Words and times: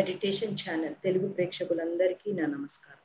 Meditation 0.00 0.58
channel 0.60 0.94
Telugu 1.04 1.26
ప్రేక్షకులందరికీ 1.28 2.32
నా 2.32 2.44
నమస్కారం. 2.46 3.00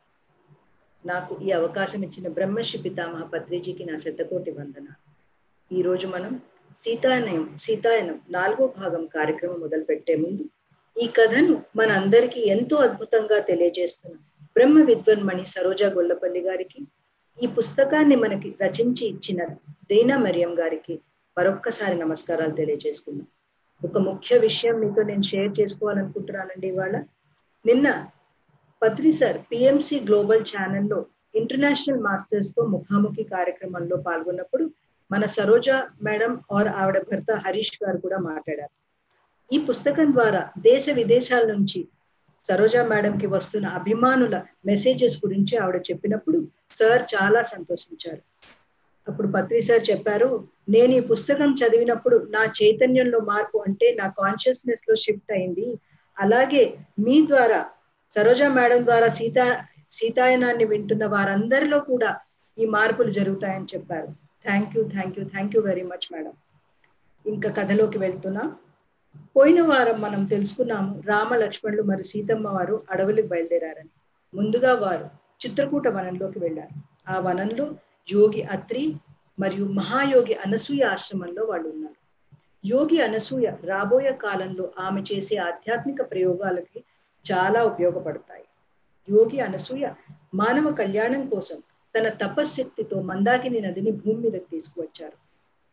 నాకు 1.06 1.34
ఈ 1.42 1.52
అవకాశం 1.52 2.02
ఇచ్చిన 2.04 2.28
బ్రహ్మశ్రీ 2.28 2.78
పితామహ 2.82 3.24
పత్రిజీకి 3.24 3.84
నా 3.86 3.96
శతకోటి 3.98 4.52
వందన 4.52 4.88
ఈరోజు 5.72 6.08
మనం 6.08 6.34
సీతాయనం 6.76 7.58
సీతాయనం 7.58 8.22
నాలుగో 8.30 8.68
భాగం 8.68 9.06
కార్యక్రమం 9.08 9.60
మొదలు 9.60 9.84
పెట్టే 9.84 10.16
ముందు 10.16 10.46
ఈ 10.98 11.08
కథను 11.08 11.64
మన 11.76 11.90
అందరికీ 11.92 12.40
ఎంతో 12.40 12.78
అద్భుతంగా 12.78 13.40
తెలియజేస్తున్న 13.40 14.16
బ్రహ్మ 14.56 14.82
విద్వన్మణి 14.82 15.46
సరోజా 15.46 15.90
గొల్లపల్లి 15.90 16.42
గారికి 16.42 16.82
ఈ 17.40 17.48
పుస్తకాన్ని 17.48 18.16
మనకి 18.16 18.56
రచించి 18.62 19.08
ఇచ్చిన 19.08 19.42
దైనా 19.92 20.18
మరియం 20.18 20.54
గారికి 20.60 20.96
మరొక్కసారి 21.38 21.96
నమస్కారాలు 21.96 22.56
తెలియజేసుకుందాం. 22.56 23.28
ఒక 23.84 23.98
ముఖ్య 23.98 24.38
విషయం 24.38 24.76
మీతో 24.80 25.04
నేను 25.04 25.22
షేర్ 25.22 25.52
చేసుకోవాలనుకుంటున్నానండి 25.60 26.68
ఇవాళ. 26.68 26.96
నిన్న 27.66 27.88
పత్రి 28.82 29.12
సార్ 29.12 29.38
పిఎంసి 29.52 30.00
గ్లోబల్ 30.00 30.42
ఛానల్లో 30.42 31.06
ఇంటర్నేషనల్ 31.36 32.02
మాస్టర్స్తో 32.02 32.66
ముఖాముఖి 32.66 33.24
కార్యక్రమంలో 33.24 33.98
పాల్గొన్నప్పుడు 33.98 34.66
మన 35.12 35.26
సరోజ 35.26 35.70
మేడం 36.02 36.42
ఆర్ 36.52 36.68
ఆవిడ 36.68 36.98
భర్త 37.00 37.32
హరీష్ 37.46 37.84
గారు 37.84 37.98
కూడా 37.98 38.18
మాట్లాడారు. 38.18 38.74
ఈ 39.52 39.58
పుస్తకం 39.60 40.14
ద్వారా 40.14 40.52
దేశ 40.58 40.86
విదేశాల 40.94 41.46
నుంచి 41.54 41.88
సరోజా 42.44 42.84
మేడంకి 42.84 43.28
వస్తున్న 43.28 43.68
అభిమానుల 43.68 44.36
మెసేజెస్ 44.66 45.18
గురించి 45.26 45.58
ఆవిడ 45.58 45.82
చెప్పినప్పుడు 45.92 46.48
సార్ 46.72 47.04
చాలా 47.16 47.44
సంతోషించారు. 47.44 48.22
అప్పుడు 49.08 49.28
పత్రి 49.28 49.62
సార్ 49.62 49.92
చెప్పారు 49.92 50.48
నేను 50.70 50.94
ఈ 50.94 51.00
పుస్తకం 51.00 51.50
చదివినప్పుడు 51.54 52.28
నా 52.30 52.44
చైతన్యంలో 52.64 53.20
మార్పు 53.20 53.58
అంటే 53.68 53.96
నా 54.00 54.08
కాన్షియస్నెస్లో 54.10 54.96
షిఫ్ట్ 54.96 55.32
అయింది. 55.32 55.78
అలాగే 56.20 56.78
మీ 57.00 57.28
ద్వారా 57.28 57.66
సరోజా 58.12 58.48
మేడం 58.48 58.86
ద్వారా 58.86 59.08
సీతా 59.08 59.66
సీతాయనాన్ని 59.92 60.66
వింటున్న 60.66 61.06
వారందరిలో 61.06 61.80
కూడా 61.80 62.20
ఈ 62.58 62.66
మార్పులు 62.66 63.12
జరుగుతాయని 63.12 63.66
చెప్పారు. 63.66 64.08
Thank 64.44 64.78
you 64.78 64.84
thank 64.84 65.20
you 65.20 65.26
thank 65.26 65.56
you 65.56 65.62
very 65.62 65.84
much 65.84 66.14
madam 66.14 66.34
ఇంకా 67.26 67.50
కథలోకి 67.50 67.98
వెళ్తున్నా. 67.98 68.56
పోయిన 69.38 69.62
వారం 69.62 70.02
మనం 70.02 70.26
తెలుసుకున్నాము 70.26 71.04
రామ 71.06 71.36
లక్ష్మణులు 71.36 71.84
మరి 71.84 72.04
సీతమ్మ 72.04 72.48
వారు 72.48 72.84
అడవులకు 72.92 73.28
బయలుదేరారని. 73.28 73.90
ముందుగా 74.38 74.74
వారు 74.74 75.10
చిత్రకూట 75.46 75.88
వనంలోకి 75.88 76.40
వెళ్ళారు. 76.40 76.74
ఆ 77.12 77.20
వనంలో 77.20 77.66
యోగి 78.08 78.42
అత్రి 78.42 78.84
మరియు 79.40 79.66
మహాయోగి 79.66 80.34
అనసూయ 80.34 80.84
ఆశ్రమంలో 80.84 81.44
వాళ్ళు 81.46 81.70
ఉన్నారు. 81.70 82.00
యోగి 82.64 83.02
అనసూయ 83.02 83.48
రాబోయే 83.64 84.14
కాలంలో 84.14 84.74
ఆమె 84.80 85.02
చేసే 85.02 85.36
ఆధ్యాత్మిక 85.38 86.02
ప్రయోగాలకి 86.12 86.80
చాలా 87.26 87.64
ఉపయోగపడతాయి. 87.64 88.46
యోగి 89.08 89.40
అనసూయ 89.40 89.86
మానవ 90.34 90.72
కళ్యాణం 90.72 91.30
కోసం 91.30 91.58
తన 91.96 92.10
తపశ్శక్తితో 92.10 93.02
మందాకిని 93.02 93.60
నదిని 93.60 93.92
భూమి 93.92 94.22
మీదకి 94.22 94.48
తీసుకువచ్చారు. 94.50 95.18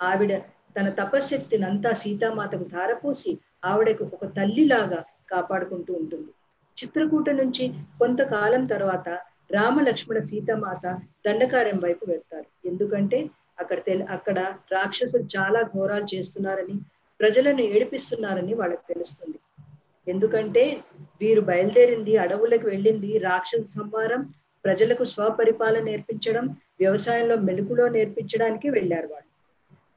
ఆవిడ 0.01 0.33
తన 0.77 0.89
తపశ్శక్తిని 0.89 1.65
అంతా 1.65 1.93
సీతామాతకు 1.93 2.65
ధారపోసి 2.65 3.39
ఆవిడకు 3.65 4.05
ఒక 4.05 4.25
తల్లిలాగా 4.25 5.01
కాపాడుకుంటూ 5.31 5.95
ఉంటుంది. 5.95 6.31
చిత్రకూట 6.77 7.31
నుంచి 7.31 7.69
కొంతకాలం 7.99 8.65
తర్వాత 8.65 9.09
రామ 9.55 9.81
లక్ష్మణ 9.81 10.19
సీతమాత 10.19 10.87
దండకార్యం 11.27 11.79
వైపు 11.79 12.05
వెళ్తారు. 12.09 12.69
ఎందుకంటే 12.69 13.31
అక్కడ 13.61 13.79
తెలి 13.79 14.05
అక్కడ 14.05 14.39
రాక్షసులు 14.73 15.25
చాలా 15.37 15.63
ఘోరాలు 15.63 16.07
చేస్తున్నారని 16.15 16.77
ప్రజలను 17.21 17.61
ఏడిపిస్తున్నారని 17.61 18.55
వాళ్ళకి 18.55 18.95
తెలుస్తుంది. 18.95 19.39
ఎందుకంటే 20.09 20.81
వీరు 21.21 21.41
బయలుదేరింది 21.41 22.17
అడవులకు 22.17 22.67
వెళ్ళింది 22.67 23.19
రాక్షస 23.19 23.65
సంహారం 23.69 24.35
ప్రజలకు 24.65 25.05
స్వపరిపాలన 25.05 25.83
నేర్పించడం 25.83 26.47
వ్యవసాయంలో 26.81 27.37
మెలుకులో 27.37 27.89
నేర్పించడానికి 27.89 28.69
వెళ్ళారు 28.71 29.07
వాళ్ళు. 29.07 29.29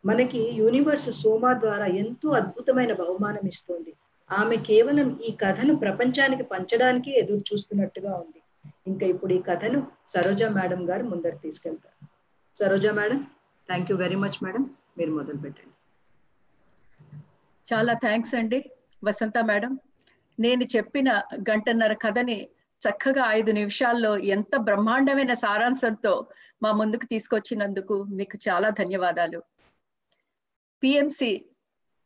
మనకి 0.06 0.50
యూనివర్స్ 0.54 1.10
సోమా 1.12 1.54
ద్వారా 1.54 1.86
ఎంతో 1.86 2.30
అద్భుతమైన 2.30 2.94
బహుమానం 2.94 3.48
ఇస్తుంది. 3.48 3.94
ఆమె 4.32 4.56
కేవలం 4.58 5.20
ఈ 5.28 5.32
కథను 5.32 5.76
ప్రపంచానికి 5.76 6.44
పంచడానికి 6.44 7.20
ఎదురు 7.20 7.44
చూస్తున్నట్టుగా 7.54 8.14
ఉంది. 8.14 8.40
ఇంకా 8.88 9.06
ఇప్పుడు 9.06 9.34
ఈ 9.34 9.42
కథను 9.42 9.92
సరోజా 10.08 10.50
మేడం 10.50 10.90
గారు 10.90 11.04
ముందరు 11.04 11.36
తీసుకెళ్తారు. 11.36 12.08
Saroja 12.58 12.88
madam 12.88 13.20
thank 13.68 13.92
you 13.92 13.98
very 13.98 14.16
much 14.16 14.44
madam. 14.44 14.76
మీరు 14.98 15.12
మొదలు 15.12 15.38
పెట్టండి. 15.38 15.76
చాలా 17.74 17.94
థ్యాంక్స్ 17.94 18.36
అండి 18.36 18.72
వసంత 19.04 19.38
మేడం. 19.38 19.80
నేను 20.40 20.64
చెప్పిన 20.64 21.24
గంటన్నర 21.36 21.94
కథని 21.94 22.50
చక్కగా 22.82 23.26
ఐదు 23.30 23.52
నిమిషాల్లో 23.52 24.18
ఎంత 24.18 24.56
బ్రహ్మాండమైన 24.58 25.34
సారాంశంతో 25.34 26.28
మా 26.64 26.72
ముందుకు 26.72 27.06
తీసుకొచ్చినందుకు 27.06 28.04
మీకు 28.04 28.50
చాలా 28.50 28.70
ధన్యవాదాలు. 28.70 29.44
పిఎంసి 30.84 31.46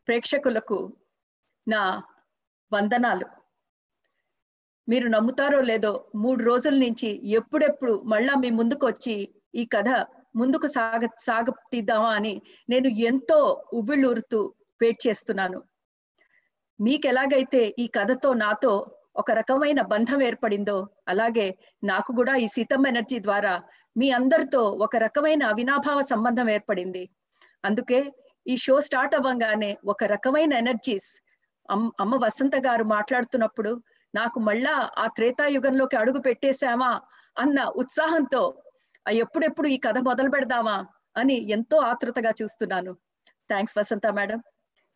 ప్రేక్షకులకు 0.08 0.94
నా 1.68 2.04
వందనాలు. 2.74 3.39
మీరు 4.90 5.08
నమ్ముతారో 5.08 5.60
లేదో 5.62 5.92
మూడు 6.16 6.42
రోజుల 6.44 6.76
నుంచి 6.86 7.10
ఎప్పుడెప్పుడు 7.40 7.94
మళ్ళా 8.06 8.34
మీ 8.44 8.50
ముందుకు 8.60 8.86
వచ్చి 8.88 9.16
ఈ 9.56 9.64
కథ 9.66 9.90
ముందుకు 10.36 10.68
సాగ 10.68 11.04
సాగ 11.26 11.46
తీద్దామా 11.74 12.10
అని 12.10 12.34
నేను 12.70 12.90
ఎంతో 13.10 13.40
ఉవ్విళ్ళూరుతూ 13.74 14.40
వెయిట్ 14.82 15.02
చేస్తున్నాను. 15.08 15.60
మీకు 16.80 17.06
ఎలాగైతే 17.08 17.62
ఈ 17.84 17.86
కథతో 17.98 18.30
నాతో 18.44 18.74
ఒక 19.16 19.32
రకమైన 19.32 19.80
బంధం 19.94 20.20
ఏర్పడిందో 20.22 20.78
అలాగే 21.08 21.48
నాకు 21.84 22.12
కూడా 22.20 22.34
ఈ 22.44 22.48
సీతమ్మ 22.56 22.88
ఎనర్జీ 22.88 23.18
ద్వారా 23.20 23.54
మీ 23.98 24.08
అందరితో 24.12 24.62
ఒక 24.86 24.96
రకమైన 25.06 25.44
అవినాభావ 25.54 26.00
సంబంధం 26.12 26.50
ఏర్పడింది. 26.50 27.04
అందుకే 27.68 28.00
ఈ 28.46 28.56
షో 28.66 28.76
స్టార్ట్ 28.88 29.16
అవ్వంగానే 29.16 29.72
ఒక 29.86 30.04
రకమైన 30.14 30.54
ఎనర్జీస్ 30.64 31.10
అమ్మ 32.04 32.14
వసంత 32.26 32.56
గారు 32.68 32.84
మాట్లాడుతున్నప్పుడు 32.96 33.72
నాకు 34.14 34.40
మళ్ళా 34.40 34.90
ఆ 34.98 35.08
త్రేతాయుగంలోకి 35.08 35.96
అడుగు 35.98 36.20
పెట్టేశామా 36.20 36.92
అన్న 37.38 37.64
ఉత్సాహంతో 37.76 38.42
ఎప్పుడెప్పుడు 39.06 39.68
ఈ 39.68 39.78
కథ 39.78 39.98
మొదలు 39.98 40.30
పెడదామా? 40.30 40.78
అని 41.18 41.50
ఎంతో 41.50 41.78
ఆతృతగా 41.82 42.32
చూస్తున్నాను. 42.42 42.92
Thanks 43.50 43.78
Vasantha 43.78 44.08
madam. 44.08 44.40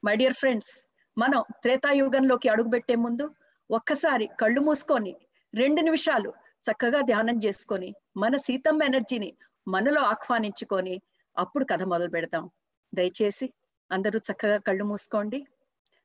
My 0.03 0.15
dear 0.15 0.33
friends 0.33 0.73
మనం 1.17 1.43
త్రేతాయుగంలోకి 1.61 2.49
అడుగు 2.49 2.69
పెట్టే 2.69 2.95
ముందు 2.95 3.25
ఒక్కసారి 3.69 4.29
కళ్ళు 4.39 4.61
మూసుకొని 4.61 5.13
రెండు 5.53 5.81
నిమిషాలు 5.81 6.33
చక్కగా 6.63 7.01
ధ్యానం 7.01 7.37
చేసుకొని 7.45 7.89
మన 8.17 8.35
సీతమ్మ 8.37 8.83
ఎనర్జీని 8.83 9.29
మనలో 9.67 10.01
ఆహ్వానించుకొని 10.01 11.01
అప్పుడు 11.37 11.65
కథ 11.65 11.83
మొదలు 11.83 12.09
పెడతాం 12.09 12.49
దయచేసి 12.93 13.47
అందరూ 13.91 14.19
చక్కగా 14.19 14.57
కళ్ళు 14.57 14.83
మూసుకోండి. 14.83 15.39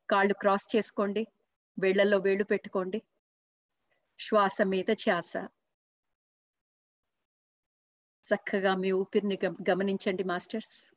కాళ్ళు 0.09 0.35
క్రాస్ 0.35 0.77
చేసుకోండి. 0.77 1.23
వేళ్ళలో 1.79 2.19
వేళ్ళు 2.19 2.45
పెట్టుకోండి. 2.45 3.03
శ్వాస 4.19 4.63
మీద 4.63 4.93
ధ్యాస. 4.93 5.33
చక్కగా 8.27 8.75
మీ 8.77 8.93
ఊపిరిని 8.93 9.39
గమనించండి 9.71 10.25
మాస్టర్స్. 10.25 10.91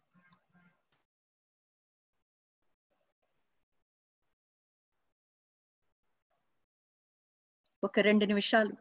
ఒక 7.83 7.99
రెండు 7.99 8.25
నిమిషాలు 8.25 8.73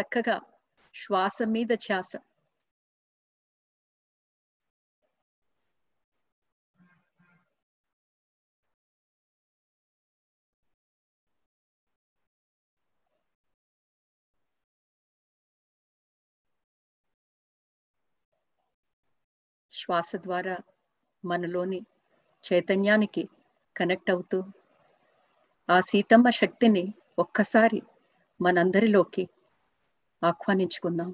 చక్కగా 0.00 0.40
శ్వాస 0.94 1.38
మీద 1.42 1.66
ధ్యాస. 1.74 2.29
శ్వాస 19.80 20.10
ద్వారా 20.16 20.56
మనలోని 21.24 21.80
చైతన్యానికి 22.44 23.22
కనెక్ట్ 23.76 24.10
అవుతూ 24.10 24.38
ఆ 25.68 25.76
సీతమ్మ 25.80 26.28
శక్తిని 26.40 26.84
ఒక్కసారి 27.18 27.80
మనందరిలోకి 28.40 29.24
ఆహ్వానించుకుందాం. 30.22 31.10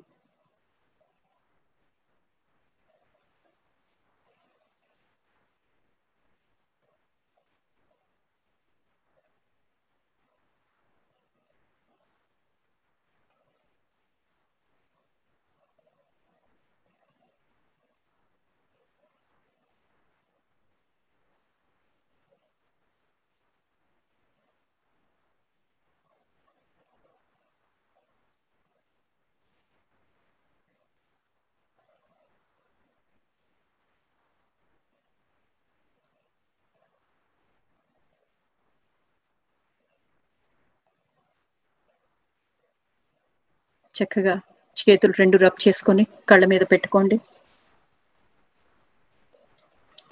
చక్కగా 43.97 44.35
చేతులు 44.77 45.15
రెండు 45.19 45.37
రబ్ 45.37 45.69
చేసుకొని 45.69 46.07
కళ్ళ 46.29 46.45
మీద 46.45 46.61
పెట్టుకోండి. 46.73 47.17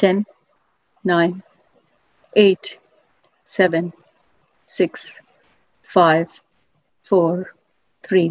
Ten 0.00 0.25
nine 1.06 1.34
eight 2.36 2.70
seven 3.46 3.90
six 4.69 5.06
five 5.84 6.26
four 7.04 7.44
three 8.04 8.22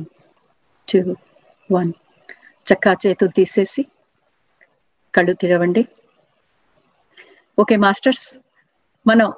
two 0.87 1.15
one 1.69 1.91
చక్కా 2.65 2.93
చేతులు 3.05 3.29
తీసేసి 3.29 3.83
కళ్ళు 5.15 5.33
తెరవండి. 5.33 5.83
ఓకే 7.59 7.75
మాస్టర్స్ 7.75 8.37
మనం 9.07 9.33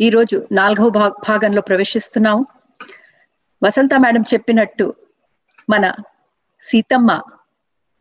ఈరోజు 0.00 0.36
నాలుగవ 0.52 0.88
భాగంలో 1.28 1.62
ప్రవేశిస్తున్నాము. 1.62 2.46
వసంత 3.64 3.94
మేడం 3.94 4.24
చెప్పినట్టు 4.34 4.94
మన 5.70 5.92
సీతమ్మ 6.62 7.22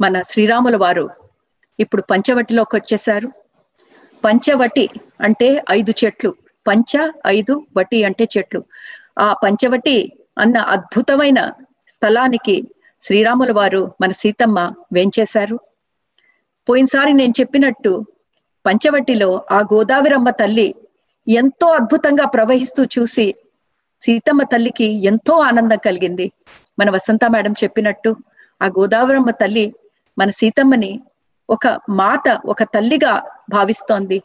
మన 0.01 0.21
శ్రీరాముల 0.21 0.75
వారు 0.77 1.09
ఇప్పుడు 1.79 2.01
పంచవటిలోకి 2.01 2.75
వచ్చేసారు 2.75 3.31
పంచవటి 4.25 4.89
అంటే 5.21 5.63
ఐదు 5.71 5.93
చెట్లు. 6.05 6.35
పంచ 6.67 7.11
ఐదు 7.27 7.65
వటి 7.77 8.03
అంటే 8.03 8.27
చెట్లు. 8.37 8.63
ఆ 9.19 9.33
పంచవటి 9.33 10.13
అన్న 10.37 10.57
అద్భుతమైన 10.57 11.51
స్థలానికి 11.89 12.67
శ్రీరాముల 13.01 13.51
వారు 13.51 13.93
మన 14.01 14.11
సీతమ్మ 14.11 14.73
వేంచేశారు. 14.93 15.59
పోయినసారి 16.69 17.13
నేను 17.13 17.33
చెప్పినట్టు 17.39 18.05
పంచవటిలో 18.65 19.41
ఆ 19.51 19.59
గోదావరమ్మ 19.59 20.29
తల్లి 20.29 20.75
ఎంతో 21.27 21.67
అద్భుతంగా 21.67 22.25
ప్రవహిస్తూ 22.25 22.85
చూసి 22.85 23.35
సీతమ్మ 24.01 24.43
తల్లికి 24.43 24.85
ఎంతో 24.85 25.33
ఆనందం 25.39 25.77
కలిగింది. 25.85 26.31
మన 26.79 26.89
వసంత 26.89 27.25
మేడం 27.25 27.53
చెప్పినట్టు 27.63 28.15
ఆ 28.62 28.65
గోదావరమ్మ 28.65 29.29
తల్లి 29.29 29.74
మన 30.19 30.29
సీతమ్మని 30.29 31.01
ఒక 31.50 31.68
మాత 31.89 32.41
ఒక 32.45 32.63
తల్లిగా 32.63 33.13
భావిస్తోంది. 33.50 34.24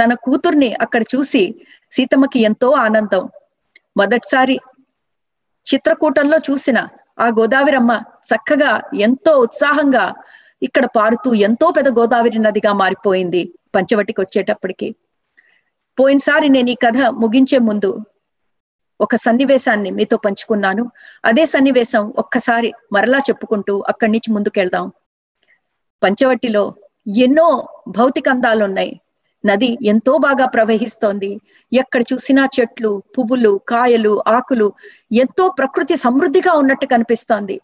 తన 0.00 0.14
కూతుర్ని 0.14 0.74
అక్కడ 0.74 1.02
చూసి 1.02 1.42
సీతమ్మకి 1.92 2.40
ఎంతో 2.42 2.70
ఆనందం. 2.70 3.28
మొదటిసారి 3.96 4.56
చిత్రకూటంలో 5.66 6.38
చూసిన 6.38 6.88
ఆ 7.20 7.26
గోదావరమ్మ 7.28 8.02
చక్కగా 8.26 8.80
ఎంతో 8.94 9.32
ఉత్సాహంగా 9.38 10.14
ఇక్కడ 10.62 10.86
పారుతూ 10.86 11.34
ఎంతో 11.34 11.70
పెద్ద 11.70 11.98
గోదావరి 11.98 12.38
నదిగా 12.38 12.72
మారిపోయింది 12.72 13.52
పంచవటికి 13.74 14.20
వచ్చేటప్పటికి. 14.20 14.94
పోయినసారి 15.98 16.48
నేను 16.48 16.70
ఈ 16.70 16.74
కథ 16.74 16.96
ముగించే 16.96 17.58
ముందు 17.58 17.90
ఒక 19.00 19.14
సన్నివేశాన్ని 19.16 19.90
మీతో 19.90 20.16
పంచుకున్నాను. 20.16 20.84
అదే 21.24 21.46
సన్నివేశం 21.46 22.12
ఒక్కసారి 22.18 22.72
మరలా 22.92 23.18
చెప్పుకుంటూ 23.18 23.80
అక్కడి 23.88 24.12
నుంచి 24.12 24.32
ముందుకెళ్దాం. 24.32 24.86
పంచవట్టిలో 26.02 26.64
ఎన్నో 27.18 27.48
భౌతిక 27.88 28.28
అందాలు 28.28 28.64
ఉన్నాయి 28.64 28.92
నది 29.44 29.78
ఎంతో 29.82 30.18
బాగా 30.18 30.46
ప్రవహిస్తోంది. 30.46 31.30
ఎక్కడ 31.72 32.02
చూసినా 32.12 32.48
చెట్లు 32.56 33.02
పువ్వులు 33.14 33.60
కాయలు 33.68 34.22
ఆకులు 34.26 34.68
ఎంతో 35.12 35.48
ప్రకృతి 35.48 35.96
సమృద్ధిగా 35.96 36.52
ఉన్నట్టు 36.52 36.86
కనిపిస్తోంది. 36.86 37.56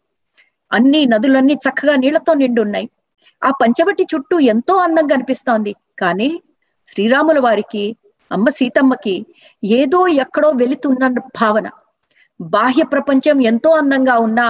అన్ని 0.70 1.06
నదులన్నీ 1.06 1.55
చక్కగా 1.55 1.96
నీళ్ళతో 1.96 2.34
నిండి 2.34 2.61
ఉన్నాయి 2.61 2.87
ఆ 3.43 3.50
పంచవటి 3.62 4.05
చుట్టూ 4.14 4.37
ఎంతో 4.52 4.75
అందంగా 4.76 5.14
అనిపిస్తోంది. 5.14 5.73
కానీ 5.99 6.31
శ్రీరాముల 6.87 7.38
వారికి 7.38 7.82
అమ్మ 8.32 8.49
సీతమ్మకి 8.50 9.14
ఏదో 9.62 10.00
ఎక్కడో 10.23 10.49
వెళుతున్న 10.61 11.08
భావన. 11.38 11.67
బాహ్య 12.40 12.82
ప్రపంచం 12.93 13.37
ఎంతో 13.50 13.70
అందంగా 13.73 14.17
ఉన్నా 14.19 14.46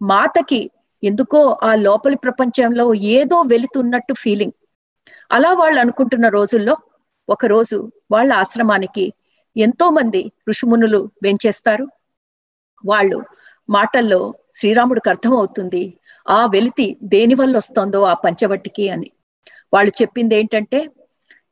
మాతకి 0.00 0.60
ఎందుకో 1.02 1.40
ఆ 1.62 1.74
లోపలి 1.78 2.16
ప్రపంచంలో 2.16 2.86
ఏదో 3.14 3.38
వెళుతున్నట్టు 3.52 4.14
ఫీలింగ్ 4.14 4.54
అలా 5.30 5.50
వాళ్ళు 5.54 5.78
అనుకుంటున్న 5.80 6.26
రోజుల్లో 6.30 6.74
ఒక 7.28 7.44
రోజు 7.46 7.76
వాళ్ళ 8.10 8.30
ఆశ్రమానికి 8.34 9.04
ఎంతో 9.56 9.86
మంది 9.90 10.20
ఋషిమునులు 10.50 11.00
వెంచేస్తారు. 11.22 11.86
వాళ్ళు 12.84 13.18
మాటల్లో 13.68 14.20
శ్రీరాముడికి 14.54 15.08
అర్థం 15.08 15.34
అవుతుంది 15.36 15.82
ఆ 16.26 16.40
వెలితి 16.46 16.86
దేని 17.06 17.34
వల్ల 17.34 17.54
వస్తుందో 17.56 18.00
ఆ 18.04 18.14
పంచవట్టికి 18.24 18.84
అని. 18.88 19.08
వాళ్ళు 19.72 19.92
చెప్పింది 20.00 20.34
ఏంటంటే 20.36 20.78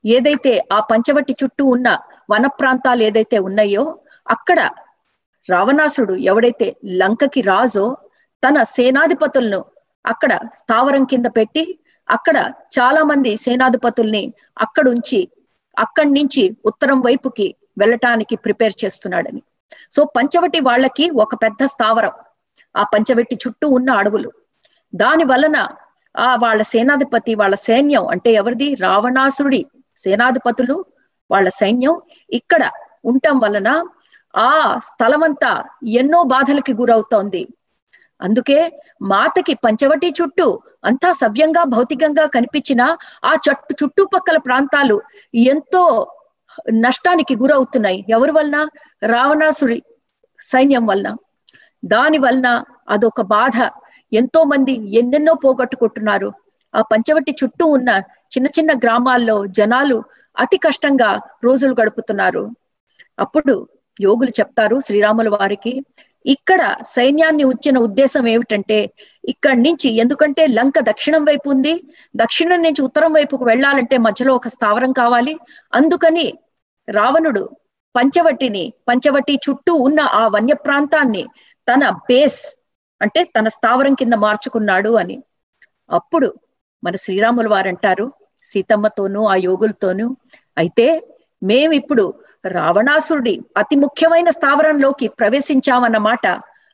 ఏదైతే 0.05 0.67
ఆ 0.73 0.81
పంచవటి 0.81 1.33
చుట్టూ 1.33 1.65
ఉన్న 1.65 1.89
వన 2.31 2.47
ప్రాంతాలు 2.61 3.03
ఏదైతే 3.03 3.39
ఉన్నాయో 3.39 3.85
అక్కడ 4.27 4.61
రావణాసుడు 5.49 6.15
ఎవడైతే 6.23 6.67
లంకకి 7.01 7.41
రాజో 7.43 7.85
తన 8.43 8.63
సేనాధిపతులను 8.63 9.61
అక్కడ 10.05 10.33
స్థావరం 10.53 11.05
కింద 11.05 11.27
పెట్టి 11.37 11.63
అక్కడ 12.09 12.37
చాలా 12.79 13.03
మంది 13.05 13.37
సేనాధిపతుల్ని 13.37 14.23
అక్కడుంచి 14.59 15.21
అక్కడి 15.77 16.11
నుంచి 16.13 16.57
ఉత్తరం 16.65 17.01
వైపుకి 17.01 17.47
వెళ్ళటానికి 17.79 18.37
ప్రిపేర్ 18.37 18.75
చేస్తున్నాడని. 18.85 19.43
సో 19.91 20.05
పంచవటి 20.17 20.61
వాళ్ళకి 20.61 21.11
ఒక 21.15 21.35
పెద్ద 21.35 21.65
స్థావరం 21.65 22.15
ఆ 22.75 22.83
పంచవటి 22.83 23.35
చుట్టూ 23.35 23.69
ఉన్న 23.69 23.91
అడవులు. 23.91 24.31
దాని 24.93 25.25
వలన 25.25 25.57
ఆ 26.15 26.31
వాళ్ళ 26.37 26.63
సేనాధిపతి 26.63 27.35
వాళ్ళ 27.35 27.55
సైన్యం 27.55 28.07
అంటే 28.07 28.31
ఎవరిది? 28.33 28.75
రావణాసురుడి 28.81 29.63
సేనాధిపతులు 29.97 30.85
వాళ్ళ 31.31 31.49
సైన్యం 31.49 32.01
ఇక్కడ 32.31 32.71
ఉండటం 33.05 33.39
వలన 33.39 33.85
ఆ 34.37 34.79
స్థలమంతా 34.85 35.65
ఎన్నో 35.87 36.23
బాధలకి 36.23 36.73
గురవుతోంది. 36.73 37.49
అందుకే 38.21 38.81
మాతకి 39.03 39.55
పంచవటి 39.55 40.15
చుట్టూ 40.23 40.61
అంతా 40.85 41.13
సవ్యంగా 41.13 41.65
భౌతికంగా 41.65 42.27
కనిపించిన 42.27 42.83
ఆ 43.25 43.33
చట్టు 43.35 43.85
చుట్టుపక్కల 43.85 44.39
ప్రాంతాలు 44.39 45.03
ఎంతో 45.35 46.13
నష్టానికి 46.73 47.37
గురవుతున్నాయి. 47.37 48.05
ఎవరి 48.09 48.33
వలన? 48.33 48.69
రావణాసుడి 49.07 49.83
సైన్యం 50.41 50.87
వలన. 50.87 51.17
దాని 51.85 52.19
వలన 52.19 52.65
అదొక 52.89 53.21
బాధ. 53.21 53.71
ఎంతో 54.13 54.45
మంది 54.45 54.99
ఎన్నెన్నో 54.99 55.35
పోగొట్టుకుంటున్నారు. 55.35 56.33
ఆ 56.75 56.83
పంచవటి 56.83 57.37
చుట్టూ 57.45 57.67
ఉన్న 57.67 58.01
చిన్న 58.33 58.49
చిన్న 58.57 58.73
గ్రామాల్లో 58.85 59.37
జనాలు 59.59 59.97
అతి 60.37 60.59
కష్టంగా 60.59 61.11
రోజులు 61.45 61.75
గడుపుతున్నారు. 61.81 62.45
అప్పుడు 63.19 63.55
యోగులు 64.01 64.33
చెప్తారు 64.41 64.77
శ్రీరాముల 64.81 65.29
వారికి 65.29 65.73
ఇక్కడ 66.25 66.63
సైన్యాన్ని 66.87 67.45
ఉంచిన 67.45 67.77
ఉద్దేశం 67.79 68.25
ఏమిటంటే 68.29 68.79
ఇక్కడి 69.25 69.61
నుంచి 69.63 69.89
ఎందుకంటే 70.03 70.43
లంక 70.59 70.79
దక్షిణం 70.81 71.23
వైపు 71.25 71.49
ఉంది 71.51 71.73
దక్షిణం 72.15 72.61
నుంచి 72.63 72.83
ఉత్తరం 72.83 73.13
వైపుకు 73.13 73.45
వెళ్ళాలంటే 73.45 73.97
మధ్యలో 73.99 74.35
ఒక 74.35 74.49
స్థావరం 74.49 74.93
కావాలి. 74.93 75.35
అందుకని 75.73 76.27
రావణుడు 76.89 77.43
పంచవటిని 77.95 78.65
పంచవటి 78.89 79.35
చుట్టూ 79.47 79.73
ఉన్న 79.87 80.01
ఆ 80.21 80.23
వన్య 80.27 80.55
ప్రాంతాన్ని 80.67 81.25
తన 81.69 81.91
బేస్ 82.09 82.41
అంటే 83.01 83.21
తన 83.37 83.47
స్థావరం 83.49 83.95
కింద 83.95 84.15
మార్చుకున్నాడు 84.25 84.91
అని. 85.03 85.17
అప్పుడు 85.91 86.29
మన 86.83 86.95
శ్రీరాములు 86.97 87.49
వారు 87.49 87.69
అంటారు 87.69 88.07
సీతమ్మతోనూ 88.45 89.25
ఆ 89.25 89.35
యోగులతోనూ. 89.35 90.17
అయితే 90.59 90.87
మేమిప్పుడు 91.43 92.15
రావణాసురుడి 92.47 93.43
అతి 93.57 93.77
ముఖ్యమైన 93.77 94.31
స్థావరంలోకి 94.31 95.09
ప్రవేశించామన్నమాట 95.09 96.27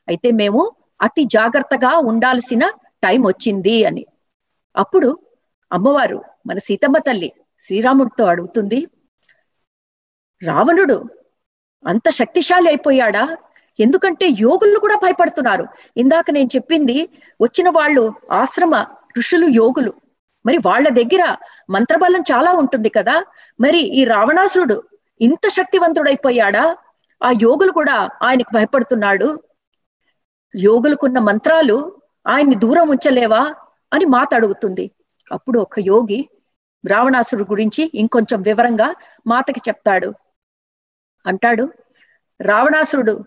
అయితే 0.07 0.31
మేము 0.31 0.71
అతి 1.01 1.23
జాగ్రత్తగా 1.25 1.97
ఉండాల్సిన 1.97 2.69
టైం 3.03 3.27
వచ్చింది 3.27 3.85
అని. 3.85 4.05
అప్పుడు 4.77 5.19
అమ్మవారు 5.71 6.23
మన 6.47 6.57
సీతమ్మ 6.57 6.97
తల్లి 6.97 7.33
శ్రీరాముడితో 7.61 8.25
అడుగుతుంది 8.25 8.87
రావణుడు 10.43 11.05
అంత 11.85 12.09
శక్తిశాలి 12.09 12.67
అయిపోయాడా? 12.67 13.37
ఎందుకంటే 13.79 14.25
యోగులు 14.39 14.79
కూడా 14.79 14.95
భయపడుతున్నారు. 14.95 15.67
ఇందాక 15.97 16.31
నేను 16.31 16.49
చెప్పింది 16.55 17.09
వచ్చిన 17.41 17.69
వాళ్ళు 17.69 18.13
ఆశ్రమ 18.31 18.85
ఋషులు 19.17 19.47
యోగులు. 19.47 19.93
మరి 20.49 20.57
వాళ్ళ 20.65 20.89
దగ్గర 20.89 21.35
మంత్రబలం 21.69 22.21
చాలా 22.21 22.51
ఉంటుంది 22.51 22.89
కదా. 22.89 23.23
మరి 23.61 23.79
ఈ 23.79 24.03
రావణాసురుడు 24.03 24.83
ఇంత 25.21 25.47
శక్తివంతుడైపోయాడా? 25.47 26.77
ఆ 27.23 27.29
యోగులు 27.31 27.71
కూడా 27.71 28.09
ఆయనకు 28.23 28.51
భయపడుతున్నాడు. 28.53 29.27
యోగులకున్న 30.55 31.19
మంత్రాలు 31.19 31.77
ఆయన్ని 32.27 32.55
దూరం 32.55 32.89
ఉంచలేవా 32.89 33.41
అని 33.93 34.05
మాత 34.05 34.33
అడుగుతుంది. 34.33 34.91
అప్పుడు 35.31 35.59
ఒక 35.59 35.79
యోగి 35.79 36.29
రావణాసురుడు 36.83 37.49
గురించి 37.49 37.91
ఇంకొంచెం 37.95 38.41
వివరంగా 38.41 38.95
మాతకి 39.27 39.61
చెప్తాడు. 39.67 40.13
అంటాడు 41.25 41.65
రావణాసురుడు 42.41 43.23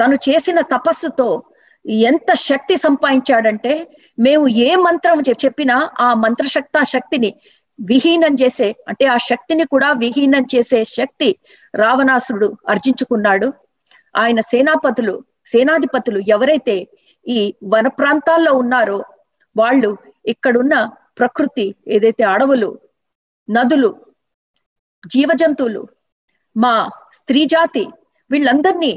తను 0.00 0.14
చేసిన 0.14 0.60
తపస్సుతో 0.60 1.42
ఎంత 1.88 2.34
శక్తి 2.34 2.76
సంపాదించాడంటే 2.76 3.72
మేము 4.18 4.44
ఏ 4.66 4.70
మంత్రం 4.86 5.18
చెప్పినా 5.44 5.76
ఆ 6.00 6.08
మంత్రశక్త 6.14 6.78
శక్తిని 6.84 7.30
విహీనం 7.78 8.34
చేసే 8.34 8.68
అంటే 8.90 9.04
ఆ 9.06 9.16
శక్తిని 9.28 9.64
కూడా 9.64 9.88
విహీనం 10.02 10.44
చేసే 10.54 10.80
శక్తి 10.92 11.28
రావణాసురుడు 11.74 12.48
అర్జించుకున్నాడు. 12.68 13.48
ఆయన 14.14 14.40
సేనాపతులు 14.52 15.14
సేనాధిపతులు 15.46 16.20
ఎవరైతే 16.34 16.76
ఈ 17.26 17.38
వన 17.72 17.86
ప్రాంతాల్లో 17.98 18.52
ఉన్నారో 18.52 18.98
వాళ్ళు 19.56 19.90
ఇక్కడున్న 20.32 20.74
ప్రకృతి 21.16 21.66
ఏదైతే 21.88 22.24
అడవులు 22.24 22.70
నదులు 23.48 23.90
జీవజంతువులు 25.04 25.82
మా 26.56 26.74
స్త్రీ 27.12 27.42
జాతి 27.46 27.84
వీళ్ళందరినీ 28.30 28.92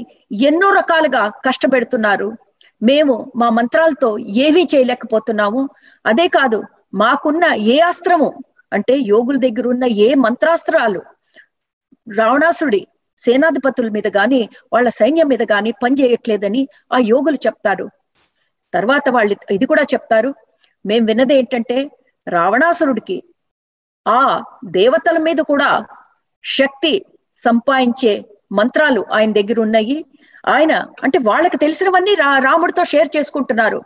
ఎన్నో 0.47 0.67
రకాలుగా 0.79 1.23
కష్టపెడుతున్నారు. 1.45 2.29
మేము 2.81 3.31
మా 3.35 3.49
మంత్రాలతో 3.49 4.17
ఏమీ 4.17 4.63
చేయలేకపోతున్నాము. 4.73 5.61
అదే 6.05 6.27
కాదు 6.27 6.59
మాకున్న 6.93 7.45
ఏ 7.73 7.79
అస్త్రము 7.79 8.29
అంటే 8.71 8.93
యోగుల 9.11 9.37
దగ్గర 9.37 9.67
ఉన్న 9.67 9.85
ఏ 10.05 10.15
మంత్రాస్త్రాలు 10.25 11.01
రావణాసుడి 12.07 12.87
సేనాధిపతుల 13.17 13.89
మీద 13.89 14.07
గాని 14.07 14.49
వాళ్ళ 14.73 14.89
సైన్యం 14.89 15.27
మీద 15.27 15.43
గాని 15.43 15.71
పనిచేయట్లేదని 15.83 16.67
ఆ 16.93 16.97
యోగులు 17.11 17.35
చెప్తారు. 17.47 17.85
తర్వాత 18.73 19.09
వాళ్ళు 19.09 19.35
ఇది 19.51 19.65
కూడా 19.65 19.83
చెప్తారు. 19.93 20.31
మేము 20.85 21.05
విన్నది 21.05 21.33
ఏంటంటే 21.35 21.77
రావణాసురుడికి 22.27 23.23
ఆ 24.05 24.43
దేవతల 24.65 25.17
మీద 25.17 25.39
కూడా 25.51 25.69
శక్తి 26.43 26.93
సంపాదించే 27.37 28.13
మంత్రాలు 28.51 29.05
ఆయన 29.13 29.31
దగ్గర 29.31 29.59
ఉన్నాయి. 29.59 30.05
ఆయన 30.47 30.85
అంటే 31.03 31.17
వాళ్ళకి 31.17 31.57
తెలిసినవన్నీ 31.57 32.15
రా 32.15 32.37
రాముడితో 32.37 32.83
షేర్ 32.83 33.07
చేసుకుంటున్నారు. 33.17 33.81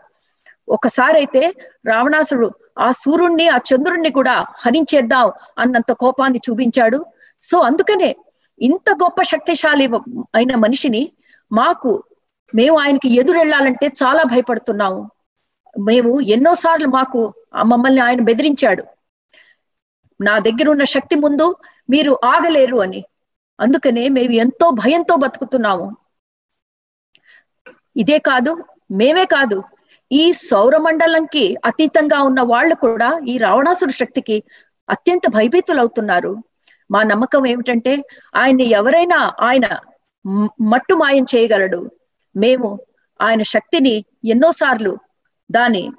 ఒకసారి 0.70 1.18
అయితే 1.18 1.54
రావణాసుడు 1.86 2.52
ఆ 2.80 2.92
సూర్యుణ్ణి 2.92 3.48
ఆ 3.48 3.58
చంద్రుణ్ణి 3.58 4.12
కూడా 4.12 4.46
హరించేద్దాం 4.66 5.32
అన్నంత 5.60 5.92
కోపాన్ని 5.92 6.42
చూపించాడు. 6.50 7.06
సో 7.42 7.60
అందుకనే 7.60 8.16
ఇంత 8.62 8.92
గొప్ప 8.92 9.22
శక్తిశాలి 9.22 9.90
అయిన 10.36 10.56
మనిషిని 10.56 11.12
మాకు 11.52 12.04
మేము 12.56 12.80
ఆయనకి 12.80 13.16
ఎదురెళ్ళాలంటే 13.16 13.88
చాలా 13.88 14.24
భయపడుతున్నాము. 14.24 15.12
మేము 15.80 16.22
ఎన్నోసార్లు 16.22 16.88
మాకు 16.88 17.34
మమ్మల్ని 17.66 18.02
ఆయన 18.02 18.22
బెదిరించాడు. 18.22 18.84
నా 20.22 20.40
దగ్గర 20.40 20.70
ఉన్న 20.70 20.84
శక్తి 20.84 21.16
ముందు 21.16 21.56
మీరు 21.90 22.20
ఆగలేరు 22.24 22.78
అని. 22.78 23.06
అందుకనే 23.60 24.10
మేము 24.10 24.32
ఎంతో 24.32 24.70
భయంతో 24.70 25.16
బతుకుతున్నాము. 25.16 25.98
ఇదే 27.98 28.18
కాదు 28.20 28.64
మేమే 28.92 29.26
కాదు. 29.26 29.64
ఈ 30.12 30.32
సౌరమండలంకి 30.32 31.58
అతీతంగా 31.66 32.22
ఉన్న 32.22 32.42
వాళ్ళు 32.42 32.76
కూడా 32.76 33.20
ఈ 33.28 33.38
రావణాసుడు 33.38 33.92
శక్తికి 33.92 34.44
అత్యంత 34.90 35.22
భయభీతులవుతున్నారు. 35.30 36.38
మా 36.92 37.04
నమ్మకం 37.04 37.46
ఏమిటంటే 37.46 38.04
ఆయన్ని 38.36 38.70
ఎవరైనా 38.70 39.34
ఆయన 39.42 39.68
మట్టు 40.62 40.94
మాయం 40.94 41.26
చేయగలడు. 41.36 41.92
మేము 42.36 42.80
ఆయన 43.22 43.42
శక్తిని 43.44 44.06
ఎన్నోసార్లు 44.26 44.98
దాని 45.52 45.92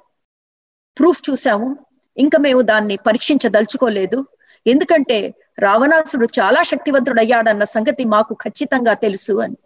ప్రూఫ్ 0.97 1.29
చూసాము 1.29 1.85
ఇంకా 2.17 2.37
మేము 2.37 2.61
దాన్ని 2.61 2.95
పరీక్షించదలుచుకోలేదు. 2.97 4.25
ఎందుకంటే 4.67 5.33
రావణాసుడు 5.59 6.27
చాలా 6.39 6.63
శక్తివంతుడయ్యాడన్న 6.63 7.63
సంగతి 7.63 8.05
మాకు 8.05 8.33
ఖచ్చితంగా 8.33 8.93
తెలుసు 8.93 9.33
అని. 9.33 9.57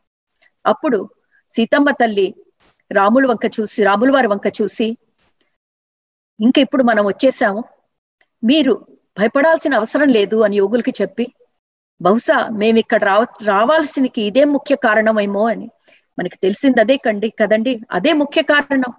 అప్పుడు 0.65 1.09
సీతమ్మ 1.51 1.91
తల్లి 1.91 2.27
రాముల 2.91 3.25
వంక 3.25 3.45
చూసి 3.45 3.83
రాముల 3.83 4.11
వారి 4.11 4.27
వంక 4.27 4.47
చూసి 4.61 4.87
ఇంకా 6.39 6.61
ఇప్పుడు 6.61 6.83
మనం 6.83 7.03
వచ్చేసాము. 7.05 7.61
మీరు 8.43 8.73
భయపడాల్సిన 9.19 9.73
అవసరం 9.75 10.07
లేదు 10.07 10.37
అని 10.41 10.55
యోగులకి 10.57 10.93
చెప్పి 11.01 11.25
బహుశా 12.01 12.47
మేము 12.51 12.77
ఇక్కడ 12.77 13.03
రావ 13.03 13.25
రావాల్సినకి 13.43 14.21
ఇదే 14.21 14.43
ముఖ్య 14.45 14.75
కారణమేమో 14.75 15.43
అని. 15.47 15.67
మనకి 16.17 16.37
తెలిసింది 16.37 16.79
అదే 16.81 16.97
కండి 16.97 17.29
కదండి? 17.39 17.73
అదే 17.91 18.13
ముఖ్య 18.13 18.41
కారణం. 18.41 18.93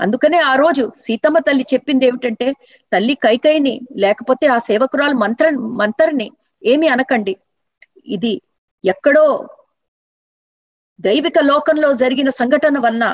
అందుకనే 0.00 0.38
ఆ 0.38 0.54
రోజు 0.54 0.92
సీతమ్మ 0.96 1.38
తల్లి 1.38 1.64
చెప్పింది 1.74 2.06
ఏమిటంటే 2.06 2.52
తల్లి 2.92 3.14
కైకైని 3.14 3.80
లేకపోతే 3.96 4.46
ఆ 4.46 4.58
సేవకురాలు 4.58 5.14
మంత్ర 5.14 5.48
మంతర్ని 5.50 6.28
ఏమి 6.62 6.88
అనకండి. 6.88 7.34
ఇది 8.06 8.40
ఎక్కడో 8.84 9.24
దైవిక 11.00 11.38
లోకంలో 11.42 11.92
జరిగిన 11.92 12.28
సంఘటన 12.30 12.78
వలన 12.78 13.06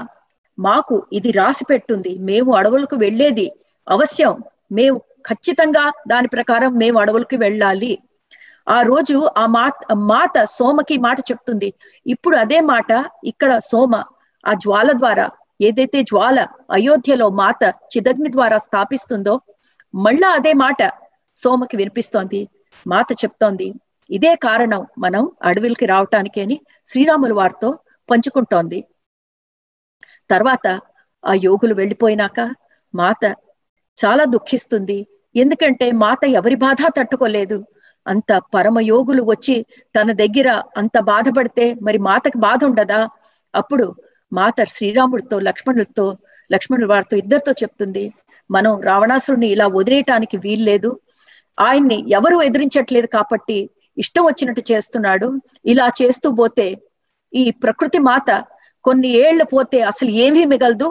మాకు 0.58 1.06
ఇది 1.12 1.30
రాసి 1.32 1.64
పెట్టుంది. 1.70 2.12
మేము 2.18 2.50
అడవులకు 2.54 2.96
వెళ్ళేది 2.96 3.46
అవశ్యం. 3.86 4.34
మేము 4.72 4.96
ఖచ్చితంగా 5.26 5.84
దాని 6.08 6.28
ప్రకారం 6.28 6.70
మేము 6.78 6.96
అడవులకు 7.00 7.36
వెళ్ళాలి. 7.36 7.92
ఆ 8.66 8.78
రోజు 8.82 9.16
ఆ 9.36 9.46
మాత 9.46 9.74
మాత 10.12 10.44
సోమకి 10.56 10.96
మాట 10.98 11.18
చెప్తుంది. 11.20 11.68
ఇప్పుడు 12.06 12.36
అదే 12.36 12.58
మాట 12.72 12.90
ఇక్కడ 13.24 13.58
సోమ 13.70 13.94
ఆ 14.44 14.54
జ్వాల 14.54 14.90
ద్వారా 14.92 15.26
ఏదైతే 15.62 15.98
జ్వాల 16.02 16.38
అయోధ్యలో 16.70 17.28
మాత 17.42 17.62
చిదగ్ని 17.92 18.30
ద్వారా 18.32 18.58
స్థాపిస్తుందో 18.58 19.34
మళ్ళా 19.94 20.28
అదే 20.28 20.52
మాట 20.64 20.80
సోమకి 21.36 21.76
వినిపిస్తోంది. 21.76 22.40
మాత 22.86 23.12
చెప్తోంది. 23.24 23.68
ఇదే 24.16 24.32
కారణం 24.46 24.82
మనం 24.98 25.22
అడవిలకి 25.48 25.86
రావటానికి 25.92 26.40
అని 26.44 26.56
శ్రీరాములు 26.86 27.34
వారితో 27.34 27.68
పంచుకుంటోంది. 28.08 28.78
తర్వాత 30.30 30.66
ఆ 31.24 31.32
యోగులు 31.46 31.74
వెళ్ళిపోయినాక 31.74 32.38
మాత 32.94 33.22
చాలా 33.98 34.24
దుఃఖిస్తుంది. 34.34 34.98
ఎందుకంటే 35.34 35.86
మాత 36.04 36.24
ఎవరి 36.38 36.56
బాధ 36.64 36.80
తట్టుకోలేదు. 36.98 37.58
అంత 38.06 38.30
పరమ 38.54 38.78
యోగులు 38.92 39.22
వచ్చి 39.32 39.56
తన 39.96 40.12
దగ్గర 40.12 40.48
అంత 40.76 40.96
బాధపడితే 41.10 41.66
మరి 41.82 41.98
మాతకి 42.08 42.38
బాధ 42.38 42.60
ఉండదా? 42.64 43.00
అప్పుడు 43.54 43.86
మాత 44.32 44.58
శ్రీరాముడితో 44.74 45.36
లక్ష్మణుడితో 45.48 46.06
లక్ష్మణుడు 46.50 46.88
వారితో 46.92 47.14
ఇద్దరితో 47.22 47.52
చెప్తుంది. 47.62 48.04
మనం 48.50 48.72
రావణాసురుడిని 48.80 49.48
ఇలా 49.54 49.66
వదిలేయటానికి 49.76 50.36
వీల్లేదు. 50.44 50.90
ఆయన్ని 51.58 51.98
ఎవరు 52.18 52.36
ఎదిరించట్లేదు 52.48 53.08
కాబట్టి 53.16 53.58
ఇష్టం 53.96 54.22
వచ్చినట్టు 54.26 54.62
చేస్తున్నాడు. 54.72 55.28
ఇలా 55.72 55.86
చేస్తూ 56.00 56.28
పోతే 56.40 56.66
ఈ 57.32 57.44
ప్రకృతి 57.64 57.98
మాత 58.08 58.30
కొన్ని 58.84 59.10
ఏళ్ళు 59.24 59.44
పోతే 59.52 59.78
అసలు 59.90 60.10
ఏమీ 60.24 60.42
మిగలదు. 60.44 60.88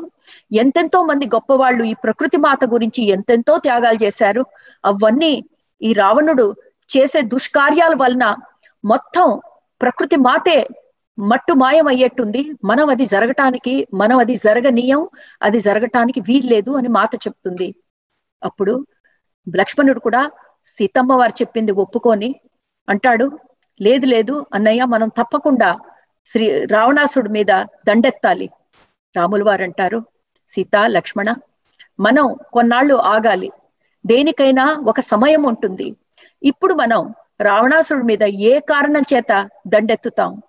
ఎంతెంతో 0.62 1.00
మంది 1.10 1.26
గొప్పవాళ్ళు 1.36 1.84
ఈ 1.92 1.94
ప్రకృతి 2.06 2.38
మాత 2.38 2.64
గురించి 2.66 3.02
ఎంతెంతో 3.16 3.54
త్యాగాలు 3.58 4.00
చేశారు. 4.06 4.44
అవన్నీ 4.84 5.34
ఈ 5.82 5.92
రావణుడు 5.94 6.46
చేసే 6.90 7.20
దుష్కార్యాల 7.34 7.94
వలన 8.02 8.26
మొత్తం 8.84 9.28
ప్రకృతి 9.82 10.18
మాతే 10.28 10.58
మట్టు 11.18 11.54
మాయం 11.54 11.88
అయ్యేట్టుంది 11.88 12.42
మనం 12.64 12.86
అది 12.94 13.06
జరగటానికి 13.06 13.74
మనం 14.02 14.18
అది 14.24 14.36
జరగనీయం 14.46 15.02
అది 15.42 15.60
జరగటానికి 15.60 16.20
వీల్లేదు 16.30 16.72
అని 16.80 16.90
మాత 16.98 17.14
చెప్తుంది. 17.26 17.68
అప్పుడు 18.42 18.74
లక్ష్మణుడు 19.48 20.00
కూడా 20.00 20.22
సీతమ్మ 20.68 21.14
వారు 21.14 21.34
చెప్పింది 21.42 21.72
ఒప్పుకొని 21.84 22.30
అంటాడు 22.90 23.26
లేదు 23.82 24.06
లేదు 24.06 24.46
అన్నయ్య 24.54 24.86
మనం 24.86 25.08
తప్పకుండా 25.08 25.70
శ్రీ 26.26 26.66
రావణాసుడి 26.66 27.30
మీద 27.30 27.52
దండెత్తాలి. 27.88 28.50
రాములు 29.16 29.44
వారు 29.44 29.64
అంటారు 29.64 30.00
సీత 30.50 30.76
లక్ష్మణ 30.86 31.30
మనం 32.00 32.36
కొన్నాళ్ళు 32.54 32.96
ఆగాలి. 33.14 33.50
దేనికైనా 34.06 34.66
ఒక 34.88 35.00
సమయం 35.00 35.44
ఉంటుంది. 35.44 35.88
ఇప్పుడు 36.44 36.74
మనం 36.74 37.02
రావణాసుడి 37.42 38.04
మీద 38.04 38.24
ఏ 38.24 38.60
కారణం 38.60 39.04
చేత 39.14 39.50
దండెత్తుతాం? 39.68 40.42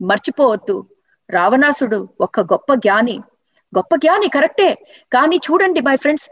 మర్చిపోవద్దు 0.00 0.76
రావణాసుడు 1.30 2.08
ఒక 2.20 2.40
గొప్ప 2.40 2.74
జ్ఞాని. 2.74 3.16
గొప్ప 3.76 3.96
జ్ఞాని 3.96 4.28
కరెక్టే 4.28 4.70
కానీ 5.12 5.36
చూడండి 5.36 5.80
మై 5.80 5.96
ఫ్రెండ్స్ 5.96 6.26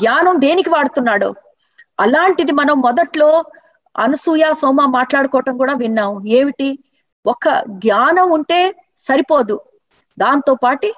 జ్ఞానం 0.00 0.40
దేనికి 0.40 0.70
వాడుతున్నాడో? 0.70 1.34
అలాంటిది 2.00 2.52
మనం 2.52 2.80
మొదట్లో 2.80 3.30
అనసూయ 3.98 4.52
సోమ 4.52 4.86
మాట్లాడుకోవటం 4.86 5.56
కూడా 5.56 5.74
విన్నాం 5.74 6.28
ఏమిటి? 6.28 6.78
ఒక 7.26 7.64
జ్ఞానం 7.68 8.30
ఉంటే 8.30 8.74
సరిపోదు. 8.98 9.60
దాంతో 10.18 10.54
పాటి 10.54 10.92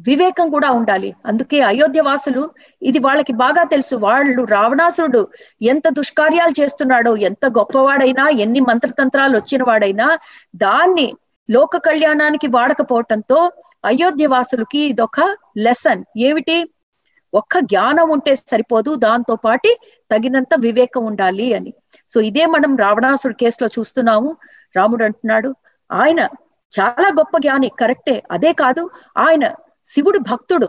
వివేకం 0.00 0.50
కూడా 0.50 0.70
ఉండాలి. 0.70 1.14
అందుకే 1.26 1.60
అయోధ్య 1.60 2.00
వాసులు 2.00 2.50
ఇది 2.82 2.98
వాళ్ళకి 2.98 3.32
బాగా 3.32 3.62
తెలుసు. 3.62 3.96
వాళ్ళు 3.96 4.42
రావణాసురుడు. 4.42 5.28
ఎంత 5.62 5.88
దుష్కార్యాలు 5.88 6.60
చేస్తున్నాడో 6.60 7.16
ఎంత 7.16 7.46
గొప్పవాడైనా 7.46 8.28
ఎన్ని 8.28 8.60
మంత్రతంత్రాలు 8.60 9.36
వచ్చిన 9.36 9.62
వాడైనా 9.62 10.18
దాన్ని 10.56 11.14
లోక 11.50 11.76
కళ్యాణానికి 11.76 12.46
వాడకపోవటంతో 12.46 13.52
అయోధ్య 13.84 14.26
వాసులకి 14.26 14.78
ఇదొక 14.78 15.20
లెసన్ 15.58 16.04
ఏమిటి? 16.16 16.70
ఒక్క 17.34 17.58
జ్ఞానం 17.58 18.10
ఉంటే 18.10 18.34
సరిపోదు 18.34 18.94
దాంతో 18.94 19.36
పాటి 19.36 19.80
తగినంత 20.10 20.48
వివేకం 20.58 21.04
ఉండాలి 21.04 21.54
అని. 21.54 21.72
సో 22.08 22.20
ఇదే 22.20 22.46
మనం 22.46 22.76
రావణాసుడు 22.76 23.34
కేసులో 23.34 23.68
చూస్తున్నాము. 23.78 24.36
రాముడు 24.76 25.04
అంటున్నాడు 25.04 25.54
ఆయన 25.92 26.20
చాలా 26.72 27.08
గొప్ప 27.08 27.38
జ్ఞాని 27.38 27.68
కరెక్టే 27.80 28.22
అదే 28.30 28.52
కాదు 28.52 28.90
ఆయన 29.18 29.54
శివుడు 29.84 30.18
భక్తుడు. 30.18 30.68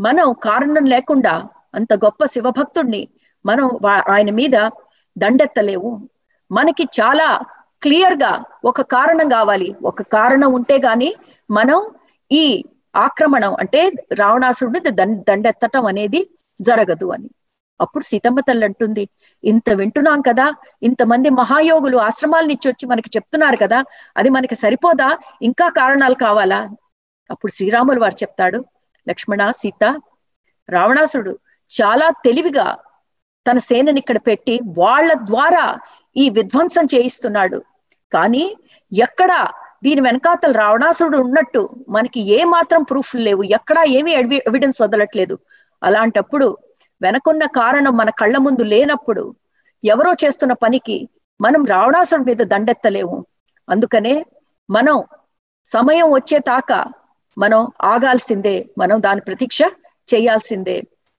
మనం 0.00 0.32
కారణం 0.32 0.84
లేకుండా 0.84 1.44
అంత 1.74 1.92
గొప్ప 1.94 2.24
శివభక్తుడిని 2.24 3.08
మనం 3.46 3.70
ఆయన 4.08 4.30
మీద 4.30 4.70
దండెత్తలేవు 5.18 6.08
మనకి 6.52 6.82
చాలా 7.00 7.40
క్లియర్గా 7.82 8.42
ఒక 8.64 8.80
కారణం 8.80 9.28
కావాలి. 9.28 9.76
ఒక 9.84 10.02
కారణం 10.02 10.52
ఉంటే 10.52 10.78
గాని 10.78 11.14
మనం 11.50 11.90
ఈ 12.32 12.64
ఆక్రమణం 12.94 13.56
అంటే 13.60 13.80
రావణాసుడి 14.12 14.80
దండెత్తటం 15.28 15.86
అనేది 15.86 16.30
జరగదు 16.60 17.12
అని. 17.12 17.28
అప్పుడు 17.80 18.04
సీతమ్మ 18.04 18.40
తల్లి 18.40 18.64
అంటుంది 18.64 19.08
ఇంత 19.44 19.70
వింటున్నాం 19.70 20.20
కదా 20.20 20.54
ఇంతమంది 20.82 21.30
మహాయోగులు 21.30 21.96
ఆశ్రమాల 21.96 22.44
నుంచి 22.44 22.68
వచ్చి 22.68 22.86
మనకి 22.88 23.10
చెప్తున్నారు 23.16 23.56
కదా 23.56 23.84
అది 24.16 24.28
మనకి 24.28 24.54
సరిపోదా? 24.54 25.18
ఇంకా 25.42 25.68
కారణాలు 25.68 26.14
కావాలా? 26.14 26.60
అప్పుడు 27.30 27.52
శ్రీరాములు 27.52 28.00
వారు 28.00 28.14
చెప్తాడు 28.14 28.64
లక్ష్మణ 29.08 29.50
సీత 29.50 29.84
రావణాసుడు 30.68 31.38
చాలా 31.70 32.10
తెలివిగా 32.24 32.76
తన 33.46 33.58
సేనని 33.58 33.98
ఇక్కడ 33.98 34.16
పెట్టి 34.26 34.60
వాళ్ళ 34.78 35.14
ద్వారా 35.14 35.78
ఈ 36.16 36.30
విధ్వంసం 36.30 36.84
చేయిస్తున్నాడు. 36.94 37.62
కానీ 38.12 38.56
ఎక్కడ 38.92 39.32
దీని 39.84 40.00
వెనకాతల 40.00 40.52
రావణాసురుడు 40.52 41.18
ఉన్నట్టు 41.18 41.62
మనకి 41.88 42.20
ఏ 42.20 42.44
మాత్రం 42.44 42.82
ప్రూఫ్ 42.82 43.16
లేవు. 43.16 43.42
ఎక్కడా 43.42 43.84
ఏమీ 43.98 44.12
ఎవిడెన్స్ 44.48 44.82
వదలట్లేదు. 44.82 45.38
అలాంటప్పుడు 45.82 46.46
వెనకున్న 47.02 47.46
కారణం 47.46 47.96
మన 47.96 48.10
కళ్ళ 48.10 48.36
ముందు 48.38 48.62
లేనప్పుడు 48.62 49.34
ఎవరో 49.84 50.12
చేస్తున్న 50.12 50.52
పనికి 50.52 50.96
మనం 51.40 51.64
రావణాసురుడి 51.64 52.26
మీద 52.30 52.42
దండెత్తలేము. 52.46 53.26
అందుకనే 53.68 54.14
మనం 54.68 54.96
సమయం 55.64 56.06
వచ్చే 56.12 56.38
తాక 56.38 56.72
మనం 57.36 57.60
ఆగాల్సిందే 57.82 58.56
మనం 58.78 58.96
దాని 59.02 59.20
ప్రతీక్ష 59.20 59.60
చేయాల్సిందే. 60.08 60.76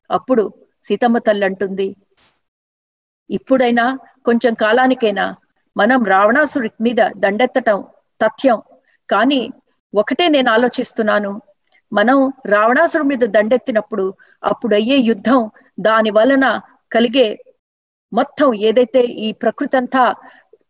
అప్పుడు 0.10 0.44
సీతమ్మ 0.84 1.18
తల్లి 1.18 1.46
అంటుంది 1.46 1.88
ఇప్పుడైనా 3.30 3.86
కొంచెం 4.26 4.54
కాలానికైనా 4.54 5.26
మనం 5.78 6.04
రావణాసుడి 6.06 6.70
మీద 6.82 7.02
దండెత్తటం 7.18 7.80
తథ్యం. 8.22 8.60
కానీ 9.10 9.42
ఒకటే 9.94 10.28
నేను 10.28 10.52
ఆలోచిస్తున్నాను. 10.52 11.32
మనం 11.92 12.18
రావణాసుడి 12.46 13.06
మీద 13.08 13.24
దండెత్తినప్పుడు 13.28 14.06
అప్పుడు 14.44 14.76
అయ్యే 14.76 14.98
యుద్ధం 15.02 15.42
దాని 15.80 16.12
వలన 16.12 16.46
కలిగే 16.92 17.28
మొత్తం 18.12 18.54
ఏదైతే 18.62 19.02
ఈ 19.26 19.32
ప్రకృతి 19.34 19.78
అంతా 19.78 20.04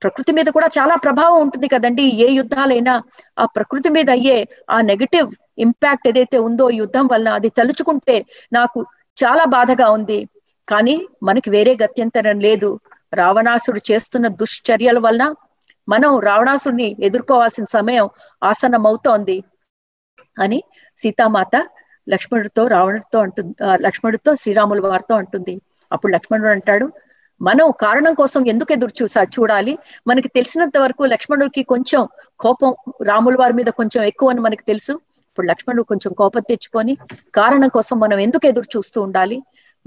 ప్రకృతి 0.02 0.32
మీద 0.32 0.48
కూడా 0.48 0.68
చాలా 0.78 0.96
ప్రభావం 0.96 1.42
ఉంటుంది 1.42 1.68
కదండి. 1.68 2.04
ఏ 2.26 2.28
యుద్ధాలైనా 2.32 2.94
ఆ 3.38 3.46
ప్రకృతి 3.56 3.90
మీద 3.90 4.10
అయ్యే 4.10 4.38
ఆ 4.70 4.82
నెగటివ్ 4.82 5.30
ఇంపాక్ట్ 5.58 6.08
ఏదైతే 6.08 6.38
ఉందో 6.40 6.70
యుద్ధం 6.72 7.06
వలన 7.12 7.30
అది 7.30 7.50
తలుచుకుంటే 7.50 8.16
నాకు 8.54 8.80
చాలా 9.18 9.46
బాధగా 9.48 9.88
ఉంది. 9.90 10.20
కానీ 10.68 10.96
మనకి 11.24 11.50
వేరే 11.50 11.74
గత్యంతరం 11.84 12.40
లేదు. 12.40 12.70
రావణాసుడు 13.14 13.82
చేస్తున్న 13.92 14.28
దుశ్చర్యల 14.40 15.00
వలన 15.00 15.26
మనం 15.88 16.20
రావణాసుడిని 16.20 16.96
ఎదుర్కోవాల్సిన 17.00 17.66
సమయం 17.70 18.10
ఆసన్నమవుతోంది 18.44 19.38
అని 20.40 20.60
సీతామాత 20.98 21.56
లక్ష్మణుడితో 22.10 22.68
రావణుడితో 22.68 23.20
అంటుంది 23.20 23.54
లక్ష్మణుడితో 23.86 24.36
శ్రీరాముల 24.36 24.80
వారితో 24.88 25.16
అంటుంది. 25.16 25.54
అప్పుడు 25.92 26.12
లక్ష్మణుడు 26.12 26.50
అంటాడు 26.50 26.88
మనం 27.42 27.72
కారణం 27.82 28.14
కోసం 28.14 28.48
ఎందుకు 28.48 28.74
ఎదురు 28.74 28.94
చూసా? 29.02 29.22
చూడాలి. 29.36 29.74
మనకి 30.08 30.28
తెలిసినంత 30.28 30.78
వరకు 30.78 31.04
లక్ష్మణుడికి 31.04 31.64
కొంచెం 31.64 32.02
కోపం 32.40 32.76
రాముల 33.06 33.36
వారి 33.40 33.54
మీద 33.54 33.66
కొంచెం 33.66 34.04
ఎక్కువ 34.04 34.30
అని 34.30 34.42
మనకి 34.42 34.64
తెలుసు. 34.68 34.94
ఇప్పుడు 35.30 35.48
లక్ష్మణుడు 35.48 35.84
కొంచెం 35.84 36.12
కోపం 36.14 36.42
తెచ్చుకొని 36.50 36.94
కారణం 37.36 37.70
కోసం 37.70 38.00
మనం 38.00 38.20
ఎందుకు 38.20 38.46
ఎదురు 38.48 38.78
చూస్తూ 38.78 39.02
ఉండాలి? 39.02 39.38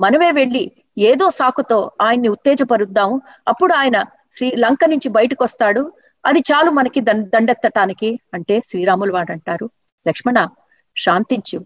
మనమే 0.01 0.31
వెళ్ళి 0.33 0.65
ఏదో 0.99 1.31
సాకుతో 1.31 1.91
ఆయన్ని 2.03 2.29
ఉత్తేజపరుద్దాము. 2.29 3.23
అప్పుడు 3.49 3.73
ఆయన 3.75 3.99
శ్రీ 4.33 4.51
లంక 4.51 4.79
నుంచి 4.87 5.09
బయటకు 5.09 5.45
వస్తాడు 5.45 5.93
అది 6.27 6.39
చాలు 6.39 6.71
మనకి 6.71 7.01
దండెత్తటానికి 7.01 8.19
అంటే 8.35 8.61
శ్రీరాములు 8.65 9.13
వాడు 9.13 9.33
అంటారు 9.33 9.71
లక్ష్మణ 10.09 10.49
శాంతించు. 10.97 11.65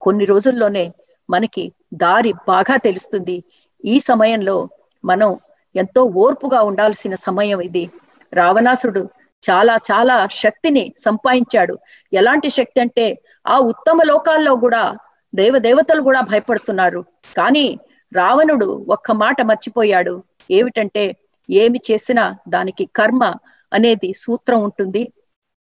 కొన్ని 0.00 0.24
రోజుల్లోనే 0.24 0.92
మనకి 1.30 1.72
దారి 1.94 2.32
బాగా 2.32 2.76
తెలుస్తుంది. 2.76 3.44
ఈ 3.84 3.98
సమయంలో 3.98 4.68
మనం 5.04 5.38
ఎంతో 5.76 6.02
ఓర్పుగా 6.04 6.60
ఉండాల్సిన 6.62 7.14
సమయం 7.14 7.60
ఇది. 7.60 7.90
రావణాసుడు 8.32 9.08
చాలా 9.50 9.76
చాలా 9.76 10.28
శక్తిని 10.32 10.94
సంపాదించాడు. 10.98 11.78
ఎలాంటి 12.12 12.50
శక్తి 12.50 12.80
అంటే 12.80 13.18
ఆ 13.46 13.58
ఉత్తమ 13.58 14.02
లోకాల్లో 14.02 14.56
కూడా 14.56 14.96
దేవదేవతలు 15.34 16.02
కూడా 16.02 16.20
భయపడుతున్నారు. 16.20 17.04
కానీ 17.36 17.78
రావణుడు 18.12 18.86
ఒక్క 18.88 19.12
మాట 19.12 19.42
మర్చిపోయాడు. 19.42 20.22
ఏమిటంటే 20.50 21.16
ఏమి 21.50 21.80
చేసినా 21.90 22.38
దానికి 22.48 22.84
కర్మ 22.96 23.34
అనేది 23.72 24.12
సూత్రం 24.16 24.62
ఉంటుంది. 24.62 25.12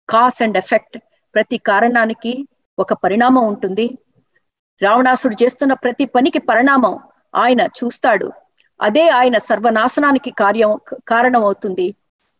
కాస్ 0.10 0.42
అండ్ 0.42 0.58
ఎఫెక్ట్ 0.58 0.98
ప్రతి 1.36 1.58
కారణానికి 1.58 2.48
ఒక 2.80 2.94
పరిణామం 2.94 3.48
ఉంటుంది. 3.48 3.98
రావణాసుడు 4.82 5.44
చేస్తున్న 5.44 5.74
ప్రతి 5.74 6.06
పనికి 6.06 6.40
పరిణామం 6.40 7.00
ఆయన 7.36 7.62
చూస్తాడు. 7.62 8.32
అదే 8.82 9.10
ఆయన 9.10 9.38
సర్వనాశనానికి 9.38 10.32
కార్యం 10.32 10.80
కారణం 11.08 11.44
అవుతుంది 11.44 11.96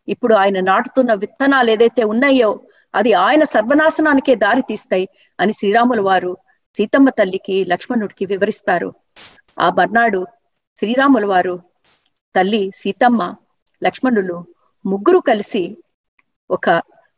ఇప్పుడు 0.08 0.34
ఆయన 0.34 0.60
నాటుతున్న 0.60 1.14
విత్తనాలు 1.14 1.70
ఏదైతే 1.70 2.04
ఉన్నాయో 2.04 2.60
అది 2.94 3.12
ఆయన 3.12 3.44
సర్వనాశనానికే 3.44 4.34
దారి 4.34 4.62
తీస్తాయి 4.62 5.08
అని 5.40 5.52
శ్రీరాముల 5.52 6.00
వారు 6.00 6.38
సీతమ్మ 6.74 7.08
తల్లికి 7.08 7.64
లక్ష్మణుడికి 7.64 8.26
వివరిస్తారు. 8.26 8.94
ఆ 9.60 9.70
మర్నాడు 9.70 10.26
శ్రీరాముల 10.76 11.26
వారు 11.26 11.73
తల్లి 12.34 12.62
సీతమ్మ 12.74 13.22
లక్ష్మణులు 13.82 14.36
ముగ్గురు 14.84 15.20
కలిసి 15.28 15.62
ఒక 16.50 16.68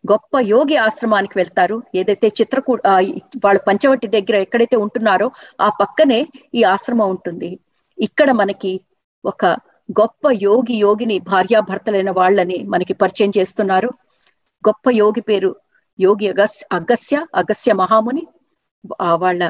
గొప్ప 0.04 0.38
యోగి 0.52 0.76
ఆశ్రమానికి 0.76 1.34
వెళ్తారు. 1.38 1.76
ఏదైతే 1.94 2.26
చిత్రకూ 2.38 2.72
వాళ్ళ 3.44 3.58
పంచవటి 3.68 4.06
దగ్గర 4.06 4.36
ఎక్కడైతే 4.44 4.76
ఉంటున్నారో 4.84 5.28
ఆ 5.60 5.68
పక్కనే 5.80 6.18
ఈ 6.54 6.62
ఆశ్రమం 6.74 7.08
ఉంటుంది. 7.14 7.50
ఇక్కడ 7.98 8.28
మనకి 8.40 8.72
ఒక 9.24 9.44
గొప్ప 10.00 10.26
యోగి 10.46 10.76
యోగిని 10.84 11.16
భార్యాభర్తలైన 11.32 12.10
వాళ్ళని 12.10 12.58
మనకి 12.72 12.94
పరిచయం 13.02 13.32
చేస్తున్నారు. 13.38 13.90
గొప్ప 14.64 14.90
యోగి 15.02 15.22
పేరు 15.28 15.50
యోగి 15.98 16.26
అగస్ 16.28 16.58
అగస్య 16.72 17.16
అగస్య 17.34 17.72
మహాముని. 17.82 18.24
వాళ్ళ 19.22 19.42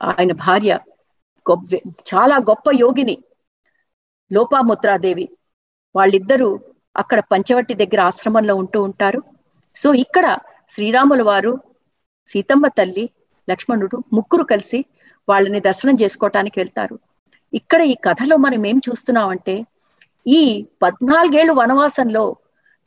ఆయన 0.00 0.32
భార్య 0.44 0.72
గొప్ప 1.46 1.68
చాలా 2.10 2.36
గొప్ప 2.50 2.66
యోగిని 2.82 3.16
లోపాముద్రాదేవి. 4.36 5.26
వాళ్ళిద్దరూ 5.94 6.50
అక్కడ 6.96 7.20
పంచవట్టి 7.32 7.74
దగ్గర 7.82 8.00
ఆశ్రమంలో 8.00 8.54
ఉంటూ 8.62 8.78
ఉంటారు. 8.88 9.20
సో 9.74 9.88
ఇక్కడ 10.04 10.26
శ్రీరాముల 10.70 11.22
వారు 11.22 11.52
సీతమ్మ 12.26 12.66
తల్లి 12.78 13.04
లక్ష్మణుడు 13.48 13.96
ముగ్గురు 14.12 14.44
కలిసి 14.52 14.78
వాళ్ళని 15.28 15.60
దర్శనం 15.60 15.96
చేసుకోవటానికి 16.02 16.56
వెళ్తారు. 16.60 16.96
ఇక్కడ 17.52 17.80
ఈ 17.92 17.94
కథలో 18.06 18.36
మనం 18.36 18.62
ఏం 18.66 18.78
చూస్తున్నామంటే 18.86 19.56
ఈ 20.26 20.40
పద్నాలుగేళ్ళు 20.82 21.52
వనవాసంలో 21.52 22.24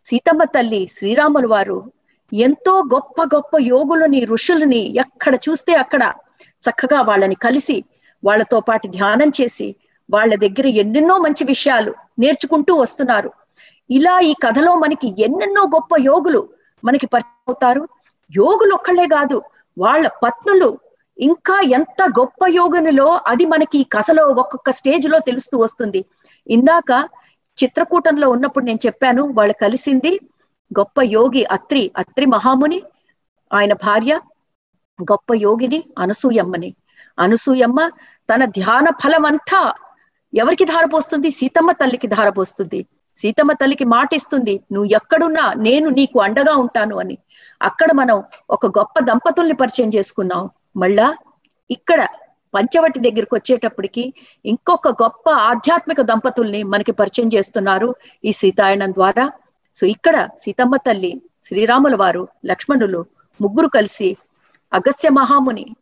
సీతమ్మ 0.05 0.43
తల్లి 0.55 0.81
శ్రీరాముల 0.95 1.45
వారు 1.45 1.77
ఎంతో 2.31 2.73
గొప్ప 2.93 3.21
గొప్ప 3.33 3.53
యోగులని 3.73 4.19
ఋషులని 4.25 4.81
ఎక్కడ 5.03 5.35
చూస్తే 5.45 5.73
అక్కడ 5.73 6.03
చక్కగా 6.63 6.99
వాళ్ళని 7.01 7.37
కలిసి 7.45 7.77
వాళ్ళతో 8.23 8.59
పాటు 8.59 8.85
ధ్యానం 8.87 9.29
చేసి 9.39 9.67
వాళ్ళ 10.09 10.35
దగ్గర 10.35 10.67
ఎన్నెన్నో 10.67 11.17
మంచి 11.17 11.43
విషయాలు 11.43 11.91
నేర్చుకుంటూ 12.19 12.75
వస్తున్నారు. 12.75 13.29
ఇలా 13.89 14.19
ఈ 14.19 14.33
కథలో 14.43 14.75
మనకి 14.75 15.07
ఎన్నెన్నో 15.19 15.63
గొప్ప 15.75 15.89
యోగులు 15.99 16.49
మనకి 16.83 17.07
పరిచయం 17.07 17.45
అవుతారు. 17.47 17.87
యోగులు 18.37 18.73
ఒక్కళ్ళే 18.75 19.05
కాదు 19.07 19.41
వాళ్ళ 19.77 20.07
పత్నులు 20.23 20.69
ఇంకా 21.17 21.61
ఎంత 21.69 22.01
గొప్ప 22.19 22.47
యోగునిలో 22.49 23.21
అది 23.27 23.45
మనకి 23.45 23.77
ఈ 23.79 23.83
కథలో 23.83 24.23
ఒక్కొక్క 24.25 24.71
స్టేజ్లో 24.71 25.19
తెలుస్తూ 25.19 25.57
వస్తుంది. 25.59 26.05
ఇందాక 26.47 26.91
చిత్రకూటంలో 27.57 28.29
ఉన్నప్పుడు 28.29 28.65
నేను 28.65 28.79
చెప్పాను 28.85 29.23
వాళ్ళు 29.37 29.55
కలిసింది 29.61 30.11
గొప్ప 30.79 31.01
యోగి 31.01 31.43
అత్రి 31.45 31.91
అత్రి 31.97 32.25
మహాముని 32.25 32.79
ఆయన 33.53 33.73
భార్య 33.73 34.19
గొప్ప 35.01 35.33
యోగిని 35.33 35.83
అనసూయమ్మని. 35.99 36.75
అనసూయమ్మ 37.19 37.89
తన 38.29 38.45
ధ్యాన 38.45 38.89
ఫలం 39.03 39.25
అంతా 39.25 39.61
ఎవరికి 40.33 40.65
ధారపోస్తుంది? 40.65 41.31
సీతమ్మ 41.31 41.71
తల్లికి 41.71 42.07
ధారపోస్తుంది. 42.07 42.85
సీతమ్మ 43.17 43.51
తల్లికి 43.51 43.85
మాట 43.85 44.09
ఇస్తుంది 44.13 44.61
నువ్వు 44.71 44.89
ఎక్కడున్నా 44.95 45.53
నేను 45.53 45.89
నీకు 45.89 46.19
అండగా 46.19 46.55
ఉంటాను 46.55 46.95
అని. 46.99 47.17
అక్కడ 47.61 47.91
మనం 47.91 48.23
ఒక 48.49 48.65
గొప్ప 48.65 48.99
దంపతుల్ని 48.99 49.53
పరిచయం 49.53 49.89
చేసుకున్నాం. 49.89 50.49
మళ్ళా 50.77 51.17
ఇక్కడ 51.71 52.07
పంచవటి 52.53 52.99
దగ్గరికి 52.99 53.35
వచ్చేటప్పటికి 53.35 54.13
ఇంకొక 54.45 54.87
గొప్ప 54.87 55.29
ఆధ్యాత్మిక 55.29 56.01
దంపతుల్ని 56.01 56.63
మనకి 56.63 56.91
పరిచయం 56.91 57.29
చేస్తున్నారు 57.35 57.95
ఈ 58.25 58.31
సీతాయనం 58.31 58.93
ద్వారా. 58.93 59.31
సో 59.75 59.87
ఇక్కడ 59.87 60.29
సీతమ్మ 60.39 60.75
తల్లి 60.75 61.21
శ్రీరాముల 61.43 61.95
వారు 61.95 62.27
లక్ష్మణులు 62.45 63.05
ముగ్గురు 63.41 63.67
కలిసి 63.67 64.17
అగస్య 64.73 65.09
మహాముని 65.09 65.75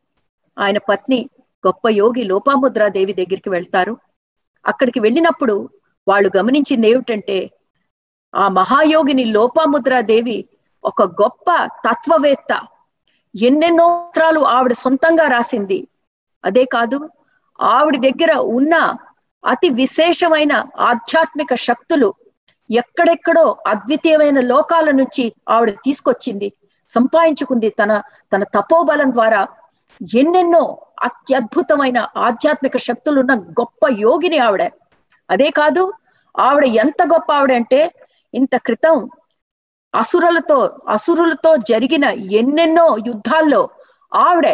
ఆయన 0.60 0.77
పత్ని 0.77 1.29
గొప్ప 1.67 1.89
యోగి 1.89 2.23
లోపాముద్రాదేవి 2.23 3.13
దగ్గరికి 3.13 3.49
వెళ్తారు. 3.49 3.97
అక్కడికి 4.65 4.99
వెళ్ళినప్పుడు 4.99 5.56
వాళ్ళు 6.08 6.30
గమనించింది 6.38 6.88
ఏమిటంటే 6.88 7.38
ఆ 8.34 8.45
మహాయోగిని 8.49 9.25
లోపాముద్రాదేవి 9.36 10.38
ఒక 10.84 11.04
గొప్ప 11.21 11.47
తత్వవేత్త. 11.86 12.51
ఎన్నెన్నో 13.36 13.86
మంత్రాలు 13.93 14.41
ఆవిడ 14.56 14.73
సొంతంగా 14.82 15.25
రాసింది. 15.28 15.80
అదే 16.43 16.63
కాదు 16.75 16.97
ఆవిడ 17.60 17.95
దగ్గర 18.08 18.32
ఉన్న 18.58 18.75
అతి 19.43 19.69
విశేషమైన 19.80 20.54
ఆధ్యాత్మిక 20.89 21.54
శక్తులు 21.67 22.10
ఎక్కడెక్కడో 22.69 23.43
అద్వితీయమైన 23.67 24.39
లోకాల 24.51 24.89
నుంచి 24.91 25.25
ఆవిడ 25.47 25.71
తీసుకొచ్చింది 25.86 26.47
సంపాదించుకుంది 26.89 27.69
తన 27.80 27.91
తన 28.32 28.43
తపోబలం 28.56 29.10
ద్వారా 29.13 29.41
ఎన్నెన్నో 30.01 30.63
అత్యద్భుతమైన 31.03 32.08
ఆధ్యాత్మిక 32.17 32.77
శక్తులున్న 32.77 33.34
గొప్ప 33.34 33.88
యోగిని 33.99 34.38
ఆవిడ. 34.38 34.63
అదే 35.29 35.49
కాదు 35.49 35.93
ఆవిడ 36.36 36.65
ఎంత 36.65 37.03
గొప్ప 37.03 37.31
ఆవిడ 37.31 37.51
అంటే 37.51 37.91
ఇంత 38.34 38.55
క్రితం 38.58 39.10
అసురులతో 39.93 40.77
అసురులతో 40.88 41.55
జరిగిన 41.55 42.05
ఎన్నెన్నో 42.31 42.97
యుద్ధాల్లో 43.08 43.69
ఆవిడ 44.12 44.47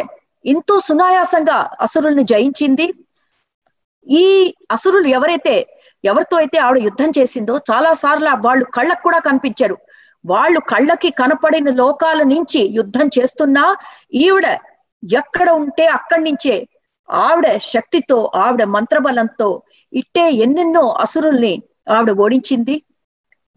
ఎంతో 0.44 0.78
సునాయాసంగా 0.78 1.70
అసురుల్ని 1.80 2.24
జయించింది. 2.24 2.94
ఈ 4.06 4.54
అసురులు 4.70 5.08
ఎవరైతే 5.08 5.66
ఎవరితో 6.04 6.36
అయితే 6.36 6.58
ఆవిడ 6.58 6.78
యుద్ధం 6.82 7.10
చేసిందో 7.18 7.58
చాలా 7.70 7.92
సార్లు 7.92 8.30
వాళ్ళు 8.46 8.64
కళ్ళకు 8.64 9.02
కూడా 9.02 9.18
కనిపించారు. 9.18 9.76
వాళ్ళు 10.24 10.60
కళ్ళకి 10.60 11.10
కనపడిన 11.10 11.70
లోకాల 11.70 12.22
నుంచి 12.22 12.60
యుద్ధం 12.74 13.06
చేస్తున్నా 13.18 13.76
ఈవిడ 14.12 14.46
ఎక్కడ 15.02 15.50
ఉంటే 15.50 15.86
అక్కడి 15.86 16.24
నుంచే 16.24 16.68
ఆవిడ 17.08 17.56
శక్తితో 17.56 18.32
ఆవిడ 18.34 18.62
మంత్రబలంతో 18.64 19.62
ఇట్టే 19.92 20.30
ఎన్నెన్నో 20.30 20.88
అసురుల్ని 20.88 21.62
ఆవిడ 21.88 22.10
ఓడించింది. 22.10 22.82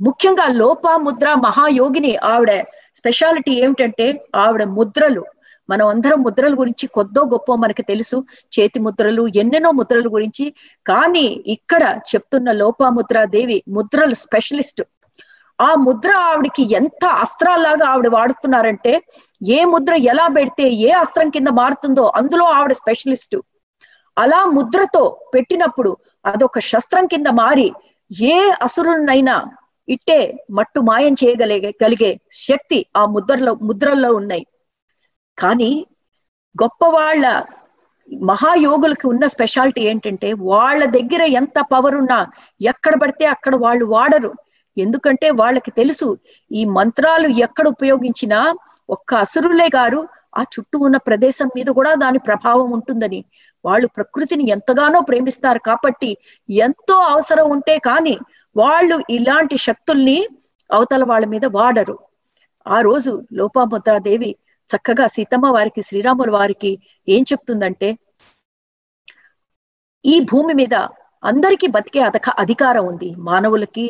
ముఖ్యంగా 0.02 0.48
లోప 0.48 0.88
ముద్ర 0.98 1.34
మహాయోగిని 1.34 2.16
ఆవిడ 2.16 2.52
స్పెషాలిటీ 2.96 3.52
ఏమిటంటే 3.52 4.28
ఆవిడ 4.36 4.64
ముద్రలు. 4.64 5.26
మనం 5.70 5.88
అందరం 5.88 6.24
ముద్రల 6.24 6.54
గురించి 6.54 6.88
కొద్దో 6.88 7.22
గొప్ప 7.22 7.56
మనకి 7.56 7.84
తెలుసు. 7.84 8.26
చేతి 8.60 8.80
ముద్రలు 8.80 9.28
ఎన్నెన్నో 9.36 9.72
ముద్రల 9.72 10.08
గురించి. 10.08 10.54
కానీ 10.86 11.44
ఇక్కడ 11.48 12.00
చెప్తున్న 12.16 12.52
లోపాముద్ర 12.52 13.24
దేవి 13.26 13.64
ముద్రలు 13.68 14.14
స్పెషలిస్ట్. 14.14 14.84
ఆ 15.60 15.70
ముద్ర 15.86 16.12
ఆవిడకి 16.30 16.64
ఎంత 16.74 17.04
అస్త్రాల్లాగా 17.24 17.86
ఆవిడ 17.88 18.08
వాడుతున్నారంటే 18.08 18.94
ఏ 19.56 19.60
ముద్ర 19.66 19.94
ఎలా 20.12 20.28
పెడితే 20.28 20.66
ఏ 20.88 20.90
అస్త్రం 21.04 21.30
కింద 21.30 21.50
మారుతుందో 21.60 22.06
అందులో 22.20 22.46
ఆవిడ 22.58 22.74
స్పెషలిస్ట్. 22.74 23.38
అలా 24.18 24.40
ముద్రతో 24.58 25.04
పెట్టినప్పుడు 25.34 25.92
అదొక 26.26 26.60
శస్త్రం 26.72 27.06
కింద 27.08 27.30
మారి 27.42 27.68
ఏ 28.32 28.36
అసురునైనా 28.62 29.36
ఇట్టే 29.88 30.20
మట్టు 30.52 30.80
మాయం 30.80 31.16
చేయగలిగే 31.22 31.72
కలిగే 31.84 32.12
శక్తి 32.46 32.80
ఆ 32.98 33.06
ముద్రలో 33.06 33.54
ముద్రల్లో 33.62 34.10
ఉన్నాయి. 34.16 34.46
కానీ 35.38 35.72
గొప్ప 36.56 36.86
వాళ్ళ 36.96 37.26
మహాయోగులకు 38.10 39.06
ఉన్న 39.10 39.26
స్పెషాలిటీ 39.28 39.82
ఏంటంటే 39.82 40.30
వాళ్ళ 40.50 40.82
దగ్గర 40.98 41.22
ఎంత 41.40 41.58
పవర్ 41.74 41.96
ఉన్నా 41.96 42.20
ఎక్కడ 42.62 42.94
పడితే 43.02 43.26
అక్కడ 43.26 43.56
వాళ్ళు 43.56 43.86
వాడరు. 43.86 44.32
ఎందుకంటే 44.78 45.30
వాళ్ళకి 45.32 45.72
తెలుసు 45.72 46.08
ఈ 46.52 46.66
మంత్రాలు 46.78 47.28
ఎక్కడ 47.46 47.68
ఉపయోగించినా 47.68 48.40
ఒక్క 48.90 49.14
అసురులే 49.16 49.68
గారు 49.76 50.02
ఆ 50.38 50.42
చుట్టూ 50.54 50.78
ఉన్న 50.80 50.98
ప్రదేశం 50.98 51.48
మీద 51.56 51.66
కూడా 51.66 51.96
దాని 51.96 52.20
ప్రభావం 52.20 52.72
ఉంటుందని. 52.72 53.20
వాళ్ళు 53.66 53.88
ప్రకృతిని 53.88 54.50
ఎంతగానో 54.50 55.02
ప్రేమిస్తారు 55.02 55.60
కాబట్టి 55.60 56.10
ఎంతో 56.50 56.96
అవసరం 57.14 57.52
ఉంటే 57.52 57.78
కానీ 57.80 58.16
వాళ్ళు 58.56 59.04
ఇలాంటి 59.10 59.58
శక్తుల్ని 59.58 60.18
అవతల 60.70 61.04
వాళ్ళ 61.04 61.26
మీద 61.26 61.46
వాడరు. 61.58 61.96
ఆ 62.66 62.78
రోజు 62.82 63.12
లోపాముద్రాదేవి 63.34 64.32
చక్కగా 64.70 65.08
సీతమ్మ 65.08 65.48
వారికి 65.48 65.82
శ్రీరాముల 65.82 66.32
వారికి 66.32 66.72
ఏం 67.08 67.24
చెప్తుందంటే 67.32 67.90
ఈ 70.06 70.16
భూమి 70.32 70.54
మీద 70.54 70.76
అందరికీ 71.24 71.68
బతికే 71.68 72.00
అధక 72.00 72.30
అధికారం 72.40 72.86
ఉంది. 72.86 73.16
మానవులకి 73.20 73.86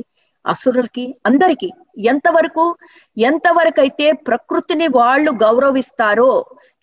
అసురులకి 0.45 1.05
అందరికీ 1.23 1.69
ఎంతవరకు 2.11 2.65
ఎంతవరకు 3.17 3.79
అయితే 3.81 4.07
ప్రకృతిని 4.27 4.87
వాళ్ళు 4.97 5.31
గౌరవిస్తారో 5.43 6.31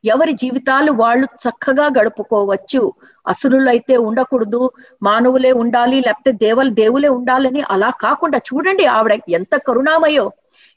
ఎవరి 0.05 0.33
జీవితాలు 0.33 0.91
వాళ్ళు 0.93 1.27
చక్కగా 1.45 1.87
గడుపుకోవచ్చు. 1.99 2.81
అసురులు 3.27 3.69
అయితే 3.71 3.97
ఉండకూడదు 4.09 4.63
మానవులే 5.03 5.53
ఉండాలి 5.63 5.99
లేకపోతే 6.01 6.33
దేవలు 6.45 6.73
దేవులే 6.81 7.11
ఉండాలని 7.19 7.63
అలా 7.75 7.91
కాకుండా 8.05 8.39
చూడండి 8.49 8.87
ఆవిడ 8.97 9.15
ఎంత 9.39 9.55
కరుణామయో. 9.69 10.27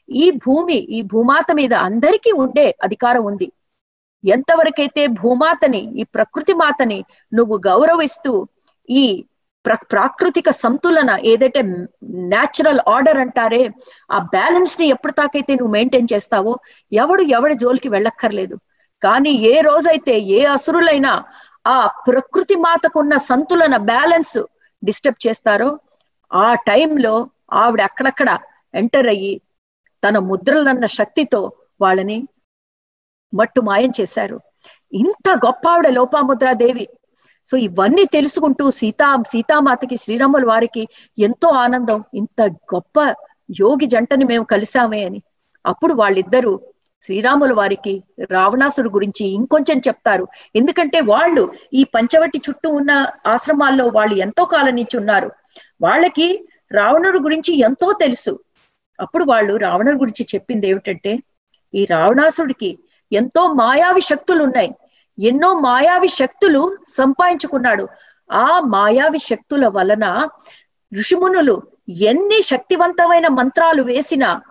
ఈ 0.08 0.26
భూమి 0.44 0.78
ఈ 0.96 1.00
భూమాత 1.12 1.48
మీద 1.52 1.74
అందరికీ 1.88 2.30
ఉండే 2.44 2.66
అధికారం 2.82 3.22
ఉంది. 3.24 3.48
ఎంతవరకైతే 4.24 5.02
భూమాతని 5.20 5.82
ఈ 6.00 6.04
ప్రకృతి 6.14 6.54
మాతని 6.54 6.98
నువ్వు 7.32 7.56
గౌరవిస్తూ 7.66 8.32
ఈ 8.88 9.04
ప్రాకృతిక 9.74 10.50
సంతులన 10.50 11.18
ఏదైతే 11.24 11.62
న్యాచురల్ 12.12 12.80
ఆర్డర్ 12.88 13.16
అంటారే 13.16 13.70
ఆ 14.12 14.18
బ్యాలెన్స్ని 14.18 14.86
ఎప్పుడు 14.86 15.12
తాకైతే 15.12 15.54
నువ్వు 15.54 15.72
మెయింటైన్ 15.72 16.12
చేస్తావో 16.12 16.58
ఎవడు 16.92 17.22
ఎవడి 17.22 17.54
జోలికి 17.54 17.88
వెళ్ళక్కర్లేదు. 17.88 18.56
కానీ 19.02 19.30
ఏ 19.30 19.60
రోజైతే 19.60 20.18
ఏ 20.20 20.44
అసురులైనా 20.44 21.24
ఆ 21.66 21.86
ప్రకృతి 21.86 22.56
మాతకున్న 22.56 23.16
సంతులన 23.16 23.76
బ్యాలెన్స్ 23.76 24.38
డిస్టర్బ్ 24.82 25.26
చేస్తారో 25.26 25.78
ఆ 26.32 26.54
టైంలో 26.54 27.30
ఆవిడ 27.52 27.80
అక్కడక్కడ 27.80 28.38
ఎంటర్ 28.74 29.06
అయ్యి 29.06 29.40
తన 30.02 30.18
ముద్రలన్న 30.18 30.86
శక్తితో 30.86 31.52
వాళ్ళని 31.80 32.28
మట్టు 33.34 33.60
మాయం 33.60 33.92
చేశారు. 34.00 34.40
ఇంత 34.92 35.28
గొప్ప 35.28 35.68
ఆవిడ 35.68 35.88
లోపాముద్రాదేవి. 35.88 36.88
సో 37.46 37.56
ఇవన్నీ 37.56 38.04
తెలుసుకుంటూ 38.04 38.70
సీతా 38.70 39.22
సీతామాతకి 39.26 39.96
శ్రీరాముల 39.96 40.44
వారికి 40.44 40.88
ఎంతో 41.18 41.48
ఆనందం 41.48 42.04
ఇంత 42.14 42.42
గొప్ప 42.42 43.00
యోగి 43.60 43.86
జంటని 43.86 44.24
మేము 44.24 44.44
కలిసామే 44.44 45.04
అని. 45.04 45.22
అప్పుడు 45.66 45.94
వాళ్ళిద్దరూ 45.94 46.60
శ్రీరాముల 47.02 47.52
వారికి 47.52 48.02
రావణాసుడు 48.30 48.88
గురించి 48.88 49.26
ఇంకొంచెం 49.26 49.78
చెప్తారు. 49.78 50.26
ఎందుకంటే 50.56 51.00
వాళ్ళు 51.00 51.52
ఈ 51.74 51.84
పంచవటి 51.84 52.40
చుట్టూ 52.48 52.70
ఉన్న 52.70 53.06
ఆశ్రమాల్లో 53.26 53.86
వాళ్ళు 53.86 54.14
ఎంతో 54.14 54.44
కాలం 54.44 54.74
నుంచి 54.76 54.96
ఉన్నారు. 54.96 55.30
వాళ్ళకి 55.82 56.48
రావణుడు 56.72 57.18
గురించి 57.18 57.58
ఎంతో 57.58 57.92
తెలుసు. 57.92 58.38
అప్పుడు 59.00 59.24
వాళ్ళు 59.24 59.56
రావణుడి 59.56 59.98
గురించి 59.98 60.26
చెప్పింది 60.34 60.68
ఏమిటంటే 60.68 61.18
ఈ 61.74 61.84
రావణాసుడికి 61.84 62.78
ఎంతో 63.12 63.52
మాయావి 63.52 64.00
శక్తులు 64.00 64.42
ఉన్నాయి 64.44 64.70
ఎన్నో 65.18 65.58
మాయావి 65.60 66.08
శక్తులు 66.08 66.76
సంపాదించుకున్నాడు. 66.88 67.88
ఆ 68.32 68.60
మాయావి 68.60 69.18
శక్తుల 69.18 69.66
వలన 69.66 70.28
ఋషిమునులు 70.98 71.62
ఎన్ని 71.88 72.42
శక్తివంతమైన 72.42 73.28
మంత్రాలు 73.28 73.82
వేసినా 73.82 74.42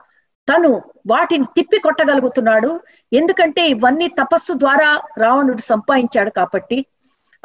తను 0.50 0.82
వాటిని 1.08 1.46
తిప్పి 1.46 1.80
కొట్టగలుగుతున్నాడు. 1.80 2.80
ఎందుకంటే 3.14 3.70
ఇవన్నీ 3.70 4.08
తపస్సు 4.08 4.54
ద్వారా 4.54 5.02
రావణుడు 5.18 5.62
సంపాదించాడు 5.62 6.30
కాబట్టి. 6.30 6.86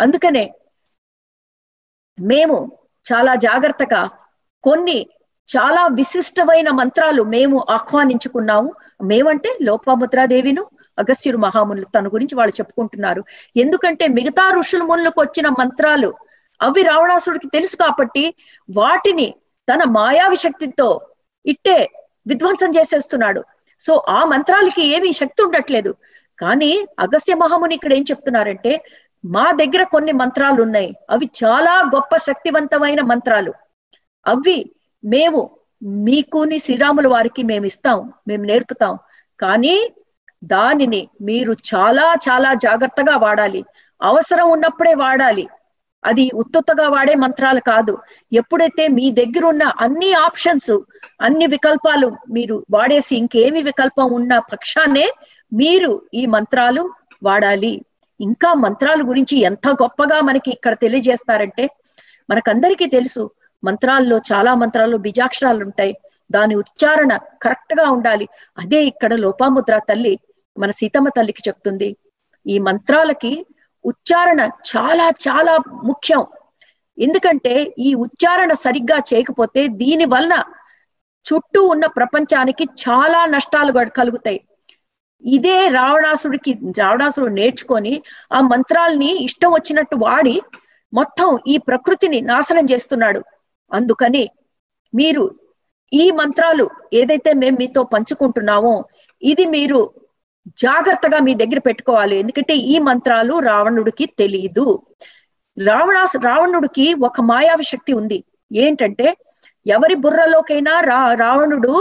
అందుకనే 0.00 0.54
మేము 2.20 2.78
చాలా 3.12 3.34
జాగ్రత్తగా 3.34 4.10
కొన్ని 4.62 5.06
చాలా 5.56 5.86
విశిష్టమైన 5.86 6.70
మంత్రాలు 6.70 7.22
మేము 7.22 7.66
ఆహ్వానించుకున్నాము. 7.70 8.74
మేమంటే 9.02 9.58
లోపాముద్రాదేవిను 9.62 10.66
అగస్యుడు 11.00 11.38
మహామునులు 11.38 11.86
తన 11.98 12.08
గురించి 12.08 12.34
వాళ్ళు 12.34 12.54
చెప్పుకుంటున్నారు. 12.60 13.24
ఎందుకంటే 13.56 14.08
మిగతా 14.08 14.50
ఋషుల 14.58 14.82
మునులకు 14.82 15.20
వచ్చిన 15.20 15.48
మంత్రాలు 15.48 16.14
అవి 16.62 16.82
రావణాసుడికి 16.82 17.46
తెలుసు 17.46 17.76
కాబట్టి 17.76 18.34
వాటిని 18.70 19.34
తన 19.72 19.84
మాయావి 19.84 20.36
శక్తితో 20.36 20.88
ఇట్టే 21.46 21.90
విధ్వంసం 22.26 22.70
చేసేస్తున్నాడు. 22.70 23.44
సో 23.80 24.04
ఆ 24.08 24.24
మంత్రాలకి 24.24 24.82
ఏమీ 24.86 25.12
శక్తి 25.12 25.42
ఉండట్లేదు. 25.42 25.94
కానీ 26.38 26.86
అగస్య 26.98 27.34
మహాముని 27.34 27.74
ఇక్కడ 27.74 27.92
ఏం 27.92 28.02
చెప్తున్నారంటే 28.02 28.84
మా 29.24 29.52
దగ్గర 29.52 29.82
కొన్ని 29.82 30.12
మంత్రాలు 30.12 30.62
ఉన్నాయి. 30.62 30.96
అవి 31.10 31.30
చాలా 31.44 31.90
గొప్ప 31.94 32.16
శక్తివంతమైన 32.16 33.00
మంత్రాలు. 33.00 33.52
అవి 34.26 34.70
మేము 35.04 35.50
మీకుని 35.82 36.58
శ్రీరాముల 36.58 37.08
వారికి 37.08 37.42
మేము 37.42 37.66
ఇస్తాం. 37.66 38.12
మేము 38.28 38.42
నేర్పుతాం. 38.42 38.98
కానీ 39.40 39.90
దానిని 40.44 41.08
మీరు 41.22 41.52
చాలా 41.52 42.14
చాలా 42.28 42.54
జాగ్రత్తగా 42.54 43.16
వాడాలి. 43.16 43.64
అవసరం 44.02 44.50
ఉన్నప్పుడే 44.50 44.94
వాడాలి. 44.94 45.48
అది 46.04 46.30
ఉత్తుత్తగా 46.34 46.88
వాడే 46.88 47.14
మంత్రాలు 47.14 47.60
కాదు. 47.60 47.98
ఎప్పుడైతే 48.32 48.88
మీ 48.88 49.10
దగ్గర 49.10 49.44
ఉన్న 49.46 49.62
అన్ని 49.80 50.12
ఆప్షన్స్ 50.12 50.70
అన్ని 51.20 51.46
వికల్పాలు 51.46 52.16
మీరు 52.30 52.64
వాడేసి 52.70 53.16
ఇంకేమి 53.16 53.62
వికల్పం 53.62 54.12
ఉన్న 54.12 54.38
పక్షాన్నే 54.38 55.10
మీరు 55.52 56.02
ఈ 56.14 56.26
మంత్రాలు 56.26 56.90
వాడాలి. 57.22 57.84
ఇంకా 58.20 58.54
మంత్రాల 58.54 59.00
గురించి 59.08 59.38
ఎంత 59.38 59.68
గొప్పగా 59.68 60.20
మనకి 60.20 60.50
ఇక్కడ 60.50 60.74
తెలియజేస్తారంటే 60.74 61.68
మనకందరికీ 62.30 62.86
తెలుసు 62.86 63.30
మంత్రాల్లో 63.64 64.18
చాలా 64.32 64.54
మంత్రాల్లో 64.54 64.98
బీజాక్షరాలు 64.98 65.64
ఉంటాయి. 65.64 65.96
దాని 66.30 66.54
ఉచ్చారణ 66.54 67.16
కరెక్ట్గా 67.42 67.90
ఉండాలి. 67.90 68.28
అదే 68.58 68.84
ఇక్కడ 68.84 69.14
లోపాముద్ర 69.14 69.78
తల్లి 69.78 70.18
మన 70.56 70.70
సీతమ్మ 70.70 71.08
తల్లికి 71.08 71.42
చెప్తుంది. 71.48 71.96
ఈ 72.46 72.58
మంత్రాలకి 72.58 73.46
ఉచ్చారణ 73.84 74.40
చాలా 74.40 75.10
చాలా 75.10 75.56
ముఖ్యం. 75.82 76.26
ఎందుకంటే 76.98 77.74
ఈ 77.78 77.94
ఉచ్చారణ 77.94 78.52
సరిగ్గా 78.52 78.98
చేయకపోతే 78.98 79.68
దీని 79.68 80.04
వలన 80.04 80.42
చుట్టూ 81.26 81.62
ఉన్న 81.62 81.86
ప్రపంచానికి 81.86 82.64
చాలా 82.64 83.26
నష్టాలు 83.26 83.72
కలుగుతాయి. 83.72 84.40
ఇదే 85.24 85.68
రావణాసుడికి 85.68 86.52
రావణాసుడు 86.78 87.26
నేర్చుకొని 87.26 88.02
ఆ 88.32 88.40
మంత్రాల్ని 88.40 89.24
ఇష్టం 89.24 89.52
వచ్చినట్టు 89.52 89.96
వాడి 89.96 90.42
మొత్తం 90.94 91.38
ఈ 91.46 91.58
ప్రకృతిని 91.58 92.20
నాశనం 92.20 92.64
చేస్తున్నాడు. 92.64 93.20
అందుకని 93.72 94.30
మీరు 94.94 95.36
ఈ 95.92 96.10
మంత్రాలు 96.10 96.70
ఏదైతే 96.92 97.32
మేము 97.32 97.56
మీతో 97.56 97.84
పంచుకుంటున్నామో 97.84 98.84
ఇది 99.22 99.44
మీరు 99.44 99.94
జాగ్రత్తగా 100.56 101.18
మీ 101.18 101.32
దగ్గర 101.34 101.58
పెట్టుకోవాలి. 101.58 102.14
ఎందుకంటే 102.18 102.54
ఈ 102.72 102.76
మంత్రాలు 102.88 103.34
రావణుడికి 103.40 104.06
తెలియదు 104.20 104.66
రావణాసు 105.56 106.18
రావణుడికి 106.18 106.86
ఒక 107.08 107.20
మాయావి 107.20 107.64
శక్తి 107.64 107.92
ఉంది. 107.92 108.18
ఏంటంటే 108.54 109.06
ఎవరి 109.66 109.94
బుర్రలోకైనా 109.94 110.74
రా 110.80 111.00
రావణుడు 111.14 111.72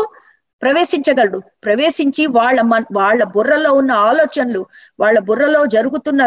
ప్రవేశించగలడు. 0.62 1.40
ప్రవేశించి 1.66 2.24
వాళ్ళ 2.38 2.60
మన్ 2.62 2.88
వాళ్ళ 2.92 3.22
బుర్రలో 3.36 3.72
ఉన్న 3.74 3.92
ఆలోచనలు 4.10 4.62
వాళ్ళ 5.00 5.18
బుర్రలో 5.20 5.62
జరుగుతున్న 5.66 6.22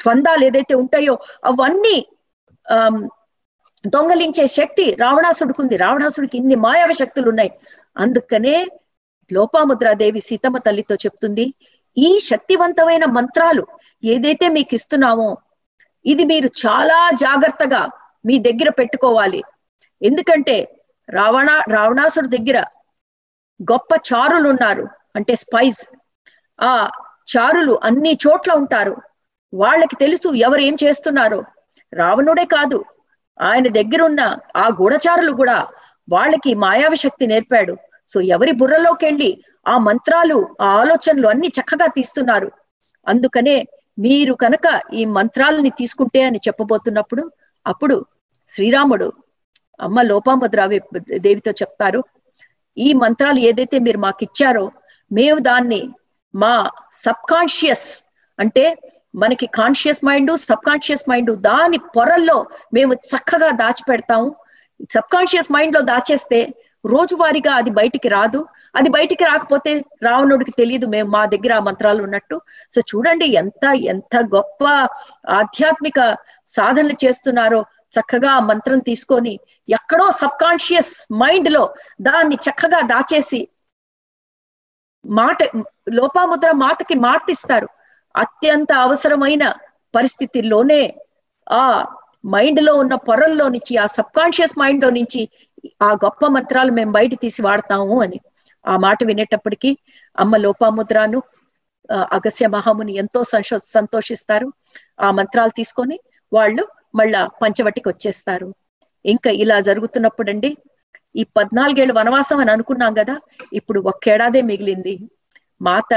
ద్వందాలు 0.00 0.44
ఏదైతే 0.44 0.74
ఉంటాయో 0.74 1.14
అవన్నీ 1.44 1.96
ఆ 2.66 2.78
దొంగలించే 3.84 4.44
శక్తి 4.58 4.84
రావణాసుడికి 5.00 5.60
ఉంది. 5.62 5.76
రావణాసుడికి 5.76 6.36
ఇన్ని 6.36 6.56
మాయావి 6.56 6.94
శక్తులు 6.94 7.28
ఉన్నాయి. 7.28 7.50
అందుకనే 7.96 8.56
లోపాముద్రాదేవి 9.32 10.20
సీతమ్మ 10.20 10.58
తల్లితో 10.58 10.94
చెప్తుంది 10.94 11.54
ఈ 11.96 12.18
శక్తివంతమైన 12.22 13.04
మంత్రాలు 13.04 13.66
ఏదైతే 14.04 14.48
మీకు 14.48 14.74
ఇస్తున్నామో 14.74 15.36
ఇది 16.04 16.24
మీరు 16.24 16.48
చాలా 16.66 17.10
జాగ్రత్తగా 17.10 17.88
మీ 18.26 18.38
దగ్గర 18.38 18.68
పెట్టుకోవాలి. 18.70 19.42
ఎందుకంటే 20.02 20.56
రావణ 21.10 21.62
రావణాసుడి 21.70 22.38
దగ్గర 22.38 22.58
గొప్ప 23.60 23.96
చారులు 23.96 24.48
ఉన్నారు 24.48 24.88
అంటే 25.16 25.34
స్పైస్ 25.34 25.88
ఆ 26.60 26.90
చారులు 27.32 27.80
అన్ని 27.84 28.18
చోట్ల 28.26 28.52
ఉంటారు. 28.52 28.96
వాళ్ళకి 29.54 29.96
తెలుసు 29.96 30.28
ఎవరు 30.34 30.60
ఏం 30.60 30.76
చేస్తున్నారో. 30.84 31.44
రావణుడే 31.92 32.44
కాదు 32.44 32.84
ఆయన 33.40 33.68
దగ్గరున్న 33.68 34.38
ఆ 34.56 34.68
గూఢచారులు 34.68 35.32
కూడా 35.32 35.68
వాళ్ళకి 36.08 36.54
మాయావి 36.54 36.96
శక్తి 36.96 37.26
నేర్పాడు. 37.26 37.76
సో 38.12 38.20
ఎవరి 38.20 38.52
బుర్రలోకి 38.52 39.04
వెళ్ళి 39.06 39.30
ఆ 39.68 39.78
మంత్రాలు 39.78 40.36
ఆ 40.60 40.66
ఆలోచనలు 40.80 41.28
అన్ని 41.28 41.48
చక్కగా 41.48 41.86
తీస్తున్నారు. 41.86 42.48
అందుకనే 43.06 43.56
మీరు 43.98 44.34
కనుక 44.34 44.66
ఈ 44.94 45.04
మంత్రాలని 45.04 45.70
తీసుకుంటే 45.70 46.22
అని 46.22 46.40
చెప్పబోతున్నప్పుడు 46.48 47.30
అప్పుడు 47.66 47.96
శ్రీరాముడు 48.48 49.08
అమ్మ 49.80 50.02
లోపాముద్రావి 50.02 50.78
దేవితో 51.18 51.50
చెప్తారు 51.50 52.00
ఈ 52.76 52.92
మంత్రాలు 52.92 53.40
ఏదైతే 53.40 53.78
మీరు 53.78 53.98
మాకు 53.98 54.22
ఇచ్చారో 54.22 54.64
మేము 55.10 55.38
దాన్ని 55.38 55.82
మా 56.34 56.70
సబ్ 56.92 57.24
కాన్షియస్ 57.30 57.88
అంటే 58.38 58.64
మనకి 59.14 59.46
conscious 59.46 60.04
mind 60.04 60.32
sub 60.36 60.64
conscious 60.66 61.08
mind 61.10 61.32
దాని 61.40 61.78
పొరల్లో 61.96 62.38
మేము 62.74 62.92
చక్కగా 62.94 63.48
దాచిపెడతాము. 63.62 64.28
సబ్ 64.90 65.10
కాన్షియస్ 65.12 65.52
మైండ్లో 65.52 65.80
దాచేస్తే 65.80 66.40
రోజువారీగా 66.84 67.52
అది 67.54 67.70
బయటికి 67.70 68.08
రాదు. 68.08 68.40
అది 68.74 68.88
బయటికి 68.90 69.24
రాకపోతే 69.24 69.72
రావణుడికి 70.02 70.52
తెలియదు 70.52 70.86
మేము 70.86 71.08
మా 71.10 71.22
దగ్గర 71.26 71.52
ఆ 71.52 71.64
మంత్రాలు 71.68 72.00
ఉన్నట్టు. 72.02 72.36
సో 72.70 72.80
చూడండి 72.90 73.26
ఎంత 73.42 73.64
ఎంత 73.92 74.16
గొప్ప 74.34 74.62
ఆధ్యాత్మిక 75.40 75.98
సాధనలు 76.48 76.96
చేస్తున్నారో. 77.04 77.60
చక్కగా 77.92 78.30
ఆ 78.32 78.42
మంత్రం 78.50 78.78
తీసుకొని 78.80 79.32
ఎక్కడో 79.68 80.06
సబ్ 80.20 80.38
కాన్షియస్ 80.40 80.92
మైండ్లో 81.12 81.64
దాన్ని 82.00 82.36
చక్కగా 82.46 82.80
దాచేసి 82.92 83.40
మాట 85.04 85.38
లోపాముద్ర 85.92 86.50
మాతకి 86.62 86.94
మాటిస్తారు 87.04 87.68
అత్యంత 88.14 88.72
అవసరమైన 88.84 89.44
పరిస్థితిలోనే 89.94 90.82
ఆ 91.46 91.62
మైండ్లో 92.26 92.72
ఉన్న 92.74 92.94
పొరల్లో 93.06 93.46
నుంచి 93.48 93.74
ఆ 93.76 93.86
సబ్ 93.94 94.12
కాన్షియస్ 94.14 94.58
మైండ్లో 94.58 94.90
నుంచి 94.90 95.22
ఆ 95.80 95.90
గొప్ప 96.04 96.26
మంత్రాలు 96.26 96.70
మేము 96.72 96.92
బయట 96.92 97.14
తీసి 97.20 97.40
వాడతాము 97.42 97.96
అని. 98.02 98.18
ఆ 98.64 98.74
మాట 98.76 98.98
వినేటప్పటికీ 99.04 99.70
అమ్మ 100.18 100.36
లోపాముద్రాను 100.36 101.18
అగస్య 102.16 102.46
మహాముని 102.46 102.92
ఎంతో 102.96 103.20
సంశో 103.24 103.56
సంతోషిస్తారు. 103.68 104.48
ఆ 105.00 105.08
మంత్రాలు 105.10 105.52
తీసుకొని 105.56 105.96
వాళ్ళు 106.32 106.64
మళ్ళా 106.94 107.20
పంచవటికి 107.42 107.88
వచ్చేస్తారు. 107.88 108.48
ఇంకా 109.04 109.30
ఇలా 109.42 109.56
జరుగుతున్నప్పుడండి 109.60 110.50
ఈ 111.14 111.22
పద్నాలుగేళ్ళు 111.36 111.94
వనవాసం 111.94 112.38
అని 112.38 112.50
అనుకున్నాం 112.50 112.92
కదా 112.94 113.14
ఇప్పుడు 113.52 113.80
ఒక్కేడాదే 113.90 114.40
మిగిలింది. 114.42 114.94
మాత 115.60 115.90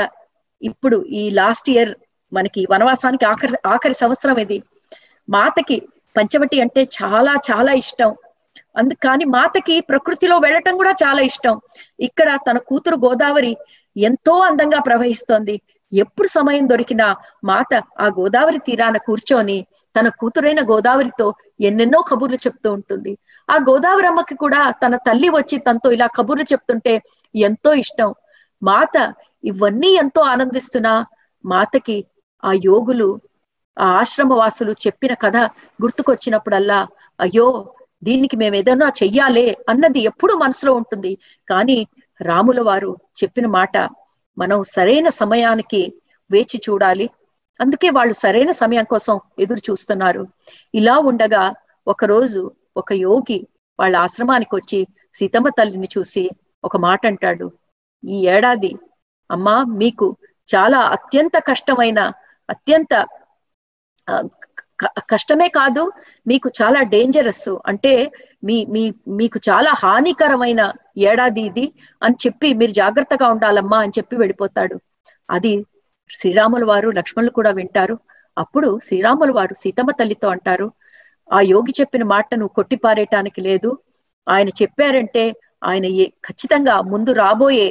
ఇప్పుడు 0.61 0.97
ఈ 1.13 1.23
లాస్ట్ 1.31 1.69
ఇయర్ 1.69 1.91
మనకి 2.31 2.61
వనవాసానికి 2.71 3.25
ఆఖరి 3.25 3.57
ఆఖరి 3.73 3.95
సంవత్సరం 4.01 4.37
ఇది. 4.39 4.57
మాతకి 5.27 5.77
పంచవటి 6.15 6.57
అంటే 6.61 6.81
చాలా 6.97 7.33
చాలా 7.49 7.71
ఇష్టం. 7.83 8.11
అందు 8.75 8.95
కానీ 9.05 9.25
మాతకి 9.35 9.75
ప్రకృతిలో 9.89 10.37
వెళ్ళటం 10.37 10.73
కూడా 10.77 10.93
చాలా 11.03 11.21
ఇష్టం. 11.21 11.55
ఇక్కడ 11.99 12.29
తన 12.47 12.57
కూతురు 12.69 12.97
గోదావరి 13.05 13.53
ఎంతో 13.95 14.33
అందంగా 14.39 14.79
ప్రవహిస్తోంది. 14.79 15.55
ఎప్పుడు 15.91 16.27
సమయం 16.27 16.65
దొరికినా 16.69 17.07
మాత 17.43 17.71
ఆ 17.99 18.07
గోదావరి 18.17 18.59
తీరాన 18.59 18.97
కూర్చొని 19.07 19.57
తన 19.95 20.07
కూతురైన 20.19 20.61
గోదావరితో 20.61 21.27
ఎన్నెన్నో 21.61 21.99
కబుర్లు 22.01 22.35
చెప్తూ 22.35 22.69
ఉంటుంది. 22.71 23.11
ఆ 23.49 23.55
గోదావరి 23.69 24.07
అమ్మకి 24.07 24.35
కూడా 24.35 24.61
తన 24.83 24.95
తల్లి 25.07 25.29
వచ్చి 25.29 25.57
తనతో 25.57 25.91
ఇలా 25.91 26.07
కబుర్లు 26.07 26.45
చెప్తుంటే 26.53 26.93
ఎంతో 27.35 27.73
ఇష్టం. 27.83 28.09
మాత 28.61 28.95
ఇవన్నీ 29.43 29.89
ఎంతో 29.93 30.21
ఆనందిస్తున్నా 30.23 30.93
మాతకి 31.43 31.97
ఆ 32.43 32.51
యోగులు 32.65 33.09
ఆ 33.77 33.87
ఆశ్రమ 34.01 34.33
వాసులు 34.33 34.73
చెప్పిన 34.85 35.13
కథ 35.13 35.37
గుర్తుకొచ్చినప్పుడల్లా 35.79 36.79
అయ్యో 37.19 37.47
దీనికి 38.05 38.35
మేము 38.41 38.55
ఏదైనా 38.59 38.87
చెయ్యాలే 39.01 39.45
అన్నది 39.71 40.01
ఎప్పుడు 40.09 40.33
మనసులో 40.43 40.71
ఉంటుంది. 40.81 41.11
కానీ 41.47 41.77
రాముల 42.19 42.59
వారు 42.69 42.91
చెప్పిన 43.21 43.47
మాట 43.57 43.75
మనం 44.37 44.59
సరైన 44.75 45.07
సమయానికి 45.21 45.81
వేచి 46.29 46.57
చూడాలి. 46.65 47.07
అందుకే 47.59 47.89
వాళ్ళు 47.97 48.13
సరైన 48.23 48.51
సమయం 48.61 48.85
కోసం 48.93 49.15
ఎదురు 49.43 49.61
చూస్తున్నారు. 49.69 50.23
ఇలా 50.73 50.95
ఉండగా 51.11 51.43
ఒకరోజు 51.87 52.41
ఒక 52.77 52.91
యోగి 53.05 53.39
వాళ్ళ 53.79 53.95
ఆశ్రమానికి 54.05 54.53
వచ్చి 54.55 54.79
సీతమ్మ 55.15 55.47
తల్లిని 55.57 55.89
చూసి 55.95 56.23
ఒక 56.63 56.75
మాట 56.87 57.01
అంటాడు. 57.11 57.47
ఈ 58.03 58.17
ఏడాది 58.35 58.71
అమ్మా 59.29 59.55
మీకు 59.81 60.07
చాలా 60.47 60.79
అత్యంత 60.95 61.35
కష్టమైన 61.49 61.99
అత్యంత 62.49 62.93
కష్టమే 64.83 65.47
కాదు 65.47 65.83
మీకు 66.27 66.49
చాలా 66.61 66.81
డేంజరస్ 66.93 67.49
అంటే 67.65 67.93
మీ 68.43 68.65
మీ 68.69 68.93
మీకు 69.07 69.39
చాలా 69.49 69.71
హానికరమైన 69.83 70.61
ఏడాది 70.97 71.41
ఇది 71.41 71.65
అని 72.03 72.15
చెప్పి 72.25 72.53
మీరు 72.53 72.71
జాగ్రత్తగా 72.71 73.27
ఉండాలమ్మా 73.27 73.77
అని 73.77 73.95
చెప్పి 73.97 74.15
వెళ్ళిపోతాడు. 74.15 74.75
అది 75.29 75.53
శ్రీరాముల 76.09 76.63
వారు 76.65 76.89
లక్ష్మణులు 76.89 77.31
కూడా 77.31 77.51
వింటారు. 77.51 77.95
అప్పుడు 78.37 78.79
శ్రీరాముల 78.83 79.31
వారు 79.31 79.53
సీతమ్మ 79.53 79.91
తల్లితో 79.91 80.27
అంటారు 80.29 80.67
ఆ 81.31 81.41
యోగి 81.41 81.73
చెప్పిన 81.81 82.03
మాట 82.03 82.27
నువ్వు 82.35 82.53
కొట్టిపారేయటానికి 82.53 83.41
లేదు. 83.41 83.69
ఆయన 84.27 84.49
చెప్పారంటే 84.61 85.23
ఆయన 85.63 85.85
ఏ 85.85 86.05
ఖచ్చితంగా 86.05 86.81
ముందు 86.81 87.11
రాబోయే 87.11 87.67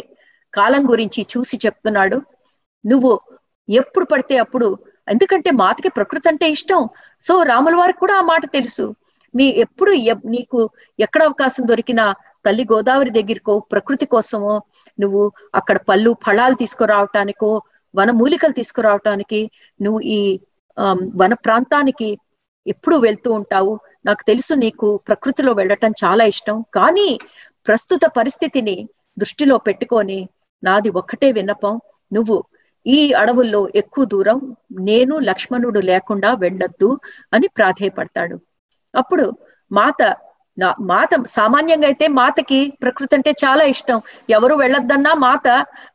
కాలం 0.54 0.90
గురించి 0.90 1.26
చూసి 1.32 1.56
చెప్తున్నాడు. 1.66 2.18
నువ్వు 2.86 3.20
ఎప్పుడు 3.68 4.04
పడితే 4.04 4.36
అప్పుడు 4.38 4.78
ఎందుకంటే 5.08 5.50
మాతకి 5.62 5.90
ప్రకృతి 5.98 6.26
అంటే 6.28 6.46
ఇష్టం. 6.56 6.82
సో 7.20 7.34
రాముల 7.50 7.74
వారికి 7.76 8.00
కూడా 8.04 8.14
ఆ 8.20 8.24
మాట 8.32 8.44
తెలుసు. 8.56 8.86
మీ 9.34 9.46
ఎప్పుడు 9.64 9.92
నీకు 10.34 10.58
ఎక్కడ 10.98 11.22
అవకాశం 11.28 11.62
దొరికినా 11.70 12.04
తల్లి 12.44 12.64
గోదావరి 12.72 13.10
దగ్గరకో 13.10 13.54
ప్రకృతి 13.72 14.06
కోసమో 14.06 14.54
నువ్వు 14.98 15.22
అక్కడ 15.54 15.76
పళ్ళు 15.88 16.10
ఫలాలు 16.26 16.56
తీసుకురావటానికో 16.62 17.50
వన 17.94 18.10
మూలికలు 18.20 18.54
తీసుకురావటానికి 18.58 19.40
నువ్వు 19.80 20.00
ఈ 20.16 20.20
వన 21.20 21.32
ప్రాంతానికి 21.46 22.08
ఎప్పుడు 22.66 22.96
వెళ్తూ 22.96 23.30
ఉంటావు. 23.38 23.72
నాకు 24.06 24.22
తెలుసు 24.30 24.52
నీకు 24.64 24.88
ప్రకృతిలో 25.08 25.50
వెళ్ళటం 25.60 25.92
చాలా 26.04 26.24
ఇష్టం. 26.32 26.56
కానీ 26.74 27.08
ప్రస్తుత 27.68 28.04
పరిస్థితిని 28.18 28.76
దృష్టిలో 29.16 29.56
పెట్టుకొని 29.66 30.18
నాది 30.62 30.90
ఒక్కటే 31.00 31.28
విన్నపం. 31.32 31.74
నువ్వు 32.12 32.36
ఈ 32.86 33.12
అడవుల్లో 33.12 33.68
ఎక్కువ 33.74 34.04
దూరం 34.04 34.56
నేను 34.80 35.18
లక్ష్మణుడు 35.18 35.80
లేకుండా 35.80 36.34
వెళ్ళొద్దు 36.34 36.98
అని 37.32 37.48
ప్రాధేయపడతాడు. 37.48 38.38
అప్పుడు 38.96 39.32
మాత 39.72 40.16
మాత 40.80 41.08
సామాన్యంగా 41.26 41.86
అయితే 41.86 42.08
మాతకి 42.08 42.72
ప్రకృతి 42.82 43.16
అంటే 43.16 43.30
చాలా 43.30 43.64
ఇష్టం. 43.64 44.02
ఎవరు 44.30 44.54
వెళ్ళొద్దన్నా 44.54 45.14
మాత 45.14 45.48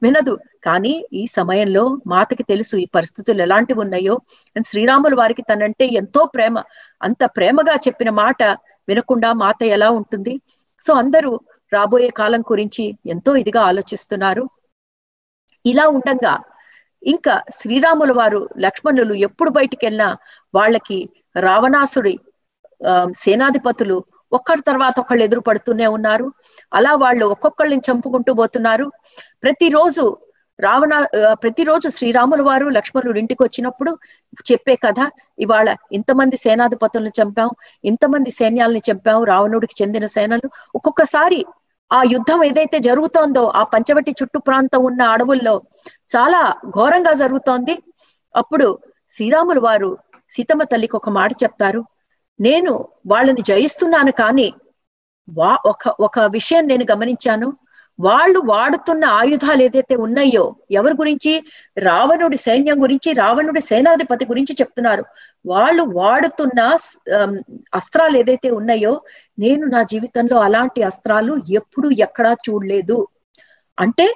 వినదు. 0.04 0.40
కానీ 0.64 1.08
ఈ 1.14 1.26
సమయంలో 1.26 1.98
మాతకి 2.08 2.44
తెలుసు 2.44 2.78
ఈ 2.78 2.86
పరిస్థితులు 2.96 3.42
ఎలాంటివి 3.42 3.80
ఉన్నాయో. 3.80 4.14
అని 4.56 4.64
శ్రీరాములు 4.66 5.16
వారికి 5.16 5.42
తనంటే 5.42 5.86
ఎంతో 5.86 6.26
ప్రేమ. 6.26 6.64
అంత 7.02 7.26
ప్రేమగా 7.26 7.76
చెప్పిన 7.76 8.10
మాట 8.10 8.44
వినకుండా 8.88 9.34
మాత 9.34 9.64
ఎలా 9.64 9.90
ఉంటుంది? 9.90 10.42
సో 10.82 10.94
అందరూ 10.94 11.40
రాబోయే 11.74 12.10
కాలం 12.10 12.42
గురించి 12.42 12.98
ఎంతో 13.08 13.36
ఇదిగా 13.36 13.62
ఆలోచిస్తున్నారు. 13.62 14.50
ఇలా 15.66 15.88
ఉండగా 15.88 16.40
ఇంకా 17.04 17.44
శ్రీరాముల 17.52 18.12
వారు 18.12 18.50
లక్ష్మణులు 18.58 19.14
ఎప్పుడు 19.28 19.50
బయటికి 19.50 19.86
వెళ్ళినా 19.86 20.08
వాళ్ళకి 20.54 20.98
రావణాసుడి 21.42 22.16
ఆ, 22.82 22.92
సేనాధిపతులు 23.18 23.98
ఒక్కరి 24.32 24.62
తర్వాత 24.62 24.96
ఒకళ్ళు 25.00 25.24
ఎదురు 25.24 25.40
పడుతూనే 25.40 25.88
ఉన్నారు. 25.88 26.26
అలా 26.72 26.92
వాళ్ళు 26.96 27.26
ఒక్కొక్కళ్ళని 27.26 27.82
చంపుకుంటూ 27.88 28.34
పోతున్నారు. 28.34 28.86
ప్రతిరోజు 29.44 30.04
రావణ 30.60 30.94
ప్రతిరోజు 31.42 31.88
శ్రీరాముల 31.90 32.42
వారు 32.42 32.66
లక్ష్మణుడు 32.70 33.20
ఇంటికి 33.20 33.44
వచ్చినప్పుడు 33.44 33.92
చెప్పే 34.50 34.76
కథ 34.76 35.00
ఇవాళ 35.40 35.68
ఇంతమంది 35.92 36.38
సేనాధిపతులను 36.38 37.12
చంపాం 37.20 37.50
ఇంతమంది 37.84 38.32
సైన్యాలని 38.32 38.82
చంపాం 38.90 39.24
రావణుడికి 39.24 39.76
చెందిన 39.82 40.06
సేనలు 40.16 40.48
ఒక్కొక్కసారి 40.76 41.40
ఆ 41.92 42.00
యుద్ధం 42.14 42.40
ఏదైతే 42.44 42.78
జరుగుతోందో 42.88 43.44
ఆ 43.54 43.64
పంచవటి 43.74 44.12
చుట్టు 44.20 44.40
ప్రాంతం 44.40 44.82
ఉన్న 44.86 45.02
అడవుల్లో 45.14 45.56
చాలా 46.10 46.42
ఘోరంగా 46.76 47.14
జరుగుతోంది. 47.22 47.76
అప్పుడు 48.36 48.68
శ్రీరాములు 49.12 49.62
వారు 49.62 49.90
సీతమ్మ 50.34 50.64
తల్లికి 50.64 50.96
ఒక 50.96 51.10
మాట 51.12 51.32
చెప్తారు 51.44 51.82
నేను 52.40 52.74
వాళ్ళని 53.12 53.44
జయిస్తున్నాను 53.44 54.12
కానీ 54.22 54.48
వా 55.28 55.52
ఒక 55.72 55.94
ఒక 56.06 56.20
విషయం 56.36 56.64
నేను 56.68 56.86
గమనించాను. 56.92 57.48
వాళ్ళు 58.00 58.40
వాడుతున్న 58.46 59.06
ఆయుధాలు 59.20 59.62
ఏదైతే 59.64 59.96
ఉన్నాయో 59.96 60.44
ఎవరి 60.72 60.94
గురించి? 60.94 61.34
రావణుడి 61.78 62.38
సైన్యం 62.38 62.78
గురించి 62.84 63.10
రావణుడి 63.14 63.62
సేనాధిపతి 63.62 64.26
గురించి 64.26 64.54
చెప్తున్నారు. 64.62 65.04
వాళ్ళు 65.46 65.84
వాడుతున్న 66.00 66.60
అస్త్రాలు 67.74 68.18
ఏదైతే 68.18 68.50
ఉన్నాయో 68.52 68.94
నేను 69.40 69.66
నా 69.66 69.84
జీవితంలో 69.84 70.38
అలాంటి 70.40 70.82
అస్త్రాలు 70.84 71.36
ఎప్పుడు 71.52 71.90
ఎక్కడా 72.08 72.34
చూడలేదు. 72.48 73.00
అంటే 73.78 74.08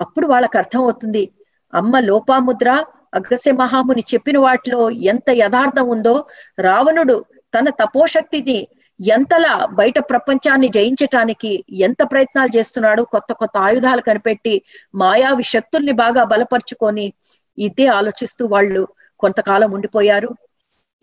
అప్పుడు 0.00 0.26
వాళ్ళకి 0.26 0.56
అర్థం 0.58 0.80
అవుతుంది 0.82 1.24
అమ్మ 1.72 1.98
లోపాముద్ర 2.00 2.68
అగస్య 3.14 3.52
మహాముని 3.52 4.02
చెప్పిన 4.12 4.38
వాటిలో 4.38 4.80
ఎంత 5.12 5.28
యథార్థం 5.32 5.86
ఉందో 5.88 6.14
రావణుడు 6.58 7.16
తన 7.54 7.68
తపోశక్తిని 7.80 8.58
ఎంతలా 9.00 9.66
బయట 9.66 9.98
ప్రపంచాన్ని 9.98 10.68
జయించటానికి 10.68 11.64
ఎంత 11.70 11.96
ప్రయత్నాలు 12.02 12.56
చేస్తున్నాడు 12.56 13.02
కొత్త 13.02 13.32
కొత్త 13.32 13.58
ఆయుధాలు 13.58 14.00
కనిపెట్టి 14.00 14.62
మాయావి 14.94 15.42
శక్తుల్ని 15.42 15.92
బాగా 15.92 16.24
బలపరుచుకొని 16.24 17.12
ఇదే 17.58 17.86
ఆలోచిస్తూ 17.86 18.46
వాళ్ళు 18.46 18.88
కొంతకాలం 19.18 19.70
ఉండిపోయారు. 19.70 20.28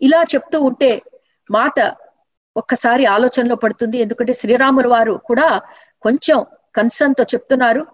ఇలా 0.02 0.22
చెప్తూ 0.22 0.60
ఉంటే 0.60 1.02
మాత 1.50 1.94
ఒక్కసారి 2.56 3.06
ఆలోచనలో 3.06 3.56
పడుతుంది. 3.56 3.98
ఎందుకంటే 3.98 4.32
శ్రీరాముల 4.32 4.86
వారు 4.86 5.20
కూడా 5.24 5.60
కొంచెం 6.02 6.44
కన్సర్న్తో 6.76 7.24
చెప్తున్నారు. 7.24 7.86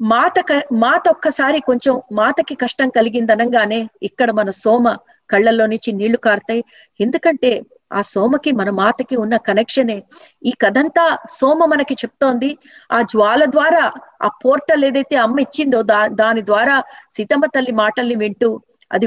మాత 0.00 0.40
క- 0.40 0.68
మాత 0.72 1.08
ఒక్కసారి 1.08 1.60
కొంచెం 1.60 2.02
మాతకి 2.12 2.54
కష్టం 2.54 2.88
కలిగింది 2.88 3.32
అనగానే 3.32 3.88
ఇక్కడ 4.02 4.30
మన 4.30 4.50
సోమ 4.50 4.96
కళ్ళల్లో 5.30 5.66
నుంచి 5.66 5.92
నీళ్ళు 5.92 6.16
కారుతాయి. 6.18 6.64
ఎందుకంటే 7.00 7.62
ఆ 7.90 8.00
సోమకి 8.10 8.50
మన 8.52 8.70
మాతకి 8.78 9.16
ఉన్న 9.16 9.36
కనెక్షనే 9.46 9.96
ఈ 10.42 10.52
కథంతా 10.60 11.04
సోమ 11.38 11.64
మనకి 11.66 11.94
చెప్తోంది. 11.94 12.50
ఆ 12.90 12.98
జ్వాల 13.12 13.42
ద్వారా 13.54 13.82
ఆ 14.20 14.30
పోర్టల్ 14.42 14.84
ఏదైతే 14.84 15.16
అమ్మ 15.16 15.38
ఇచ్చిందో 15.40 15.80
దా 15.84 16.00
దాని 16.20 16.42
ద్వారా 16.46 16.76
సీతమ్మ 17.16 17.46
తల్లి 17.54 17.72
మాటల్ని 17.74 18.16
వింటూ 18.16 18.50
అది 18.90 19.06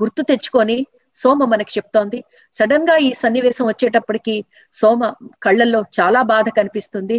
గుర్తు 0.00 0.22
తెచ్చుకొని 0.22 0.78
సోమ 1.16 1.44
మనకి 1.44 1.72
చెప్తోంది. 1.76 2.18
సడన్గా 2.54 2.94
ఈ 2.98 3.10
సన్నివేశం 3.22 3.64
వచ్చేటప్పటికి 3.68 4.34
సోమ 4.74 5.00
కళ్ళల్లో 5.42 5.80
చాలా 5.98 6.20
బాధ 6.32 6.48
కనిపిస్తుంది. 6.58 7.16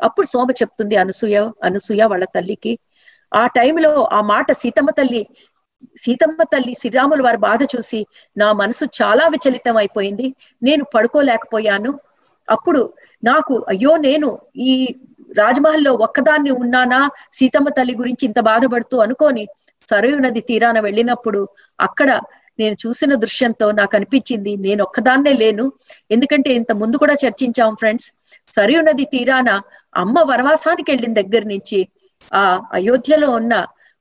అప్పుడు 0.00 0.26
సోమ 0.26 0.48
చెప్తుంది 0.60 0.96
అనసూయ 1.02 1.36
అనసూయ 1.66 2.02
వాళ్ళ 2.12 2.24
తల్లికి. 2.34 2.72
ఆ 3.32 3.44
టైంలో 3.56 3.90
ఆ 4.12 4.20
మాట 4.26 4.48
సీతమ్మ 4.62 4.90
తల్లి 4.98 5.22
సీతమ్మ 5.98 6.42
తల్లి 6.42 6.72
శ్రీరాముల 6.74 7.22
వారి 7.22 7.36
బాధ 7.36 7.62
చూసి 7.64 8.00
నా 8.36 8.52
మనసు 8.52 8.84
చాలా 9.02 9.26
విచలితం 9.26 9.76
అయిపోయింది. 9.76 10.26
నేను 10.62 10.84
పడుకోలేకపోయాను. 10.94 11.92
అప్పుడు 12.48 12.92
నాకు 13.24 13.64
అయ్యో 13.68 13.96
నేను 13.96 14.28
ఈ 14.56 14.72
రాజమహల్లో 15.38 15.92
ఒక్కదాన్ని 16.06 16.50
ఉన్నానా? 16.50 17.00
సీతమ్మ 17.32 17.68
తల్లి 17.68 17.94
గురించి 17.96 18.24
ఇంత 18.26 18.40
బాధపడుతూ 18.40 18.98
అనుకొని 18.98 19.44
సరయు 19.90 20.16
నది 20.16 20.40
తీరాన 20.40 20.80
వెళ్ళినప్పుడు 20.80 21.48
అక్కడ 21.78 22.10
నేను 22.58 22.76
చూసిన 22.86 23.14
దృశ్యంతో 23.14 23.70
నాకు 23.70 23.96
అనిపించింది 23.96 24.56
నేను 24.56 24.82
ఒక్కదాన్నే 24.82 25.32
లేను. 25.32 25.72
ఎందుకంటే 26.10 26.50
ఇంత 26.54 26.72
ముందు 26.72 26.96
కూడా 26.96 27.14
చర్చించాం 27.24 27.74
ఫ్రెండ్స్. 27.74 28.08
సరయు 28.52 28.80
నది 28.80 29.04
తీరాన 29.04 29.50
అమ్మ 29.96 30.16
వనవాసానికి 30.20 30.92
వెళ్ళిన 30.92 31.14
దగ్గర 31.14 31.42
నుంచి 31.44 31.88
ఆ 32.32 32.42
అయోధ్యలో 32.72 33.30
ఉన్న 33.30 33.54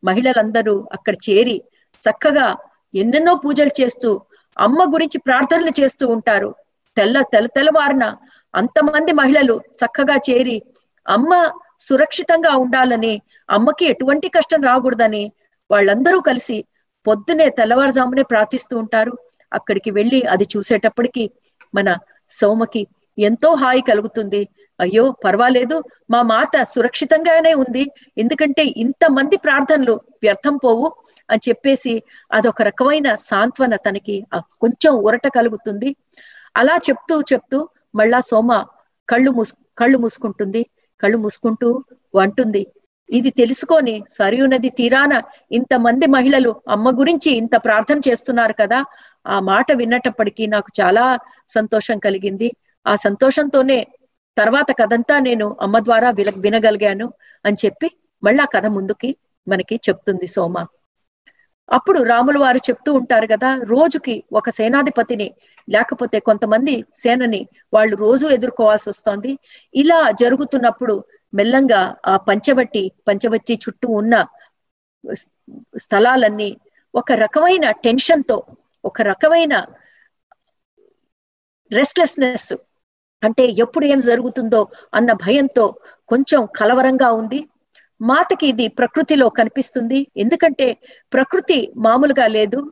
మహిళలందరూ 0.04 0.76
అక్కడ 0.94 1.16
చేరి 1.30 1.58
చక్కగా 2.06 2.48
ఎన్నెన్నో 2.94 3.34
పూజలు 3.36 3.74
చేస్తూ 3.82 4.10
అమ్మ 4.58 4.84
గురించి 4.94 5.18
ప్రార్థనలు 5.20 5.72
చేస్తూ 5.80 6.06
ఉంటారు. 6.08 6.50
తెల్ల 6.98 7.22
తెల్ల 7.22 7.48
తెల్లవారిన 7.48 8.06
అంతమంది 8.54 9.12
మహిళలు 9.12 9.56
చక్కగా 9.82 10.16
చేరి 10.28 10.58
అమ్మ 11.06 11.32
సురక్షితంగా 11.80 12.52
ఉండాలని 12.56 13.14
అమ్మకి 13.50 13.86
ఎటువంటి 13.86 14.28
కష్టం 14.30 14.62
రాకూడదని 14.62 15.24
వాళ్ళందరూ 15.70 16.20
కలిసి 16.22 16.58
పొద్దునే 17.06 17.50
తెల్లవారుజామునే 17.50 18.24
ప్రార్థిస్తూ 18.24 18.76
ఉంటారు. 18.78 19.14
అక్కడికి 19.52 19.92
వెళ్ళి 19.92 20.22
అది 20.34 20.46
చూసేటప్పటికి 20.54 21.24
మన 21.74 21.90
సోమకి 22.32 22.82
ఎంతో 23.18 23.50
హాయి 23.56 23.82
కలుగుతుంది. 23.82 24.42
అయ్యో 24.80 25.04
పర్వాలేదు. 25.26 25.76
మా 26.12 26.20
మాత 26.32 26.64
సురక్షితంగానే 26.64 27.54
ఉంది. 27.64 27.84
ఎందుకంటే 28.18 28.64
ఇంతమంది 28.84 29.38
ప్రార్థనలు 29.38 29.96
వ్యర్థం 30.24 30.56
పోవు 30.58 30.88
అని 31.30 31.44
చెప్పేసి 31.50 31.94
అదొక 32.32 32.62
రకమైన 32.62 33.08
సాంత్వన 33.30 33.76
తనకి 33.86 34.16
కొంచెం 34.62 34.94
ఉరట 35.08 35.28
కలుగుతుంది. 35.38 35.90
అలా 36.56 36.76
చెప్తూ 36.88 37.16
చెప్తూ 37.32 37.58
మళ్ళా 37.96 38.20
సోమ 38.30 38.52
కళ్ళు 39.10 39.32
మూసు 39.32 39.54
కళ్ళు 39.78 39.98
మూసుకుంటుంది. 39.98 40.62
కళ్ళు 41.04 41.18
మూసుకుంటూ 41.18 41.70
అంటుంది. 42.22 42.64
ఇది 43.10 43.30
తెలుసుకొని 43.32 43.96
సరియు 44.10 44.46
నది 44.46 44.70
తీరాన 44.70 45.14
ఇంతమంది 45.52 46.06
మహిళలు 46.08 46.52
అమ్మ 46.70 46.90
గురించి 47.00 47.30
ఇంత 47.42 47.56
ప్రార్థన 47.66 48.00
చేస్తున్నారు 48.08 48.56
కదా. 48.62 48.80
ఆ 49.26 49.36
మాట 49.50 49.68
విన్నటప్పటికీ 49.72 50.44
నాకు 50.48 50.70
చాలా 50.82 51.04
సంతోషం 51.50 51.98
కలిగింది. 52.00 52.50
ఆ 52.86 52.96
సంతోషంతోనే 53.06 53.78
తర్వాత 54.38 54.70
కథంతా 54.82 55.16
నేను 55.20 55.58
అమ్మ 55.62 55.80
ద్వారా 55.80 56.10
విన 56.10 56.30
వినగలిగాను 56.38 57.08
అని 57.46 57.58
చెప్పి 57.66 57.88
మళ్ళా 58.24 58.46
కథ 58.46 58.66
ముందుకి 58.78 59.10
మనకి 59.48 59.76
చెప్తుంది 59.88 60.28
సోమ. 60.28 60.56
అప్పుడు 61.70 62.00
రాముల 62.04 62.38
వారు 62.38 62.58
చెప్తూ 62.58 62.90
ఉంటారు 62.94 63.28
కదా 63.28 63.50
రోజుకి 63.64 64.16
ఒక 64.34 64.50
సేనాధిపతిని 64.50 65.28
లేకపోతే 65.68 66.20
కొంతమంది 66.20 66.74
సేనని 66.96 67.42
వాళ్ళు 67.74 67.96
రోజు 67.96 68.26
ఎదుర్కోవాల్సి 68.28 68.88
వస్తోంది. 68.90 69.32
ఇలా 69.74 70.00
జరుగుతున్నప్పుడు 70.22 70.96
మెల్లంగా 71.34 71.82
ఆ 72.06 72.16
పంచవట్టి 72.28 72.84
పంచవట్టి 73.08 73.56
చుట్టూ 73.64 73.88
ఉన్న 73.92 74.16
స్థలాలన్నీ 75.78 76.50
ఒక 76.94 77.12
రకమైన 77.24 77.66
టెన్షన్తో 77.86 78.38
ఒక 78.84 79.02
రకమైన 79.02 79.54
రెస్ట్లెస్నెస్ 81.72 82.52
అంటే 83.24 83.44
ఎప్పుడు 83.58 83.86
ఏం 83.86 84.00
జరుగుతుందో 84.00 84.68
అన్న 84.94 85.12
భయంతో 85.12 85.76
కొంచెం 86.08 86.48
కలవరంగా 86.56 87.12
ఉంది. 87.12 87.48
మాతకి 88.02 88.48
ఇది 88.48 88.68
ప్రకృతిలో 88.68 89.30
కనిపిస్తుంది. 89.30 90.08
ఎందుకంటే 90.18 90.78
ప్రకృతి 91.14 91.74
మామూలుగా 91.78 92.28
లేదు. 92.28 92.72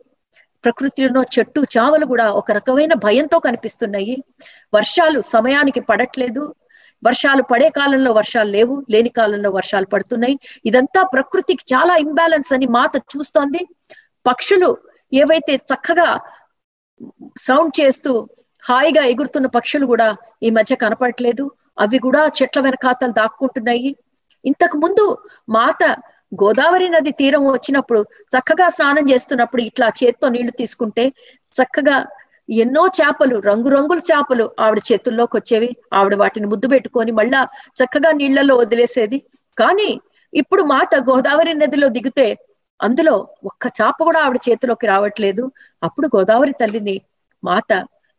ప్రకృతిలో 0.65 1.23
చెట్టు 1.23 1.61
చావలు 1.77 2.05
కూడా 2.05 2.31
ఒక 2.31 2.51
రకమైన 2.51 2.93
భయంతో 2.93 3.39
కనిపిస్తున్నాయి. 3.39 4.23
వర్షాలు 4.73 5.21
సమయానికి 5.21 5.79
పడట్లేదు. 5.79 6.55
వర్షాలు 7.07 7.43
పడే 7.43 7.69
కాలంలో 7.69 8.11
వర్షాలు 8.11 8.49
లేవు. 8.49 8.85
లేని 8.89 9.09
కాలంలో 9.09 9.49
వర్షాలు 9.49 9.85
పడుతున్నాయి. 9.85 10.39
ఇదంతా 10.65 11.03
ప్రకృతికి 11.03 11.73
చాలా 11.73 11.95
ఇంబ్యాలెన్స్ 11.95 12.53
అని 12.53 12.65
మాత 12.65 12.91
చూస్తోంది. 12.95 13.67
పక్షులు 14.27 14.77
ఏవైతే 15.13 15.55
చక్కగా 15.55 16.19
సౌండ్ 17.37 17.81
చేస్తూ 17.81 18.29
హాయిగా 18.63 19.03
ఎగురుతున్న 19.11 19.47
పక్షులు 19.57 19.85
కూడా 19.85 20.07
ఈ 20.47 20.49
మధ్య 20.57 20.73
కనపడట్లేదు. 20.83 21.45
అవి 21.83 21.97
కూడా 22.05 22.21
చెట్ల 22.37 22.59
వెనకాతలు 22.61 23.13
దాక్కుంటున్నాయి. 23.19 23.91
ఇంతకు 24.45 24.77
ముందు 24.77 25.05
మాత 25.57 25.83
గోదావరి 26.41 26.87
నది 26.89 27.11
తీరం 27.11 27.43
వచ్చినప్పుడు 27.47 27.99
చక్కగా 28.35 28.67
స్నానం 28.75 29.05
చేస్తున్నప్పుడు 29.11 29.61
ఇట్లా 29.69 29.87
చేత్తో 29.99 30.27
నీళ్ళు 30.35 30.53
తీసుకుంటే 30.61 31.03
చక్కగా 31.55 31.97
ఎన్నో 32.61 32.83
చేపలు 32.97 33.35
రంగురంగుల 33.49 33.99
చేపలు 34.09 34.45
ఆవిడ 34.59 34.79
చేతుల్లోకి 34.89 35.35
వచ్చేవి. 35.37 35.69
ఆవిడ 35.93 36.15
వాటిని 36.15 36.47
ముద్దు 36.53 36.67
పెట్టుకొని 36.73 37.11
మళ్ళా 37.19 37.41
చక్కగా 37.79 38.11
నీళ్ళలో 38.19 38.55
వదిలేసేది. 38.61 39.17
కానీ 39.57 39.89
ఇప్పుడు 40.33 40.63
మాత 40.73 40.95
గోదావరి 41.09 41.53
నదిలో 41.53 41.87
దిగితే 41.97 42.27
అందులో 42.79 43.15
ఒక్క 43.49 43.65
చాప 43.79 43.97
కూడా 44.03 44.19
ఆవిడ 44.25 44.39
చేతిలోకి 44.49 44.85
రావట్లేదు. 44.87 45.43
అప్పుడు 45.83 46.07
గోదావరి 46.15 46.53
తల్లిని 46.61 46.95
మాత 47.43 47.71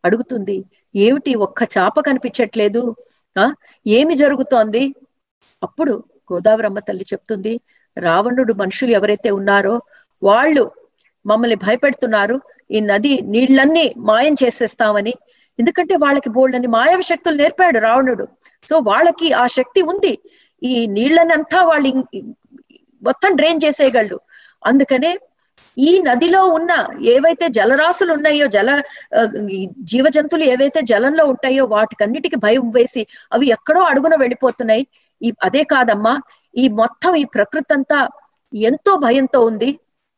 అడుగుతుంది 0.05 0.57
ఏమిటి 0.95 1.31
ఒక్క 1.35 1.63
చాప 1.77 1.99
కనిపించట్లేదు? 1.99 2.81
ఆ 3.35 3.45
ఏమి 3.87 4.15
జరుగుతోంది? 4.15 4.83
అప్పుడు 5.63 5.93
గోదావరమ్మ 6.33 6.79
తల్లి 6.79 7.05
చెప్తుంది 7.13 7.53
రావణుడు 7.97 8.53
మనుషులు 8.53 8.91
ఎవరైతే 8.91 9.29
ఉన్నారో 9.31 9.75
వాళ్ళు 10.23 10.63
మమ్మల్ని 11.25 11.55
భయపెడుతున్నారు. 11.55 12.41
ఈ 12.71 12.79
నది 12.79 13.13
నీళ్ళన్నీ 13.23 13.93
మాయం 13.97 14.35
చేసేస్తామని. 14.43 15.13
ఎందుకంటే 15.59 15.95
వాళ్ళకి 15.95 16.29
బోళ్ళని 16.29 16.67
మాయవ 16.67 17.01
శక్తులు 17.01 17.35
నేర్పాడు 17.35 17.79
రావణుడు. 17.79 18.25
సో 18.69 18.77
వాళ్ళకి 18.79 19.27
ఆ 19.33 19.47
శక్తి 19.47 19.81
ఉంది. 19.81 20.13
ఈ 20.63 20.87
నీళ్ళనంతా 20.87 21.59
వాళ్ళు 21.63 21.89
మొత్తం 23.03 23.35
డ్రైన్ 23.35 23.59
చేసేయగలడు 23.65 24.17
అందుకనే 24.65 25.11
ఈ 25.77 26.01
నదిలో 26.01 26.41
ఉన్న 26.49 26.71
ఏవైతే 27.05 27.47
జలరాశులు 27.49 28.13
ఉన్నాయో 28.13 28.47
జల 28.47 28.69
జీవ 29.83 30.05
జంతువులు 30.07 30.43
ఏవైతే 30.45 30.81
జలంలో 30.81 31.25
ఉంటాయో 31.25 31.65
వాటికన్నిటికీ 31.65 32.35
భయం 32.37 32.69
వేసి 32.69 33.03
అవి 33.33 33.47
ఎక్కడో 33.47 33.81
అడుగున 33.83 34.15
వెళ్ళిపోతున్నాయి. 34.15 34.83
ఈ 35.21 35.29
అదే 35.43 35.63
కాదమ్మా 35.63 36.13
ఈ 36.53 36.67
మొత్తం 36.73 37.15
ఈ 37.15 37.23
ప్రకృతి 37.35 37.73
అంతా 37.73 37.99
ఎంతో 38.53 38.97
భయంతో 38.97 39.39
ఉంది. 39.41 39.69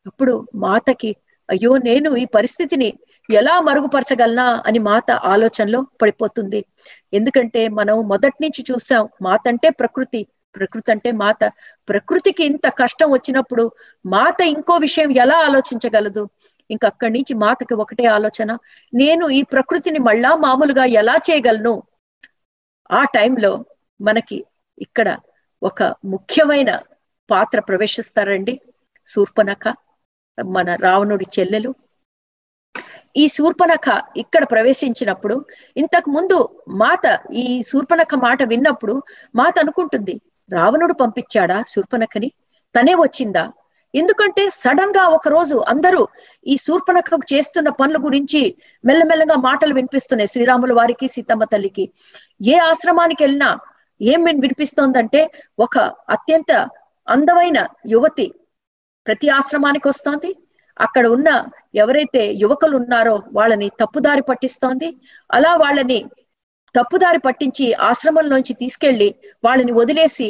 అప్పుడు 0.05 0.33
మాతకి 0.55 1.11
అయ్యో 1.49 1.77
నేను 1.79 2.09
ఈ 2.15 2.25
పరిస్థితిని 2.35 2.89
ఎలా 3.29 3.61
మరుగుపరచగలనా? 3.61 4.47
అని 4.65 4.79
మాత 4.79 5.11
ఆలోచనలో 5.25 5.79
పడిపోతుంది. 6.01 6.59
ఎందుకంటే 7.13 7.67
మనం 7.69 8.07
మొదటి 8.07 8.37
నుంచి 8.41 8.61
చూసాం 8.69 9.03
మాత 9.21 9.43
అంటే 9.47 9.69
ప్రకృతి. 9.79 10.21
ప్రకృతి 10.57 10.89
అంటే 10.91 11.11
మాత 11.23 11.41
ప్రకృతికి 11.87 12.43
ఇంత 12.51 12.67
కష్టం 12.81 13.07
వచ్చినప్పుడు 13.11 13.63
మాత 14.05 14.39
ఇంకో 14.55 14.75
విషయం 14.85 15.11
ఎలా 15.23 15.37
ఆలోచించగలదు? 15.47 16.23
ఇంకా 16.69 16.85
అక్కడి 16.91 17.13
నుంచి 17.13 17.33
మాతకి 17.43 17.75
ఒకటే 17.83 18.05
ఆలోచన 18.17 18.51
నేను 18.93 19.25
ఈ 19.29 19.41
ప్రకృతిని 19.53 19.99
మళ్ళా 20.07 20.31
మామూలుగా 20.45 20.85
ఎలా 21.01 21.15
చేయగలను? 21.27 21.73
ఆ 22.91 23.01
టైంలో 23.15 23.51
మనకి 23.99 24.37
ఇక్కడ 24.77 25.09
ఒక 25.61 25.83
ముఖ్యమైన 26.05 26.71
పాత్ర 27.29 27.59
ప్రవేశిస్తారండి 27.69 28.53
శూర్పనఖ 29.07 29.63
మన 30.37 30.67
రావణుడి 30.85 31.27
చెల్లెలు. 31.35 31.71
ఈ 33.15 33.23
శూర్పనఖ 33.35 33.87
ఇక్కడ 34.17 34.43
ప్రవేశించినప్పుడు 34.51 35.35
ఇంతకు 35.77 36.09
ముందు 36.17 36.37
మాత 36.81 37.05
ఈ 37.43 37.45
శూర్పనఖ 37.69 38.15
మాట 38.25 38.39
విన్నప్పుడు 38.51 38.95
మాత 39.35 39.55
అనుకుంటుంది 39.59 40.15
రావణుడు 40.51 40.93
పంపించాడా 40.93 41.63
శూర్పనఖని? 41.67 42.31
తనే 42.79 42.93
వచ్చిందా? 42.93 43.51
ఎందుకంటే 43.95 44.49
సడన్గా 44.53 45.07
ఒక 45.07 45.27
రోజు 45.27 45.63
అందరూ 45.67 46.07
ఈ 46.47 46.57
శూర్పనఖకు 46.57 47.19
చేస్తున్న 47.33 47.69
పనుల 47.69 47.97
గురించి 47.97 48.55
మెల్లమెల్లగా 48.85 49.35
మాటలు 49.35 49.73
వినిపిస్తున్నాయి 49.73 50.27
శ్రీరాముల 50.27 50.73
వారికి 50.73 51.07
సీతమ్మ 51.07 51.43
తల్లికి. 51.43 51.89
ఏ 52.41 52.55
ఆశ్రమానికి 52.55 53.23
వెళ్ళినా 53.23 53.57
ఏం 54.01 54.23
వినిపిస్తోందంటే 54.23 55.31
ఒక 55.59 55.77
అత్యంత 56.09 56.67
అందమైన 57.09 57.67
యువతి 57.87 58.33
ప్రతి 59.07 59.29
ఆశ్రమానికి 59.29 59.87
వస్తోంది. 59.87 60.35
అక్కడ 60.81 61.07
ఉన్న 61.07 61.43
ఎవరైతే 61.75 62.33
యువకులు 62.33 62.77
ఉన్నారో 62.77 63.23
వాళ్ళని 63.33 63.69
తప్పుదారి 63.79 64.21
పట్టిస్తోంది. 64.21 64.97
అలా 65.31 65.55
వాళ్ళని 65.55 66.05
తప్పుదారి 66.77 67.19
పట్టించి 67.19 67.65
ఆశ్రమంలోంచి 67.89 68.53
తీసుకెళ్ళి 68.61 69.09
వాళ్ళని 69.43 69.73
వదిలేసి 69.79 70.29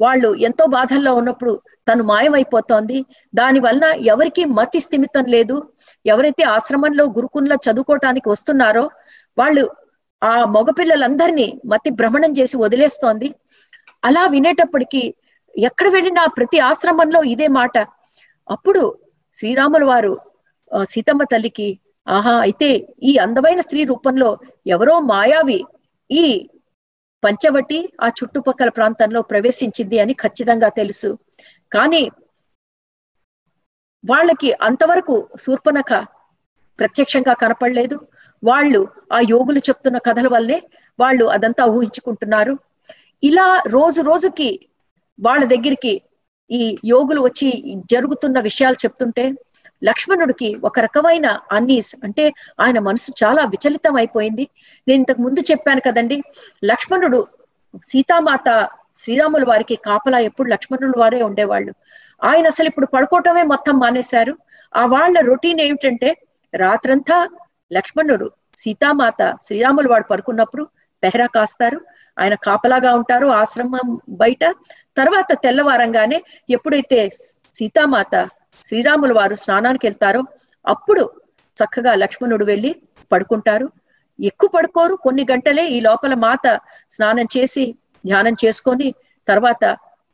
వాళ్ళు 0.00 0.28
ఎంతో 0.48 0.64
బాధల్లో 0.74 1.12
ఉన్నప్పుడు 1.20 1.52
తను 1.86 2.02
మాయమైపోతోంది. 2.04 2.98
దాని 3.34 3.60
వలన 3.60 3.86
ఎవరికి 4.12 4.42
మతి 4.58 4.80
స్థిమితం 4.80 5.24
లేదు. 5.34 5.56
ఎవరైతే 6.04 6.42
ఆశ్రమంలో 6.56 7.04
గురుకుల్లో 7.16 7.56
చదువుకోవటానికి 7.66 8.28
వస్తున్నారో 8.28 8.84
వాళ్ళు 9.36 9.64
ఆ 10.22 10.32
మగపిల్లలందరినీ 10.54 11.48
మతి 11.72 11.90
భ్రమణం 11.98 12.32
చేసి 12.38 12.56
వదిలేస్తోంది. 12.56 13.28
అలా 14.02 14.22
వినేటప్పటికీ 14.34 15.02
ఎక్కడ 15.54 15.86
వెళ్ళినా 15.88 16.22
ప్రతి 16.38 16.58
ఆశ్రమంలో 16.70 17.20
ఇదే 17.32 17.48
మాట. 17.58 17.76
అప్పుడు 18.48 18.82
శ్రీరాముల 19.36 19.84
వారు 19.84 20.12
సీతమ్మ 20.92 21.22
తల్లికి 21.24 21.68
ఆహా 22.06 22.34
అయితే 22.40 22.68
ఈ 23.02 23.12
అందమైన 23.24 23.60
స్త్రీ 23.60 23.80
రూపంలో 23.84 24.28
ఎవరో 24.74 24.94
మాయావి 25.10 25.58
ఈ 26.10 26.24
పంచవటి 27.22 27.78
ఆ 28.00 28.08
చుట్టుపక్కల 28.08 28.68
ప్రాంతంలో 28.68 29.22
ప్రవేశించింది 29.22 29.98
అని 29.98 30.14
ఖచ్చితంగా 30.14 30.68
తెలుసు. 30.68 31.10
కానీ 31.72 32.02
వాళ్ళకి 34.04 34.52
అంతవరకు 34.52 35.14
శూర్పనఖ 35.36 35.90
ప్రత్యక్షంగా 36.78 37.34
కనపడలేదు. 37.34 37.96
వాళ్ళు 38.42 38.80
ఆ 39.12 39.18
యోగులు 39.30 39.58
చెప్తున్న 39.58 39.98
కథల 39.98 40.28
వల్లే 40.28 40.58
వాళ్ళు 40.98 41.24
అదంతా 41.24 41.64
ఊహించుకుంటున్నారు. 41.66 42.54
ఇలా 43.22 43.46
రోజు 43.66 44.00
రోజుకి 44.00 44.50
వాళ్ళ 45.18 45.44
దగ్గరికి 45.44 45.94
ఈ 46.50 46.78
యోగులు 46.84 47.20
వచ్చి 47.20 47.48
జరుగుతున్న 47.92 48.40
విషయాలు 48.40 48.76
చెప్తుంటే 48.84 49.24
లక్ష్మణుడికి 49.84 50.56
ఒక 50.64 50.80
రకమైన 50.80 51.40
అన్నీస్ 51.52 51.96
అంటే 52.04 52.34
ఆయన 52.60 52.78
మనసు 52.78 53.12
చాలా 53.24 53.44
విచలితం 53.44 53.96
అయిపోయింది. 53.96 54.48
నేను 54.88 54.98
ఇంతకు 54.98 55.22
ముందు 55.22 55.40
చెప్పాను 55.40 55.80
కదండి 55.80 56.22
లక్ష్మణుడు 56.64 57.26
సీతామాత 57.84 58.68
శ్రీరాముల 58.98 59.44
వారికి 59.44 59.76
కాపలా 59.76 60.18
ఎప్పుడు 60.18 60.48
లక్ష్మణుల 60.48 60.92
వారే 60.96 61.22
ఉండేవాళ్ళు. 61.22 61.74
ఆయన 62.24 62.46
అసలు 62.46 62.66
ఇప్పుడు 62.66 62.86
పడుకోవటమే 62.86 63.42
మొత్తం 63.42 63.78
మానేశారు. 63.78 64.38
ఆ 64.76 64.86
వాళ్ళ 64.86 65.20
రొటీన్ 65.20 65.60
ఏమిటంటే 65.60 66.16
రాత్రంతా 66.54 67.28
లక్ష్మణుడు 67.72 68.30
సీతామాత 68.56 69.36
శ్రీరాముల 69.42 69.88
వాడు 69.88 70.04
పడుకున్నప్పుడు 70.04 70.68
పెహరా 71.02 71.26
కాస్తారు. 71.26 71.80
ఆయన 72.18 72.34
కాపలాగా 72.34 72.94
ఉంటారు 72.94 73.26
ఆశ్రమం 73.26 74.00
బయట. 74.08 74.44
తర్వాత 74.96 75.32
తెల్లవారంగానే 75.32 76.22
ఎప్పుడైతే 76.50 77.10
సీతామాత 77.54 78.28
శ్రీరాములు 78.68 79.14
వారు 79.14 79.34
స్నానానికి 79.34 79.86
వెళ్తారో 79.86 80.22
అప్పుడు 80.64 81.02
చక్కగా 81.56 81.92
లక్ష్మణుడు 81.94 82.44
వెళ్ళి 82.44 82.70
పడుకుంటారు. 83.12 83.66
ఎక్కువ 84.18 84.48
పడుకోరు 84.54 84.94
కొన్ని 84.96 85.26
గంటలే 85.30 85.64
ఈ 85.66 85.80
లోపల 85.80 86.14
మాత 86.14 86.46
స్నానం 86.90 87.26
చేసి 87.36 87.64
ధ్యానం 88.06 88.34
చేసుకొని 88.44 88.88
తర్వాత 89.28 89.64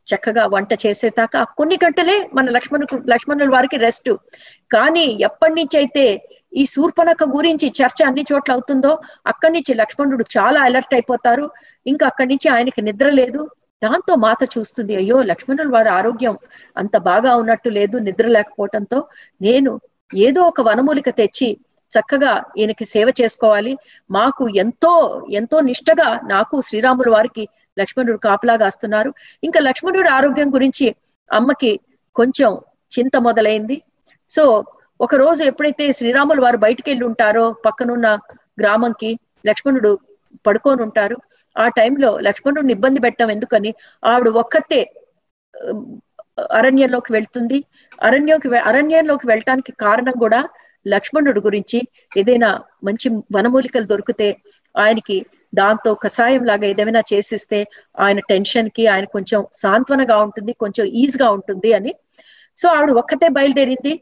చక్కగా 0.06 0.46
వంట 0.46 0.72
చేసేదాకా 0.86 1.44
కొన్ని 1.58 1.76
గంటలే 1.84 2.16
మన 2.34 2.50
లక్ష్మణు 2.50 2.86
లక్ష్మణుల 3.12 3.48
వారికి 3.50 3.76
రెస్ట్. 3.76 4.10
కానీ 4.70 5.06
ఎప్పటి 5.28 5.54
నుంచి 5.54 5.76
అయితే 5.76 6.04
ఈ 6.56 6.64
శూర్పణక 6.64 7.24
గురించి 7.36 7.66
చర్చ 7.78 8.00
అన్ని 8.06 8.24
చోట్ల 8.32 8.52
అవుతుందో 8.52 8.92
అక్కడి 9.26 9.52
నుంచి 9.52 9.74
లక్ష్మణుడు 9.74 10.24
చాలా 10.36 10.60
అలర్ట్ 10.60 10.94
అయిపోతారు. 10.94 11.50
ఇంకా 11.86 12.06
అక్కడి 12.06 12.28
నుంచి 12.28 12.48
ఆయనకి 12.48 12.82
నిద్ర 12.82 13.08
లేదు. 13.08 13.42
దాంతో 13.84 14.12
మాత 14.26 14.42
చూస్తుంది 14.54 14.94
అయ్యో 15.00 15.18
లక్ష్మణుల 15.30 15.68
వారి 15.76 15.90
ఆరోగ్యం 15.98 16.34
అంత 16.76 16.96
బాగా 17.10 17.30
ఉన్నట్టు 17.42 17.70
లేదు 17.78 17.96
నిద్ర 18.06 18.26
లేకపోవటంతో 18.36 18.98
నేను 19.46 19.72
ఏదో 20.26 20.40
ఒక 20.50 20.60
వనమూలిక 20.60 21.10
తెచ్చి 21.20 21.48
చక్కగా 21.90 22.32
ఈయనకి 22.60 22.84
సేవ 22.92 23.08
చేసుకోవాలి. 23.20 23.72
మాకు 24.10 24.44
ఎంతో 24.62 24.92
ఎంతో 25.30 25.56
నిష్టగా 25.70 26.08
నాకు 26.32 26.54
శ్రీరాముల 26.68 27.08
వారికి 27.16 27.44
లక్ష్మణుడు 27.76 28.18
కాపలాగాస్తున్నారు 28.26 29.10
ఇంకా 29.42 29.60
లక్ష్మణుడి 29.68 30.10
ఆరోగ్యం 30.18 30.48
గురించి 30.56 30.86
అమ్మకి 31.30 31.72
కొంచెం 32.16 32.50
చింత 32.92 33.16
మొదలైంది. 33.26 33.76
సో 34.28 34.44
ఒక 35.00 35.14
రోజు 35.22 35.42
ఎప్పుడైతే 35.50 35.84
శ్రీరాములు 35.98 36.40
వారు 36.42 36.58
బయటికి 36.64 36.88
వెళ్ళి 36.90 37.04
ఉంటారో 37.10 37.44
పక్కనున్న 37.66 38.08
గ్రామంకి 38.60 39.10
లక్ష్మణుడు 39.48 39.92
పడుకొని 40.46 40.82
ఉంటారు. 40.86 41.16
ఆ 41.56 41.66
టైంలో 41.78 42.10
లక్ష్మణుడిని 42.20 42.72
ఇబ్బంది 42.72 43.00
పెట్టడం 43.00 43.30
ఎందుకని? 43.30 43.70
ఆవిడ 44.02 44.28
ఒక్కతే 44.42 44.80
అరణ్యంలోకి 46.58 47.10
వెళ్తుంది. 47.12 47.58
అరణ్యంకి 47.98 48.48
అరణ్యంలోకి 48.70 49.26
వెళ్ళటానికి 49.26 49.72
కారణం 49.84 50.14
కూడా 50.18 50.40
లక్ష్మణుడు 50.86 51.40
గురించి 51.40 51.78
ఏదైనా 52.16 52.48
మంచి 52.84 53.06
వనమూలికలు 53.36 53.86
దొరికితే 53.92 54.28
ఆయనకి 54.74 55.16
దాంతో 55.52 55.90
కషాయం 56.04 56.42
లాగా 56.44 56.66
ఏదైనా 56.66 57.02
చేసిస్తే 57.12 57.58
ఆయన 57.98 58.20
టెన్షన్కి 58.30 58.84
ఆయన 58.86 59.06
కొంచెం 59.16 59.40
సాంత్వనగా 59.62 60.16
ఉంటుంది 60.26 60.52
కొంచెం 60.62 60.84
ఈజీగా 61.02 61.28
ఉంటుంది 61.36 61.70
అని. 61.78 61.92
సో 62.56 62.66
ఆవిడ 62.68 62.90
ఒక్కతే 63.00 63.28
బయలుదేరింది. 63.36 63.92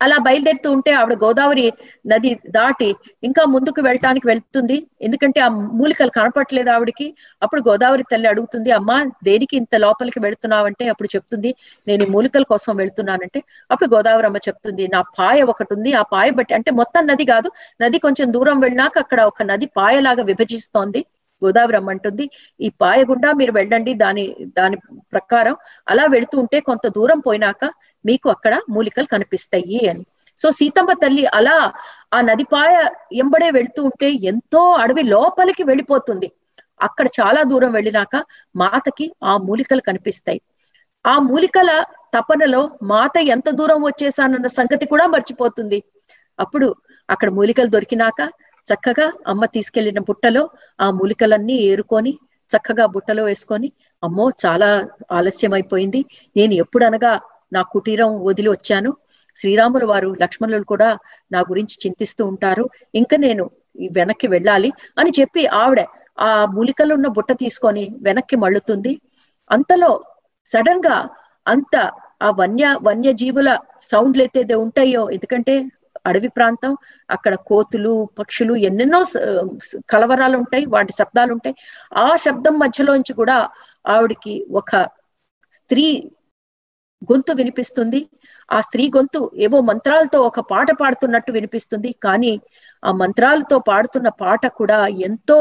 అలా 0.00 0.16
బయలుదేరుతూ 0.18 0.68
ఉంటే 0.72 0.90
ఆవిడ 0.92 1.14
గోదావరి 1.22 1.64
నది 2.04 2.30
దాటి 2.50 2.88
ఇంకా 3.22 3.42
ముందుకు 3.46 3.80
వెళ్ళటానికి 3.80 4.26
వెళ్తుంది. 4.26 4.76
ఎందుకంటే 5.00 5.38
ఆ 5.40 5.48
మూలికలు 5.78 6.12
కనపట్లేదు 6.16 6.70
ఆవిడకి. 6.70 7.06
అప్పుడు 7.42 7.60
గోదావరి 7.68 8.04
తల్లి 8.12 8.28
అడుగుతుంది 8.28 8.70
అమ్మా 8.70 8.96
దేనికి 9.24 9.54
ఇంత 9.60 9.74
లోపలికి 9.84 10.20
వెళుతున్నావంటే? 10.20 10.84
అప్పుడు 10.92 11.08
చెప్తుంది 11.14 11.52
నేను 11.86 12.02
ఈ 12.02 12.10
మూలికల 12.14 12.44
కోసం 12.52 12.74
వెళ్తున్నానంటే. 12.76 13.40
అప్పుడు 13.70 13.88
గోదావరి 13.94 14.26
అమ్మ 14.26 14.40
చెప్తుంది 14.48 14.86
నా 14.88 15.00
పాయ 15.18 15.42
ఒకటి 15.52 15.72
ఉంది. 15.76 15.92
ఆ 15.94 16.04
పాయ 16.12 16.28
బట్టి 16.38 16.54
అంటే 16.58 16.70
మొత్తం 16.80 17.02
నది 17.06 17.26
కాదు 17.26 17.48
నది 17.80 17.98
కొంచెం 18.06 18.26
దూరం 18.32 18.58
వెళ్ళినాక 18.60 18.96
అక్కడ 19.04 19.20
ఒక 19.30 19.42
నది 19.50 19.68
పాయలాగా 19.78 20.24
విభజిస్తోంది. 20.30 21.02
గోదావరి 21.42 21.76
అమ్మ 21.76 21.90
అంటుంది 21.90 22.24
ఈ 22.60 22.68
పాయ 22.80 23.00
గుండా 23.08 23.30
మీరు 23.40 23.52
వెళ్ళండి 23.52 23.92
దాని 24.02 24.24
దాని 24.56 24.76
ప్రకారం. 25.12 25.54
అలా 25.86 26.04
వెళుతూ 26.14 26.36
ఉంటే 26.42 26.58
కొంత 26.68 26.86
దూరం 26.96 27.18
పోయినాక 27.20 27.62
మీకు 28.06 28.26
అక్కడ 28.30 28.54
మూలికలు 28.68 29.08
కనిపిస్తాయి 29.14 29.80
అని. 29.92 30.04
సో 30.38 30.46
సీతమ్మ 30.58 30.92
తల్లి 31.02 31.24
అలా 31.38 31.56
ఆ 32.12 32.18
నదిపాయ 32.20 32.72
ఎంబడే 33.22 33.48
వెళ్తూ 33.50 33.80
ఉంటే 33.90 34.08
ఎంతో 34.30 34.62
అడవి 34.82 35.02
లోపలికి 35.14 35.62
వెళ్ళిపోతుంది. 35.64 36.28
అక్కడ 36.80 37.06
చాలా 37.18 37.40
దూరం 37.50 37.70
వెళ్ళినాక 37.72 38.14
మాతకి 38.54 39.06
ఆ 39.24 39.34
మూలికలు 39.46 39.82
కనిపిస్తాయి. 39.88 40.40
ఆ 41.04 41.14
మూలికల 41.28 41.70
తపనలో 42.14 42.60
మాత 42.92 43.16
ఎంత 43.34 43.48
దూరం 43.50 43.80
వచ్చేసానన్న 43.82 44.48
సంగతి 44.58 44.84
కూడా 44.86 45.06
మర్చిపోతుంది. 45.14 45.78
అప్పుడు 46.38 46.66
అక్కడ 47.08 47.28
మూలికలు 47.30 47.70
దొరికినాక 47.74 48.20
చక్కగా 48.66 49.06
అమ్మ 49.26 49.44
తీసుకెళ్ళిన 49.46 50.00
బుట్టలో 50.08 50.42
ఆ 50.78 50.86
మూలికలన్నీ 50.90 51.56
ఏరుకొని 51.70 52.12
చక్కగా 52.50 52.84
బుట్టలో 52.86 53.22
వేసుకొని 53.24 53.68
అమ్మో 54.02 54.26
చాలా 54.44 54.68
ఆలస్యం 55.12 55.52
అయిపోయింది 55.52 56.00
నేను 56.36 56.54
ఎప్పుడనగా 56.62 57.12
నా 57.52 57.60
కుటీరం 57.72 58.10
వదిలి 58.28 58.50
వచ్చాను. 58.52 58.90
శ్రీరాముల 59.36 59.84
వారు 59.84 60.10
లక్ష్మణులు 60.22 60.66
కూడా 60.72 60.88
నా 61.30 61.40
గురించి 61.50 61.76
చింతిస్తూ 61.82 62.22
ఉంటారు. 62.32 62.64
ఇంకా 62.94 63.16
నేను 63.26 63.44
వెనక్కి 63.96 64.28
వెళ్ళాలి 64.34 64.70
అని 64.98 65.10
చెప్పి 65.18 65.42
ఆవిడ 65.62 65.80
ఆ 66.18 66.30
మూలికలు 66.54 66.92
ఉన్న 66.94 67.08
బుట్ట 67.16 67.30
తీసుకొని 67.42 67.84
వెనక్కి 68.06 68.36
మళ్ళుతుంది. 68.44 68.92
అంతలో 69.50 69.90
సడన్గా 70.46 70.96
అంత 71.46 71.74
ఆ 72.22 72.28
వన్య 72.38 72.66
వన్యజీవుల 72.86 73.50
సౌండ్లు 73.90 74.22
అయితే 74.26 74.54
ఉంటాయో 74.64 75.02
ఎందుకంటే 75.16 75.54
అడవి 76.08 76.30
ప్రాంతం 76.36 76.72
అక్కడ 77.08 77.34
కోతులు 77.48 77.92
పక్షులు 78.18 78.54
ఎన్నెన్నో 78.68 79.00
కలవరాలు 79.92 80.36
ఉంటాయి 80.42 80.64
వాటి 80.74 80.92
శబ్దాలు 80.92 81.32
ఉంటాయి. 81.36 81.54
ఆ 82.04 82.08
శబ్దం 82.24 82.54
మధ్యలోంచి 82.64 83.12
కూడా 83.20 83.36
ఆవిడికి 83.84 84.34
ఒక 84.60 84.70
స్త్రీ 85.54 85.86
గొంతు 87.02 87.32
వినిపిస్తుంది. 87.34 88.00
ఆ 88.48 88.58
స్త్రీ 88.66 88.84
గొంతు 88.90 89.20
ఏవో 89.44 89.58
మంత్రాలతో 89.70 90.18
ఒక 90.22 90.40
పాట 90.50 90.68
పాడుతున్నట్టు 90.80 91.30
వినిపిస్తుంది. 91.32 91.90
కానీ 92.04 92.32
ఆ 92.82 92.92
మంత్రాలతో 93.00 93.58
పాడుతున్న 93.68 94.08
పాట 94.20 94.46
కూడా 94.58 94.78
ఎంతో 95.06 95.38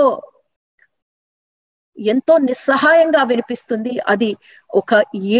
ఎంతో 1.97 2.33
నిస్సహాయంగా 2.45 3.21
వినిపిస్తుంది. 3.29 3.67
అది 4.13 4.29
ఒక 4.69 4.91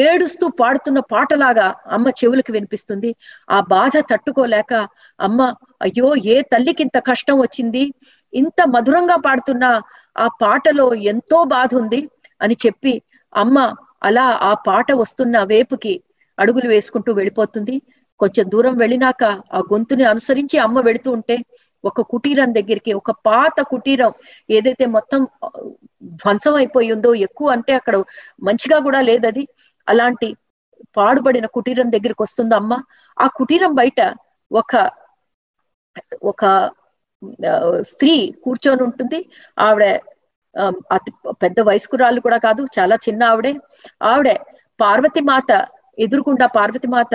ఏడుస్తూ 0.02 0.46
పాడుతున్న 0.60 1.00
పాటలాగా 1.12 1.66
అమ్మ 1.96 2.08
చెవులకు 2.20 2.52
వినిపిస్తుంది. 2.52 3.10
ఆ 3.50 3.60
బాధ 3.70 3.94
తట్టుకోలేక 4.12 4.74
అమ్మ 5.20 5.40
అయ్యో 5.82 6.10
ఏ 6.28 6.38
తల్లికి 6.52 6.84
ఇంత 6.86 6.98
కష్టం 7.10 7.36
వచ్చింది? 7.42 7.84
ఇంత 8.34 8.60
మధురంగా 8.76 9.18
పాడుతున్న 9.26 9.66
ఆ 10.16 10.28
పాటలో 10.42 10.88
ఎంతో 11.12 11.38
బాధ 11.54 11.70
ఉంది 11.82 12.02
అని 12.42 12.56
చెప్పి 12.64 12.94
అమ్మ 13.34 13.58
అలా 14.06 14.26
ఆ 14.42 14.54
పాట 14.68 14.88
వస్తున్న 15.02 15.38
వేపుకి 15.52 15.94
అడుగులు 16.38 16.68
వేసుకుంటూ 16.68 17.12
వెళ్ళిపోతుంది. 17.14 17.76
కొంచెం 18.20 18.46
దూరం 18.50 18.74
వెళ్ళినాక 18.78 19.24
ఆ 19.52 19.62
గొంతుని 19.72 20.04
అనుసరించి 20.12 20.58
అమ్మ 20.60 20.80
వెళుతూ 20.82 21.10
ఉంటే 21.12 21.36
ఒక 21.84 22.02
కుటీరం 22.12 22.50
దగ్గరికి 22.54 22.92
ఒక 23.00 23.12
పాత 23.26 23.58
కుటీరం 23.72 24.12
ఏదైతే 24.50 24.86
మొత్తం 24.96 25.22
ధ్వంసం 26.16 26.56
అయిపోయి 26.56 26.90
ఉందో 26.96 27.12
ఎక్కువ 27.28 27.48
అంటే 27.56 27.74
అక్కడ 27.80 27.96
మంచిగా 28.48 28.78
కూడా 28.86 29.00
లేదది. 29.10 29.44
అలాంటి 29.88 30.28
పాడుబడిన 30.98 31.48
కుటీరం 31.56 31.88
దగ్గరికి 31.96 32.22
వస్తుంది 32.24 32.56
అమ్మ. 32.56 32.74
ఆ 33.18 33.28
కుటీరం 33.38 33.74
బయట 33.76 34.00
ఒక 34.52 34.74
ఒక 36.32 36.44
స్త్రీ 37.92 38.14
కూర్చొని 38.44 38.84
ఉంటుంది. 38.88 39.20
ఆవిడ 39.58 39.86
అతి 40.92 41.12
పెద్ద 41.44 41.60
వయస్కురాలు 41.70 42.20
కూడా 42.20 42.38
కాదు 42.38 42.62
చాలా 42.78 42.96
చిన్న 43.06 43.22
ఆవిడే. 43.24 43.54
ఆవిడే 44.04 44.36
పార్వతి 44.80 45.22
మాత 45.22 45.52
ఎదురుకుండా 45.98 46.46
పార్వతి 46.58 46.88
మాత 46.88 47.14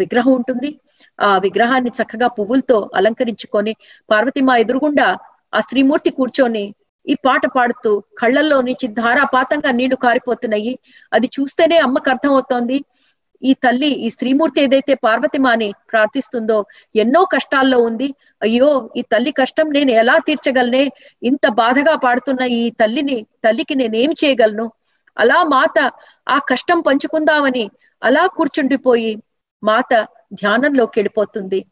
విగ్రహం 0.00 0.32
ఉంటుంది. 0.32 0.70
ఆ 1.18 1.30
విగ్రహాన్ని 1.38 1.90
చక్కగా 1.98 2.28
పువ్వులతో 2.36 2.78
అలంకరించుకొని 2.94 3.72
పార్వతిమా 4.10 4.54
ఎదురుగుండా 4.56 5.08
ఆ 5.52 5.60
స్త్రీమూర్తి 5.60 6.10
కూర్చొని 6.10 6.64
ఈ 7.06 7.14
పాట 7.26 7.44
పాడుతూ 7.56 7.92
కళ్ళల్లో 8.20 8.58
నుంచి 8.60 8.86
ధారాపాతంగా 9.00 9.70
నీళ్ళు 9.78 9.96
కారిపోతున్నాయి. 10.04 10.72
అది 11.12 11.28
చూస్తేనే 11.36 11.78
అమ్మకు 11.78 12.08
అర్థమవుతోంది. 12.10 12.76
ఈ 13.42 13.54
తల్లి 13.54 13.88
ఈ 13.88 14.08
స్త్రీమూర్తి 14.08 14.60
ఏదైతే 14.62 14.94
పార్వతిమాని 14.94 15.72
ప్రార్థిస్తుందో 15.92 16.64
ఎన్నో 16.96 17.24
కష్టాల్లో 17.24 17.82
ఉంది. 17.82 18.14
అయ్యో 18.42 18.90
ఈ 18.96 19.02
తల్లి 19.02 19.32
కష్టం 19.32 19.66
నేను 19.70 19.90
ఎలా 19.90 20.18
తీర్చగలనే? 20.18 20.88
ఇంత 21.22 21.48
బాధగా 21.48 21.96
పాడుతున్న 21.96 22.42
ఈ 22.42 22.70
తల్లిని 22.70 23.26
తల్లికి 23.44 23.74
నేనేం 23.74 24.12
చేయగలను? 24.12 24.72
అలా 25.18 25.44
మాత 25.44 25.92
ఆ 26.28 26.38
కష్టం 26.38 26.80
పంచుకుందామని 26.80 27.70
అలా 28.02 28.26
కూర్చుండిపోయి 28.26 29.22
మాత 29.64 29.94
ధ్యానంలోకి 30.32 30.98
వెళ్ళిపోతుంది. 30.98 31.66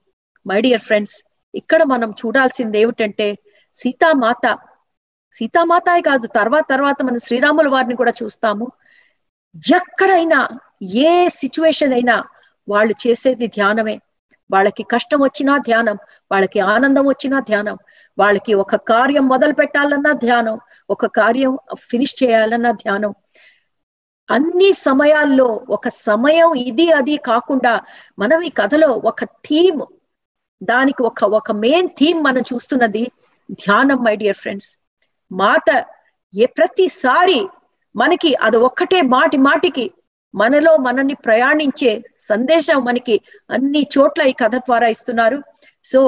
మై 0.46 0.60
డియర్ 0.60 0.80
ఫ్రెండ్స్ 0.80 1.24
ఇక్కడ 1.54 1.82
మనం 1.82 2.10
చూడాల్సింది 2.10 2.78
ఏమిటంటే 2.80 3.38
సీతామాత. 3.74 4.58
సీతామాతే 5.32 6.00
కాదు 6.00 6.26
తర్వాత 6.26 6.64
తర్వాత 6.68 7.02
మన 7.02 7.16
శ్రీరాముల 7.16 7.68
వారిని 7.68 7.96
కూడా 7.96 8.12
చూస్తాము. 8.22 8.66
ఎక్కడైనా 9.74 10.48
ఏ 10.80 11.28
సిచ్యువేషన్ 11.28 11.92
అయినా 11.92 12.16
వాళ్ళు 12.68 12.94
చేసేది 13.06 13.46
ధ్యానమే. 13.46 13.96
వాళ్ళకి 14.50 14.82
కష్టం 14.82 15.18
వచ్చినా 15.22 15.58
ధ్యానం 15.58 15.96
వాళ్ళకి 16.32 16.60
ఆనందం 16.60 17.04
వచ్చినా 17.06 17.40
ధ్యానం 17.40 17.76
వాళ్ళకి 18.18 18.54
ఒక 18.54 18.76
కార్యం 18.76 19.28
మొదలు 19.28 19.52
పెట్టాలన్నా 19.52 20.12
ధ్యానం 20.12 20.56
ఒక 20.90 21.06
కార్యం 21.06 21.52
ఫినిష్ 21.78 22.14
చేయాలన్నా 22.22 22.70
ధ్యానం. 22.72 23.12
అన్ని 24.28 24.72
సమయాల్లో 24.72 25.46
ఒక 25.68 25.88
సమయం 25.88 26.54
ఇది 26.54 26.90
అది 26.90 27.16
కాకుండా 27.16 27.72
మనం 28.18 28.42
ఈ 28.42 28.50
కథలో 28.50 28.90
ఒక 29.04 29.24
థీమ్ 29.46 29.82
దానికి 30.62 31.02
ఒక 31.02 31.24
ఒక 31.38 31.52
మెయిన్ 31.52 31.88
థీమ్ 31.98 32.20
మనం 32.24 32.42
చూస్తున్నది 32.52 33.04
ధ్యానం 33.52 33.98
మై 34.04 34.14
డియర్ 34.16 34.36
ఫ్రెండ్స్ 34.36 34.70
మాత 35.30 35.68
ఏ 36.34 36.46
ప్రతిసారి 36.46 37.40
మనకి 37.94 38.34
అది 38.34 38.56
ఒక్కటే 38.56 39.02
మాటి 39.02 39.36
మాటికి 39.38 39.86
మనలో 40.34 40.76
మనల్ని 40.76 41.14
ప్రయాణించే 41.14 41.92
సందేశం 42.20 42.84
మనకి 42.84 43.20
అన్ని 43.50 43.82
చోట్ల 43.94 44.22
ఈ 44.22 44.32
కథ 44.32 44.54
ద్వారా 44.56 44.88
ఇస్తున్నారు. 44.88 45.38
సో 45.84 46.00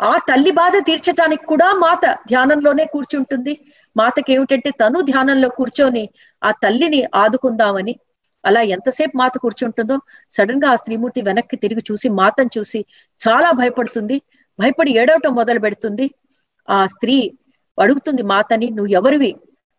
ఆ 0.00 0.14
తల్లి 0.28 0.50
బాధ 0.50 0.76
తీర్చడానికి 0.86 1.44
కూడా 1.46 1.68
మాత 1.84 2.04
ధ్యానంలోనే 2.28 2.84
కూర్చుంటుంది. 2.84 3.52
మాతకి 3.96 4.32
ఏమిటంటే 4.32 4.70
తను 4.70 5.00
ధ్యానంలో 5.00 5.48
కూర్చొని 5.48 6.08
ఆ 6.42 6.50
తల్లిని 6.64 7.00
ఆదుకుందామని. 7.14 7.94
అలా 8.44 8.60
ఎంతసేపు 8.74 9.14
మాత 9.16 9.34
కూర్చుంటుందో 9.38 9.96
సడన్గా 10.30 10.68
ఆ 10.70 10.76
స్త్రీమూర్తి 10.76 11.22
వెనక్కి 11.22 11.56
తిరిగి 11.56 11.82
చూసి 11.90 12.08
మాతను 12.20 12.50
చూసి 12.58 12.80
చాలా 13.20 13.50
భయపడుతుంది. 13.50 14.16
భయపడి 14.58 14.90
ఏడవటం 14.98 15.34
మొదలు 15.34 15.60
పెడుతుంది. 15.60 16.06
ఆ 16.68 16.86
స్త్రీ 16.86 17.16
అడుగుతుంది 17.78 18.22
మాతని 18.22 18.66
నువ్వు 18.70 18.92
ఎవరివి 18.92 19.32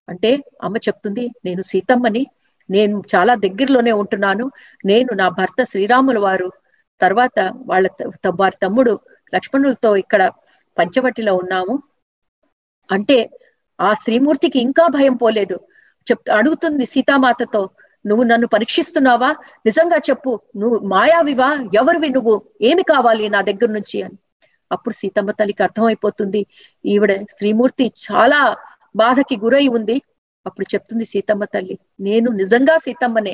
అంటే 0.07 0.31
అమ్మ 0.63 0.77
చెప్తుంది 0.77 1.25
నేను 1.45 1.61
సీతమ్మని. 1.61 2.23
నేను 2.74 3.03
చాలా 3.15 3.36
దగ్గరలోనే 3.36 3.91
ఉంటున్నాను. 3.91 4.51
నేను 4.86 5.13
నా 5.13 5.30
భర్త 5.30 5.63
శ్రీరాముల 5.63 6.19
వారు 6.19 6.51
తర్వాత 7.01 7.51
వాళ్ళ 7.55 7.89
వారి 8.41 8.55
తమ్ముడు 8.63 8.99
లక్ష్మణులతో 9.36 9.95
ఇక్కడ 9.95 10.32
పంచవటిలో 10.78 11.36
ఉన్నాము. 11.36 11.84
అంటే 12.91 13.30
ఆ 13.82 13.93
శ్రీమూర్తికి 13.93 14.59
ఇంకా 14.59 14.88
భయం 14.88 15.15
పోలేదు. 15.15 15.59
చెప్ 16.11 16.30
అడుగుతుంది 16.30 16.86
సీతామాతతో 16.86 17.69
నువ్వు 18.05 18.24
నన్ను 18.24 18.47
పరీక్షిస్తున్నావా? 18.47 19.36
నిజంగా 19.65 19.97
చెప్పు 19.97 20.41
నువ్వు 20.57 20.80
మాయావివా? 20.80 21.69
ఎవరివి 21.76 22.09
నువ్వు? 22.09 22.41
ఏమి 22.61 22.84
కావాలి 22.84 23.30
నా 23.30 23.41
దగ్గర 23.41 23.69
నుంచి? 23.69 24.01
అని. 24.01 24.17
అప్పుడు 24.71 24.93
సీతమ్మ 24.93 25.32
తల్లికి 25.32 25.63
అర్థమైపోతుంది. 25.63 26.45
ఈవిడ 26.86 27.21
శ్రీమూర్తి 27.21 27.93
చాలా 28.11 28.57
బాధకి 28.95 29.38
గురై 29.38 29.67
ఉంది. 29.67 30.01
అప్పుడు 30.45 30.65
చెప్తుంది 30.73 31.05
సీతమ్మ 31.05 31.43
తల్లి 31.45 31.75
నేను 31.99 32.29
నిజంగా 32.31 32.75
సీతమ్మనే. 32.77 33.33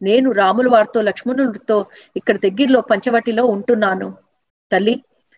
నేను 0.00 0.28
రాముల 0.32 0.68
వారితో 0.68 1.00
లక్ష్మణుడితో 1.00 1.76
ఇక్కడ 2.16 2.36
దగ్గరలో 2.36 2.80
పంచవటిలో 2.80 3.44
ఉంటున్నాను. 3.46 4.08
తల్లి 4.72 4.94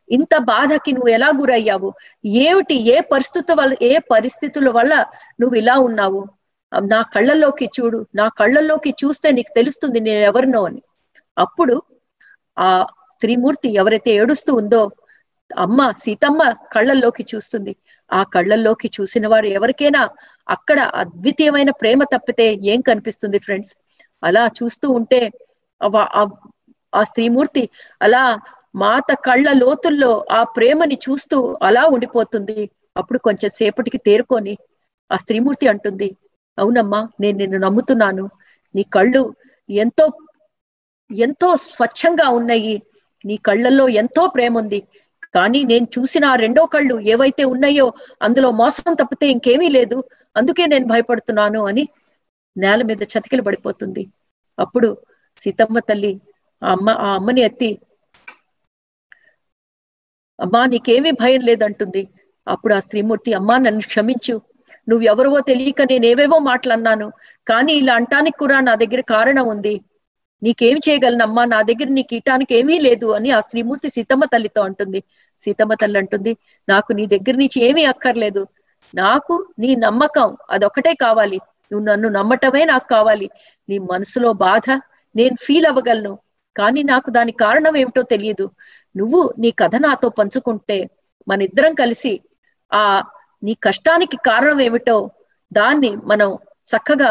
ఇంత 0.08 0.34
బాధకి 0.52 0.90
నువ్వు 0.92 1.08
ఎలా 1.08 1.28
గురయ్యావు? 1.40 1.88
ఏమిటి 2.24 2.76
ఏ 2.94 3.00
పరిస్థితుల 3.12 3.56
వల్ల 3.60 3.74
ఏ 3.82 3.98
పరిస్థితుల 4.12 4.68
వల్ల 4.68 4.92
నువ్వు 5.40 5.56
ఇలా 5.56 5.74
ఉన్నావు? 5.88 6.20
నా 6.72 7.00
కళ్ళల్లోకి 7.14 7.66
చూడు 7.76 8.06
నా 8.14 8.28
కళ్ళల్లోకి 8.40 8.90
చూస్తే 9.02 9.28
నీకు 9.32 9.52
తెలుస్తుంది 9.54 10.00
నేను 10.00 10.22
ఎవరినో 10.30 10.60
అని. 10.64 10.82
అప్పుడు 11.36 11.74
ఆ 12.56 12.68
త్రిమూర్తి 13.22 13.68
ఎవరైతే 13.74 14.10
ఏడుస్తూ 14.12 14.54
ఉందో 14.54 14.82
అమ్మ 15.56 15.90
సీతమ్మ 15.96 16.40
కళ్ళల్లోకి 16.74 17.24
చూస్తుంది. 17.24 17.72
ఆ 18.10 18.20
కళ్ళల్లోకి 18.34 18.88
చూసిన 18.96 19.26
వారు 19.26 19.48
ఎవరికైనా 19.48 20.02
అక్కడ 20.46 20.78
అద్వితీయమైన 20.94 21.70
ప్రేమ 21.80 22.00
తప్పితే 22.14 22.46
ఏం 22.64 22.80
కనిపిస్తుంది 22.80 23.38
ఫ్రెండ్స్? 23.38 23.72
అలా 24.22 24.44
చూస్తూ 24.58 24.86
ఉంటే 24.90 25.20
ఆ 26.92 27.02
స్త్రీమూర్తి 27.04 27.64
అలా 28.00 28.22
మాత 28.74 29.10
కళ్ళ 29.24 29.48
లోతుల్లో 29.54 30.10
ఆ 30.30 30.40
ప్రేమని 30.56 30.96
చూస్తూ 31.06 31.36
అలా 31.62 31.82
ఉండిపోతుంది. 31.86 32.60
అప్పుడు 32.96 33.18
కొంచెం 33.18 33.50
సేపటికి 33.50 33.98
తేరుకొని 33.98 34.54
ఆ 35.10 35.16
స్త్రీమూర్తి 35.16 35.66
అంటుంది 35.68 36.08
అవునమ్మా 36.58 37.00
నేను 37.20 37.36
నిన్ను 37.38 37.58
నమ్ముతున్నాను. 37.58 38.24
నీ 38.74 38.82
కళ్ళు 38.94 39.22
ఎంతో 39.68 40.06
ఎంతో 41.10 41.48
స్వచ్ఛంగా 41.66 42.26
ఉన్నాయి. 42.30 42.74
నీ 43.24 43.36
కళ్ళల్లో 43.46 43.84
ఎంతో 44.00 44.22
ప్రేమ 44.28 44.54
ఉంది 44.58 44.80
కానీ 45.34 45.60
నేను 45.64 45.86
చూసిన 45.94 46.24
ఆ 46.24 46.36
రెండో 46.36 46.62
కళ్ళు 46.66 46.96
ఏవైతే 47.12 47.42
ఉన్నాయో 47.44 47.86
అందులో 48.20 48.50
మోసం 48.60 48.92
తప్పితే 49.00 49.26
ఇంకేమీ 49.34 49.68
లేదు. 49.70 49.98
అందుకే 50.36 50.64
నేను 50.66 50.86
భయపడుతున్నాను 50.86 51.60
అని 51.70 51.84
నేల 52.56 52.80
మీద 52.88 53.02
చతికిలు 53.12 53.42
పడిపోతుంది. 53.42 54.02
అప్పుడు 54.58 54.88
సీతమ్మ 55.38 55.78
తల్లి 55.88 56.12
ఆ 56.62 56.70
అమ్మ 56.72 56.88
ఆ 57.00 57.10
అమ్మని 57.18 57.42
ఎత్తి 57.42 57.70
అమ్మా 60.38 60.60
నీకేమీ 60.72 61.10
భయం 61.18 61.42
లేదంటుంది. 61.48 62.02
అప్పుడు 62.46 62.72
ఆ 62.74 62.80
స్త్రీమూర్తి 62.80 63.30
అమ్మా 63.34 63.56
నన్ను 63.58 63.84
క్షమించు. 63.88 64.36
నువ్వెవరవో 64.88 65.38
తెలియక 65.42 65.82
నేనేవేవో 65.90 66.38
మాటలన్నాను. 66.46 67.08
కానీ 67.46 67.72
ఇలా 67.80 67.94
అంటానికి 68.00 68.38
కూడా 68.38 68.58
నా 68.62 68.74
దగ్గర 68.82 69.02
కారణం 69.08 69.46
ఉంది. 69.48 69.74
నీకేమి 70.42 70.80
చేయగలనమ్మా? 70.86 71.42
నా 71.46 71.58
దగ్గర 71.62 71.88
నీ 71.88 72.02
కీటానికి 72.02 72.52
ఏమీ 72.54 72.76
లేదు 72.78 73.06
అని 73.12 73.30
ఆ 73.30 73.40
శ్రీమూర్తి 73.40 73.88
సీతమ్మ 73.88 74.24
తల్లితో 74.24 74.60
అంటుంది. 74.62 75.00
సీతమ్మ 75.40 75.74
తల్లి 75.74 75.98
అంటుంది 75.98 76.32
నాకు 76.68 76.92
నీ 76.92 77.04
దగ్గర 77.06 77.34
నుంచి 77.34 77.58
ఏమీ 77.60 77.84
అక్కర్లేదు. 77.84 78.42
నాకు 78.94 79.34
నీ 79.58 79.70
నమ్మకం 79.76 80.28
అదొకటే 80.50 80.92
కావాలి. 80.96 81.38
నువ్వు 81.70 81.84
నన్ను 81.86 82.08
నమ్మటమే 82.10 82.62
నాకు 82.64 82.86
కావాలి. 82.88 83.26
నీ 83.68 83.76
మనసులో 83.90 84.30
బాధ 84.42 84.66
నేను 85.14 85.36
ఫీల్ 85.40 85.66
అవ్వగలను. 85.66 86.12
కానీ 86.56 86.82
నాకు 86.84 87.08
దాని 87.10 87.32
కారణం 87.42 87.74
ఏమిటో 87.76 88.02
తెలియదు. 88.04 88.46
నువ్వు 88.94 89.20
నీ 89.38 89.50
కథ 89.60 89.76
నాతో 89.76 90.08
పంచుకుంటే 90.10 90.78
మన 91.26 91.42
ఇద్దరం 91.42 91.72
కలిసి 91.74 92.12
ఆ 92.72 92.82
నీ 93.42 93.54
కష్టానికి 93.62 94.16
కారణం 94.24 94.60
ఏమిటో 94.60 94.96
దాన్ని 95.52 95.90
మనం 96.04 96.30
చక్కగా 96.68 97.10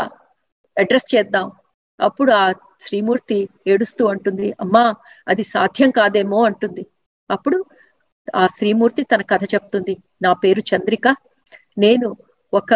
అడ్రస్ 0.77 1.07
చేద్దాం. 1.13 1.47
అప్పుడు 1.99 2.31
ఆ 2.33 2.43
శ్రీమూర్తి 2.85 3.37
ఏడుస్తూ 3.71 4.03
అంటుంది 4.13 4.47
అమ్మా 4.63 4.83
అది 5.31 5.43
సాధ్యం 5.53 5.91
కాదేమో 5.99 6.39
అంటుంది. 6.49 6.83
అప్పుడు 7.29 7.57
ఆ 8.41 8.43
శ్రీమూర్తి 8.55 9.01
తన 9.11 9.21
కథ 9.31 9.43
చెప్తుంది 9.53 9.95
నా 10.25 10.31
పేరు 10.43 10.61
చంద్రిక 10.71 11.07
నేను 11.83 12.07
ఒక 12.53 12.73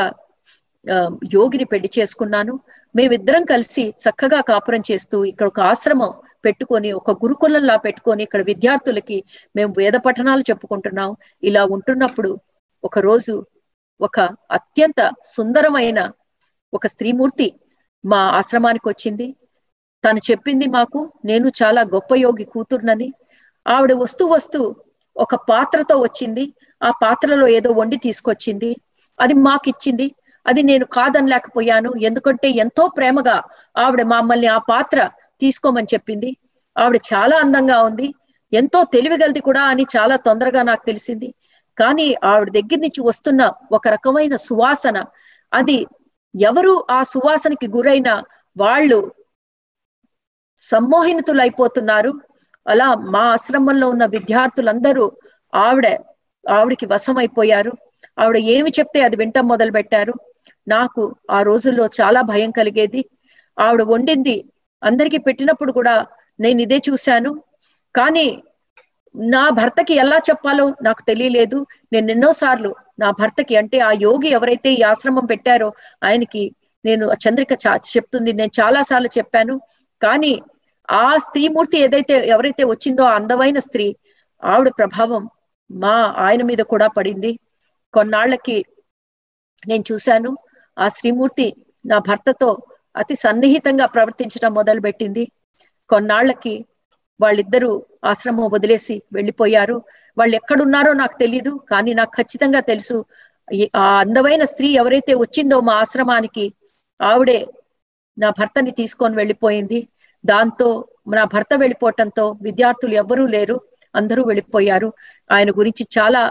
యోగిని 1.33 1.65
పెళ్ళి 1.71 1.89
చేసుకున్నాను. 1.97 2.53
మేమిద్దరం 2.95 3.43
కలిసి 3.51 3.83
చక్కగా 4.03 4.39
కాపురం 4.49 4.81
చేస్తూ 4.89 5.17
ఇక్కడ 5.31 5.47
ఒక 5.51 5.59
ఆశ్రమం 5.71 6.11
పెట్టుకొని 6.45 6.89
ఒక 6.99 7.11
గురుకులంలా 7.23 7.75
పెట్టుకొని 7.85 8.21
ఇక్కడ 8.27 8.41
విద్యార్థులకి 8.51 9.17
మేము 9.55 9.71
వేద 9.79 9.95
పఠనాలు 10.05 10.43
చెప్పుకుంటున్నాం. 10.49 11.11
ఇలా 11.49 11.63
ఉంటున్నప్పుడు 11.75 12.31
ఒక 12.83 12.99
రోజు 13.09 13.33
ఒక 13.99 14.19
అత్యంత 14.57 15.01
సుందరమైన 15.35 15.99
ఒక 16.73 16.87
స్త్రీమూర్తి 16.93 17.47
మా 18.03 18.21
ఆశ్రమానికి 18.39 18.87
వచ్చింది 18.91 19.27
తను 20.03 20.19
చెప్పింది 20.27 20.67
మాకు 20.69 20.99
నేను 21.25 21.47
చాలా 21.59 21.81
గొప్ప 21.93 22.11
యోగి 22.17 22.45
కూతుర్నని. 22.53 23.09
ఆవిడ 23.65 23.93
వస్తూ 23.95 24.23
వస్తూ 24.27 24.61
ఒక 25.15 25.35
పాత్రతో 25.49 25.95
వచ్చింది. 25.99 26.45
ఆ 26.81 26.91
పాత్రలో 27.01 27.47
ఏదో 27.49 27.69
వండి 27.71 27.97
తీసుకొచ్చింది. 27.97 28.71
అది 29.19 29.33
మాకు 29.47 29.67
ఇచ్చింది 29.69 30.07
అది 30.45 30.61
నేను 30.63 30.85
కాదనలేకపోయాను. 30.95 31.91
ఎందుకంటే 32.07 32.47
ఎంతో 32.63 32.83
ప్రేమగా 32.89 33.37
ఆవిడ 33.75 34.01
మమ్మల్ని 34.13 34.47
ఆ 34.47 34.59
పాత్ర 34.69 34.99
తీసుకోమని 35.41 35.91
చెప్పింది. 35.93 36.29
ఆవిడ 36.75 36.97
చాలా 37.11 37.35
అందంగా 37.37 37.77
ఉంది. 37.83 38.07
ఎంతో 38.51 38.79
తెలివిగలది 38.93 39.41
కూడా 39.41 39.61
అని 39.71 39.83
చాలా 39.95 40.15
తొందరగా 40.27 40.61
నాకు 40.63 40.83
తెలిసింది. 40.85 41.29
కానీ 41.77 42.07
ఆవిడ 42.23 42.49
దగ్గర 42.57 42.79
నుంచి 42.79 43.01
వస్తున్న 43.01 43.41
ఒక 43.71 43.87
రకమైన 43.87 44.35
సువాసన 44.45 44.97
అది 45.51 45.77
ఎవరు 46.33 46.73
ఆ 46.89 46.99
సువాసనకి 47.03 47.67
గురైన 47.67 48.09
వాళ్ళు 48.55 48.99
సమ్మోహినితులైపోతున్నారు 50.61 52.11
అలా 52.65 52.87
మా 53.13 53.23
ఆశ్రమంలో 53.33 53.89
ఉన్న 53.89 54.05
విద్యార్థులందరూ 54.05 55.05
ఆవిడ 55.53 55.87
ఆవిడికి 56.45 56.85
వశమైపోయారు. 56.85 57.71
ఆవిడ 58.17 58.37
ఏమి 58.55 58.71
చెప్తే 58.79 58.99
అది 59.01 59.15
వింటం 59.15 59.45
మొదలు 59.47 59.71
పెట్టారు 59.71 60.13
నాకు 60.67 61.01
ఆ 61.31 61.39
రోజుల్లో 61.41 61.85
చాలా 61.99 62.21
భయం 62.21 62.51
కలిగేది. 62.51 63.01
ఆవిడ 63.57 63.81
వండింది. 63.83 64.35
అందరికి 64.81 65.17
పెట్టినప్పుడు 65.17 65.71
కూడా 65.71 65.95
నేను 66.39 66.61
ఇదే 66.61 66.77
చూశాను. 66.89 67.31
కానీ 67.95 68.27
నా 69.15 69.43
భర్తకి 69.49 69.93
ఎలా 69.93 70.17
చెప్పాలో 70.29 70.65
నాకు 70.81 71.01
తెలియలేదు. 71.07 71.57
నేను 71.93 72.11
ఎన్నోసార్లు 72.11 72.71
నా 72.99 73.09
భర్తకి 73.11 73.55
అంటే 73.55 73.77
ఆ 73.79 73.91
యోగి 74.01 74.29
ఎవరైతే 74.29 74.69
ఈ 74.73 74.81
ఆశ్రమం 74.81 75.25
పెట్టారో 75.25 75.69
ఆయనకి 76.03 76.43
నేను 76.85 77.05
చంద్రిక 77.23 77.53
చెప్తుంది. 77.91 78.31
నేను 78.33 78.51
చాలా 78.59 78.81
సార్లు 78.81 79.09
చెప్పాను. 79.17 79.55
కానీ 80.01 80.33
ఆ 80.89 81.05
స్త్రీమూర్తి 81.25 81.77
ఏదైతే 81.77 82.15
ఎవరైతే 82.27 82.63
వచ్చిందో 82.63 83.03
ఆ 83.03 83.15
అందమైన 83.19 83.59
స్త్రీ 83.67 83.87
ఆవిడ 84.43 84.69
ప్రభావం 84.77 85.23
మా 85.69 85.93
ఆయన 86.17 86.41
మీద 86.43 86.61
కూడా 86.71 86.87
పడింది. 86.97 87.31
కొన్నాళ్ళకి 87.93 88.57
నేను 89.67 89.83
చూశాను 89.89 90.31
ఆ 90.77 90.87
స్త్రీమూర్తి 90.89 91.47
నా 91.85 91.97
భర్తతో 92.09 92.49
అతి 92.95 93.15
సన్నిహితంగా 93.15 93.85
ప్రవర్తించడం 93.87 94.51
మొదలు 94.53 94.81
పెట్టింది 94.81 95.23
కొన్నాళ్ళకి 95.89 96.53
వాళ్ళిద్దరూ 97.19 97.71
ఆశ్రమం 98.11 98.47
వదిలేసి 98.53 98.95
వెళ్ళిపోయారు. 99.13 99.77
వాళ్ళు 100.17 100.33
ఎక్కడున్నారో 100.35 100.91
నాకు 100.93 101.15
తెలియదు 101.19 101.51
కానీ 101.71 101.91
నాకు 101.93 102.13
ఖచ్చితంగా 102.19 102.61
తెలుసు. 102.71 102.97
ఆ 103.75 103.85
అందమైన 104.03 104.43
స్త్రీ 104.51 104.67
ఎవరైతే 104.81 105.13
వచ్చిందో 105.15 105.57
మా 105.61 105.73
ఆశ్రమానికి 105.83 106.45
ఆవిడే 106.99 107.37
నా 108.17 108.29
భర్తని 108.29 108.71
తీసుకొని 108.71 109.15
వెళ్ళిపోయింది. 109.15 109.79
దాంతో 110.23 110.67
నా 111.07 111.23
భర్త 111.23 111.53
వెళ్ళిపోవటంతో 111.55 112.37
విద్యార్థులు 112.41 112.93
ఎవ్వరూ 112.93 113.25
లేరు. 113.27 113.57
అందరూ 113.95 114.23
వెళ్ళిపోయారు. 114.23 114.89
ఆయన 115.31 115.51
గురించి 115.51 115.83
చాలా 115.97 116.21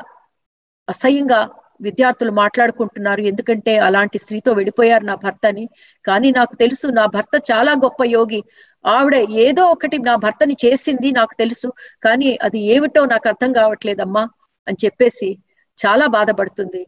అసహ్యంగా 0.88 1.40
విద్యార్థులు 1.82 2.30
మాట్లాడుకుంటున్నారు. 2.32 3.20
ఎందుకంటే 3.20 3.78
అలాంటి 3.78 4.18
స్త్రీతో 4.18 4.52
వెళ్ళిపోయారు 4.52 5.04
నా 5.04 5.14
భర్తని. 5.14 5.64
కానీ 6.04 6.30
నాకు 6.30 6.54
తెలుసు 6.54 6.86
నా 6.86 7.06
భర్త 7.06 7.42
చాలా 7.50 7.72
గొప్ప 7.72 8.04
యోగి. 8.06 8.40
ఆవిడ 8.84 9.14
ఏదో 9.14 9.66
ఒకటి 9.66 9.98
నా 9.98 10.16
భర్తని 10.16 10.56
చేసింది 10.64 11.12
నాకు 11.12 11.34
తెలుసు. 11.38 11.68
కానీ 12.04 12.38
అది 12.42 12.60
ఏమిటో 12.74 13.04
నాకు 13.04 13.28
అర్థం 13.28 13.52
కావట్లేదమ్మా 13.52 14.24
అని 14.68 14.76
చెప్పేసి 14.84 15.30
చాలా 15.78 16.06
బాధపడుతుంది. 16.06 16.82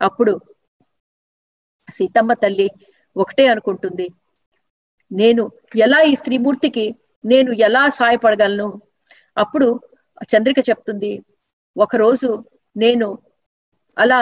అప్పుడు 0.00 0.32
సీతమ్మ 1.88 2.32
తల్లి 2.32 2.68
ఒకటే 3.16 3.44
అనుకుంటుంది. 3.46 4.06
నేను 5.10 5.42
ఎలా 5.86 5.98
ఈ 6.02 6.12
స్త్రీమూర్తికి 6.14 6.86
నేను 7.24 7.50
ఎలా 7.68 7.82
సహాయపడగలను 7.98 8.68
అప్పుడు 9.36 9.68
చంద్రిక 10.32 10.58
చెప్తుంది 10.68 11.12
ఒకరోజు 11.76 12.30
నేను 12.76 13.08
అలా 13.96 14.20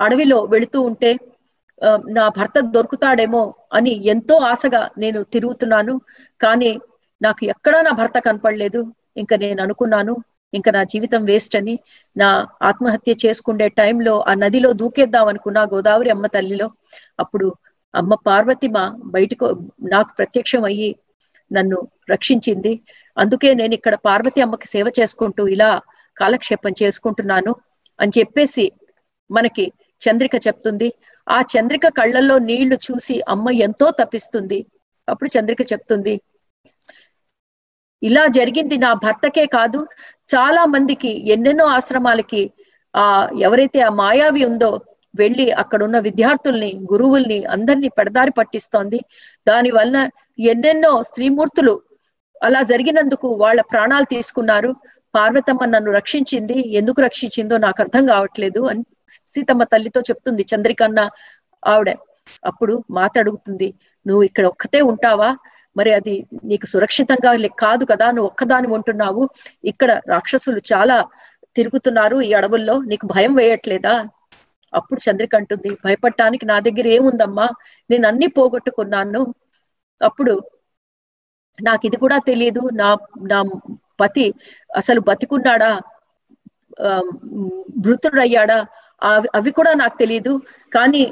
అడవిలో 0.00 0.38
వెళుతూ 0.46 0.78
ఉంటే 0.90 1.10
నా 2.16 2.24
భర్త 2.36 2.58
దొరుకుతాడేమో 2.74 3.42
అని 3.72 3.92
ఎంతో 4.12 4.34
ఆశగా 4.50 4.82
నేను 4.98 5.20
తిరుగుతున్నాను 5.34 5.94
కానీ 6.40 6.70
నాకు 7.20 7.42
ఎక్కడా 7.54 7.78
నా 7.82 7.92
భర్త 8.00 8.18
కనపడలేదు. 8.18 8.80
ఇంకా 9.22 9.34
నేను 9.36 9.60
అనుకున్నాను 9.62 10.14
ఇంకా 10.52 10.70
నా 10.72 10.82
జీవితం 10.84 11.22
వేస్ట్ 11.24 11.54
అని 11.56 11.74
నా 12.16 12.28
ఆత్మహత్య 12.70 13.12
చేసుకునే 13.24 13.68
టైంలో 13.80 14.14
ఆ 14.22 14.34
నదిలో 14.42 14.70
దూకేద్దాం 14.80 15.26
అనుకున్నా 15.32 15.62
గోదావరి 15.72 16.10
అమ్మ 16.10 16.26
తల్లిలో. 16.28 16.68
అప్పుడు 17.18 17.46
అమ్మ 17.94 18.14
పార్వతిమ 18.26 18.76
బయటకు 19.14 19.46
నాకు 19.86 20.10
ప్రత్యక్షం 20.18 20.62
అయ్యి 20.64 20.90
నన్ను 21.50 21.78
రక్షించింది. 22.12 22.72
అందుకే 23.16 23.50
నేను 23.54 23.74
ఇక్కడ 23.74 23.94
పార్వతి 24.06 24.40
అమ్మకి 24.42 24.68
సేవ 24.68 24.86
చేసుకుంటూ 24.98 25.42
ఇలా 25.48 25.70
కాలక్షేపం 26.16 26.72
చేసుకుంటున్నాను 26.82 27.52
అని 27.98 28.12
చెప్పేసి 28.18 28.64
మనకి 29.30 29.64
చంద్రిక 30.00 30.34
చెప్తుంది. 30.46 30.88
ఆ 31.26 31.38
చంద్రిక 31.52 31.86
కళ్ళల్లో 31.98 32.36
నీళ్ళు 32.48 32.76
చూసి 32.86 33.16
అమ్మ 33.34 33.48
ఎంతో 33.66 33.86
తప్పిస్తుంది. 34.00 34.58
అప్పుడు 35.08 35.28
చంద్రిక 35.36 35.62
చెప్తుంది 35.72 36.14
ఇలా 38.02 38.24
జరిగింది 38.36 38.76
నా 38.78 38.90
భర్తకే 39.04 39.44
కాదు 39.54 39.80
చాలా 40.28 40.62
మందికి 40.74 41.12
ఎన్నెన్నో 41.34 41.66
ఆశ్రమాలకి 41.76 42.42
ఆ 42.94 43.04
ఎవరైతే 43.46 43.78
ఆ 43.80 43.90
మాయావి 44.00 44.42
ఉందో 44.44 44.70
వెళ్ళి 45.14 45.46
అక్కడున్న 45.52 45.98
విద్యార్థుల్ని 45.98 46.70
గురువుల్ని 46.92 47.38
అందరినీ 47.44 47.88
పెడదారి 47.88 48.30
పట్టిస్తోంది. 48.30 48.98
దాని 49.46 49.70
వలన 49.70 49.98
ఎన్నెన్నో 50.52 51.02
స్త్రీమూర్తులు 51.02 51.74
అలా 52.42 52.60
జరిగినందుకు 52.62 53.28
వాళ్ళ 53.42 53.60
ప్రాణాలు 53.72 54.04
తీసుకున్నారు. 54.04 54.70
పార్వతమ్మ 55.14 55.64
నన్ను 55.64 55.90
రక్షించింది. 55.92 56.56
ఎందుకు 56.80 57.00
రక్షించిందో 57.02 57.56
నాకు 57.56 57.82
అర్థం 57.82 58.06
కావట్లేదు 58.06 58.60
అని 58.70 58.82
సీతమ్మ 59.32 59.62
తల్లితో 59.64 60.00
చెప్తుంది 60.00 60.42
చంద్రికన్న 60.52 61.00
ఆవిడ. 61.62 61.90
అప్పుడు 62.44 62.74
మాత 62.90 63.14
అడుగుతుంది 63.18 63.68
నువ్వు 64.06 64.22
ఇక్కడ 64.22 64.46
ఒక్కతే 64.46 64.80
ఉంటావా? 64.92 65.30
మరి 65.76 65.90
అది 65.94 66.14
నీకు 66.44 66.66
సురక్షితంగా 66.66 67.30
కాదు 67.64 67.84
కదా 67.84 68.06
నువ్వు 68.10 68.28
ఒక్కదాని 68.30 68.68
ఉంటున్నావు. 68.68 69.22
ఇక్కడ 69.64 69.90
రాక్షసులు 70.08 70.60
చాలా 70.72 70.96
తిరుగుతున్నారు 71.56 72.16
ఈ 72.20 72.32
అడవుల్లో. 72.32 72.76
నీకు 72.82 73.06
భయం 73.06 73.34
వేయట్లేదా? 73.34 73.94
అప్పుడు 74.74 75.00
చంద్రిక 75.06 75.34
అంటుంది 75.36 75.70
భయపడటానికి 75.84 76.44
నా 76.46 76.56
దగ్గర 76.60 76.86
ఏముందమ్మా? 76.96 77.46
నేను 77.90 78.04
అన్ని 78.08 78.28
పోగొట్టుకున్నాను. 78.36 79.22
అప్పుడు 80.00 80.34
నాకు 81.58 81.82
ఇది 81.88 81.96
కూడా 81.96 82.18
తెలియదు. 82.28 82.62
నా 82.74 82.88
నా 83.32 83.38
పతి 84.00 84.26
అసలు 84.70 85.00
బతికున్నాడా? 85.08 85.72
మృతుడయ్యాడా 87.84 88.58
అవి 89.02 89.28
అవి 89.38 89.50
కూడా 89.50 89.72
నాకు 89.74 89.96
తెలియదు. 89.98 90.32
కానీ 90.72 91.02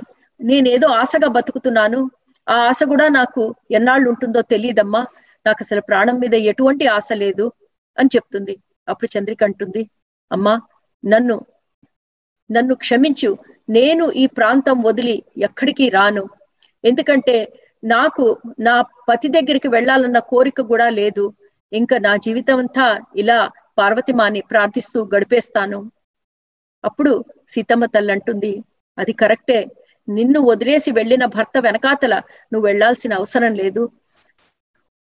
నేనేదో 0.41 0.87
ఆశగా 1.01 1.29
బతుకుతున్నాను. 1.37 2.01
ఆ 2.47 2.57
ఆశ 2.71 2.83
కూడా 2.93 3.07
నాకు 3.19 3.43
ఎన్నాళ్ళు 3.71 4.07
ఉంటుందో 4.13 4.41
తెలియదమ్మా. 4.53 5.03
నాకు 5.47 5.61
అసలు 5.63 5.83
ప్రాణం 5.89 6.17
మీద 6.23 6.35
ఎటువంటి 6.51 6.85
ఆశ 6.97 7.09
లేదు 7.23 7.47
అని 7.97 8.13
చెప్తుంది. 8.15 8.55
అప్పుడు 8.89 9.09
చంద్రిక 9.15 9.43
అంటుంది 9.45 9.83
అమ్మా 10.31 10.55
నన్ను 11.05 11.37
నన్ను 12.51 12.75
క్షమించు. 12.75 13.31
నేను 13.69 14.11
ఈ 14.11 14.27
ప్రాంతం 14.27 14.83
వదిలి 14.83 15.23
ఎక్కడికి 15.37 15.89
రాను. 15.89 16.29
ఎందుకంటే 16.85 17.53
నాకు 17.85 18.39
నా 18.61 18.81
పతి 18.81 19.29
దగ్గరికి 19.29 19.69
వెళ్ళాలన్న 19.69 20.19
కోరిక 20.19 20.61
కూడా 20.61 20.89
లేదు. 20.89 21.35
ఇంకా 21.73 21.99
నా 21.99 22.17
జీవితం 22.17 22.59
అంతా 22.59 23.01
ఇలా 23.17 23.51
పార్వతిమాని 23.79 24.41
ప్రార్థిస్తూ 24.41 25.09
గడిపేస్తాను. 25.15 25.91
అప్పుడు 26.85 27.25
సీతమ్మ 27.49 27.85
తల్లి 27.85 28.13
అంటుంది 28.13 28.65
అది 28.99 29.13
కరెక్టే. 29.13 29.69
నిన్ను 30.09 30.41
వదిలేసి 30.41 30.91
వెళ్ళిన 30.91 31.25
భర్త 31.25 31.59
వెనకాతల 31.59 32.15
నువ్వు 32.53 32.67
వెళ్ళాల్సిన 32.67 33.15
అవసరం 33.15 33.55
లేదు. 33.55 33.91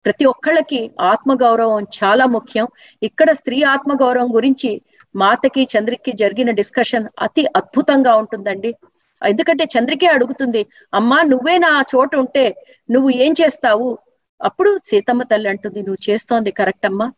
ప్రతి 0.04 0.24
ఒక్కళ్ళకి 0.24 0.90
ఆత్మగౌరవం 1.00 1.82
చాలా 1.82 2.26
ముఖ్యం. 2.26 2.68
ఇక్కడ 3.02 3.32
స్త్రీ 3.32 3.62
ఆత్మగౌరవం 3.62 4.34
గురించి 4.34 4.82
మాతకి 5.16 5.68
చంద్రికి 5.78 6.12
జరిగిన 6.12 6.50
డిస్కషన్ 6.50 7.08
అతి 7.20 7.46
అద్భుతంగా 7.56 8.16
ఉంటుందండి. 8.16 8.74
ఎందుకంటే 9.22 9.64
చంద్రికే 9.64 10.06
అడుగుతుంది 10.06 10.66
అమ్మా 10.94 11.22
నువ్వే 11.22 11.58
నా 11.58 11.84
చోట 11.94 12.16
ఉంటే 12.16 12.44
నువ్వు 12.90 13.10
ఏం 13.10 13.34
చేస్తావు? 13.40 13.98
అప్పుడు 14.42 14.78
సీతమ్మ 14.84 15.22
తల్లి 15.22 15.48
అంటుంది 15.48 15.82
నువ్వు 15.82 16.10
చేస్తోంది 16.10 16.50
కరెక్ట్ 16.50 16.86
అమ్మా. 16.86 17.12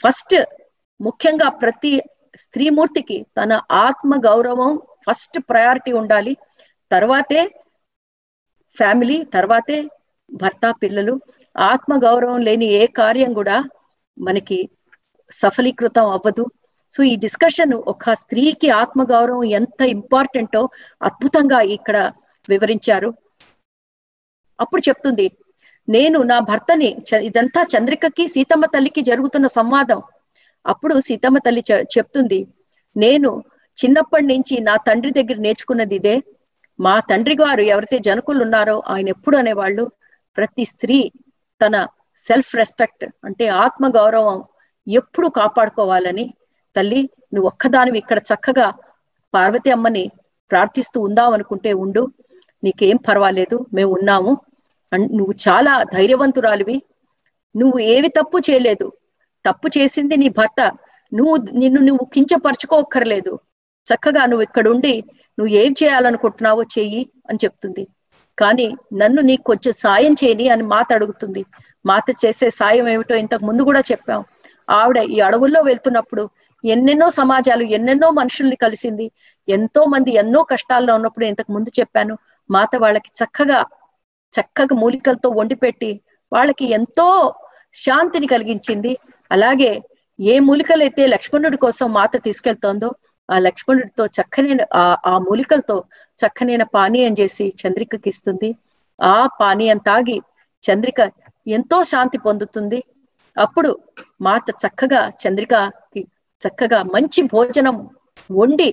ఫస్ట్ 0.00 0.36
ముఖ్యంగా 1.00 1.48
ప్రతి 1.48 2.02
స్త్రీమూర్తికి 2.38 3.26
తన 3.42 3.60
ఆత్మ 3.70 4.14
గౌరవం 4.26 4.80
ఫస్ట్ 5.06 5.38
ప్రయారిటీ 5.38 5.92
ఉండాలి. 5.92 6.36
తర్వాతే 6.92 7.42
ఫ్యామిలీ 8.76 9.24
తర్వాతే 9.24 9.84
భర్త 10.32 10.74
పిల్లలు. 10.82 11.20
ఆత్మ 11.58 11.98
గౌరవం 12.04 12.40
లేని 12.40 12.66
ఏ 12.66 12.86
కార్యం 12.86 13.32
కూడా 13.32 13.64
మనకి 14.18 14.68
సఫలీకృతం 15.32 16.06
అవ్వదు. 16.10 16.46
సో 16.96 17.02
ఈ 17.02 17.16
డిస్కషన్ 17.16 17.74
ఒక 17.74 18.12
స్త్రీకి 18.12 18.70
ఆత్మగౌరవం 18.70 19.44
ఎంత 19.44 19.82
ఇంపార్టెంటో 19.82 20.68
అద్భుతంగా 21.02 21.60
ఇక్కడ 21.60 22.12
వివరించారు. 22.48 23.14
అప్పుడు 24.60 24.82
చెప్తుంది 24.88 25.30
నేను 25.88 26.22
నా 26.22 26.38
భర్తని 26.38 26.96
ఇదంతా 27.22 27.62
చంద్రికకి 27.62 28.28
సీతమ్మ 28.28 28.64
తల్లికి 28.64 29.00
జరుగుతున్న 29.00 29.46
సంవాదం. 29.46 30.02
అప్పుడు 30.66 31.00
సీతమ్మ 31.00 31.38
తల్లి 31.38 31.64
చె- 31.72 31.84
చెప్తుంది 31.98 32.46
నేను 32.96 33.44
చిన్నప్పటి 33.84 34.26
నుంచి 34.26 34.60
నా 34.60 34.76
తండ్రి 34.76 35.22
దగ్గర 35.22 35.36
నేర్చుకున్నది 35.38 35.94
ఇదే. 35.94 36.22
మా 36.80 37.00
తండ్రి 37.00 37.36
గారు 37.40 37.60
ఎవరైతే 37.62 37.98
జనకులు 37.98 38.42
ఉన్నారో 38.42 38.82
ఆయన 38.88 39.08
ఎప్పుడు 39.08 39.36
అనేవాళ్ళు? 39.36 39.90
ప్రతి 40.36 40.64
స్త్రీ 40.64 41.12
తన 41.66 41.86
సెల్ఫ్ 42.16 42.56
రెస్పెక్ట్ 42.56 43.04
అంటే 43.24 43.48
ఆత్మ 43.48 43.88
గౌరవం 43.88 44.44
ఎప్పుడు 44.88 45.28
కాపాడుకోవాలని 45.28 46.34
తల్లి 46.76 47.00
నువ్వు 47.34 47.46
ఒక్కదానివి 47.46 47.98
ఇక్కడ 47.98 48.18
చక్కగా 48.30 48.66
పార్వతి 49.34 49.70
అమ్మని 49.70 50.04
ప్రార్థిస్తూ 50.50 50.98
ఉందాం 51.00 51.32
అనుకుంటే 51.32 51.72
ఉండు. 51.84 52.02
నీకేం 52.62 52.96
పర్వాలేదు 53.08 53.66
మేము 53.74 53.90
ఉన్నాము. 53.92 54.32
నువ్వు 55.12 55.34
చాలా 55.46 55.72
ధైర్యవంతురాలివి. 55.94 56.76
నువ్వు 57.54 57.78
ఏవి 57.94 58.08
తప్పు 58.08 58.38
చేయలేదు. 58.38 58.86
తప్పు 59.44 59.68
చేసింది 59.78 60.16
నీ 60.16 60.28
భర్త. 60.28 60.60
నువ్వు 61.12 61.34
నిన్ను 61.52 61.80
నువ్వు 61.80 62.04
కించపరచుకోక్కర్లేదు. 62.14 63.32
చక్కగా 63.86 64.22
నువ్వు 64.26 64.42
ఇక్కడుండి 64.42 64.94
నువ్వు 65.38 65.52
ఏం 65.54 65.72
చేయాలనుకుంటున్నావో 65.72 66.62
చెయ్యి 66.74 67.02
అని 67.30 67.38
చెప్తుంది. 67.44 67.84
కానీ 68.38 68.66
నన్ను 68.94 69.20
నీకు 69.22 69.42
కొంచెం 69.42 69.72
సాయం 69.76 70.12
చేయని 70.12 70.48
అని 70.48 70.62
మాత 70.62 70.88
అడుగుతుంది. 70.92 71.42
మాత 71.84 72.04
చేసే 72.24 72.50
సాయం 72.50 72.88
ఏమిటో 72.88 73.14
ఇంతకు 73.16 73.44
ముందు 73.44 73.62
కూడా 73.62 73.82
చెప్పాం. 73.92 74.20
ఆవిడ 74.70 74.98
ఈ 75.10 75.20
అడవుల్లో 75.20 75.60
వెళ్తున్నప్పుడు 75.60 76.22
ఎన్నెన్నో 76.64 77.08
సమాజాలు 77.10 77.64
ఎన్నెన్నో 77.76 78.08
మనుషుల్ని 78.10 78.56
కలిసింది. 78.56 79.06
ఎంతో 79.48 79.82
మంది 79.84 80.10
ఎన్నో 80.14 80.40
కష్టాల్లో 80.42 80.92
ఉన్నప్పుడు 80.94 81.24
ఇంతకు 81.26 81.50
ముందు 81.52 81.70
చెప్పాను 81.80 82.14
మాత 82.50 82.72
వాళ్ళకి 82.76 83.10
చక్కగా 83.20 83.58
చక్కగా 84.32 84.74
మూలికలతో 84.76 85.28
వండి 85.30 85.54
పెట్టి 85.54 85.90
వాళ్ళకి 86.32 86.64
ఎంతో 86.78 87.06
శాంతిని 87.74 88.26
కలిగించింది. 88.26 88.92
అలాగే 89.30 89.72
ఏ 90.18 90.34
మూలికలైతే 90.38 91.02
లక్ష్మణుడి 91.06 91.56
కోసం 91.56 91.86
మాత 91.92 92.16
తీసుకెళ్తోందో 92.24 92.88
ఆ 93.28 93.38
లక్ష్మణుడితో 93.38 94.04
చక్కనైన 94.18 94.62
ఆ 94.74 94.84
ఆ 95.06 95.14
మూలికలతో 95.18 95.76
చక్కనైన 96.18 96.64
పానీయం 96.76 97.14
చేసి 97.20 97.46
చంద్రికకి 97.62 98.08
ఇస్తుంది. 98.08 98.50
ఆ 98.98 99.16
పానీయం 99.40 99.78
తాగి 99.88 100.18
చంద్రిక 100.62 101.00
ఎంతో 101.46 101.78
శాంతి 101.82 102.18
పొందుతుంది. 102.18 102.80
అప్పుడు 103.36 103.70
మాత 104.20 104.46
చక్కగా 104.62 105.02
చంద్రికకి 105.22 106.02
చక్కగా 106.40 106.80
మంచి 106.94 107.20
భోజనం 107.32 107.76
వండి 108.30 108.68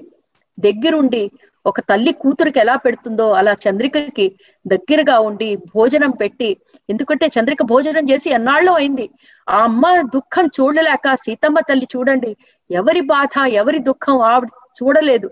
దగ్గరుండి 0.57 1.24
ఒక 1.66 1.80
తల్లి 1.89 2.11
కూతురికి 2.22 2.59
ఎలా 2.59 2.76
పెడుతుందో 2.78 3.26
అలా 3.32 3.53
చంద్రికకి 3.64 4.26
దగ్గరగా 4.66 5.16
ఉండి 5.28 5.49
భోజనం 5.74 6.11
పెట్టి 6.22 6.49
ఎందుకంటే 6.89 7.26
చంద్రిక 7.36 7.61
భోజనం 7.64 8.05
చేసి 8.09 8.30
ఎన్నాళ్ళు 8.30 8.72
అయింది. 8.72 9.05
ఆ 9.47 9.59
అమ్మ 9.64 9.84
దుఃఖం 10.16 10.45
చూడలేక 10.57 11.16
సీతమ్మ 11.24 11.59
తల్లి 11.70 11.88
చూడండి 11.93 12.32
ఎవరి 12.70 13.01
బాధ 13.11 13.34
ఎవరి 13.61 13.80
దుఃఖం 13.89 14.18
ఆవిడ 14.32 14.49
చూడలేదు. 14.80 15.30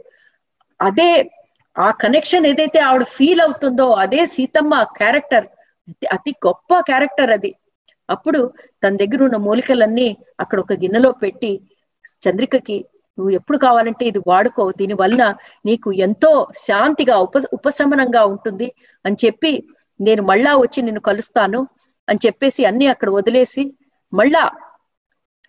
అదే 0.79 1.09
ఆ 1.75 1.87
కనెక్షన్ 2.01 2.47
ఏదైతే 2.47 2.79
ఆవిడ 2.87 3.03
ఫీల్ 3.15 3.41
అవుతుందో 3.41 3.87
అదే 4.03 4.21
సీతమ్మ 4.33 4.81
క్యారెక్టర్ 4.99 5.47
అతి 6.11 6.31
గొప్ప 6.45 6.79
క్యారెక్టర్ 6.89 7.31
అది. 7.37 7.51
అప్పుడు 8.09 8.39
తన 8.83 8.93
దగ్గర 9.01 9.21
ఉన్న 9.23 9.37
మూలికలన్నీ 9.45 10.07
అక్కడ 10.39 10.57
ఒక 10.59 10.73
గిన్నెలో 10.81 11.11
పెట్టి 11.21 11.51
చంద్రికకి 12.25 12.77
నువ్వు 13.17 13.31
ఎప్పుడు 13.31 13.57
కావాలంటే 13.57 14.03
ఇది 14.05 14.19
వాడుకో. 14.27 14.63
దీని 14.71 14.93
వలన 14.93 15.23
నీకు 15.65 15.89
ఎంతో 16.05 16.31
శాంతిగా 16.67 17.15
ఉప 17.17 17.37
ఉపశమనంగా 17.53 18.21
ఉంటుంది 18.25 18.67
అని 19.05 19.17
చెప్పి 19.25 19.51
నేను 19.99 20.21
మళ్ళా 20.23 20.51
వచ్చి 20.57 20.79
నిన్ను 20.81 21.01
కలుస్తాను 21.01 21.59
అని 22.07 22.19
చెప్పేసి 22.25 22.61
అన్ని 22.65 22.87
అక్కడ 22.87 23.09
వదిలేసి 23.09 23.63
మళ్ళా 24.13 24.43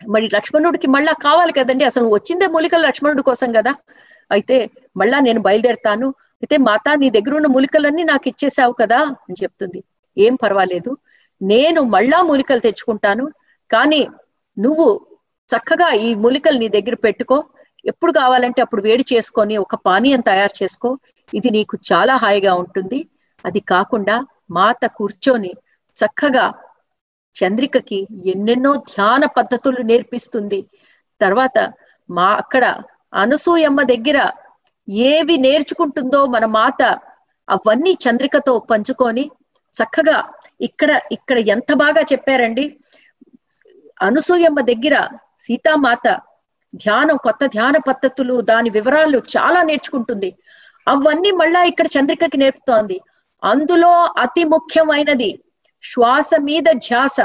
మరి 0.00 0.26
లక్ష్మణుడికి 0.34 0.86
మళ్ళా 0.86 1.12
కావాలి 1.12 1.52
కదండి. 1.52 1.84
అసలు 1.84 2.06
వచ్చిందే 2.14 2.46
మూలికలు 2.46 2.82
లక్ష్మణుడి 2.82 3.22
కోసం 3.22 3.52
కదా. 3.52 3.72
అయితే 4.30 4.56
మళ్ళా 4.96 5.18
నేను 5.20 5.40
బయలుదేరుతాను. 5.40 6.08
అయితే 6.42 6.56
మాత 6.68 6.88
నీ 6.98 7.08
దగ్గర 7.10 7.32
ఉన్న 7.34 7.46
మూలికలన్నీ 7.46 8.02
నాకు 8.02 8.26
ఇచ్చేసావు 8.28 8.72
కదా 8.72 9.00
అని 9.24 9.36
చెప్తుంది. 9.42 9.80
ఏం 10.16 10.34
పర్వాలేదు. 10.34 10.90
నేను 11.40 11.82
మళ్ళా 11.94 12.22
మూలికలు 12.22 12.58
తెచ్చుకుంటాను. 12.58 13.24
కానీ 13.70 14.02
నువ్వు 14.56 14.86
చక్కగా 15.52 15.88
ఈ 16.06 16.14
మూలికలు 16.14 16.58
నీ 16.58 16.68
దగ్గర 16.68 16.94
పెట్టుకో. 16.94 17.36
ఎప్పుడు 17.84 18.12
కావాలంటే 18.12 18.62
అప్పుడు 18.62 18.82
వేడి 18.82 19.04
చేసుకొని 19.12 19.56
ఒక 19.56 19.74
పానీయం 19.74 20.20
తయారు 20.20 20.54
చేసుకో. 20.62 20.98
ఇది 21.34 21.50
నీకు 21.50 21.78
చాలా 21.92 22.16
హాయిగా 22.16 22.54
ఉంటుంది. 22.54 23.08
అది 23.46 23.60
కాకుండా 23.60 24.16
మాత 24.50 24.86
కూర్చొని 24.86 25.52
చక్కగా 25.96 26.52
చంద్రికకి 27.36 28.06
ఎన్నెన్నో 28.24 28.76
ధ్యాన 28.76 29.24
పద్ధతులు 29.26 29.82
నేర్పిస్తుంది. 29.82 30.60
తర్వాత 31.20 31.58
మా 32.10 32.28
అక్కడ 32.32 32.64
అనసూయమ్మ 33.14 33.82
దగ్గర 33.82 34.18
ఏవి 34.88 35.36
నేర్చుకుంటుందో 35.36 36.26
మన 36.26 36.44
మాత 36.58 36.82
అవన్నీ 37.48 37.98
చంద్రికతో 38.04 38.58
పంచుకొని 38.70 39.24
చక్కగా 39.74 40.18
ఇక్కడ 40.60 41.00
ఇక్కడ 41.12 41.38
ఎంత 41.54 41.72
బాగా 41.74 42.02
చెప్పారండి. 42.12 42.64
అనసూయమ్మ 44.02 44.60
దగ్గర 44.60 44.96
సీతామాత 45.46 46.20
ధ్యానం 46.74 47.16
కొత్త 47.16 47.46
ధ్యాన 47.46 47.76
పద్ధతులు 47.76 48.40
దాని 48.40 48.70
వివరాలు 48.70 49.18
చాలా 49.18 49.62
నేర్చుకుంటుంది. 49.62 50.30
అవన్నీ 50.88 51.30
మళ్ళా 51.30 51.62
ఇక్కడ 51.62 51.86
చంద్రికకి 51.86 52.36
నేర్పుతోంది. 52.36 53.00
అందులో 53.44 53.92
అతి 54.18 54.44
ముఖ్యమైనది 54.44 55.30
శ్వాస 55.82 56.30
మీద 56.40 56.64
ధ్యాస. 56.72 57.16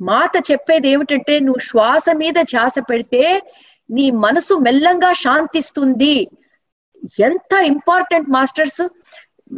మాత 0.00 0.50
చెప్పేది 0.50 0.88
ఏమిటంటే 0.88 1.40
నువ్వు 1.40 1.60
శ్వాస 1.60 2.04
మీద 2.16 2.34
ధ్యాస 2.40 2.74
పెడితే 2.90 3.42
నీ 3.90 4.10
మనసు 4.10 4.54
మెల్లంగా 4.54 5.12
శాంతిస్తుంది. 5.12 6.28
ఎంత 7.20 7.52
ఇంపార్టెంట్ 7.62 8.30
మాస్టర్స్ 8.30 8.82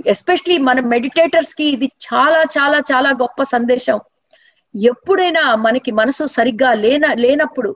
ఎస్పెషలీ 0.07 0.59
మన 0.59 0.80
మెడిటేటర్స్కి 0.80 1.64
ఇది 1.64 1.86
చాలా 1.86 2.42
చాలా 2.42 2.78
చాలా 2.78 3.11
గొప్ప 3.11 3.42
సందేశం. 3.42 4.00
ఎప్పుడైనా 4.75 5.43
మనకి 5.57 5.91
మనసు 5.93 6.25
సరిగ్గా 6.37 6.70
లేన 6.75 7.07
లేనప్పుడు 7.14 7.70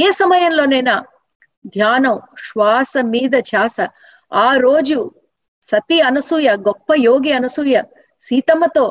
ఏ 0.00 0.06
సమయంలోనైనా 0.20 0.94
ధ్యానం 1.74 2.16
శ్వాస 2.46 2.92
మీద 3.04 3.34
ఛాస 3.50 3.76
ఆ 4.32 4.48
రోజు 4.56 4.98
సతీ 5.62 5.98
అనసూయ 6.00 6.48
గొప్ప 6.68 6.88
యోగి 6.98 7.32
అనసూయ 7.32 7.76
సీతమ్మతో 8.20 8.84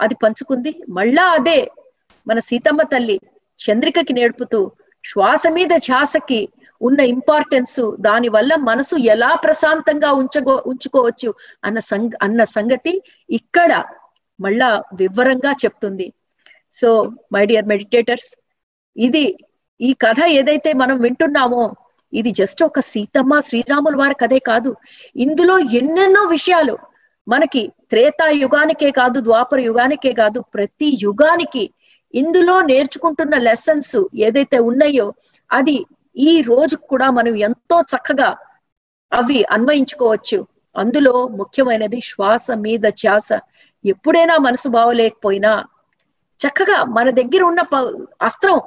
అది 0.00 0.14
పంచుకుంది. 0.14 0.72
మళ్ళా 0.88 1.24
అదే 1.30 1.58
మన 2.26 2.38
సీతమ్మ 2.38 2.82
తల్లి 2.82 3.16
చంద్రికకి 3.58 4.12
నేర్పుతూ 4.12 4.60
శ్వాస 5.04 5.42
మీద 5.48 5.72
ఛాసకి 5.88 6.40
ఉన్న 6.80 7.00
ఇంపార్టెన్స్ 7.14 7.80
దాని 8.00 8.28
వల్ల 8.28 8.52
మనసు 8.68 8.96
ఎలా 9.14 9.30
ప్రశాంతంగా 9.36 10.10
ఉంచగో 10.12 10.54
ఉంచుకోవచ్చు 10.66 11.30
అన్న 11.64 11.78
సంగ 11.90 12.10
అన్న 12.22 12.44
సంగతి 12.56 12.92
ఇక్కడ 13.28 13.72
మళ్ళా 14.38 14.70
వివరంగా 14.92 15.52
చెప్తుంది. 15.64 16.06
సో 16.72 17.12
మై 17.32 17.46
డియర్ 17.46 17.66
మెడిటేటర్స్ 17.66 18.36
ఇది 18.96 19.38
ఈ 19.80 19.92
కథ 19.92 20.24
ఏదైతే 20.28 20.72
మనం 20.72 21.00
వింటున్నామో 21.00 21.74
ఇది 22.12 22.30
జస్ట్ 22.30 22.64
ఒక 22.64 22.80
సీతమ్మ 22.80 23.38
శ్రీరాముల 23.40 23.96
వారి 23.96 24.14
కథే 24.14 24.38
కాదు. 24.38 24.76
ఇందులో 25.16 25.58
ఎన్నెన్నో 25.58 26.22
విషయాలు 26.24 26.78
మనకి 27.28 27.72
త్రేతా 27.90 28.30
యుగానికే 28.30 28.90
కాదు 28.90 29.20
ద్వాపర 29.20 29.60
యుగానికే 29.60 30.12
కాదు 30.12 30.40
ప్రతి 30.54 30.98
యుగానికి 31.02 31.70
ఇందులో 32.14 32.60
నేర్చుకుంటున్న 32.60 33.36
లెసన్స్ 33.36 33.96
ఏదైతే 34.14 34.58
ఉన్నాయో 34.58 35.14
అది 35.52 35.86
ఈ 36.16 36.40
రోజు 36.40 36.76
కూడా 36.76 37.10
మనం 37.10 37.36
ఎంతో 37.36 37.80
చక్కగా 37.80 38.36
అవి 39.12 39.44
అన్వయించుకోవచ్చు. 39.50 40.46
అందులో 40.76 41.28
ముఖ్యమైనది 41.28 42.00
శ్వాస 42.00 42.50
మీద 42.50 42.80
ధ్యాస. 42.80 43.28
ఎప్పుడైనా 43.84 44.36
మనసు 44.36 44.68
బాగోలేకపోయినా 44.68 45.64
చక్కగా 46.40 46.84
మన 46.96 47.10
దగ్గర 47.10 47.42
ఉన్న 47.42 47.60
అస్త్రం 48.22 48.58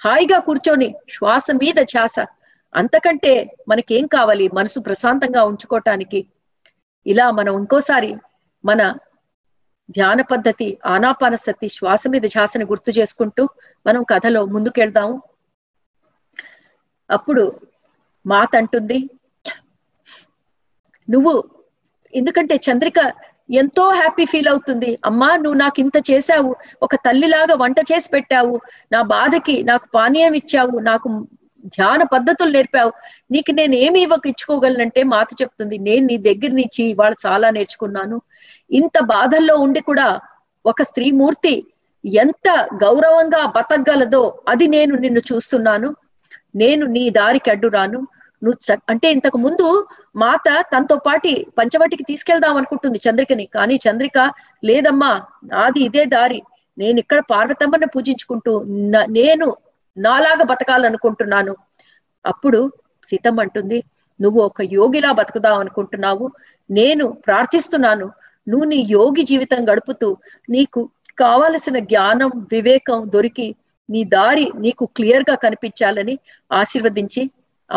హాయిగా 0.00 0.38
కూర్చొని 0.38 0.88
శ్వాస 1.10 1.46
మీద 1.50 1.78
ఛాస 1.92 2.16
అంతకంటే 2.74 3.32
మనకేం 3.68 4.06
కావాలి? 4.06 4.48
మనసు 4.54 4.78
ప్రశాంతంగా 4.80 5.42
ఉంచుకోవటానికి 5.44 6.20
ఇలా 7.06 7.30
మనం 7.30 7.54
ఇంకోసారి 7.58 8.10
మన 8.64 8.82
ధ్యాన 9.88 10.20
పద్ధతి 10.22 10.68
ఆనాపానసతి 10.86 11.68
శ్వాస 11.68 12.02
మీద 12.08 12.26
ఛాసని 12.26 12.64
గుర్తు 12.64 12.90
చేసుకుంటూ 12.90 13.42
మనం 13.86 14.02
కథలో 14.02 14.42
ముందుకెళ్దాము 14.46 15.16
అప్పుడు 17.10 17.42
మాత 18.26 18.50
అంటుంది 18.56 18.98
నువ్వు 21.08 21.34
ఎందుకంటే 22.14 22.54
చంద్రిక 22.66 22.98
ఎంతో 23.50 23.90
హ్యాపీ 23.90 24.24
ఫీల్ 24.24 24.48
అవుతుంది. 24.48 24.98
అమ్మా 25.04 25.36
నువ్వు 25.36 25.58
నాకు 25.58 25.80
ఇంత 25.80 25.92
చేశావు. 26.10 26.56
ఒక 26.82 26.94
తల్లిలాగా 26.94 27.54
వంట 27.54 27.76
చేసి 27.92 28.08
పెట్టావు. 28.08 28.60
నా 28.92 29.02
బాధకి 29.02 29.64
నాకు 29.64 29.88
పానీయం 29.94 30.34
ఇచ్చావు. 30.34 30.78
నాకు 30.78 31.26
ధ్యాన 31.64 32.02
పద్ధతులు 32.02 32.50
నేర్పావు. 32.50 32.92
నీకు 33.30 33.52
నేను 33.52 33.74
ఏమి 33.74 34.00
ఇవ్వక 34.00 34.26
ఇచ్చుకోగలనంటే 34.26 35.02
మాత 35.02 35.28
చెప్తుంది. 35.42 35.78
నేను 35.78 36.06
నీ 36.06 36.16
దగ్గర 36.18 36.50
నుంచి 36.50 36.84
ఇవాళ 36.84 37.12
చాలా 37.26 37.50
నేర్చుకున్నాను. 37.50 38.22
ఇంత 38.70 39.00
బాధల్లో 39.00 39.56
ఉండి 39.56 39.80
కూడా 39.80 40.20
ఒక 40.66 40.82
స్త్రీ 40.82 41.10
మూర్తి 41.10 41.66
ఎంత 42.04 42.66
గౌరవంగా 42.84 43.46
బతకగలదో 43.46 44.38
అది 44.48 44.66
నేను 44.66 44.94
నిన్ను 44.94 45.20
చూస్తున్నాను. 45.32 45.96
నేను 46.56 46.86
నీ 46.86 47.10
దారికి 47.10 47.50
అడ్డు 47.50 47.68
రాను 47.68 48.06
నువ్వు 48.44 48.58
అంటే 48.92 49.08
ఇంతకు 49.16 49.38
ముందు 49.46 49.66
మాత 50.16 50.48
తనతో 50.72 50.96
పాటి 51.06 51.32
పంచవటికి 51.58 52.04
తీసుకెళ్దాం 52.10 52.56
అనుకుంటుంది 52.60 52.98
చంద్రికని. 53.06 53.44
కానీ 53.56 53.76
చంద్రిక 53.86 54.18
లేదమ్మా 54.62 55.12
నాది 55.52 55.80
ఇదే 55.88 56.04
దారి. 56.16 56.40
నేను 56.78 56.98
ఇక్కడ 57.02 57.20
పార్వతమ్మని 57.32 57.88
పూజించుకుంటూ 57.94 58.52
నేను 59.18 59.46
నాలాగా 59.96 60.44
బతకాలనుకుంటున్నాను. 60.52 61.52
అప్పుడు 62.24 62.60
సీతమ్మ 63.04 63.40
అంటుంది 63.40 63.78
నువ్వు 64.20 64.40
ఒక 64.48 64.62
యోగిలా 64.78 65.10
బతుకుదాం 65.20 65.56
అనుకుంటున్నావు. 65.62 66.26
నేను 66.70 67.04
ప్రార్థిస్తున్నాను 67.26 68.06
నువ్వు 68.46 68.66
నీ 68.72 68.78
యోగి 68.96 69.22
జీవితం 69.30 69.60
గడుపుతూ 69.70 70.08
నీకు 70.48 70.80
కావలసిన 71.18 71.76
జ్ఞానం 71.90 72.30
వివేకం 72.52 72.98
దొరికి 73.14 73.46
నీ 73.88 74.00
దారి 74.16 74.46
నీకు 74.64 74.84
క్లియర్గా 74.96 75.34
కనిపించాలని 75.44 76.14
ఆశీర్వదించి 76.50 77.22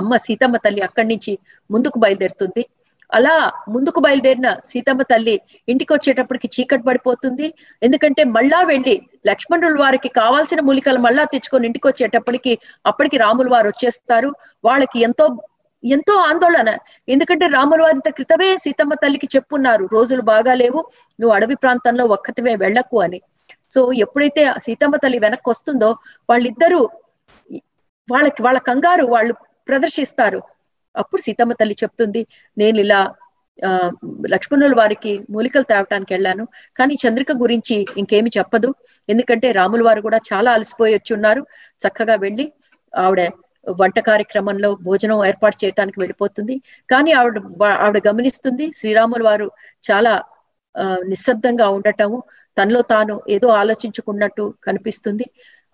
అమ్మ 0.01 0.17
సీతమ్మ 0.25 0.57
తల్లి 0.65 0.81
అక్కడి 0.87 1.07
నుంచి 1.13 1.33
ముందుకు 1.69 1.97
బయలుదేరుతుంది. 2.03 2.63
అలా 3.09 3.33
ముందుకు 3.73 3.99
బయలుదేరిన 4.05 4.49
సీతమ్మ 4.69 5.01
తల్లి 5.11 5.35
ఇంటికి 5.67 5.91
వచ్చేటప్పటికి 5.93 6.47
చీకటి 6.55 6.83
పడిపోతుంది. 6.87 7.47
ఎందుకంటే 7.81 8.23
మళ్ళా 8.37 8.59
వెళ్ళి 8.71 8.95
లక్ష్మణుల 9.29 9.75
వారికి 9.83 10.09
కావాల్సిన 10.21 10.59
మూలికలు 10.69 11.01
మళ్ళా 11.05 11.23
తెచ్చుకొని 11.33 11.67
ఇంటికి 11.69 11.87
వచ్చేటప్పటికి 11.87 12.53
అప్పటికి 12.91 13.17
రాముల 13.25 13.49
వారు 13.55 13.69
వచ్చేస్తారు. 13.73 14.31
వాళ్ళకి 14.69 14.99
ఎంతో 15.09 15.27
ఎంతో 15.83 16.13
ఆందోళన. 16.29 16.69
ఎందుకంటే 17.13 17.45
రాముల 17.55 17.79
వారింత 17.85 18.09
క్రితమే 18.17 18.47
సీతమ్మ 18.63 18.93
తల్లికి 19.03 19.27
చెప్పున్నారు 19.35 19.83
రోజులు 19.95 20.23
బాగాలేవు 20.33 20.79
నువ్వు 21.19 21.33
అడవి 21.35 21.55
ప్రాంతంలో 21.63 22.05
ఒక్కతివే 22.15 22.53
వెళ్ళకు 22.63 22.97
అని. 23.05 23.19
సో 23.73 23.79
ఎప్పుడైతే 24.05 24.41
సీతమ్మ 24.65 24.95
తల్లి 25.03 25.19
వెనక్కి 25.25 25.49
వస్తుందో 25.53 25.89
వాళ్ళిద్దరూ 26.29 26.81
వాళ్ళకి 28.09 28.41
వాళ్ళ 28.45 28.59
కంగారు 28.69 29.05
వాళ్ళు 29.15 29.33
ప్రదర్శిస్తారు. 29.69 30.39
అప్పుడు 30.95 31.21
సీతమ్మ 31.21 31.53
తల్లి 31.53 31.75
చెప్తుంది 31.83 32.21
నేను 32.57 32.77
ఇలా 32.85 32.99
ఆ 33.59 33.69
లక్ష్మణుల 34.33 34.73
వారికి 34.79 35.11
మూలికలు 35.33 35.65
తేవటానికి 35.71 36.11
వెళ్ళాను. 36.13 36.43
కానీ 36.79 36.95
చంద్రిక 37.03 37.31
గురించి 37.43 37.77
ఇంకేమి 38.01 38.29
చెప్పదు. 38.37 38.69
ఎందుకంటే 39.09 39.47
రాముల 39.59 39.81
వారు 39.87 40.01
కూడా 40.07 40.19
చాలా 40.29 40.49
అలసిపోయి 40.57 40.95
వచ్చి 40.95 41.11
ఉన్నారు 41.17 41.41
చక్కగా 41.81 42.15
వెళ్ళి 42.25 42.45
ఆవిడ 42.93 43.21
వంట 43.67 43.99
కార్యక్రమంలో 44.09 44.69
భోజనం 44.87 45.19
ఏర్పాటు 45.25 45.57
చేయడానికి 45.63 45.97
వెళ్ళిపోతుంది. 45.99 46.55
కానీ 46.89 47.11
ఆవిడ 47.19 47.37
ఆవిడ 47.83 47.99
గమనిస్తుంది 48.07 48.65
శ్రీరాముల 48.79 49.23
వారు 49.29 49.47
చాలా 49.83 50.13
నిశ్శబ్దంగా 51.11 51.67
ఉండటము. 51.77 52.17
తనలో 52.57 52.81
తాను 52.93 53.15
ఏదో 53.35 53.47
ఆలోచించుకున్నట్టు 53.61 54.43
కనిపిస్తుంది. 54.63 55.25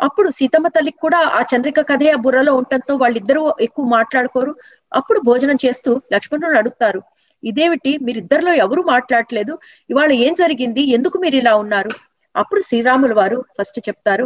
అప్పుడు 0.05 0.29
సీతమ్మ 0.37 0.67
తల్లికి 0.67 0.99
కూడా 0.99 1.19
ఆ 1.31 1.41
చంద్రిక 1.51 1.81
కథే 1.89 2.07
ఆ 2.11 2.19
బుర్రలో 2.23 2.53
ఉండటంతో 2.59 2.93
వాళ్ళిద్దరూ 2.95 3.43
ఎక్కువ 3.67 3.85
మాట్లాడుకోరు. 3.89 4.53
అప్పుడు 4.91 5.19
భోజనం 5.27 5.57
చేస్తూ 5.65 5.91
లక్ష్మణుడు 6.13 6.57
అడుగుతారు 6.57 7.01
ఇదేమిటి? 7.43 7.91
మీరిద్దరిలో 8.05 8.51
ఎవరు 8.65 8.81
మాట్లాడలేదు 8.91 9.53
ఇవాళ 9.89 10.11
ఏం 10.25 10.33
జరిగింది? 10.41 10.81
ఎందుకు 10.97 11.17
మీరు 11.23 11.37
ఇలా 11.41 11.53
ఉన్నారు? 11.63 11.91
అప్పుడు 12.35 12.61
శ్రీరాములు 12.67 13.15
వారు 13.15 13.37
ఫస్ట్ 13.57 13.79
చెప్తారు 13.87 14.25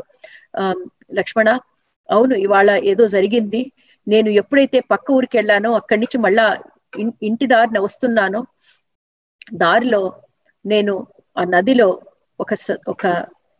ఆ 0.55 0.65
లక్ష్మణ 1.19 1.49
అవును 2.09 2.35
ఇవాళ 2.45 2.69
ఏదో 2.91 3.05
జరిగింది. 3.15 3.61
నేను 4.07 4.29
ఎప్పుడైతే 4.41 4.77
పక్క 4.91 5.07
ఊరికి 5.11 5.35
వెళ్ళానో 5.39 5.69
అక్కడి 5.79 5.99
నుంచి 6.03 6.17
మళ్ళా 6.25 6.45
ఇంటి 7.27 7.45
దారిన 7.51 7.79
వస్తున్నానో 7.85 8.41
దారిలో 9.61 10.01
నేను 10.65 10.93
ఆ 11.35 11.43
నదిలో 11.53 11.89
ఒక 12.39 12.51
ఒక 12.93 13.03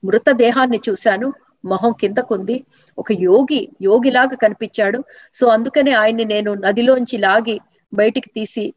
మృతదేహాన్ని 0.04 0.80
చూశాను. 0.88 1.28
మొహం 1.66 1.92
కిందకుంది 2.02 2.64
ఒక 2.98 3.12
యోగి 3.12 3.70
యోగిలాగా 3.82 4.36
కనిపించాడు. 4.36 5.04
సో 5.34 5.48
అందుకనే 5.48 5.92
ఆయన్ని 5.92 6.26
నేను 6.26 6.54
నదిలోంచి 6.54 7.18
లాగి 7.18 7.60
బయటికి 7.94 8.30
తీసి 8.30 8.74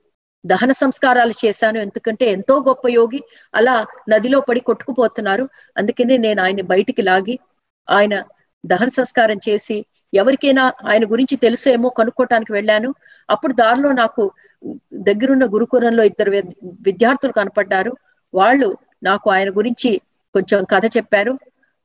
దహన 0.47 0.73
సంస్కారాలు 0.73 1.33
చేశాను. 1.45 1.79
ఎందుకంటే 1.79 2.27
ఎంతో 2.27 2.65
గొప్ప 2.69 2.89
యోగి. 2.89 3.21
అలా 3.55 3.87
నదిలో 4.09 4.41
పడి 4.41 4.61
కొట్టుకుపోతున్నారు. 4.61 5.49
అందుకనే 5.79 6.17
నేను 6.17 6.43
ఆయన్ని 6.43 6.63
బయటికి 6.63 7.03
లాగి 7.03 7.39
ఆయన 7.91 8.23
దహన 8.67 8.89
సంస్కారం 8.89 9.37
చేసి 9.49 9.85
ఎవరికైనా 10.15 10.73
ఆయన 10.87 11.05
గురించి 11.05 11.37
తెలుసేమో 11.37 11.89
కనుక్కోటానికి 11.89 12.53
వెళ్ళాను. 12.53 12.95
అప్పుడు 13.31 13.53
దారిలో 13.53 13.93
నాకు 13.93 14.31
దగ్గరున్న 14.95 15.45
గురుకులంలో 15.47 16.05
ఇద్దరు 16.05 16.31
విద్యార్థులు 16.65 17.33
కనపడ్డారు. 17.33 17.97
వాళ్ళు 18.35 18.77
నాకు 19.03 19.31
ఆయన 19.31 19.51
గురించి 19.51 20.01
కొంచెం 20.35 20.65
కథ 20.65 20.87
చెప్పారు. 20.97 21.39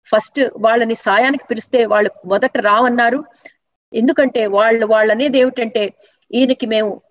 ఫస్ట్ 0.06 0.41
వాళ్ళని 0.58 0.95
సాయానికి 0.95 1.45
పిలిస్తే 1.49 1.86
వాళ్ళు 1.86 2.12
మొదట 2.26 2.58
రావన్నారు. 2.58 3.24
ఎందుకంటే 3.93 4.47
వాళ్ళు 4.47 4.86
వాళ్ళనేది 4.86 5.38
ఏమిటంటే 5.39 5.93
ఈయనకి 6.32 6.66
మేము 6.66 7.01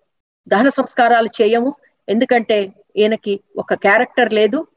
దహన 0.47 0.67
సంస్కారాలు 0.67 1.29
చేయము. 1.41 1.75
ఎందుకంటే 2.09 2.73
ఈయనకి 2.97 3.39
ఒక 3.57 3.73
క్యారెక్టర్ 3.73 4.33
లేదు. 4.33 4.67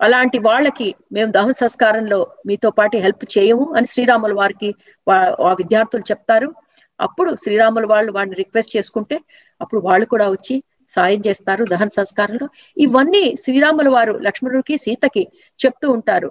అలాంటి 0.00 0.38
వాళ్ళకి 0.38 0.94
మేము 1.12 1.32
దహన 1.32 1.52
సంస్కారంలో 1.52 2.26
మీతో 2.46 2.70
పాటు 2.70 2.96
హెల్ప్ 2.96 3.38
చేయము 3.38 3.74
అని 3.76 3.86
శ్రీరాములు 3.86 4.34
వారికి 4.34 4.74
ఆ 5.10 5.52
విద్యార్థులు 5.52 6.02
చెప్తారు. 6.10 6.54
అప్పుడు 7.00 7.36
శ్రీరాములు 7.36 7.86
వాళ్ళు 7.86 8.12
వాడిని 8.12 8.36
రిక్వెస్ట్ 8.36 8.76
చేసుకుంటే 8.76 9.20
అప్పుడు 9.60 9.80
వాళ్ళు 9.80 10.06
కూడా 10.06 10.30
వచ్చి 10.30 10.62
సాయం 10.88 11.22
చేస్తారు 11.26 11.64
దహన 11.64 11.88
సంస్కారంలో. 11.88 12.48
ఇవన్నీ 12.78 13.34
శ్రీరాముల 13.42 13.88
వారు 13.88 14.12
లక్ష్మణుడికి 14.12 14.76
సీతకి 14.78 15.28
చెప్తూ 15.64 15.90
ఉంటారు. 15.90 16.30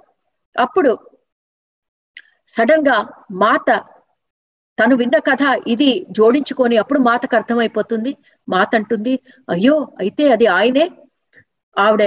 అప్పుడు 0.60 0.98
సడన్గా 2.54 2.98
మాత 3.36 3.68
తను 4.78 4.96
విన్న 4.96 5.18
కథ 5.28 5.44
ఇది 5.68 5.90
జోడించుకొని 6.12 6.76
అప్పుడు 6.78 7.00
మాతకు 7.00 7.36
అర్థమైపోతుంది. 7.36 8.12
మాత 8.48 8.70
అంటుంది 8.76 9.14
అయ్యో 9.50 9.76
అయితే 10.00 10.24
అది 10.32 10.46
ఆయనే 10.56 10.86
ఆవిడ 11.76 12.04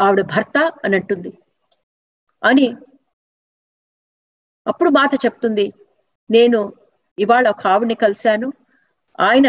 ఆవిడ 0.00 0.20
భర్త 0.32 0.56
అని 0.84 0.96
అంటుంది. 0.96 1.30
అని 2.42 2.66
అప్పుడు 4.66 4.90
మాత 4.90 5.14
చెప్తుంది 5.24 5.66
నేను 6.30 6.60
ఇవాళ 7.18 7.44
ఒక 7.48 7.66
ఆవిడని 7.66 7.96
కలిశాను. 7.96 8.48
ఆయన 9.18 9.46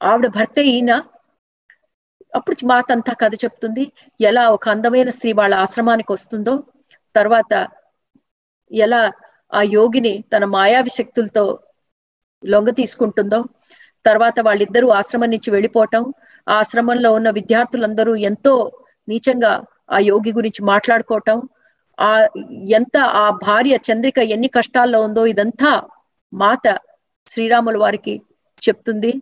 ఆవిడ 0.00 0.26
భర్త 0.36 0.58
ఈయన. 0.68 0.92
అప్పుడు 2.34 2.66
మాత 2.66 2.88
అంతా 2.92 3.12
కథ 3.14 3.34
చెప్తుంది 3.44 3.84
ఎలా 4.20 4.44
ఒక 4.50 4.68
అందమైన 4.68 5.08
స్త్రీ 5.08 5.30
వాళ్ళ 5.32 5.54
ఆశ్రమానికి 5.54 6.10
వస్తుందో 6.12 6.54
తర్వాత 7.14 7.52
ఎలా 8.70 9.02
ఆ 9.52 9.60
యోగిని 9.74 10.14
తన 10.32 10.44
మాయావి 10.54 10.92
శక్తులతో 10.96 11.44
లొంగ 12.42 12.70
తీసుకుంటుందో 12.78 13.40
తర్వాత 14.04 14.38
వాళ్ళిద్దరూ 14.46 14.88
ఆశ్రమం 14.98 15.30
నుంచి 15.34 15.48
వెళ్ళిపోవటం 15.50 16.02
ఆ 16.46 16.56
ఆశ్రమంలో 16.56 17.10
ఉన్న 17.18 17.28
విద్యార్థులందరూ 17.38 18.12
ఎంతో 18.28 18.54
నీచంగా 19.08 19.52
ఆ 19.88 19.98
యోగి 20.08 20.32
గురించి 20.32 20.60
మాట్లాడుకోవటం 20.64 21.38
ఆ 21.98 22.10
ఎంత 22.76 22.96
ఆ 23.16 23.26
భార్య 23.42 23.74
చంద్రిక 23.88 24.18
ఎన్ని 24.34 24.48
కష్టాల్లో 24.56 24.98
ఉందో 25.06 25.22
ఇదంతా 25.32 25.70
మాత 26.32 26.66
శ్రీరాముల 27.28 27.76
వారికి 27.76 28.14
చెప్తుంది. 28.62 29.12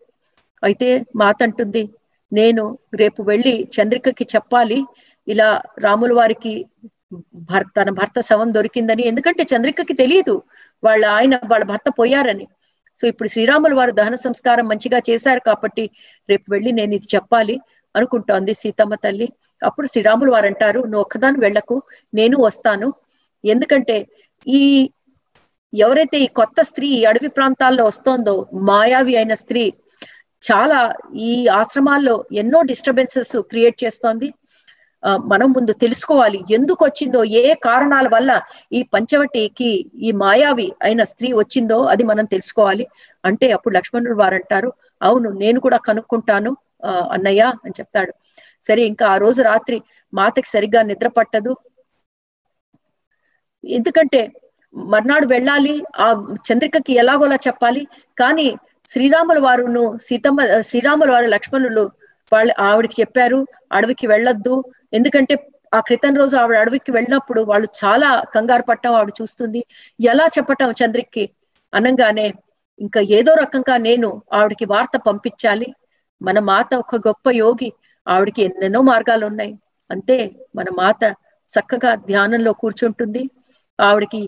అయితే 0.62 0.88
మాత 1.14 1.38
అంటుంది 1.42 1.82
నేను 2.32 2.64
రేపు 3.00 3.20
వెళ్ళి 3.22 3.54
చంద్రికకి 3.76 4.24
చెప్పాలి 4.34 4.78
ఇలా 5.26 5.48
రాముల 5.78 6.12
వారికి 6.12 6.52
భర్త 7.50 7.68
తన 7.80 7.90
భర్త 7.90 8.20
శవం 8.20 8.54
దొరికిందని 8.54 9.04
ఎందుకంటే 9.06 9.42
చంద్రికకి 9.52 9.94
తెలియదు 9.94 10.42
వాళ్ళ 10.84 11.06
ఆయన 11.06 11.34
వాళ్ళ 11.50 11.64
భర్త 11.64 11.88
పోయారని. 11.98 12.46
సో 12.96 13.06
ఇప్పుడు 13.06 13.28
శ్రీరాములు 13.28 13.74
వారు 13.74 13.90
దహన 13.90 14.14
సంస్కారం 14.14 14.66
మంచిగా 14.68 14.98
చేశారు 15.10 15.40
కాబట్టి 15.40 15.90
రేపు 16.28 16.46
వెళ్ళి 16.52 16.72
నేను 16.72 16.94
ఇది 16.94 17.08
చెప్పాలి 17.14 17.60
అనుకుంటోంది 17.96 18.54
సీతమ్మ 18.54 18.94
తల్లి. 18.94 19.28
అప్పుడు 19.62 19.86
శ్రీరాములు 19.86 20.30
వారు 20.30 20.46
అంటారు 20.46 20.80
నువ్వు 20.80 21.00
ఒక్కదాని 21.00 21.40
వెళ్ళకు 21.40 21.82
నేను 22.14 22.36
వస్తాను. 22.40 22.88
ఎందుకంటే 23.44 23.96
ఈ 24.46 24.90
ఎవరైతే 25.72 26.18
ఈ 26.20 26.26
కొత్త 26.26 26.60
స్త్రీ 26.62 26.86
ఈ 26.88 27.04
అడవి 27.04 27.28
ప్రాంతాల్లో 27.28 27.84
వస్తోందో 27.84 28.34
మాయావి 28.54 29.16
అయిన 29.16 29.34
స్త్రీ 29.34 29.72
చాలా 30.42 30.78
ఈ 31.14 31.46
ఆశ్రమాల్లో 31.46 32.24
ఎన్నో 32.32 32.62
డిస్టర్బెన్సెస్ 32.62 33.36
క్రియేట్ 33.50 33.84
చేస్తోంది. 33.84 34.28
మనం 35.32 35.48
ముందు 35.52 35.72
తెలుసుకోవాలి 35.80 36.40
ఎందుకు 36.56 36.82
వచ్చిందో 36.84 37.20
ఏ 37.40 37.46
కారణాల 37.66 38.06
వల్ల 38.08 38.32
ఈ 38.72 38.80
పంచవటికి 38.92 39.70
ఈ 40.00 40.12
మాయావి 40.22 40.68
అయిన 40.82 41.02
స్త్రీ 41.12 41.28
వచ్చిందో 41.34 41.78
అది 41.92 42.04
మనం 42.04 42.26
తెలుసుకోవాలి. 42.26 42.84
అంటే 43.24 43.46
అప్పుడు 43.52 43.74
లక్ష్మణుడు 43.78 44.16
వారు 44.16 44.36
అంటారు 44.40 44.70
అవును 45.00 45.28
నేను 45.42 45.58
కూడా 45.60 45.78
కనుక్కుంటాను 45.88 46.52
అన్నయ్య 47.14 47.42
అని 47.64 47.74
చెప్తాడు. 47.78 48.12
సరే 48.62 48.82
ఇంకా 48.90 49.04
ఆ 49.08 49.16
రోజు 49.24 49.40
రాత్రి 49.42 49.76
మాతకి 50.12 50.48
సరిగ్గా 50.48 50.80
నిద్ర 50.90 51.08
పట్టదు. 51.16 51.52
ఎందుకంటే 53.64 54.20
మర్నాడు 54.74 55.26
వెళ్ళాలి 55.26 55.74
ఆ 55.98 56.06
చంద్రికకి 56.48 56.92
ఎలాగోలా 57.02 57.38
చెప్పాలి. 57.46 57.82
కానీ 58.16 58.46
శ్రీరాముల 58.88 59.38
వారును 59.38 59.82
సీతమ్మ 60.06 60.40
శ్రీరాముల 60.68 61.10
వారు 61.10 61.28
లక్ష్మణులు 61.34 61.84
వాళ్ళు 62.32 62.52
ఆవిడకి 62.66 62.96
చెప్పారు 63.00 63.38
అడవికి 63.72 64.06
వెళ్ళొద్దు 64.06 64.54
ఎందుకంటే 64.92 65.34
ఆ 65.74 65.80
క్రితం 65.80 66.14
రోజు 66.16 66.36
ఆవిడ 66.36 66.56
అడవికి 66.58 66.90
వెళ్ళినప్పుడు 66.92 67.40
వాళ్ళు 67.42 67.68
చాలా 67.80 68.08
కంగారు 68.34 68.62
పట్టం 68.62 68.92
ఆవిడ 68.92 69.12
చూస్తుంది. 69.20 69.60
ఎలా 70.04 70.26
చెప్పటం 70.36 70.70
చంద్రిక్కి? 70.80 71.24
అనగానే 71.72 72.26
ఇంకా 72.78 73.00
ఏదో 73.10 73.34
రకంగా 73.34 73.76
నేను 73.78 74.08
ఆవిడకి 74.32 74.64
వార్త 74.66 74.96
పంపించాలి. 75.06 75.68
మన 76.20 76.38
మాత 76.42 76.74
ఒక 76.74 76.96
గొప్ప 77.06 77.30
యోగి. 77.34 77.70
ఆవిడకి 78.06 78.42
ఎన్నెన్నో 78.42 78.80
మార్గాలు 78.82 79.24
ఉన్నాయి. 79.26 79.52
అంతే 79.90 80.16
మన 80.56 80.68
మాత 80.74 81.02
చక్కగా 81.50 81.94
ధ్యానంలో 82.06 82.52
కూర్చుంటుంది. 82.54 83.22
ఆవిడకి 83.78 84.22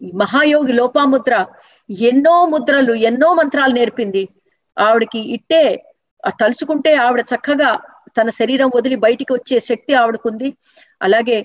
మహాయోగి 0.00 0.72
లోపాముద్ర 0.72 1.34
ఎన్నో 2.08 2.46
ముద్రలు 2.46 2.94
ఎన్నో 3.08 3.34
మంత్రాలు 3.34 3.72
నేర్పింది. 3.72 4.22
ఆవిడకి 4.76 5.20
ఇట్టే 5.34 5.62
తలుచుకుంటే 6.40 6.94
ఆవిడ 6.96 7.22
చక్కగా 7.32 7.70
తన 8.16 8.28
శరీరం 8.38 8.70
వదిలి 8.74 8.96
బయటికి 9.06 9.32
వచ్చే 9.32 9.56
శక్తి 9.68 9.92
ఆవిడకుంది. 9.94 10.48
అలాగే 11.00 11.38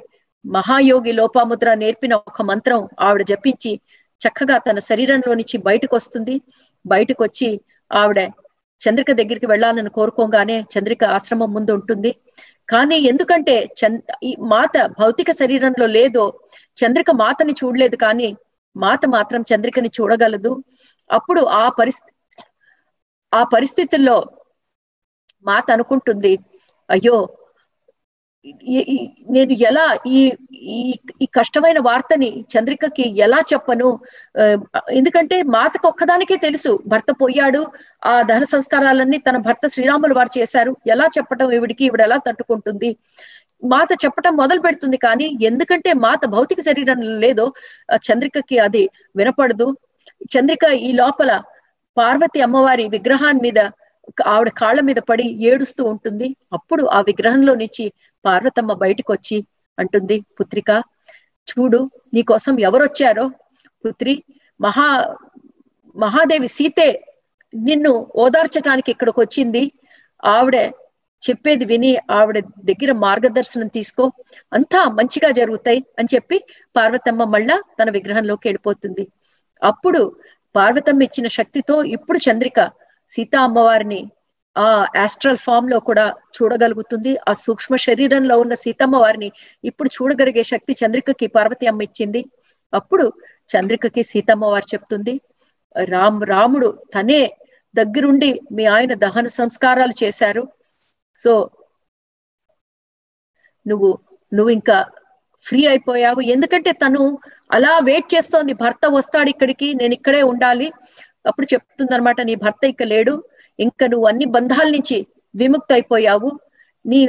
మహాయోగి 0.45 1.11
లోపాముద్ర 1.11 1.69
నేర్పిన 1.73 2.13
ఒక 2.21 2.41
మంత్రం 2.41 2.81
ఆవిడ 3.07 3.23
జపించి 3.31 3.71
చక్కగా 4.21 4.55
తన 4.67 4.79
శరీరంలో 4.89 5.33
నుంచి 5.33 5.57
బయటకు 5.67 5.93
వస్తుంది 5.95 6.35
బయటకు 6.85 7.21
వచ్చి 7.23 7.49
ఆవిడ 7.91 8.19
చంద్రిక 8.81 9.11
దగ్గరికి 9.11 9.47
వెళ్ళాలని 9.51 9.91
కోరుకోగానే 9.97 10.57
చంద్రిక 10.73 11.03
ఆశ్రమం 11.15 11.49
ముందు 11.53 11.71
ఉంటుంది. 11.77 12.11
కానీ 12.69 12.97
ఎందుకంటే 13.11 13.55
చంద్ 13.79 14.11
ఈ 14.23 14.31
మాత 14.51 14.77
భౌతిక 14.99 15.31
శరీరంలో 15.31 15.87
లేదో 15.97 16.23
చంద్రిక 16.77 17.11
మాతని 17.21 17.53
చూడలేదు 17.61 17.97
కానీ 17.97 18.29
మాత 18.75 19.01
మాత్రం 19.15 19.41
చంద్రికని 19.51 19.89
చూడగలదు. 19.97 20.51
అప్పుడు 21.09 21.41
ఆ 21.61 21.65
పరిస్థితి 21.79 22.11
ఆ 23.31 23.41
పరిస్థితుల్లో 23.53 24.17
మాత 25.45 25.65
అనుకుంటుంది 25.71 26.33
అయ్యో 26.89 27.17
నేను 29.35 29.53
ఎలా 29.69 29.83
ఈ 30.07 30.19
ఈ 31.23 31.25
కష్టమైన 31.37 31.79
వార్తని 31.79 32.29
చంద్రికకి 32.53 33.05
ఎలా 33.25 33.39
చెప్పను? 33.51 33.89
ఎందుకంటే 34.91 35.37
మాతకు 35.55 35.85
ఒక్కదానికే 35.87 36.37
తెలుసు. 36.45 36.71
భర్త 36.87 37.11
పోయాడు 37.21 37.61
ఆ 38.05 38.13
దహన 38.21 38.45
సంస్కారాలన్నీ 38.53 39.17
తన 39.27 39.37
భర్త 39.47 39.67
శ్రీరాములు 39.67 40.13
వారు 40.13 40.31
చేశారు. 40.37 40.71
ఎలా 40.87 41.07
చెప్పటం 41.17 41.51
ఈవిడికి 41.57 41.85
ఈవిడ 41.85 42.01
ఎలా 42.01 42.17
తట్టుకుంటుంది? 42.27 42.91
మాత 43.63 43.91
చెప్పటం 44.03 44.33
మొదలు 44.35 44.61
పెడుతుంది 44.61 44.97
కానీ 44.97 45.27
ఎందుకంటే 45.41 45.91
మాత 46.05 46.21
భౌతిక 46.35 46.59
శరీరం 46.61 46.99
లేదో 47.23 47.45
చంద్రికకి 48.09 48.57
అది 48.67 48.83
వినపడదు. 49.15 49.67
చంద్రిక 50.35 50.63
ఈ 50.87 50.91
లోపల 50.91 51.31
పార్వతి 51.97 52.39
అమ్మవారి 52.41 52.85
విగ్రహాన్ని 52.89 53.41
మీద 53.47 53.59
ఆవిడ 54.27 54.49
కాళ్ళ 54.59 54.79
మీద 54.81 54.99
పడి 55.09 55.25
ఏడుస్తూ 55.49 55.81
ఉంటుంది. 55.85 56.27
అప్పుడు 56.53 56.83
ఆ 56.89 56.99
విగ్రహంలో 57.01 57.53
నుంచి 57.55 57.85
పార్వతమ్మ 58.25 58.73
బయటకు 58.83 59.11
వచ్చి 59.13 59.37
అంటుంది 59.77 60.17
పుత్రిక 60.39 60.71
చూడు 61.47 61.79
నీకోసం 62.13 62.55
ఎవరొచ్చారో? 62.59 63.25
పుత్రి 63.83 64.13
మహా 64.59 64.87
మహాదేవి 65.95 66.47
సీతే 66.47 66.89
నిన్ను 67.53 67.91
ఓదార్చటానికి 68.15 68.89
ఇక్కడికి 68.91 69.19
వచ్చింది 69.19 69.63
ఆవిడ 70.23 70.57
చెప్పేది 71.21 71.65
విని 71.65 71.91
ఆవిడ 72.09 72.37
దగ్గర 72.63 72.91
మార్గదర్శనం 73.05 73.67
తీసుకో. 73.67 74.05
అంతా 74.51 74.81
మంచిగా 74.99 75.29
జరుగుతాయి 75.31 75.81
అని 75.99 76.11
చెప్పి 76.13 76.37
పార్వతమ్మ 76.75 77.23
మళ్ళా 77.33 77.57
తన 77.79 77.89
విగ్రహంలోకి 77.97 78.45
వెళ్ళిపోతుంది. 78.47 79.05
అప్పుడు 79.61 80.01
పార్వతమ్మ 80.55 81.01
ఇచ్చిన 81.03 81.27
శక్తితో 81.29 81.75
ఇప్పుడు 81.95 82.19
చంద్రిక 82.27 82.59
సీతా 83.09 83.39
అమ్మవారిని 83.47 84.01
ఆ 84.55 84.67
ఆస్ట్రల్ 85.03 85.39
ఫామ్లో 85.45 85.77
కూడా 85.79 86.05
చూడగలుగుతుంది. 86.35 87.11
ఆ 87.29 87.33
సూక్ష్మ 87.43 87.75
శరీరంలో 87.87 88.35
ఉన్న 88.39 88.53
సీతమ్మ 88.63 88.95
వారిని 88.97 89.29
ఇప్పుడు 89.63 89.89
చూడగలిగే 89.97 90.43
శక్తి 90.51 90.73
చంద్రికకి 90.81 91.27
పార్వతి 91.37 91.67
అమ్మ 91.71 91.81
ఇచ్చింది. 91.81 92.21
అప్పుడు 92.73 93.05
చంద్రికకి 93.49 94.01
సీతమ్మ 94.11 94.45
వారు 94.45 94.67
చెప్తుంది 94.73 95.13
రామ్ 95.75 96.19
రాముడు 96.31 96.69
తనే 96.95 97.21
దగ్గరుండి 97.75 98.31
మీ 98.55 98.63
ఆయన 98.75 98.93
దహన 99.03 99.27
సంస్కారాలు 99.39 99.95
చేశారు. 100.03 100.43
సో 101.17 101.33
నువ్వు 103.65 103.89
నువ్వు 104.31 104.51
ఇంకా 104.59 104.77
ఫ్రీ 105.45 105.61
అయిపోయావు. 105.67 106.21
ఎందుకంటే 106.33 106.71
తను 106.83 107.03
అలా 107.51 107.73
వెయిట్ 107.89 108.07
చేస్తోంది. 108.15 108.53
భర్త 108.63 108.85
వస్తాడు 108.97 109.29
ఇక్కడికి 109.29 109.67
నేను 109.73 109.93
ఇక్కడే 109.93 110.21
ఉండాలి. 110.31 110.67
అప్పుడు 111.29 111.47
చెప్తుంది 111.53 111.93
అనమాట 111.95 112.21
నీ 112.29 112.35
భర్త 112.35 112.63
ఇక 112.65 112.83
లేడు 112.83 113.13
ఇంకా 113.59 113.85
నువ్వు 113.87 114.05
అన్ని 114.07 114.25
బంధాల 114.35 114.67
నుంచి 114.77 114.97
విముక్త 115.35 115.71
అయిపోయావు. 115.73 116.29
నీ 116.85 116.99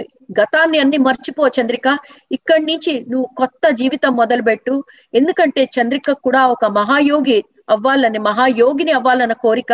గతాన్ని 0.41 0.79
అన్ని 0.79 0.99
మర్చిపో 0.99 1.45
చంద్రిక. 1.59 1.89
ఇక్కడి 2.33 2.65
నుంచి 2.65 2.93
నువ్వు 3.11 3.27
కొత్త 3.37 3.65
జీవితం 3.81 4.13
మొదలుపెట్టు. 4.17 4.75
ఎందుకంటే 5.15 5.63
చంద్రిక 5.77 6.13
కూడా 6.27 6.43
ఒక 6.47 6.65
మహాయోగి 6.79 7.39
అవ్వాలని 7.69 8.19
మహాయోగిని 8.19 8.93
అవ్వాలన్న 8.93 9.35
కోరిక. 9.45 9.73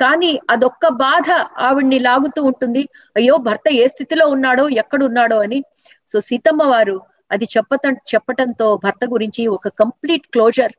కానీ 0.00 0.30
అదొక్క 0.50 0.86
బాధ 1.04 1.28
ఆవిడ్ని 1.58 1.98
లాగుతూ 1.98 2.40
ఉంటుంది. 2.42 2.82
అయ్యో 3.16 3.36
భర్త 3.48 3.68
ఏ 3.82 3.86
స్థితిలో 3.94 4.26
ఉన్నాడో 4.28 4.64
ఎక్కడున్నాడో 4.82 5.38
అని. 5.38 5.60
సో 6.06 6.18
సీతమ్మ 6.20 6.62
వారు 6.62 6.96
అది 7.32 7.46
చెప్పటం 7.56 7.94
చెప్పటంతో 8.12 8.66
భర్త 8.84 9.04
గురించి 9.04 9.42
ఒక 9.56 9.68
కంప్లీట్ 9.78 10.26
క్లోజర్ 10.32 10.74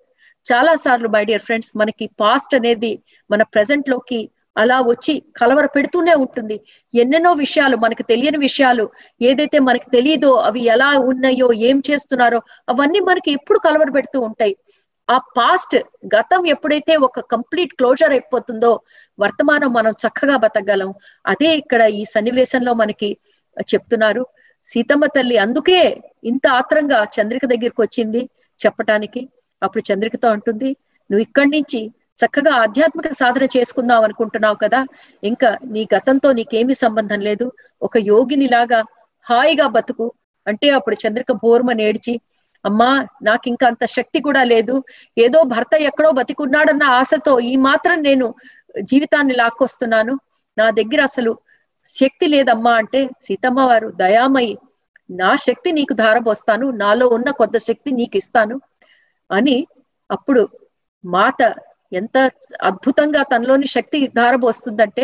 చాలా 0.51 0.75
సార్లు 0.75 1.07
మై 1.07 1.23
డియర్ 1.25 1.41
ఫ్రెండ్స్ 1.41 1.71
మనకి 1.77 2.09
పాస్ట్ 2.19 2.55
అనేది 2.55 2.91
మన 3.29 3.43
ప్రెసెంట్లోకి 3.43 4.19
అలా 4.55 4.81
వచ్చి 4.81 5.23
కలవర 5.37 5.65
పెడుతూనే 5.65 6.13
ఉంటుంది. 6.13 6.55
ఎన్నెన్నో 6.93 7.33
విషయాలు 7.33 7.77
మనకు 7.77 8.03
తెలియని 8.03 8.37
విషయాలు 8.37 8.85
ఏదైతే 9.21 9.59
మనకి 9.59 9.89
తెలియదో 9.91 10.31
అవి 10.47 10.61
ఎలా 10.65 10.89
ఉన్నాయో 11.11 11.53
ఏం 11.69 11.81
చేస్తున్నారో 11.89 12.39
అవన్నీ 12.69 12.99
మనకి 12.99 13.31
ఎప్పుడు 13.31 13.59
కలవర 13.59 13.89
పెడుతూ 13.89 14.19
ఉంటాయి. 14.21 14.57
ఆ 15.09 15.17
పాస్ట్ 15.37 15.75
గతం 16.15 16.45
ఎప్పుడైతే 16.47 16.95
ఒక 16.95 17.19
కంప్లీట్ 17.19 17.73
క్లోజర్ 17.73 18.11
అయిపోతుందో 18.11 18.71
వర్తమానం 19.19 19.73
మనం 19.73 19.93
చక్కగా 20.03 20.37
బతకగలం. 20.37 20.89
అదే 21.25 21.49
ఇక్కడ 21.57 21.81
ఈ 21.99 22.03
సన్నివేశంలో 22.05 22.73
మనకి 22.73 23.17
చెప్తున్నారు. 23.73 24.23
సీతమ్మ 24.65 25.05
తల్లి 25.05 25.37
అందుకే 25.37 25.79
ఇంత 26.23 26.47
ఆత్రంగా 26.59 26.99
చంద్రిక 27.15 27.45
దగ్గరికి 27.45 27.81
వచ్చింది 27.81 28.29
చెప్పటానికి. 28.59 29.21
అప్పుడు 29.61 29.83
చంద్రికతో 29.89 30.27
అంటుంది 30.35 30.69
నువ్వు 31.09 31.23
ఇక్కడి 31.27 31.49
నుంచి 31.51 31.79
చక్కగా 32.19 32.51
ఆధ్యాత్మిక 32.61 33.09
సాధన 33.19 33.45
చేసుకుందాం 33.55 34.01
అనుకుంటున్నావు 34.03 34.57
కదా 34.63 34.79
ఇంకా 35.23 35.49
నీ 35.73 35.81
గతంతో 35.93 36.29
నీకేమీ 36.39 36.75
సంబంధం 36.83 37.19
లేదు. 37.21 37.45
ఒక 37.81 37.97
యోగినిలాగా 38.07 38.79
హాయిగా 39.27 39.67
బతుకు. 39.75 40.07
అంటే 40.47 40.67
అప్పుడు 40.77 40.95
చంద్రిక 41.03 41.31
బోర్మని 41.41 41.83
ఏడ్చి 41.83 42.13
అమ్మా 42.65 42.89
నాకు 43.21 43.45
ఇంకా 43.51 43.65
అంత 43.71 43.83
శక్తి 43.95 44.19
కూడా 44.21 44.41
లేదు. 44.45 44.75
ఏదో 45.17 45.39
భర్త 45.53 45.73
ఎక్కడో 45.89 46.09
బతికున్నాడన్న 46.19 46.85
ఆశతో 46.99 47.33
ఈ 47.49 47.53
మాత్రం 47.67 47.97
నేను 48.01 48.27
జీవితాన్ని 48.89 49.35
లాక్కొస్తున్నాను. 49.35 50.13
నా 50.57 50.67
దగ్గర 50.79 51.01
అసలు 51.03 51.31
శక్తి 51.87 52.25
లేదమ్మా 52.27 52.73
అంటే 52.81 53.01
సీతమ్మ 53.25 53.59
వారు 53.63 53.89
దయామయి 53.99 54.53
నా 55.13 55.31
శక్తి 55.45 55.69
నీకు 55.77 55.93
ధారపోస్తాను 55.95 56.65
నాలో 56.81 57.05
ఉన్న 57.09 57.29
కొత్త 57.39 57.57
శక్తి 57.67 57.89
నీకు 57.99 58.17
ఇస్తాను 58.17 58.55
అని 59.29 59.57
అప్పుడు 60.09 60.41
మాత 61.03 61.41
ఎంత 61.91 62.17
అద్భుతంగా 62.69 63.21
తనలోని 63.31 63.67
శక్తి 63.75 63.99
ధారబోస్తుందంటే 64.17 65.03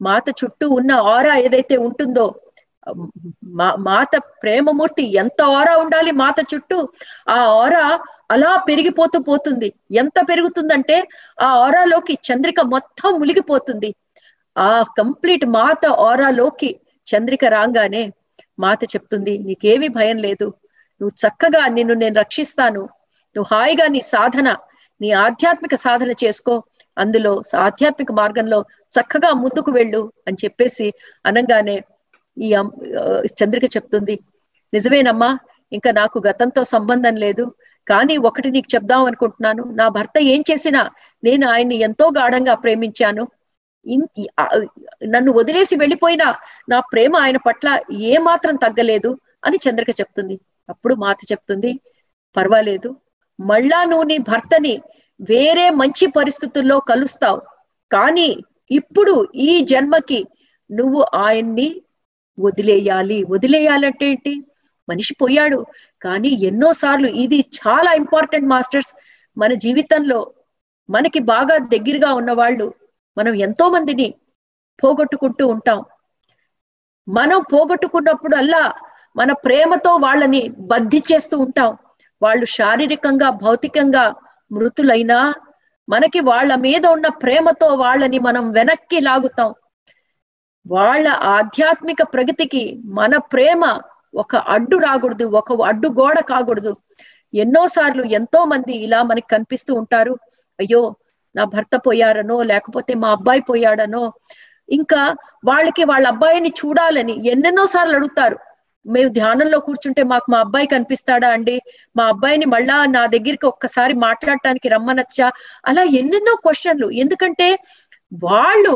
మాత 0.00 0.26
చుట్టూ 0.40 0.66
ఉన్న 0.78 0.92
ఆరా 1.14 1.34
ఏదైతే 1.44 1.76
ఉంటుందో 1.86 2.26
మా 3.56 3.68
మాత 3.86 4.12
ప్రేమమూర్తి 4.42 5.04
ఎంత 5.22 5.40
ఆరా 5.54 5.72
ఉండాలి 5.76 6.10
మాత 6.20 6.38
చుట్టూ? 6.50 6.78
ఆ 7.28 7.38
ఆరా 7.56 7.84
అలా 8.30 8.50
పెరిగిపోతూ 8.68 9.18
పోతుంది. 9.22 9.68
ఎంత 9.94 10.18
పెరుగుతుందంటే 10.28 10.96
ఆ 11.38 11.48
ఆరాలోకి 11.64 12.14
చంద్రిక 12.28 12.60
మొత్తం 12.74 13.10
మునిగిపోతుంది. 13.20 13.90
ఆ 14.56 14.70
కంప్లీట్ 14.98 15.44
మాత 15.56 15.80
ఆరాలోకి 16.06 16.70
చంద్రిక 17.06 17.44
రాగానే 17.54 18.04
మాత 18.58 18.80
చెప్తుంది 18.92 19.34
నీకేమీ 19.46 19.88
భయం 19.90 20.18
లేదు. 20.18 20.46
నువ్వు 21.00 21.14
చక్కగా 21.22 21.62
నిన్ను 21.68 21.94
నేను 21.94 22.16
రక్షిస్తాను. 22.18 22.82
నువ్వు 23.36 23.48
హాయిగా 23.52 23.86
నీ 23.94 24.00
సాధన 24.14 24.48
నీ 25.00 25.08
ఆధ్యాత్మిక 25.24 25.74
సాధన 25.84 26.10
చేసుకో. 26.24 26.54
అందులో 26.96 27.32
ఆధ్యాత్మిక 27.66 28.10
మార్గంలో 28.12 28.58
చక్కగా 28.92 29.30
ముందుకు 29.42 29.70
వెళ్ళు 29.78 30.00
అని 30.28 30.38
చెప్పేసి 30.44 30.86
అనగానే 31.24 31.76
ఈ 32.36 32.48
చంద్రిక 33.40 33.66
చెప్తుంది. 33.76 34.14
నిజమేనమ్మా 34.72 35.30
ఇంకా 35.72 35.90
నాకు 36.00 36.18
గతంతో 36.28 36.62
సంబంధం 36.74 37.14
లేదు. 37.24 37.44
కానీ 37.86 38.14
ఒకటి 38.28 38.48
నీకు 38.50 38.68
చెప్దాం 38.74 39.02
అనుకుంటున్నాను. 39.04 39.62
నా 39.80 39.86
భర్త 39.96 40.16
ఏం 40.32 40.40
చేసినా 40.50 40.82
నేను 41.22 41.44
ఆయన్ని 41.48 41.76
ఎంతో 41.88 42.06
గాఢంగా 42.18 42.54
ప్రేమించాను. 42.64 43.24
నన్ను 45.14 45.30
వదిలేసి 45.32 45.74
వెళ్ళిపోయినా 45.76 46.28
నా 46.68 46.78
ప్రేమ 46.92 47.12
ఆయన 47.16 47.38
పట్ల 47.46 47.68
ఏ 48.10 48.14
మాత్రం 48.28 48.54
తగ్గలేదు 48.64 49.10
అని 49.44 49.58
చంద్రిక 49.66 49.90
చెప్తుంది. 50.00 50.36
అప్పుడు 50.68 50.94
మాత 51.04 51.18
చెప్తుంది 51.32 51.72
పర్వాలేదు. 52.36 52.90
మళ్ళా 53.40 53.84
నువ్వు 53.84 54.02
నీ 54.02 54.18
భర్తని 54.18 54.80
వేరే 55.20 55.70
మంచి 55.70 56.06
పరిస్థితుల్లో 56.06 56.80
కలుస్తావు. 56.80 57.42
కానీ 57.92 58.36
ఇప్పుడు 58.70 59.28
ఈ 59.34 59.60
జన్మకి 59.60 60.26
నువ్వు 60.72 61.06
ఆయన్ని 61.14 61.82
వదిలేయాలి. 62.40 63.24
వదిలేయాలంటే 63.24 64.06
ఏంటి? 64.06 64.44
మనిషి 64.88 65.14
పోయాడు. 65.14 65.66
కానీ 66.02 66.28
ఎన్నోసార్లు 66.28 67.08
ఇది 67.08 67.40
చాలా 67.40 67.92
ఇంపార్టెంట్ 67.92 68.48
మాస్టర్స్. 68.48 68.94
మన 69.38 69.54
జీవితంలో 69.54 70.32
మనకి 70.90 71.18
బాగా 71.18 71.58
దగ్గరగా 71.58 72.12
ఉన్న 72.12 72.32
వాళ్ళు 72.32 72.74
మనం 73.18 73.34
ఎంతో 73.34 73.68
మందిని 73.70 74.14
పోగొట్టుకుంటూ 74.84 75.48
ఉంటాం. 75.48 75.84
మనం 77.08 77.44
పోగొట్టుకున్నప్పుడు 77.52 78.36
అల్లా 78.36 78.72
మన 79.16 79.32
ప్రేమతో 79.32 79.96
వాళ్ళని 79.96 80.48
బద్ధి 80.48 81.02
చేస్తూ 81.12 81.38
ఉంటాం. 81.38 81.78
వాళ్ళు 82.22 82.44
శారీరకంగా 82.44 83.30
భౌతికంగా 83.30 84.14
మృతులైనా 84.52 85.34
మనకి 85.88 86.20
వాళ్ళ 86.20 86.54
మీద 86.54 86.86
ఉన్న 86.86 87.08
ప్రేమతో 87.08 87.66
వాళ్ళని 87.66 88.18
మనం 88.18 88.52
వెనక్కి 88.52 89.00
లాగుతాం. 89.00 89.54
వాళ్ళ 90.66 91.08
ఆధ్యాత్మిక 91.08 92.02
ప్రగతికి 92.02 92.80
మన 92.84 93.16
ప్రేమ 93.16 93.80
ఒక 94.14 94.36
అడ్డు 94.36 94.76
రాకూడదు 94.76 95.24
ఒక 95.24 95.62
అడ్డు 95.62 95.88
గోడ 95.88 96.20
కాకూడదు. 96.20 96.76
ఎన్నోసార్లు 97.34 98.02
ఎంతో 98.02 98.44
మంది 98.44 98.76
ఇలా 98.76 99.02
మనకి 99.02 99.26
కనిపిస్తూ 99.30 99.74
ఉంటారు. 99.74 100.18
అయ్యో 100.60 100.96
నా 101.36 101.44
భర్త 101.44 101.76
పోయారనో 101.76 102.42
లేకపోతే 102.42 102.94
మా 102.94 103.10
అబ్బాయి 103.10 103.40
పోయాడనో 103.40 104.12
ఇంకా 104.68 105.16
వాళ్ళకి 105.44 105.84
వాళ్ళ 105.84 106.06
అబ్బాయిని 106.06 106.48
చూడాలని 106.48 107.28
ఎన్నెన్నో 107.28 107.66
సార్లు 107.66 107.94
అడుగుతారు. 107.94 108.38
మేము 108.86 109.08
ధ్యానంలో 109.08 109.58
కూర్చుంటే 109.58 110.02
మాకు 110.02 110.30
మా 110.30 110.38
అబ్బాయి 110.38 110.66
కనిపిస్తాడా 110.66 111.28
అండి? 111.28 111.60
మా 111.96 112.04
అబ్బాయిని 112.06 112.44
మళ్ళా 112.44 112.86
నా 112.86 113.06
దగ్గరికి 113.06 113.46
ఒక్కసారి 113.46 113.94
మాట్లాడటానికి 113.94 114.68
రమ్మనొచ్చా? 114.68 115.32
అలా 115.66 115.82
ఎన్నెన్నో 115.82 116.34
క్వశ్చన్లు. 116.34 116.90
ఎందుకంటే 116.90 117.58
వాళ్ళు 118.24 118.74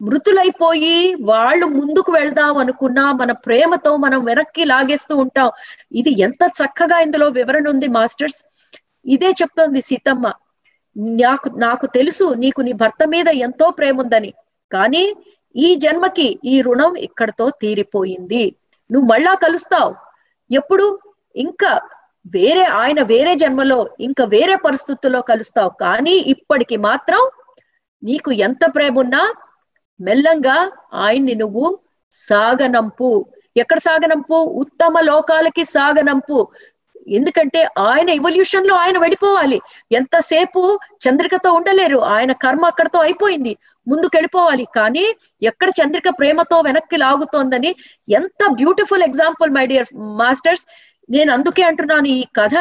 మృతులైపోయి 0.00 1.14
వాళ్ళు 1.20 1.66
ముందుకు 1.66 2.12
వెళ్దాం 2.12 2.56
అనుకున్నా 2.56 3.12
మన 3.12 3.32
ప్రేమతో 3.32 3.96
మనం 3.96 4.24
వెనక్కి 4.24 4.64
లాగేస్తూ 4.64 5.16
ఉంటాం. 5.16 5.50
ఇది 5.92 6.20
ఎంత 6.20 6.50
చక్కగా 6.62 6.98
ఇందులో 7.00 7.28
వివరణ 7.28 7.68
ఉంది 7.68 7.88
మాస్టర్స్? 7.88 8.40
ఇదే 9.06 9.30
చెప్తోంది 9.30 9.80
సీతమ్మ. 9.80 10.32
నాకు 10.96 11.48
నాకు 11.56 11.86
తెలుసు 11.86 12.34
నీకు 12.34 12.60
నీ 12.60 12.72
భర్త 12.72 13.04
మీద 13.08 13.28
ఎంతో 13.28 13.70
ప్రేమ 13.70 14.00
ఉందని 14.00 14.32
కానీ 14.72 15.04
ఈ 15.56 15.74
జన్మకి 15.74 16.38
ఈ 16.44 16.60
రుణం 16.60 16.94
ఇక్కడతో 16.96 17.50
తీరిపోయింది. 17.50 18.56
నువ్వు 18.92 19.08
మళ్ళా 19.08 19.34
కలుస్తావు. 19.34 19.94
ఎప్పుడు? 20.50 20.98
ఇంకా 21.36 21.80
వేరే 22.26 22.64
ఆయన 22.64 23.02
వేరే 23.02 23.34
జన్మలో 23.34 23.90
ఇంకా 24.00 24.24
వేరే 24.24 24.56
పరిస్థితుల్లో 24.56 25.22
కలుస్తావు. 25.22 25.70
కానీ 25.80 26.10
ఇప్పటికి 26.10 26.76
మాత్రం 26.76 27.30
నీకు 28.04 28.32
ఎంత 28.32 28.74
ప్రేమ 28.74 28.98
ఉన్నా 28.98 29.32
మెల్లంగా 30.00 30.72
ఆయన్ని 30.94 31.34
నువ్వు 31.34 31.78
సాగనంపు. 32.12 33.26
ఎక్కడ 33.56 33.78
సాగనంపు? 33.78 34.34
ఉత్తమ 34.34 35.00
లోకాలకి 35.00 35.64
సాగనంపు. 35.64 36.48
ఎందుకంటే 37.08 37.68
ఆయన 37.78 38.08
ఇవల్యూషన్లో 38.08 38.74
ఆయన 38.74 38.98
వెళ్ళిపోవాలి. 38.98 39.60
ఎంతసేపు 39.92 40.78
చంద్రికతో 41.08 41.52
ఉండలేరు. 41.52 41.98
ఆయన 41.98 42.32
కర్మ 42.32 42.66
అక్కడతో 42.66 42.98
అయిపోయింది. 42.98 43.56
ముందుకెళ్ళిపోవాలి. 43.86 44.64
కానీ 44.78 45.04
ఎక్కడ 45.42 45.68
చంద్రిక 45.80 46.08
ప్రేమతో 46.20 46.56
వెనక్కి 46.60 46.96
లాగుతోందని 47.04 47.70
ఎంత 48.18 48.42
beautiful 48.60 49.06
example 49.08 49.50
my 49.58 49.64
dear 49.72 49.88
masters. 50.22 50.64
నేను 51.10 51.30
అందుకే 51.32 51.62
అంటున్నాను 51.62 52.08
ఈ 52.18 52.24
కథ 52.40 52.56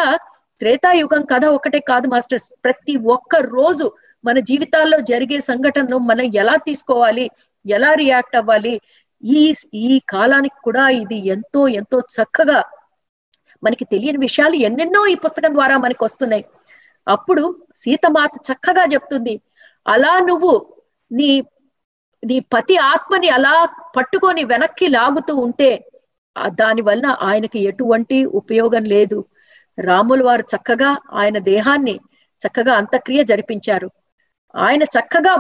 త్రేతాయుగం 0.62 1.22
కథ 1.34 1.46
ఒకటే 1.58 1.80
కాదు 1.92 2.08
మాస్టర్స్. 2.08 2.48
ప్రతి 2.66 2.96
ఒక్క 3.16 3.36
రోజు 3.58 3.86
మన 4.24 4.40
జీవితాల్లో 4.50 4.98
జరిగే 5.12 5.40
సంఘటనలు 5.40 5.98
మనం 6.10 6.26
ఎలా 6.42 6.56
తీసుకోవాలి 6.68 7.26
ఎలా 7.66 7.92
రియాక్ట్ 7.94 8.36
అవ్వాలి 8.36 8.76
ఈ 9.24 9.42
ఈ 9.74 10.02
కాలానికి 10.10 10.60
కూడా 10.64 10.84
ఇది 11.02 11.18
ఎంతో 11.28 11.62
ఎంతో 11.80 11.98
చక్కగా 12.16 12.60
మనకి 13.64 13.86
తెలియని 13.86 14.18
విషయాలు 14.18 14.56
ఎన్నెన్నో 14.68 15.02
ఈ 15.14 15.16
పుస్తకం 15.16 15.52
ద్వారా 15.54 15.76
మనకు 15.78 16.04
వస్తున్నాయి. 16.06 16.44
అప్పుడు 17.08 17.44
సీతమాత 17.76 18.34
చక్కగా 18.50 18.84
చెప్తుంది 18.94 19.34
అలా 19.86 20.14
నువ్వు 20.30 20.52
నీ 21.12 21.30
నీ 22.24 22.40
పతి 22.54 22.78
ఆత్మని 22.78 23.30
అలా 23.30 23.54
పట్టుకొని 23.98 24.44
వెనక్కి 24.44 24.88
లాగుతూ 24.88 25.36
ఉంటే 25.36 25.72
దాని 26.48 26.82
వలన 26.82 27.08
ఆయనకి 27.22 27.60
ఎటువంటి 27.60 28.26
ఉపయోగం 28.26 28.84
లేదు. 28.86 29.20
రాముల 29.78 30.24
వారు 30.24 30.42
చక్కగా 30.42 30.98
ఆయన 31.12 31.38
దేహాన్ని 31.38 31.96
చక్కగా 32.42 32.74
అంతక్రియ 32.74 33.24
జరిపించారు. 33.24 33.90
ఆయన 34.56 34.84
చక్కగా 34.84 35.34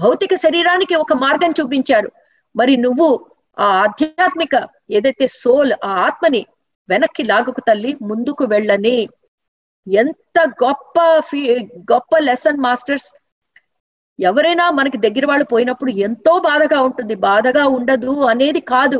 భౌతిక 0.00 0.34
శరీరానికి 0.34 0.94
ఒక 0.94 1.12
మార్గం 1.12 1.52
చూపించారు. 1.60 2.10
మరి 2.54 2.76
నువ్వు 2.76 3.08
ఆ 3.58 3.66
ఆధ్యాత్మిక 3.84 4.54
ఏదైతే 4.90 5.26
సోల్ 5.26 5.72
ఆ 5.84 5.92
ఆత్మని 6.06 6.42
వెనక్కి 6.88 7.22
లాగుకు 7.22 7.60
తల్లి 7.60 7.96
ముందుకు 8.02 8.44
వెళ్ళని. 8.44 8.98
ఎంత 9.86 10.38
గొప్ప 10.64 11.20
ఫీ 11.20 11.40
గొప్ప 11.92 12.18
లెసన్ 12.18 12.60
మాస్టర్స్ 12.60 13.08
ఎవరైనా 14.18 14.70
మనకి 14.70 14.98
దగ్గర 14.98 15.26
వాళ్ళు 15.26 15.44
పోయినప్పుడు 15.44 15.90
ఎంతో 16.06 16.32
బాధగా 16.40 16.78
ఉంటుంది. 16.80 17.14
బాధగా 17.28 17.64
ఉండదు 17.68 18.12
అనేది 18.24 18.60
కాదు. 18.72 18.98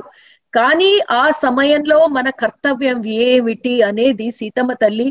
కానీ 0.53 0.91
ఆ 1.13 1.25
సమయంలో 1.45 2.07
మన 2.09 2.29
కర్తవ్యం 2.43 2.99
ఏమిటి 3.25 3.83
అనేది 3.83 4.31
సీతమ్మ 4.31 4.73
తల్లి 4.73 5.09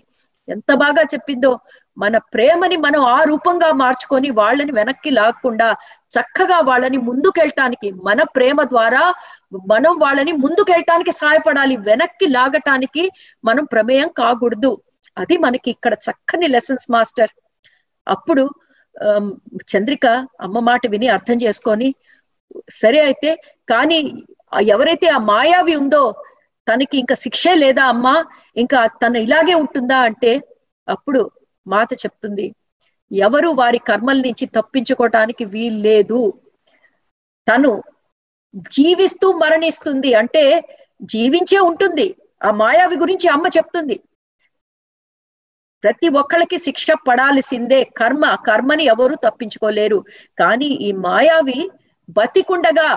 ఎంత 0.47 0.71
బాగా 0.73 1.03
చెప్పిందో. 1.13 1.51
మన 1.97 2.17
ప్రేమని 2.33 2.77
మనం 2.77 3.01
ఆ 3.07 3.19
రూపంగా 3.23 3.69
మార్చుకొని 3.73 4.29
వాళ్ళని 4.31 4.71
వెనక్కి 4.71 5.11
లాగకుండా 5.11 5.67
చక్కగా 6.11 6.59
వాళ్ళని 6.59 6.99
ముందుకెళ్ళటానికి 7.07 7.91
మన 8.03 8.19
ప్రేమ 8.35 8.63
ద్వారా 8.63 9.03
మనం 9.71 9.93
వాళ్ళని 9.99 10.33
ముందుకెళ్ళటానికి 10.43 11.11
సహాయపడాలి. 11.11 11.75
వెనక్కి 11.89 12.27
లాగటానికి 12.27 13.03
మనం 13.43 13.65
ప్రమేయం 13.65 14.09
కాకూడదు. 14.17 14.71
అది 15.17 15.37
మనకి 15.37 15.69
ఇక్కడ 15.69 15.93
చక్కని 16.05 16.47
లెసన్స్ 16.47 16.87
మాస్టర్ 16.91 17.31
అప్పుడు 18.07 18.43
చంద్రిక 19.71 20.05
అమ్మ 20.45 20.59
మాట 20.61 20.83
విని 20.87 21.07
అర్థం 21.15 21.37
చేసుకొని 21.43 21.89
సరే 22.75 22.99
అయితే 23.07 23.31
కానీ 23.67 23.97
ఎవరైతే 24.69 25.07
ఆ 25.09 25.19
మాయావి 25.29 25.73
ఉందో 25.81 26.03
తనకి 26.67 26.95
ఇంకా 27.01 27.15
శిక్షే 27.23 27.53
లేదా 27.57 27.83
అమ్మా? 27.87 28.15
ఇంకా 28.55 28.79
తను 29.01 29.17
ఇలాగే 29.25 29.55
ఉంటుందా 29.63 29.97
అంటే 30.09 30.31
అప్పుడు 30.87 31.21
మాత 31.65 31.89
చెప్తుంది 32.03 32.47
ఎవరు 33.11 33.49
వారి 33.59 33.79
కర్మల 33.89 34.19
నుంచి 34.25 34.45
తప్పించుకోవటానికి 34.57 35.43
వీల్లేదు 35.53 36.21
తను 37.47 37.71
జీవిస్తూ 38.71 39.27
మరణిస్తుంది 39.41 40.11
అంటే 40.21 40.43
జీవించే 41.09 41.59
ఉంటుంది. 41.69 42.07
ఆ 42.41 42.51
మాయావి 42.59 42.95
గురించి 42.97 43.27
అమ్మ 43.29 43.47
చెప్తుంది. 43.55 43.95
ప్రతి 45.83 46.07
ఒక్కళ్ళకి 46.09 46.57
శిక్ష 46.57 46.87
పడాల్సిందే 47.07 47.83
కర్మ. 47.83 48.35
కర్మని 48.47 48.83
ఎవరు 48.83 49.15
తప్పించుకోలేరు. 49.15 50.05
కానీ 50.39 50.65
ఈ 50.65 50.91
మాయావి 50.91 51.59
బతికుండగా 52.09 52.89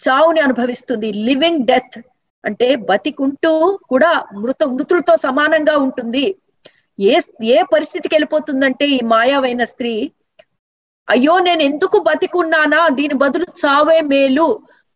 చావుని 0.00 0.40
అనుభవిస్తుంది. 0.40 1.12
లివింగ్ 1.12 1.66
డెత్ 1.66 1.98
అంటే 2.44 2.76
బతికుంటూ 2.90 3.78
కూడా 3.88 4.26
మృత 4.34 4.64
మృతులతో 4.64 5.16
సమానంగా 5.16 5.76
ఉంటుంది. 5.76 6.26
ఏ 7.00 7.14
ఏ 7.44 7.62
పరిస్థితికి 7.62 8.14
వెళ్ళిపోతుందంటే 8.14 8.86
ఈ 8.88 9.00
మాయావైన 9.04 9.64
స్త్రీ 9.64 10.10
అయ్యో 11.08 11.38
నేను 11.38 11.62
ఎందుకు 11.62 11.98
బతికున్నానా? 11.98 12.88
దీని 12.88 13.14
బదులు 13.14 13.46
చావే 13.64 14.00
మేలు. 14.00 14.46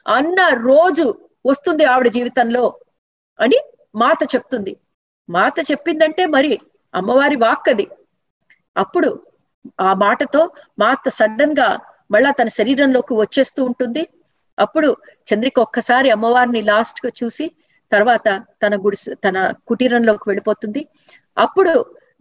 అన్న 0.07 0.49
రోజు 0.63 1.07
వస్తుంది 1.47 1.85
ఆవిడ 1.85 2.09
జీవితంలో 2.09 2.65
అని 3.41 3.59
మాత 3.95 4.19
చెప్తుంది. 4.35 4.77
మాత 5.29 5.59
చెప్పిందంటే 5.71 6.27
మరి 6.27 6.59
అమ్మవారి 6.95 7.37
వాక్ 7.37 7.69
అది 7.69 7.87
అప్పుడు 8.77 9.09
ఆ 9.81 9.95
మాటతో 9.95 10.43
మాత 10.79 11.09
సడన్గా 11.09 11.69
మళ్ళా 12.11 12.31
తన 12.31 12.49
శరీరంలోకి 12.49 13.15
వచ్చేస్తూ 13.15 13.65
ఉంటుంది. 13.65 14.03
అప్పుడు 14.59 14.89
చంద్రిక 15.33 15.59
ఒక్కసారి 15.61 16.11
అమ్మవారిని 16.11 16.63
లాస్ట్గా 16.63 17.11
చూసి 17.21 17.47
తర్వాత 17.93 18.29
తన 18.63 18.75
గుడిసె 18.77 19.15
తన 19.15 19.37
కుటీరంలోకి 19.69 20.25
వెళ్ళిపోతుంది. 20.27 20.83
అప్పుడు 21.39 21.73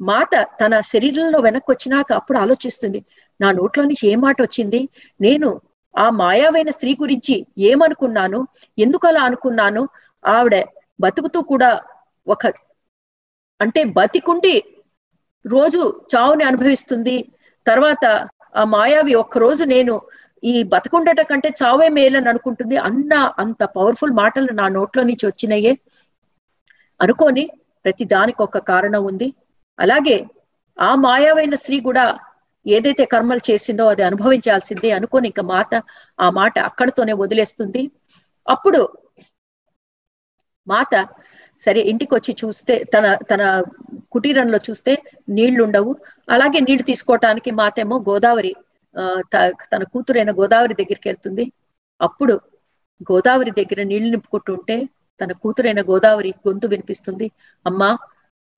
మాత 0.01 0.33
తన 0.61 0.73
శరీరంలో 0.81 1.39
వెనక్కి 1.39 1.71
వచ్చినాక 1.71 2.13
అప్పుడు 2.13 2.37
ఆలోచిస్తుంది 2.37 2.99
నా 3.39 3.51
నోట్లో 3.51 3.83
నుంచి 3.83 4.05
ఏ 4.07 4.15
మాట 4.15 4.37
వచ్చింది? 4.41 4.89
నేను 5.21 5.49
ఆ 5.95 6.09
మాయావైన 6.09 6.69
స్త్రీ 6.69 6.91
గురించి 6.99 7.35
ఏమనుకున్నాను? 7.57 8.39
ఎందుకు 8.77 9.07
అలా 9.07 9.21
అనుకున్నాను? 9.21 9.83
ఆవిడ 10.25 10.55
బతుకుతూ 10.99 11.41
కూడా 11.41 11.69
ఒక 12.27 12.43
అంటే 13.59 13.81
బతికుండి 13.97 14.55
రోజు 15.45 15.81
చావుని 16.11 16.43
అనుభవిస్తుంది. 16.43 17.15
తర్వాత 17.65 18.05
ఆ 18.55 18.63
మాయావి 18.69 19.13
ఒక్కరోజు 19.15 19.63
నేను 19.65 19.93
ఈ 20.43 20.63
బతకుండట 20.73 21.21
కంటే 21.27 21.49
చావే 21.59 21.87
మేలని 21.95 22.29
అనుకుంటుంది. 22.29 22.75
అన్న 22.87 23.13
అంత 23.37 23.61
పవర్ఫుల్ 23.75 24.13
మాటలు 24.21 24.51
నా 24.53 24.67
నోట్లో 24.75 25.03
నుంచి 25.09 25.25
వచ్చినాయే. 25.27 25.73
అనుకోని 26.99 27.43
ప్రతి 27.85 28.05
దానికి 28.09 28.41
ఒక 28.43 28.57
కారణం 28.69 29.03
ఉంది. 29.09 29.27
అలాగే 29.79 30.17
ఆ 30.77 30.91
మాయావైన 31.03 31.55
స్త్రీ 31.61 31.77
కూడా 31.81 32.05
ఏదైతే 32.65 33.03
కర్మలు 33.11 33.41
చేసిందో 33.47 33.85
అది 33.87 34.03
అనుభవించాల్సిందే 34.03 34.89
అనుకోని 34.91 35.27
ఇంకా 35.31 35.43
మాత 35.51 35.71
ఆ 36.19 36.29
మాట 36.31 36.55
అక్కడితోనే 36.69 37.13
వదిలేస్తుంది. 37.21 37.83
అప్పుడు 38.47 38.81
మాత 40.67 40.93
సరే 41.59 41.81
ఇంటికి 41.91 42.13
వచ్చి 42.15 42.33
చూస్తే 42.41 42.75
తన 42.93 43.05
తన 43.29 43.41
కుటీరంలో 44.13 44.59
చూస్తే 44.67 44.93
నీళ్ళు 45.37 45.61
ఉండవు 45.63 45.91
అలాగే 46.27 46.59
నీళ్ళు 46.67 46.83
తీసుకోవటానికి 46.83 47.51
మాతేమో 47.59 47.97
గోదావరి 48.07 48.53
తన 49.65 49.81
కూతురైన 49.93 50.31
గోదావరి 50.39 50.75
దగ్గరికి 50.79 51.07
వెళ్తుంది 51.09 51.45
అప్పుడు 51.99 52.35
గోదావరి 53.09 53.51
దగ్గర 53.59 53.81
నీళ్ళు 53.91 54.09
నింపుకుంటుంటే 54.09 54.77
తన 55.19 55.31
కూతురైన 55.43 55.81
గోదావరి 55.89 56.31
గొంతు 56.39 56.67
వినిపిస్తుంది. 56.73 57.27
అమ్మా 57.65 57.89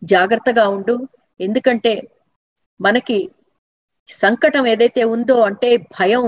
జాగ్రత్తగా 0.02 0.65
ఉండు. 0.76 0.95
ఎందుకంటే 1.40 1.94
మనకి 2.80 3.18
సంకటం 4.10 4.64
ఏదైతే 4.73 5.02
ఉందో 5.14 5.36
అంటే 5.49 5.69
భయం 5.98 6.23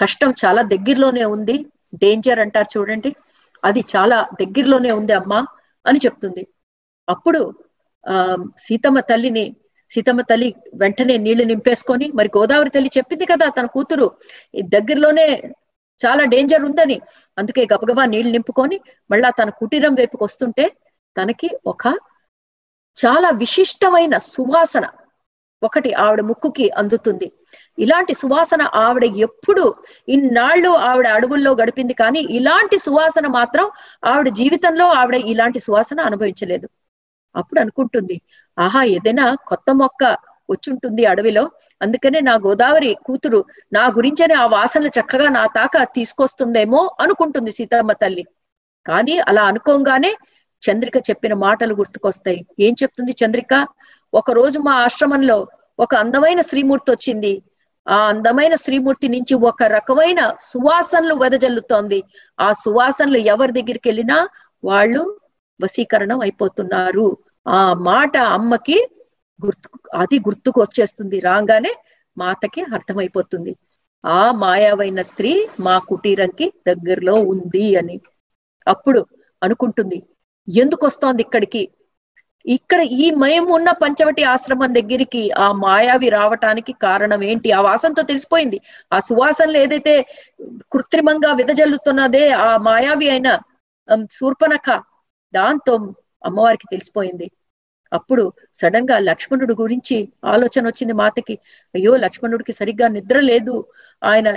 కష్టం 0.00 0.30
చాలా 0.42 0.62
దగ్గరలోనే 0.72 1.24
ఉంది. 1.34 1.56
డేంజర్ 2.02 2.42
అంటారు 2.44 2.68
చూడండి. 2.74 3.10
అది 3.64 3.80
చాలా 3.94 4.18
దగ్గరలోనే 4.40 4.90
ఉంది 5.00 5.14
అమ్మా 5.20 5.40
అని 5.86 5.98
చెప్తుంది. 6.04 6.42
అప్పుడు 7.08 7.40
ఆ 8.04 8.14
సీతమ్మ 8.66 8.98
తల్లిని 9.10 9.44
సీతమ్మ 9.90 10.20
తల్లి 10.30 10.48
వెంటనే 10.82 11.14
నీళ్ళు 11.16 11.44
నింపేసుకొని 11.44 12.06
మరి 12.18 12.28
గోదావరి 12.36 12.70
తల్లి 12.76 12.90
చెప్పింది 12.96 13.24
కదా 13.32 13.46
తన 13.58 13.66
కూతురు 13.74 14.06
దగ్గరలోనే 14.74 15.26
చాలా 16.00 16.22
డేంజర్ 16.32 16.64
ఉందని. 16.68 16.96
అందుకే 17.38 17.62
గబగబా 17.72 18.04
నీళ్ళు 18.14 18.30
నింపుకొని 18.36 18.76
మళ్ళా 19.10 19.28
తన 19.40 19.50
కుటీరం 19.60 19.94
వైపుకి 20.00 20.24
వస్తుంటే 20.24 20.64
తనకి 21.16 21.48
ఒక 21.72 21.84
చాలా 22.96 23.28
విశిష్టమైన 23.42 24.14
సువాసన 24.32 24.86
ఒకటి 25.62 25.90
ఆవిడ 26.04 26.20
ముక్కుకి 26.30 26.66
అందుతుంది. 26.80 27.26
ఇలాంటి 27.78 28.14
సువాసన 28.14 28.62
ఆవిడ 28.76 29.04
ఎప్పుడు 29.18 29.64
ఇన్నాళ్ళు 30.08 30.70
ఆవిడ 30.88 31.06
అడవుల్లో 31.08 31.52
గడిపింది 31.54 31.94
కానీ 31.94 32.20
ఇలాంటి 32.30 32.78
సువాసన 32.78 33.26
మాత్రం 33.38 33.66
ఆవిడ 34.04 34.28
జీవితంలో 34.32 34.86
ఆవిడ 34.92 35.16
ఇలాంటి 35.26 35.60
సువాసన 35.60 36.00
అనుభవించలేదు. 36.00 36.66
అప్పుడు 37.34 37.58
అనుకుంటుంది 37.60 38.16
ఆహా 38.58 38.82
ఏదైనా 38.96 39.34
కొత్త 39.46 39.70
మొక్క 39.72 40.02
వచ్చుంటుంది 40.48 41.04
అడవిలో. 41.04 41.44
అందుకనే 41.80 42.20
నా 42.20 42.34
గోదావరి 42.44 42.94
కూతురు 43.06 43.40
నా 43.72 43.84
గురించనే 43.96 44.34
ఆ 44.34 44.46
వాసన 44.46 44.86
చక్కగా 44.98 45.28
నా 45.28 45.44
తాక 45.54 45.82
తీసుకొస్తుందేమో 45.94 46.80
అనుకుంటుంది 47.00 47.50
సీతమ్మ 47.50 47.92
తల్లి. 48.02 48.24
కానీ 48.86 49.18
అలా 49.28 49.42
అనుకోగానే 49.42 50.12
చంద్రిక 50.62 50.96
చెప్పిన 51.08 51.34
మాటలు 51.38 51.74
గుర్తుకొస్తాయి. 51.74 52.38
ఏం 52.60 52.74
చెప్తుంది 52.82 53.12
చంద్రిక? 53.22 53.52
ఒక 54.12 54.30
రోజు 54.30 54.58
మా 54.58 54.74
ఆశ్రమంలో 54.84 55.38
ఒక 55.78 55.94
అందమైన 55.94 56.40
స్త్రీమూర్తి 56.40 56.90
వచ్చింది. 56.92 57.32
ఆ 57.86 57.96
అందమైన 58.08 58.54
స్త్రీమూర్తి 58.54 59.08
నుంచి 59.08 59.34
ఒక 59.44 59.62
రకమైన 59.68 60.20
సువాసనలు 60.40 61.14
వెదజల్లుతోంది. 61.14 61.98
ఆ 62.38 62.52
సువాసనలు 62.52 63.16
ఎవరి 63.32 63.52
దగ్గరికి 63.52 63.88
వెళ్ళినా 63.88 64.18
వాళ్ళు 64.64 65.02
వశీకరణం 65.60 66.20
అయిపోతున్నారు. 66.20 67.06
ఆ 67.46 67.60
మాట 67.82 68.16
అమ్మకి 68.36 68.78
గుర్తు 69.40 69.68
అది 69.94 70.18
గుర్తుకు 70.18 70.60
వచ్చేస్తుంది. 70.60 71.20
రాగానే 71.20 71.72
మాతకి 72.16 72.62
అర్థమైపోతుంది. 72.74 73.52
ఆ 74.04 74.32
మాయావైన 74.34 75.02
స్త్రీ 75.02 75.32
మా 75.60 75.78
కుటీరంకి 75.88 76.52
దగ్గరలో 76.66 77.14
ఉంది 77.32 77.76
అని. 77.76 77.96
అప్పుడు 78.66 79.00
అనుకుంటుంది 79.42 79.98
ఎందుకు 80.48 80.86
వస్తోంది 80.86 81.22
ఇక్కడికి? 81.22 81.62
ఇక్కడ 82.44 82.80
ఈ 82.96 83.10
మేము 83.16 83.54
ఉన్న 83.54 83.70
పంచవటి 83.72 84.22
ఆశ్రమం 84.24 84.74
దగ్గరికి 84.74 85.30
ఆ 85.36 85.52
మాయావి 85.62 86.08
రావటానికి 86.08 86.72
కారణం 86.82 87.22
ఏంటి? 87.22 87.52
ఆ 87.52 87.60
వాసనతో 87.60 88.02
తెలిసిపోయింది. 88.02 88.58
ఆ 88.92 88.98
సువాసనలు 89.00 89.58
ఏదైతే 89.58 89.94
కృత్రిమంగా 90.72 91.32
విదజల్లుతున్నదే 91.32 92.24
ఆ 92.40 92.56
మాయావి 92.58 93.08
అయిన 93.10 93.30
శూర్పనఖ 94.10 94.68
దాంతో 95.34 95.74
అమ్మవారికి 96.24 96.66
తెలిసిపోయింది. 96.70 97.26
అప్పుడు 97.92 98.22
సడన్గా 98.54 98.98
లక్ష్మణుడు 99.00 99.54
గురించి 99.54 99.96
ఆలోచన 100.24 100.66
వచ్చింది 100.66 100.92
మాతకి. 100.92 101.34
అయ్యో 101.74 101.96
లక్ష్మణుడికి 101.96 102.52
సరిగ్గా 102.52 102.88
నిద్ర 102.88 103.18
లేదు. 103.22 103.54
ఆయన 104.02 104.28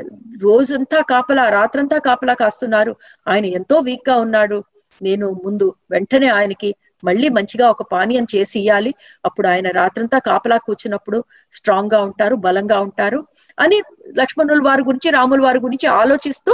రోజంతా 0.44 1.02
కాపలా 1.10 1.50
రాత్రంతా 1.50 1.98
కాపలా 2.00 2.34
కాస్తున్నారు. 2.34 2.94
ఆయన 3.28 3.46
ఎంతో 3.58 3.78
వీక్గా 3.80 4.16
ఉన్నాడు. 4.18 4.60
నేను 5.02 5.28
ముందు 5.46 5.66
వెంటనే 5.92 6.28
ఆయనకి 6.30 6.70
మళ్ళీ 7.04 7.30
మంచిగా 7.30 7.66
ఒక 7.70 7.84
పానీయం 7.92 8.26
చేసి 8.36 8.60
ఇయ్యాలి. 8.60 8.92
అప్పుడు 9.26 9.48
ఆయన 9.48 9.68
రాత్రంతా 9.72 10.20
కాపలా 10.20 10.58
కూర్చున్నప్పుడు 10.58 11.20
స్ట్రాంగ్గా 11.54 12.00
ఉంటారు 12.02 12.36
బలంగా 12.36 12.80
ఉంటారు 12.80 13.20
అని 13.60 13.80
లక్ష్మణుల 14.18 14.62
వారి 14.66 14.84
గురించి 14.84 15.12
రాముల 15.12 15.42
వారి 15.42 15.60
గురించి 15.60 15.88
ఆలోచిస్తూ 16.02 16.54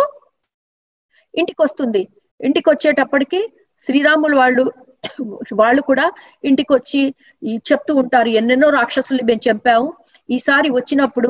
ఇంటికి 1.34 1.62
వస్తుంది 1.62 2.08
ఇంటికి 2.40 2.70
వచ్చేటప్పటికి 2.70 3.40
శ్రీరాములు 3.80 4.36
వాళ్ళు 4.38 4.64
వాళ్ళు 5.54 5.82
కూడా 5.82 6.12
ఇంటికి 6.44 6.74
వచ్చి 6.74 7.02
చెప్తూ 7.72 7.96
ఉంటారు 7.96 8.30
ఎన్నెన్నో 8.30 8.70
రాక్షసులు 8.70 9.24
మేము 9.24 9.42
చంపాము. 9.50 9.94
ఈసారి 10.30 10.70
వచ్చినప్పుడు 10.70 11.30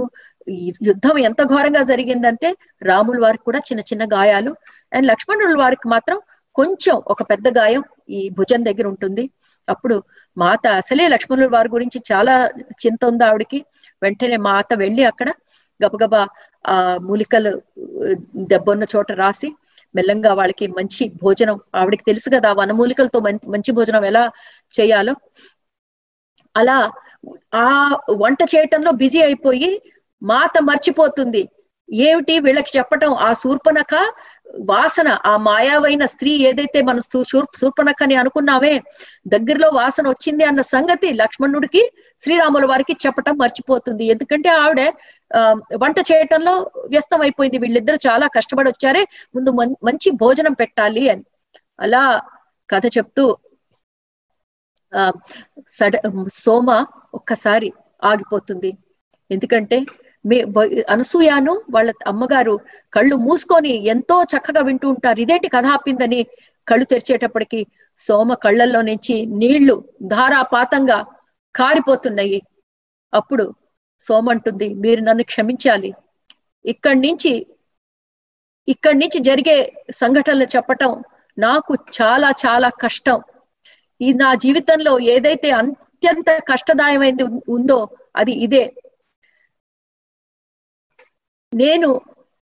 యుద్ధం 0.82 1.18
ఎంత 1.18 1.42
ఘోరంగా 1.44 1.84
జరిగిందంటే 1.84 2.50
రాముల 2.84 3.20
వారికి 3.22 3.44
కూడా 3.44 3.60
చిన్న 3.60 3.82
చిన్న 3.82 4.04
గాయాలు. 4.14 4.52
అండ్ 4.94 5.08
లక్ష్మణుల 5.08 5.58
వారికి 5.60 5.88
మాత్రం 5.88 6.20
కొంచెం 6.56 6.96
ఒక 7.08 7.22
పెద్ద 7.32 7.48
గాయం 7.58 7.84
ఈ 8.10 8.30
భుజం 8.30 8.62
దగ్గర 8.66 8.86
ఉంటుంది. 8.88 9.24
అప్పుడు 9.68 9.96
మాత 10.38 10.66
అసలే 10.82 11.06
లక్ష్మణుల 11.08 11.48
వారి 11.48 11.70
గురించి 11.70 12.00
చాలా 12.12 12.34
చింత 12.82 13.02
ఉంది 13.06 13.24
ఆవిడకి. 13.24 13.60
వెంటనే 14.02 14.38
మాత 14.48 14.70
వెళ్ళి 14.76 15.04
అక్కడ 15.12 15.30
గబగబా 15.80 16.22
ఆ 16.66 16.76
మూలికలు 17.08 17.52
దెబ్బన్న 18.52 18.84
చోట 18.94 19.12
రాసి 19.22 19.50
మెల్లంగా 19.96 20.32
వాళ్ళకి 20.34 20.66
మంచి 20.78 21.04
భోజనం 21.24 21.58
ఆవిడకి 21.76 22.04
తెలుసు 22.04 22.30
కదా 22.36 22.50
వనమూలికలతో 22.60 23.20
మంచి 23.54 23.72
భోజనం 23.78 24.06
ఎలా 24.12 24.24
చేయాలో. 24.74 25.14
అలా 26.56 26.78
ఆ 27.60 27.68
వంట 28.22 28.42
చేయటంలో 28.54 28.92
బిజీ 29.02 29.20
అయిపోయి 29.22 29.70
మాత 30.22 30.56
మర్చిపోతుంది. 30.62 31.42
ఏమిటి 31.90 32.34
వీళ్ళకి 32.40 32.72
చెప్పటం? 32.78 33.12
ఆ 33.20 33.30
శూర్పనఖ 33.34 33.94
వాసన 34.54 35.10
ఆ 35.26 35.34
మాయావైన 35.48 36.04
స్త్రీ 36.12 36.32
ఏదైతే 36.50 36.80
మన 36.82 37.00
శూర్పనఖ 37.56 38.00
అని 38.00 38.16
అనుకున్నామే 38.16 38.74
దగ్గరలో 39.34 39.70
వాసన 39.78 40.06
వచ్చింది 40.10 40.44
అన్న 40.44 40.62
సంగతి 40.74 41.10
లక్ష్మణుడికి 41.22 41.82
శ్రీరాముల 42.20 42.66
వారికి 42.66 42.94
చెప్పటం 43.06 43.36
మర్చిపోతుంది. 43.38 44.04
ఎందుకంటే 44.14 44.50
ఆవిడ 44.62 44.82
వంట 45.84 45.98
చేయటంలో 46.10 46.54
వ్యస్తం 46.94 47.22
అయిపోయింది 47.22 47.62
వీళ్ళిద్దరు 47.64 48.00
చాలా 48.08 48.26
కష్టపడి 48.38 48.70
వచ్చారే 48.72 49.04
ముందు 49.36 49.52
మంచి 49.88 50.10
భోజనం 50.22 50.56
పెట్టాలి 50.62 51.04
అని. 51.14 51.24
అలా 51.80 52.04
కథ 52.70 52.86
చెప్తూ 52.98 53.24
ఆ 54.94 55.04
సడ 55.70 55.94
సోమ 56.38 56.70
ఒక్కసారి 57.14 57.70
ఆగిపోతుంది. 58.04 58.72
ఎందుకంటే 59.30 59.78
అనసూయాను 60.90 61.62
వాళ్ళ 61.72 61.94
అమ్మగారు 62.08 62.54
కళ్ళు 62.94 63.16
మూసుకొని 63.16 63.74
ఎంతో 63.86 64.24
చక్కగా 64.24 64.62
వింటూ 64.62 64.90
ఉంటారు. 64.90 65.20
ఇదేంటి 65.20 65.48
కథ 65.50 65.66
ఆపిందని 65.66 66.20
కళ్ళు 66.68 66.86
తెరిచేటప్పటికి 66.86 67.60
సోమ 68.00 68.34
కళ్ళల్లో 68.34 68.82
నుంచి 68.82 69.16
నీళ్ళు 69.42 69.76
ధారాపాతంగా 70.08 71.00
కారిపోతున్నాయి. 71.56 72.40
అప్పుడు 73.14 73.46
సోమ 74.02 74.30
అంటుంది 74.30 74.74
మీరు 74.74 75.02
నన్ను 75.02 75.24
క్షమించాలి. 75.24 75.92
ఇక్కడి 76.66 77.00
నుంచి 77.00 77.34
ఇక్కడి 78.68 78.98
నుంచి 79.00 79.20
జరిగే 79.20 79.56
సంఘటనలు 79.94 80.46
చెప్పటం 80.56 80.92
నాకు 81.38 81.74
చాలా 81.98 82.30
చాలా 82.46 82.70
కష్టం. 82.84 83.18
ఈ 84.02 84.14
నా 84.14 84.30
జీవితంలో 84.36 85.00
ఏదైతే 85.00 85.50
అత్యంత 85.52 86.30
కష్టదాయమైంది 86.52 87.24
ఉందో 87.50 87.80
అది 88.16 88.34
ఇదే. 88.46 88.64
నేను 91.56 91.90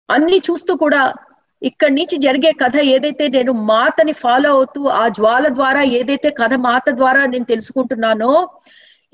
అన్ని 0.08 0.38
చూస్తూ 0.46 0.72
కూడా 0.76 1.02
ఇక్కడి 1.62 1.94
నుంచి 1.94 2.16
జరిగే 2.24 2.52
కథ 2.54 2.76
ఏదైతే 2.94 3.24
నేను 3.28 3.52
మాతని 3.68 4.14
ఫాలో 4.22 4.48
అవుతూ 4.50 4.80
ఆ 4.94 5.04
జ్వాల 5.16 5.46
ద్వారా 5.58 5.82
ఏదైతే 5.98 6.30
కథ 6.40 6.54
మాత 6.66 6.86
ద్వారా 6.98 7.22
నేను 7.26 7.46
తెలుసుకుంటున్నానో 7.52 8.32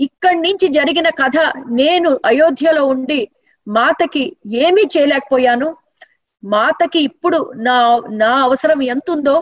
ఇక్కడి 0.01 0.39
నుంచి 0.41 0.67
జరిగిన 0.79 1.09
కథ 1.21 1.39
నేను 1.81 2.11
అయోధ్యలో 2.31 2.83
ఉండి 2.87 3.21
మాతకి 3.67 4.25
ఏమీ 4.63 4.85
చేయలేకపోయాను. 4.95 5.69
మాతకి 6.43 7.01
ఇప్పుడు 7.09 7.39
నా 7.67 7.77
నా 8.21 8.31
అవసరం 8.45 8.79
ఎంత 8.95 9.07
ఉందో 9.11 9.37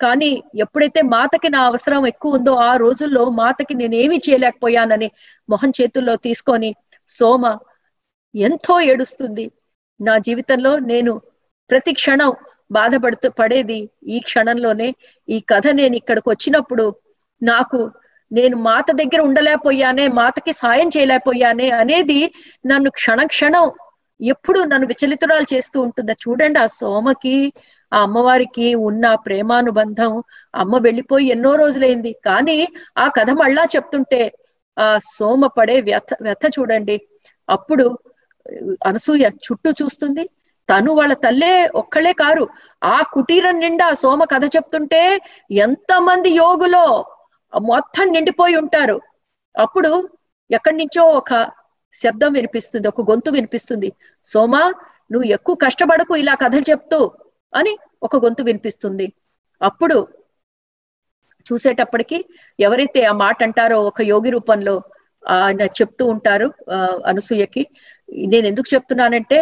కానీ 0.00 0.30
ఎప్పుడైతే 0.64 1.00
మాతకి 1.14 1.48
నా 1.48 1.60
అవసరం 1.66 2.02
ఎక్కువ 2.12 2.36
ఉందో 2.38 2.52
ఆ 2.62 2.72
రోజుల్లో 2.76 3.22
మాతకి 3.40 3.74
నేనేమి 3.74 4.18
చేయలేకపోయానని 4.26 5.08
మొహం 5.48 5.72
చేతుల్లో 5.78 6.14
తీసుకొని 6.26 6.70
సోమ 7.08 7.44
ఎంతో 8.34 8.74
ఏడుస్తుంది. 8.90 9.44
నా 10.00 10.14
జీవితంలో 10.26 10.72
నేను 10.90 11.12
ప్రతి 11.70 11.92
క్షణం 11.92 12.30
బాధపడుతూ 12.70 13.28
పడేది 13.30 13.78
ఈ 14.06 14.18
క్షణంలోనే. 14.20 14.88
ఈ 15.28 15.38
కథ 15.50 15.66
నేను 15.80 15.94
ఇక్కడికి 15.96 16.28
వచ్చినప్పుడు 16.30 16.84
నాకు 17.42 17.78
నేను 18.30 18.56
మాత 18.66 18.88
దగ్గర 18.92 19.20
ఉండలేకపోయానే 19.20 20.04
మాతకి 20.18 20.52
సాయం 20.54 20.88
చేయలేకపోయానే 20.88 21.68
అనేది 21.80 22.20
నన్ను 22.64 22.90
క్షణ 22.98 23.20
క్షణం 23.26 23.64
ఎప్పుడు 24.20 24.60
నన్ను 24.64 24.86
విచలితురాలు 24.86 25.46
చేస్తూ 25.52 25.78
ఉంటుందా. 25.80 26.14
చూడండి 26.22 26.58
ఆ 26.58 26.66
సోమకి 26.72 27.36
ఆ 27.92 28.00
అమ్మవారికి 28.02 28.66
ఉన్న 28.88 29.04
ప్రేమానుబంధం. 29.24 30.12
అమ్మ 30.54 30.78
వెళ్ళిపోయి 30.78 31.26
ఎన్నో 31.28 31.52
రోజులైంది. 31.56 32.12
కానీ 32.28 32.58
ఆ 32.96 33.06
కథ 33.16 33.30
మళ్ళా 33.42 33.64
చెప్తుంటే 33.74 34.20
ఆ 34.76 34.86
సోమ 35.08 35.46
పడే 35.56 35.76
వ్యథ 35.80 36.10
వ్యథ 36.22 36.44
చూడండి. 36.56 36.96
అప్పుడు 37.48 37.86
అనసూయ 38.88 39.24
చుట్టూ 39.46 39.70
చూస్తుంది. 39.80 40.24
తను 40.68 40.90
వాళ్ళ 40.92 41.12
తల్లే 41.24 41.52
ఒక్కళ్ళే 41.80 42.12
కారు. 42.14 42.44
ఆ 42.84 42.96
కుటీరం 43.14 43.56
నిండా 43.60 43.86
సోమ 44.02 44.24
కథ 44.32 44.44
చెప్తుంటే 44.56 45.00
ఎంతమంది 45.60 46.30
యోగులో 46.40 46.84
మొత్తం 47.52 48.06
నిండిపోయి 48.12 48.56
ఉంటారు. 48.62 48.96
అప్పుడు 49.54 49.90
ఎక్కడి 50.50 50.76
నుంచో 50.76 51.02
ఒక 51.20 51.32
శబ్దం 51.94 52.30
వినిపిస్తుంది 52.32 52.86
ఒక 52.88 53.02
గొంతు 53.10 53.30
వినిపిస్తుంది. 53.30 53.88
సోమా 54.24 54.62
నువ్వు 55.12 55.26
ఎక్కువ 55.36 55.54
కష్టపడకు 55.64 56.14
ఇలా 56.22 56.34
కథలు 56.42 56.64
చెప్తూ 56.70 57.00
అని 57.52 57.72
ఒక 58.02 58.16
గొంతు 58.24 58.42
వినిపిస్తుంది. 58.42 59.06
అప్పుడు 59.60 59.96
చూసేటప్పటికి 61.46 62.18
ఎవరైతే 62.58 63.00
ఆ 63.04 63.12
మాట 63.22 63.38
అంటారో 63.42 63.78
ఒక 63.90 64.00
యోగి 64.12 64.30
రూపంలో 64.30 64.74
ఆయన 65.24 65.62
చెప్తూ 65.78 66.04
ఉంటారు 66.06 66.46
అనసూయకి 67.06 67.62
నేను 68.10 68.46
ఎందుకు 68.46 68.74
చెప్తున్నానంటే 68.74 69.38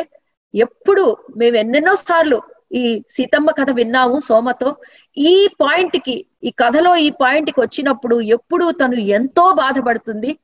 ఎప్పుడు 0.55 1.17
మేము 1.37 1.57
ఎన్నెన్నో 1.57 1.95
సార్లు 1.95 2.43
ఈ 2.73 3.03
సీతమ్మ 3.11 3.51
కథ 3.51 3.71
విన్నాము 3.71 4.21
సోమతో. 4.21 4.77
ఈ 5.17 5.49
పాయింట్కి 5.61 6.27
ఈ 6.45 6.51
కథలో 6.51 6.97
ఈ 6.97 7.11
పాయింట్కి 7.11 7.61
వచ్చినప్పుడు 7.61 8.21
ఎప్పుడు 8.21 8.71
తను 8.71 8.95
ఎంతో 8.95 9.55
బాధపడుతుంది. 9.55 10.39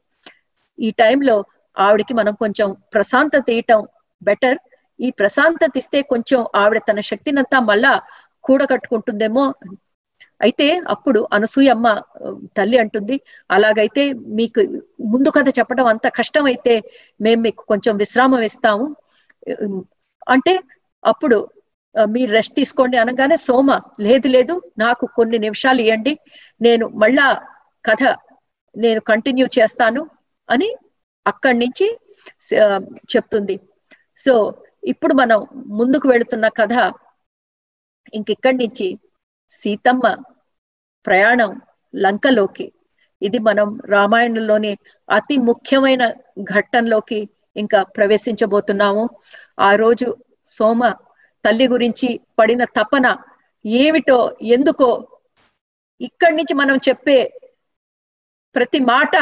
ఈ 0.79 0.91
టైంలో 0.91 1.45
ఆవిడకి 1.79 2.15
మనం 2.15 2.35
కొంచెం 2.35 2.77
ప్రశాంతత 2.95 3.51
ఇయటం 3.51 3.89
బెటర్. 4.23 4.59
ఈ 5.01 5.11
ప్రశాంతత 5.11 5.77
ఇస్తే 5.77 6.03
కొంచెం 6.03 6.47
ఆవిడ 6.55 6.79
తన 6.79 7.01
శక్తినంతా 7.01 7.61
మళ్ళా 7.61 8.03
కూడగట్టుకుంటుందేమో 8.43 9.55
అయితే 10.45 10.67
అప్పుడు 10.95 11.21
అనసూయమ్మ 11.37 11.89
తల్లి 12.57 12.77
అంటుంది 12.83 13.17
అలాగైతే 13.57 14.03
మీకు 14.39 14.61
ముందు 15.13 15.31
కథ 15.37 15.49
చెప్పడం 15.59 15.87
అంత 15.93 16.07
కష్టం 16.19 16.45
అయితే 16.53 16.75
మేము 17.21 17.41
మీకు 17.47 17.63
కొంచెం 17.73 17.95
విశ్రామం 18.03 18.43
ఇస్తాము. 18.51 18.87
అంటే 20.35 20.55
అప్పుడు 21.05 21.39
మీరు 21.95 22.31
రెస్ట్ 22.37 22.55
తీసుకోండి 22.59 22.97
అనగానే 23.03 23.37
సోమ 23.47 23.71
లేదు 24.07 24.29
లేదు 24.37 24.55
నాకు 24.83 25.05
కొన్ని 25.19 25.39
నిమిషాలు 25.47 25.81
ఇవ్వండి 25.85 26.15
నేను 26.61 26.85
మళ్ళా 27.03 27.27
కథ 27.85 28.03
నేను 28.75 29.01
కంటిన్యూ 29.11 29.47
చేస్తాను 29.59 30.03
అని 30.49 30.69
అక్కడి 31.27 31.57
నుంచి 31.63 31.87
చెప్తుంది. 33.13 33.57
సో 34.25 34.33
ఇప్పుడు 34.93 35.15
మనం 35.21 35.39
ముందుకు 35.81 36.07
వెళుతున్న 36.13 36.47
కథ 36.61 36.75
ఇంకెక్కడి 38.19 38.59
నుంచి 38.63 38.89
సీతమ్మ 39.61 40.07
ప్రయాణం 41.07 41.61
లంకలోకి. 41.95 42.67
ఇది 43.23 43.39
మనం 43.39 43.81
రామాయణంలోని 43.85 44.73
అతి 45.09 45.37
ముఖ్యమైన 45.39 46.05
ఘట్టంలోకి 46.43 47.21
ఇంకా 47.57 47.83
ప్రవేశించబోతున్నాము. 47.97 49.05
ఆ 49.61 49.75
రోజు 49.75 50.17
సోమ 50.47 50.89
తల్లి 51.45 51.69
గురించి 51.69 52.21
పడిన 52.39 52.65
తపన 52.65 53.07
ఏమిటో 53.65 54.19
ఎందుకో 54.43 54.89
ఇక్కడి 56.01 56.37
నుంచి 56.37 56.55
మనం 56.55 56.77
చెప్పే 56.77 57.19
ప్రతి 58.55 58.81
మాట 58.81 59.17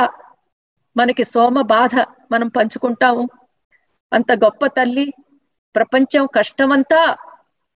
మనకి 0.97 1.25
సోమ 1.25 1.61
బాధ 1.61 1.95
మనం 2.33 2.49
పంచుకుంటాము. 2.49 3.25
అంత 4.13 4.33
గొప్ప 4.45 4.67
తల్లి 4.67 5.07
ప్రపంచం 5.75 6.27
కష్టమంతా 6.27 7.03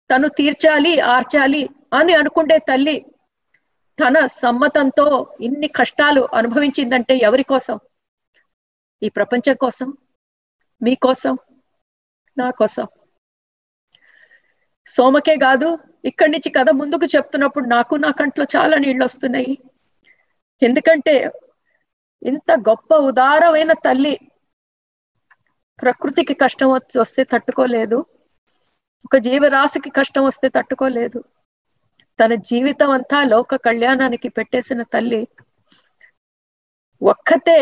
తను 0.09 0.27
తీర్చాలి 0.27 0.99
ఆర్చాలి 0.99 1.69
అని 1.93 2.13
అనుకుంటే 2.13 2.57
తల్లి 2.57 2.95
తన 3.99 4.25
సమ్మతంతో 4.33 5.05
ఇన్ని 5.41 5.67
కష్టాలు 5.67 6.29
అనుభవించిందంటే 6.33 7.17
ఎవరి 7.17 7.43
కోసం? 7.43 7.77
ఈ 9.01 9.09
ప్రపంచం 9.09 9.55
కోసం? 9.55 9.89
మీకోసం 10.81 11.35
నా 12.37 12.51
కోసం? 12.51 12.85
సోమకే 14.87 15.35
కాదు 15.37 15.67
ఇక్కడి 16.05 16.31
నుంచి 16.31 16.49
కథ 16.49 16.69
ముందుకు 16.71 17.05
చెప్తున్నప్పుడు 17.05 17.65
నాకు 17.67 17.95
నా 17.95 18.11
కంట్లో 18.11 18.45
చాలా 18.55 18.77
నీళ్ళు 18.77 19.03
వస్తున్నాయి 19.03 19.53
ఎందుకంటే 20.61 21.15
ఇంత 22.21 22.51
గొప్ప 22.69 22.93
ఉదారమైన 23.09 23.73
తల్లి 23.85 24.13
ప్రకృతికి 25.79 26.33
కష్టం 26.33 26.69
వస్తే 26.97 27.23
తట్టుకోలేదు. 27.23 27.97
ఒక 29.05 29.15
జీవరాశికి 29.17 29.89
కష్టం 29.89 30.23
వస్తే 30.25 30.47
తట్టుకోలేదు. 30.49 31.19
తన 32.19 32.33
జీవితం 32.49 32.89
అంతా 32.97 33.19
లోక 33.31 33.55
కళ్యాణానికి 33.65 34.29
పెట్టేసిన 34.37 34.81
తల్లి 34.91 35.21
ఒక్కతే 37.01 37.57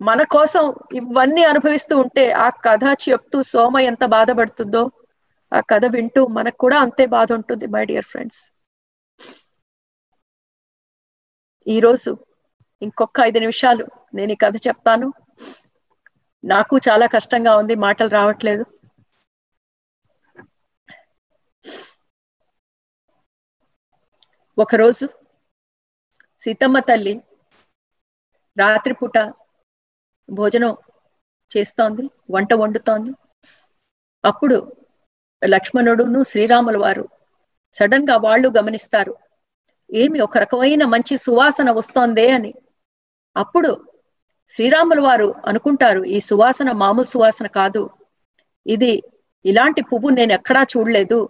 మన 0.00 0.20
కోసం 0.32 0.64
ఇవన్నీ 0.98 1.42
అనుభవిస్తూ 1.44 1.94
ఉంటే 1.98 2.24
ఆ 2.38 2.48
కథ 2.66 2.84
చెప్తూ 3.04 3.38
సోమ 3.50 3.80
ఎంత 3.90 4.04
బాధపడుతుందో 4.14 4.82
ఆ 5.52 5.60
కథ 5.70 5.84
వింటూ 5.94 6.22
మనకు 6.36 6.58
కూడా 6.58 6.78
అంతే 6.84 7.06
బాధ 7.16 7.28
ఉంటుంది 7.38 7.68
మై 7.74 7.84
డియర్ 7.84 8.08
ఫ్రెండ్స్ 8.08 8.42
ఈరోజు 11.66 12.10
ఇంకొక 12.82 13.20
ఐదు 13.20 13.38
నిమిషాలు 13.38 13.84
నేను 14.14 14.32
ఈ 14.32 14.38
కథ 14.40 14.56
చెప్తాను. 14.66 15.08
నాకు 16.44 16.74
చాలా 16.86 17.06
కష్టంగా 17.14 17.52
ఉంది 17.56 17.74
మాటలు 17.84 18.10
రావట్లేదు. 18.10 18.64
ఒకరోజు 24.58 25.08
సీతమ్మ 26.40 26.78
తల్లి 26.78 27.22
రాత్రిపూట 28.58 29.18
భోజనం 30.30 30.76
చేస్తోంది 31.56 32.10
వంట 32.30 32.54
వండుతోంది. 32.54 33.10
అప్పుడు 34.24 34.76
లక్ష్మణుడును 35.44 36.22
శ్రీరాముల 36.22 36.76
వారు 36.76 37.08
సడన్గా 37.74 38.16
వాళ్ళు 38.16 38.52
గమనిస్తారు. 38.58 39.16
ఏమి 39.94 40.20
ఒక 40.20 40.38
రకమైన 40.38 40.84
మంచి 40.84 41.16
సువాసన 41.16 41.70
వస్తోందే 41.70 42.30
అని. 42.30 42.54
అప్పుడు 43.36 43.84
శ్రీరాముల 44.48 45.00
వారు 45.00 45.34
అనుకుంటారు 45.46 46.04
ఈ 46.04 46.20
సువాసన 46.20 46.72
మామూలు 46.72 47.06
సువాసన 47.06 47.46
కాదు. 47.46 47.90
ఇది 48.66 49.02
ఇలాంటి 49.44 49.82
పువ్వు 49.82 50.08
నేను 50.08 50.32
ఎక్కడా 50.32 50.62
చూడలేదు. 50.62 51.28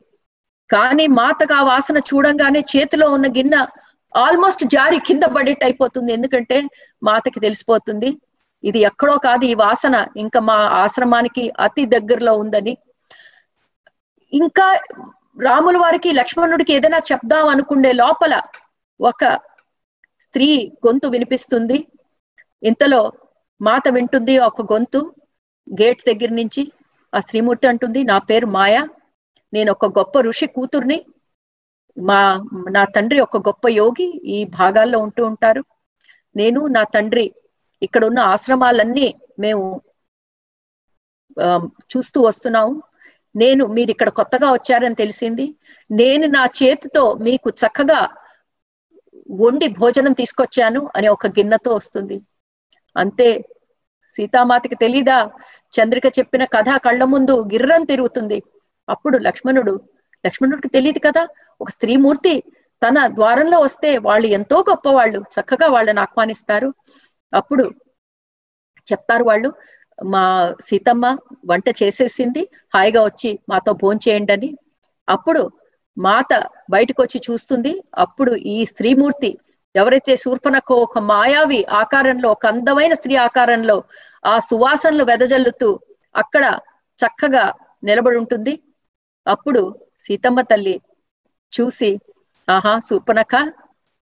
కానీ 0.71 1.07
మాతకు 1.19 1.55
ఆ 1.55 1.63
వాసన 1.63 1.99
చూడంగానే 2.09 2.61
చేతిలో 2.73 3.07
ఉన్న 3.11 3.27
గిన్నె 3.27 3.61
ఆల్మోస్ట్ 4.15 4.65
జారి 4.65 4.99
కింద 4.99 5.23
పడేట్టు 5.23 5.65
అయిపోతుంది. 5.65 6.13
ఎందుకంటే 6.13 6.57
మాతకి 7.03 7.41
తెలిసిపోతుంది 7.41 8.11
ఇది 8.65 8.81
ఎక్కడో 8.81 9.19
కాదు 9.19 9.45
ఈ 9.45 9.55
వాసన. 9.55 9.97
ఇంకా 10.17 10.41
మా 10.41 10.57
ఆశ్రమానికి 10.83 11.45
అతి 11.59 11.87
దగ్గరలో 11.87 12.33
ఉందని. 12.35 12.75
ఇంకా 14.33 14.67
రాముల 15.41 15.77
వారికి 15.77 16.13
లక్ష్మణుడికి 16.13 16.73
ఏదైనా 16.73 17.01
చెప్దాం 17.13 17.49
అనుకునే 17.49 17.93
లోపల 17.93 18.35
ఒక 19.01 19.23
స్త్రీ 20.23 20.49
గొంతు 20.87 21.07
వినిపిస్తుంది. 21.07 21.79
ఇంతలో 22.63 23.01
మాత 23.61 23.89
వింటుంది 23.89 24.39
ఒక 24.39 24.63
గొంతు. 24.73 25.01
గేట్ 25.69 26.03
దగ్గర 26.07 26.31
నుంచి 26.31 26.63
ఆ 27.13 27.21
స్త్రీమూర్తి 27.21 27.67
అంటుంది 27.69 28.05
నా 28.05 28.19
పేరు 28.19 28.47
మాయా. 28.47 28.83
నేను 29.53 29.71
ఒక 29.73 29.87
గొప్ప 29.99 30.21
ఋషి 30.21 30.47
కూతుర్ని. 30.47 30.99
మా 31.97 32.19
నా 32.71 32.83
తండ్రి 32.95 33.19
ఒక 33.21 33.37
గొప్ప 33.49 33.69
యోగి 33.73 34.07
ఈ 34.29 34.39
భాగాల్లో 34.59 34.99
ఉంటూ 34.99 35.23
ఉంటారు. 35.27 35.63
నేను 36.37 36.61
నా 36.69 36.83
తండ్రి 36.95 37.27
ఇక్కడ 37.83 38.03
ఉన్న 38.05 38.21
ఆశ్రమాలన్నీ 38.33 39.09
మేము 39.39 39.65
చూస్తూ 41.91 42.19
వస్తున్నాము. 42.21 42.75
నేను 43.35 43.65
మీరు 43.67 43.91
ఇక్కడ 43.91 44.11
కొత్తగా 44.11 44.49
వచ్చారని 44.53 44.95
తెలిసింది. 44.95 45.47
నేను 45.91 46.27
నా 46.29 46.45
చేతితో 46.59 47.03
మీకు 47.27 47.49
చక్కగా 47.61 48.01
వండి 49.41 49.67
భోజనం 49.79 50.13
తీసుకొచ్చాను 50.13 50.81
అని 50.97 51.09
ఒక 51.09 51.27
గిన్నెతో 51.37 51.71
వస్తుంది. 51.75 52.17
అంతే. 52.97 53.29
సీతామాతకి 54.13 54.75
తెలీదా? 54.75 55.19
చంద్రిక 55.73 56.07
చెప్పిన 56.19 56.45
కథ 56.55 56.71
కళ్ళ 56.87 57.03
ముందు 57.05 57.35
గిర్రం 57.53 57.83
తిరుగుతుంది. 57.85 58.39
అప్పుడు 58.89 59.17
లక్ష్మణుడు 59.27 59.75
లక్ష్మణుడికి 60.25 60.69
తెలియదు 60.69 61.01
కదా 61.07 61.23
ఒక 61.61 61.71
స్త్రీమూర్తి 61.71 62.35
తన 62.83 62.99
ద్వారంలో 63.15 63.59
వస్తే 63.61 63.91
వాళ్ళు 63.99 64.27
ఎంతో 64.39 64.57
గొప్ప 64.69 64.89
వాళ్ళు 64.91 65.21
చక్కగా 65.35 65.67
వాళ్ళని 65.67 66.01
ఆహ్వానిస్తారు. 66.01 66.69
అప్పుడు 67.33 67.65
చెప్తారు 68.87 69.25
వాళ్ళు 69.25 69.49
మా 69.99 70.25
సీతమ్మ 70.67 71.07
వంట 71.45 71.69
చేసేసింది 71.81 72.43
హాయిగా 72.75 73.01
వచ్చి 73.05 73.31
మాతో 73.51 73.73
భోంచేయండి 73.83 74.33
అని. 74.33 74.51
అప్పుడు 75.09 75.43
మాత 75.97 76.33
బయటకు 76.71 77.01
వచ్చి 77.03 77.19
చూస్తుంది 77.27 77.73
అప్పుడు 78.05 78.33
ఈ 78.53 78.59
స్త్రీమూర్తి 78.71 79.31
ఎవరైతే 79.75 80.13
శూర్పణకు 80.17 80.75
ఒక 80.85 80.99
మాయావి 81.11 81.61
ఆకారంలో 81.81 82.29
ఒక 82.31 82.47
అందమైన 82.47 82.93
స్త్రీ 83.01 83.15
ఆకారంలో 83.27 83.77
ఆ 84.25 84.35
సువాసనలు 84.49 85.05
వెదజల్లుతూ 85.05 85.69
అక్కడ 86.15 86.45
చక్కగా 86.99 87.45
నిలబడి 87.85 88.19
ఉంటుంది 88.23 88.53
అప్పుడు 89.29 89.63
సీతమ్మ 90.07 90.41
తల్లి 90.51 90.77
చూసి 91.53 91.91
ఆహా 92.49 92.75
సూపనక 92.81 93.35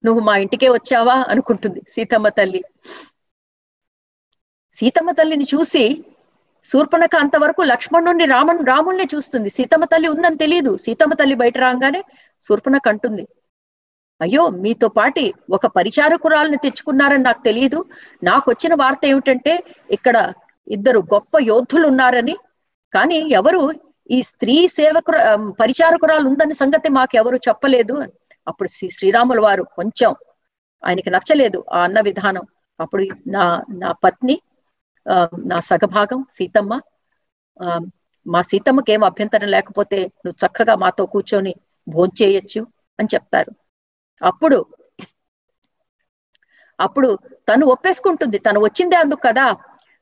నువ్వు 0.03 0.21
మా 0.27 0.33
ఇంటికే 0.43 0.67
వచ్చావా? 0.69 1.15
అనుకుంటుంది 1.31 1.79
సీతమ్మ 1.93 2.27
తల్లి. 2.37 2.61
సీతమ్మ 4.75 5.11
తల్లిని 5.11 5.45
చూసి 5.53 5.83
శూర్పణక 6.65 7.13
అంతవరకు 7.15 7.61
లక్ష్మణుణ్ణి 7.71 8.25
రామన్ 8.25 8.61
రాముణ్ణి 8.67 9.05
చూస్తుంది. 9.13 9.49
సీతమ్మ 9.49 9.85
తల్లి 9.85 10.07
ఉందని 10.07 10.37
తెలియదు 10.37 10.71
సీతమ్మ 10.85 11.13
తల్లి 11.13 11.35
బయట 11.35 11.57
రాగానే 11.57 12.01
శూర్పణక 12.43 12.87
అంటుంది 12.87 13.23
అయ్యో 14.21 14.43
మీతో 14.63 14.87
పాటి 14.97 15.23
ఒక 15.57 15.65
పరిచారకురాలను 15.77 16.57
తెచ్చుకున్నారని 16.65 17.23
నాకు 17.27 17.41
తెలియదు 17.47 17.79
నాకు 18.21 18.45
వచ్చిన 18.51 18.73
వార్త 18.81 19.03
ఏమిటంటే 19.05 19.53
ఇక్కడ 19.97 20.17
ఇద్దరు 20.67 20.99
గొప్ప 21.13 21.33
యోధులు 21.47 21.85
ఉన్నారని 21.91 22.35
కానీ 22.93 23.17
ఎవరు 23.39 23.61
ఈ 24.11 24.19
స్త్రీ 24.29 24.55
సేవకుర 24.69 25.17
పరిచారకురాలు 25.59 26.25
ఉందని 26.29 26.55
సంగతి 26.61 26.89
మాకు 26.97 27.13
ఎవరు 27.17 27.37
చెప్పలేదు. 27.47 27.95
అప్పుడు 28.47 28.69
శ్రీ 28.69 28.87
శ్రీరాముల 28.95 29.39
వారు 29.39 29.63
కొంచెం 29.77 30.11
ఆయనకి 30.83 31.09
నచ్చలేదు 31.15 31.59
ఆ 31.71 31.81
అన్న 31.83 31.99
విధానం. 32.07 32.45
అప్పుడు 32.79 33.03
నా 33.35 33.43
నా 33.81 33.89
పత్ని 34.03 34.35
నా 35.45 35.57
సగభాగం 35.69 36.19
సీతమ్మ. 36.29 36.73
మా 38.25 38.41
సీతమ్మకి 38.49 38.91
ఏం 38.91 39.01
అభ్యంతరం 39.03 39.49
లేకపోతే 39.49 39.99
నువ్వు 40.17 40.37
చక్కగా 40.43 40.75
మాతో 40.83 41.03
కూర్చొని 41.13 41.53
భోంచేయచ్చు 41.87 42.61
అని 42.99 43.11
చెప్తారు. 43.13 43.51
అప్పుడు 44.21 44.59
అప్పుడు 46.79 47.09
తను 47.47 47.65
ఒప్పేసుకుంటుంది. 47.73 48.37
తను 48.39 48.59
వచ్చిందే 48.65 48.97
అందుకు 48.97 49.23
కదా. 49.27 49.45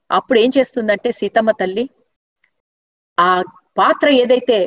అప్పుడు 0.09 0.37
ఏం 0.39 0.51
చేస్తుందంటే 0.57 1.09
సీతమ్మ 1.19 1.51
తల్లి 1.59 1.83
ఆ 3.17 3.27
పాత్ర 3.79 4.07
ఏదైతే 4.21 4.57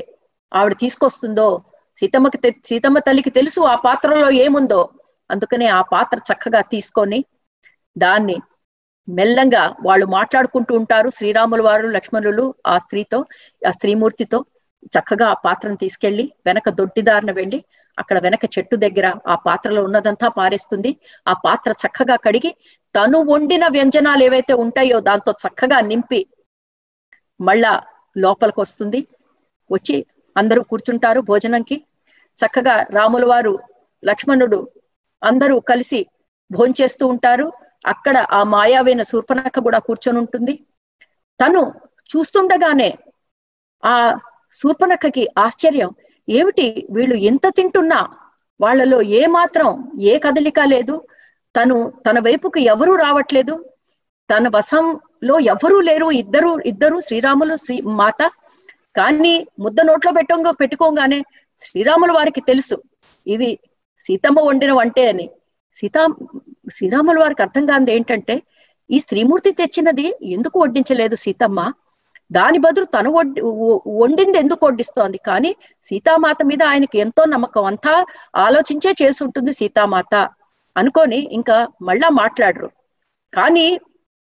ఆవిడ 0.53 0.75
తీసుకొస్తుందో 0.83 1.49
సీతమ్మకి 1.97 2.39
సీతమ్మ 2.69 2.99
తల్లికి 3.07 3.31
తెలుసు 3.31 3.61
ఆ 3.67 3.77
పాత్రలో 3.85 4.29
ఏముందో. 4.45 4.81
అందుకనే 5.31 5.67
ఆ 5.73 5.83
పాత్ర 5.93 6.19
చక్కగా 6.29 6.61
తీసుకొని 6.73 7.21
దాన్ని 7.97 8.37
మెల్లంగా 9.09 9.63
వాళ్ళు 9.87 10.07
మాట్లాడుకుంటూ 10.17 10.73
ఉంటారు 10.81 11.09
శ్రీరాముల 11.17 11.63
వారు 11.63 11.87
లక్ష్మణులు 11.97 12.45
ఆ 12.67 12.77
స్త్రీతో 12.85 13.19
ఆ 13.63 13.73
స్త్రీమూర్తితో 13.73 14.39
చక్కగా 14.93 15.27
ఆ 15.29 15.37
పాత్రను 15.45 15.79
తీసుకెళ్ళి 15.83 16.25
వెనక 16.47 16.69
దొడ్డిదారిన 16.79 17.33
వెళ్ళి 17.33 17.59
అక్కడ 17.99 18.19
వెనక 18.21 18.45
చెట్టు 18.55 18.77
దగ్గర 18.85 19.07
ఆ 19.27 19.37
పాత్రలో 19.47 19.81
ఉన్నదంతా 19.85 20.29
పారేస్తుంది. 20.37 20.91
ఆ 21.27 21.35
పాత్ర 21.45 21.71
చక్కగా 21.83 22.17
కడిగి 22.25 22.51
తను 22.95 23.19
వండిన 23.29 23.65
వ్యంజనాలు 23.69 24.23
ఏవైతే 24.23 24.55
ఉంటాయో 24.65 24.99
దాంతో 25.03 25.33
చక్కగా 25.45 25.79
నింపి 25.91 26.21
మళ్ళా 27.41 27.73
లోపలికి 28.19 28.61
వస్తుంది 28.61 29.07
వచ్చి 29.73 30.07
అందరూ 30.37 30.63
కూర్చుంటారు 30.63 31.21
భోజనంకి. 31.21 31.85
చక్కగా 32.37 32.87
రాముల 32.91 33.25
వారు 33.25 33.59
లక్ష్మణుడు 34.05 34.69
అందరూ 35.25 35.61
కలిసి 35.61 36.07
భోంచేస్తూ 36.53 37.07
ఉంటారు. 37.07 37.53
అక్కడ 37.87 38.19
ఆ 38.19 38.43
మాయావైన 38.43 39.03
శూర్పనక్క 39.03 39.61
కూడా 39.61 39.79
కూర్చొని 39.79 40.19
ఉంటుంది. 40.19 40.65
తను 41.41 41.73
చూస్తుండగానే 42.17 42.99
ఆ 43.85 44.19
శూర్పనక్కకి 44.53 45.29
ఆశ్చర్యం. 45.39 45.91
ఏమిటి 46.29 46.87
వీళ్ళు 46.91 47.15
ఎంత 47.15 47.47
తింటున్నా 47.49 48.09
వాళ్ళలో 48.61 49.03
ఏ 49.03 49.27
మాత్రం 49.27 49.93
ఏ 50.01 50.19
కదలిక 50.19 50.61
లేదు. 50.61 51.07
తను 51.61 51.93
తన 52.11 52.19
వైపుకు 52.19 52.59
ఎవరూ 52.59 52.97
రావట్లేదు. 52.97 53.72
తన 54.33 54.49
వశంలో 54.57 55.39
ఎవరూ 55.55 55.81
లేరు. 55.81 56.11
ఇద్దరు 56.23 56.59
ఇద్దరు 56.67 57.01
శ్రీరాములు 57.01 57.57
శ్రీ 57.57 57.81
మాత. 58.01 58.21
కానీ 58.97 59.47
ముద్ద 59.59 59.81
నోట్లో 59.81 60.13
పెట్టంగా 60.13 60.51
పెట్టుకోగానే 60.51 61.19
శ్రీరాముల 61.59 62.13
వారికి 62.13 62.41
తెలుసు. 62.41 62.77
ఇది 63.27 63.59
సీతమ్మ 64.01 64.41
వండిన 64.41 64.73
వంటే 64.73 65.09
అని. 65.09 65.27
సీతా 65.75 66.03
శ్రీరాముల 66.73 67.19
వారికి 67.21 67.43
అర్థం 67.43 67.67
కానిది 67.67 67.93
ఏంటంటే 67.93 68.43
ఈ 68.91 68.99
స్త్రీమూర్తి 68.99 69.51
తెచ్చినది 69.53 70.07
ఎందుకు 70.23 70.61
వడ్డించలేదు 70.61 71.17
సీతమ్మ? 71.17 71.61
దాని 72.33 72.59
బదులు 72.59 72.85
తను 72.85 73.11
వడ్డి 73.13 73.41
వండింది 74.01 74.39
ఎందుకు 74.39 74.67
వడ్డిస్తోంది? 74.67 75.19
కానీ 75.27 75.51
సీతామాత 75.83 76.37
మీద 76.45 76.63
ఆయనకి 76.63 76.99
ఎంతో 76.99 77.25
నమ్మకం. 77.25 77.65
అంతా 77.65 77.95
ఆలోచించే 78.37 78.91
చేసి 79.03 79.25
ఉంటుంది 79.25 79.53
సీతామాత. 79.53 80.15
అనుకొని 80.77 81.29
ఇంకా 81.33 81.69
మళ్ళా 81.83 82.09
మాట్లాడరు. 82.09 82.71
కానీ 83.33 83.67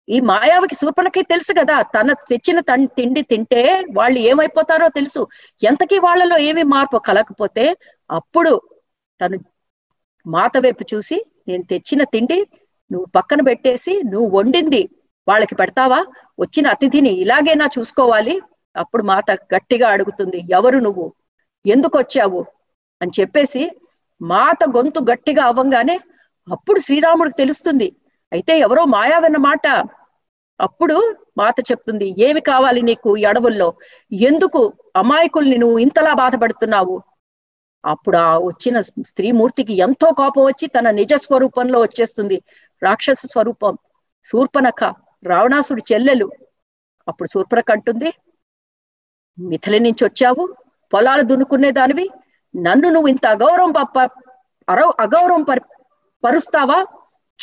ఈ 0.10 0.20
మాయావకి 0.20 0.76
శూర్పణకి 0.76 1.22
తెలుసు 1.24 1.54
కదా. 1.60 1.82
తన 1.82 2.14
తెచ్చిన 2.14 2.60
తిండి 2.86 3.22
తింటే 3.22 3.86
వాళ్ళు 3.92 4.20
ఏమైపోతారో 4.20 4.88
తెలుసు. 4.90 5.28
ఎంతకీ 5.64 6.00
వాళ్ళలో 6.00 6.38
ఏమి 6.38 6.64
మార్పు 6.64 6.98
కలకపోతే 6.98 7.78
అప్పుడు 8.12 8.62
తను 9.22 9.38
మాత 10.28 10.58
వైపు 10.58 10.84
చూసి 10.96 11.26
నేను 11.48 11.64
తెచ్చిన 11.64 12.04
తిండి 12.04 12.48
నువ్వు 12.92 13.08
పక్కన 13.16 13.42
పెట్టేసి 13.42 14.04
నువ్వు 14.04 14.38
వండింది 14.38 14.90
వాళ్ళకి 15.28 15.56
పెడతావా? 15.56 16.06
వచ్చిన 16.40 16.68
అతిథిని 16.68 17.10
ఇలాగైనా 17.10 17.70
చూసుకోవాలి. 17.80 18.42
అప్పుడు 18.78 19.04
మాత 19.04 19.32
గట్టిగా 19.32 19.90
అడుగుతుంది 19.90 20.44
ఎవరు 20.50 20.78
నువ్వు? 20.78 21.14
ఎందుకు 21.66 21.98
వచ్చావు? 21.98 22.46
అని 23.02 23.12
చెప్పేసి 23.20 23.72
మాత 24.22 24.64
గొంతు 24.78 25.00
గట్టిగా 25.12 25.44
అవ్వంగానే 25.44 26.00
అప్పుడు 26.52 26.80
శ్రీరాముడికి 26.80 27.38
తెలుస్తుంది 27.38 27.88
అయితే 28.34 28.60
ఎవరో 28.60 28.86
మాయా 28.86 29.20
విన్నమాట 29.20 29.68
అప్పుడు 30.62 31.16
మాత 31.38 31.56
చెప్తుంది 31.72 32.16
ఏమి 32.20 32.42
కావాలి 32.42 32.82
నీకు 32.82 33.18
ఈ 33.18 33.24
అడవుల్లో? 33.24 33.74
ఎందుకు 34.12 34.74
అమాయకుల్ని 34.96 35.58
నువ్వు 35.58 35.78
ఇంతలా 35.78 36.14
బాధపడుతున్నావు? 36.14 37.02
అప్పుడు 37.86 38.18
ఆ 38.18 38.38
వచ్చిన 38.38 38.82
స్త్రీ 38.82 39.32
మూర్తికి 39.32 39.74
ఎంతో 39.74 40.12
కోపం 40.12 40.44
వచ్చి 40.44 40.68
తన 40.68 40.90
నిజ 40.90 41.14
స్వరూపంలో 41.14 41.80
వచ్చేస్తుంది. 41.80 42.44
రాక్షస 42.84 43.26
స్వరూపం 43.26 43.78
శూర్పనఖ 44.26 44.94
రావణాసుడి 45.24 45.84
చెల్లెలు. 45.94 46.32
అప్పుడు 47.08 47.30
శూర్పనఖ 47.30 47.66
అంటుంది 47.72 48.14
మిథిలి 49.40 49.80
నుంచి 49.80 50.06
వచ్చావు 50.06 50.56
పొలాలు 50.94 51.22
దున్నుకునే 51.22 51.72
దానివి. 51.72 52.10
నన్ను 52.56 52.90
నువ్వు 52.90 53.08
ఇంత 53.08 53.28
అగౌరవం 53.28 53.72
ప- 53.72 54.10
అగౌరవం 55.00 55.44
పరు 55.44 55.62
పరుస్తావా? 56.24 56.86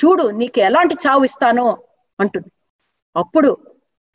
చూడు 0.04 0.30
నీకు 0.30 0.60
ఎలాంటి 0.60 0.94
చావు 0.94 1.24
ఇస్తానో 1.24 1.78
అంటుంది. 2.20 2.50
అప్పుడు 3.16 3.56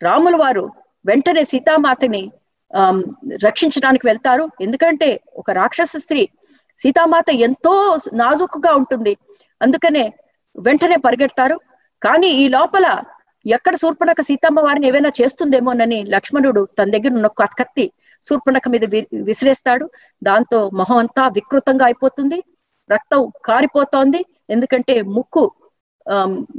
రాముల 0.01 0.35
వారు 0.35 0.71
వెంటనే 1.05 1.43
సీతామాతని 1.43 2.31
ఆ 2.75 3.01
రక్షించడానికి 3.45 4.07
వెళ్తారు. 4.07 4.49
ఎందుకంటే 4.61 5.19
ఒక 5.33 5.51
రాక్షస 5.51 5.93
స్త్రీ 5.97 6.29
సీతామాత 6.77 7.29
ఎంతో 7.29 7.97
నాజుకుగా 8.13 8.73
ఉంటుంది. 8.73 9.17
అందుకనే 9.61 10.13
వెంటనే 10.59 10.95
పరిగెడతారు. 10.95 11.59
కానీ 12.03 12.27
ఈ 12.27 12.47
లోపల 12.47 13.03
ఎక్కడ 13.47 13.75
శూర్పణక 13.75 14.21
సీతమ్మ 14.21 14.59
వారిని 14.59 14.87
ఏమైనా 14.87 15.11
చేస్తుందేమోనని 15.21 16.03
లక్ష్మణుడు 16.03 16.67
తన 16.79 16.91
దగ్గర 16.91 17.13
ఉన్న 17.13 17.27
కత్తి 17.27 17.91
శూర్పణక 18.21 18.67
మీద 18.67 18.85
వి- 18.85 19.23
విసిరేస్తాడు. 19.23 19.89
దాంతో 20.23 20.69
మొహం 20.69 20.97
అంతా 20.97 21.27
వికృతంగా 21.27 21.85
అయిపోతుంది. 21.85 22.43
రక్తం 22.91 23.31
కారిపోతోంది. 23.45 24.25
ఎందుకంటే 24.49 25.01
ముక్కు 25.01 25.51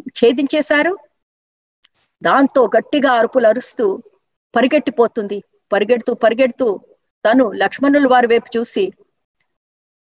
ఛేదించేశారు? 0.08 0.98
దాంతో 2.22 2.70
గట్టిగా 2.76 3.12
అరుపులు 3.12 3.46
అరుస్తూ 3.46 4.02
పరిగెట్టిపోతుంది. 4.56 5.42
పరిగెడుతూ 5.72 6.14
పరిగెడుతూ 6.14 6.80
తను 7.24 7.52
లక్ష్మణుల 7.52 8.08
వారి 8.08 8.26
వైపు 8.26 8.58
చూసి 8.58 8.92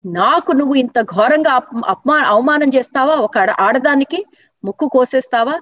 నాకు 0.07 0.53
నువ్వు 0.53 0.75
ఇంత 0.75 1.01
ఘోరంగా 1.01 1.61
అపమా 1.87 2.19
అవమానం 2.19 2.71
చేస్తావా? 2.77 3.15
ఒక 3.15 3.39
ఆడదానికి 3.39 4.27
ముక్కు 4.65 4.89
కోసేస్తావా? 4.89 5.61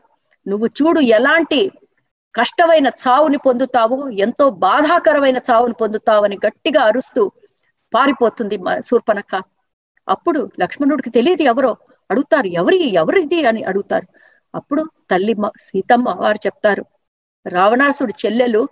నువ్వు 0.48 0.66
చూడు 0.66 1.00
ఎలాంటి 1.00 1.70
కష్టమైన 2.34 2.86
చావుని 2.86 3.38
పొందుతావు 3.38 4.08
ఎంతో 4.08 4.50
బాధాకరమైన 4.50 5.36
చావుని 5.36 5.74
పొందుతావని 5.74 6.38
గట్టిగా 6.46 6.82
అరుస్తూ 6.82 7.32
పారిపోతుంది 7.94 8.56
మ- 8.56 8.80
శూర్పణఖ 8.80 9.42
అప్పుడు 10.08 10.50
లక్ష్మణుడికి 10.60 11.10
తెలియదు 11.10 11.42
ఎవరో. 11.42 11.76
అడుగుతారు. 12.10 12.46
ఎవరి 12.46 12.92
ఎవరిది 12.92 13.44
అని 13.44 13.64
అడుగుతారు. 13.64 14.06
అప్పుడు 14.54 14.90
తల్లి 15.10 15.34
సీతమ్మ 15.60 16.08
వారు 16.08 16.36
చెప్తారు. 16.46 16.84
రావణాసుడు 17.48 18.12
చెల్లెలు 18.26 18.68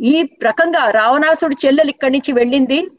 ఈ 0.00 0.36
రకంగా 0.42 0.90
రావణాసుడి 0.90 1.56
చెల్లెలు 1.66 1.90
ఇక్కడి 1.90 2.12
నుంచి 2.12 2.32
వెళ్ళింది. 2.32 2.90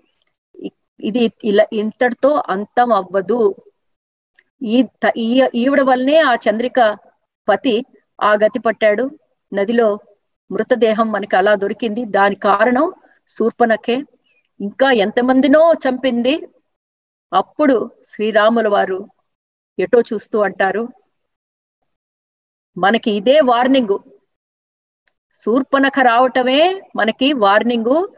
ఇది 0.99 1.31
ఇలా 1.43 1.65
ఇంతటితో 1.73 2.43
అంతం 2.49 2.93
అవ్వదు. 2.93 3.56
ఈ 4.64 4.85
ఈ- 5.18 5.49
ఈవిడ 5.56 5.81
వల్లనే 5.81 6.19
ఆ 6.19 6.35
చంద్రిక 6.35 6.97
పతి 7.49 7.85
ఆ 8.23 8.34
గతి 8.34 8.60
పట్టాడు. 8.60 9.10
నదిలో 9.53 9.99
మృతదేహం 10.51 11.11
మనకి 11.11 11.35
అలా 11.35 11.56
దొరికింది. 11.56 12.06
దాని 12.06 12.35
కారణం 12.35 12.93
శూర్పణకే 13.27 13.93
ఇంకా 14.61 14.91
ఎంతమందినో 14.91 15.73
చంపింది. 15.73 16.47
అప్పుడు 17.34 17.91
శ్రీరాముల 18.06 18.68
వారు 18.68 19.07
ఎటో 19.80 20.01
చూస్తూ 20.01 20.39
అంటారు? 20.39 20.88
మనకి 22.77 23.11
ఇదే 23.11 23.39
వార్నింగు. 23.39 24.03
శూర్పణఖ 25.34 25.93
రావటమే 26.01 26.81
మనకి 26.95 27.34
వార్నింగు. 27.34 28.15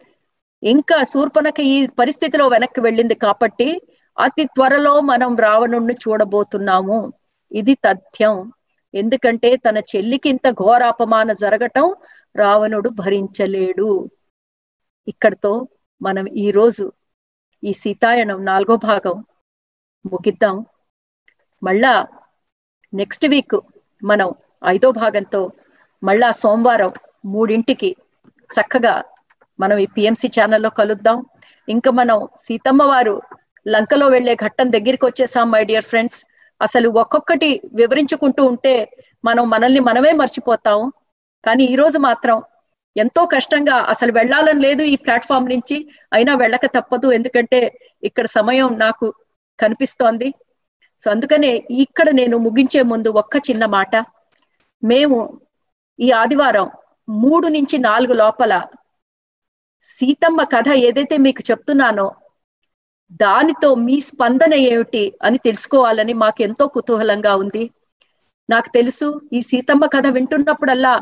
ఇంకా 0.63 1.03
శూర్పణఖ 1.03 1.53
ఈ 1.59 1.87
పరిస్థితిలో 1.87 2.47
వెనక్కి 2.47 2.81
వెళ్ళింది 2.81 3.15
కాబట్టి 3.15 3.81
అతి 4.19 4.43
త్వరలో 4.45 4.99
మనం 4.99 5.35
రావణుణ్ణి 5.35 5.93
చూడబోతున్నాము. 5.93 7.13
ఇది 7.51 7.73
తథ్యం. 7.73 8.51
ఎందుకంటే 8.93 9.55
తన 9.55 9.77
చెల్లికి 9.77 10.29
ఇంత 10.29 10.49
ఘోరాపమాన 10.49 11.33
జరగటం 11.33 11.95
రావణుడు 12.35 12.89
భరించలేడు. 12.89 14.09
ఇక్కడతో 15.07 15.67
మనం 16.01 16.25
ఈ 16.27 16.51
రోజు 16.51 16.91
ఈ 17.63 17.73
సీతాయనం 17.73 18.45
నాలుగో 18.45 18.75
భాగం 18.75 19.25
ముగిద్దాం. 20.05 20.65
మళ్ళా 21.61 21.93
నెక్స్ట్ 22.93 23.25
వీక్ 23.27 23.57
మనం 24.03 24.29
ఐదో 24.67 24.91
భాగంతో 24.91 25.41
మళ్ళా 26.03 26.31
సోమవారం 26.41 26.91
మూడింటికి 27.25 27.89
చక్కగా 28.49 28.93
మనం 29.59 29.77
ఈ 29.77 29.87
పిఎంసి 29.95 30.27
ఛానల్లో 30.27 30.69
కలుద్దాం. 30.79 31.17
ఇంకా 31.67 31.91
మనం 31.91 32.27
సీతమ్మ 32.39 32.83
వారు 32.83 33.15
లంకలో 33.65 34.07
వెళ్ళే 34.07 34.33
ఘట్టం 34.35 34.67
దగ్గరికి 34.71 35.05
వచ్చేసాం 35.05 35.51
మై 35.51 35.63
డియర్ 35.63 35.83
ఫ్రెండ్స్ 35.83 36.19
అసలు 36.61 36.87
ఒక్కొక్కటి 37.01 37.49
వివరించుకుంటూ 37.73 38.41
ఉంటే 38.45 38.73
మనం 39.25 39.43
మనల్ని 39.49 39.79
మనమే 39.79 40.11
మర్చిపోతాం. 40.11 40.79
కానీ 41.43 41.63
ఈ 41.63 41.75
రోజు 41.75 41.97
మాత్రం 41.99 42.37
ఎంతో 42.95 43.25
కష్టంగా 43.25 43.75
అసలు 43.93 44.11
వెళ్ళాలని 44.11 44.61
లేదు 44.61 44.83
ఈ 44.83 44.95
ప్లాట్ఫామ్ 44.95 45.49
నుంచి. 45.49 45.77
అయినా 46.13 46.33
వెళ్ళక 46.35 46.65
తప్పదు. 46.77 47.07
ఎందుకంటే 47.11 47.59
ఇక్కడ 48.03 48.25
సమయం 48.37 48.69
నాకు 48.77 49.07
కనిపిస్తోంది. 49.59 50.27
సో 51.01 51.11
అందుకనే 51.11 51.67
ఇక్కడ 51.71 52.09
నేను 52.09 52.37
ముగించే 52.37 52.81
ముందు 52.81 53.09
ఒక్క 53.09 53.37
చిన్న 53.37 53.65
మాట. 53.65 53.95
మేము 54.83 55.39
ఈ 55.99 56.11
ఆదివారం 56.11 56.69
మూడు 57.09 57.47
నుంచి 57.47 57.77
నాలుగు 57.77 58.13
లోపల 58.13 58.53
సీతమ్మ 59.83 60.43
కథ 60.43 60.69
ఏదైతే 60.69 61.17
మీకు 61.17 61.51
చెప్తున్నానో 61.51 62.07
దానితో 63.11 63.75
మీ 63.75 63.99
స్పందన 63.99 64.53
ఏమిటి 64.53 65.13
అని 65.23 65.37
తెలుసుకోవాలని 65.37 66.13
మాకు 66.13 66.43
ఎంతో 66.43 66.67
కుతూహలంగా 66.67 67.35
ఉంది. 67.35 67.71
నాకు 68.49 68.69
తెలుసు 68.73 69.21
ఈ 69.33 69.41
సీతమ్మ 69.41 69.85
కథ 69.85 70.07
వింటున్నప్పుడల్లా 70.07 70.93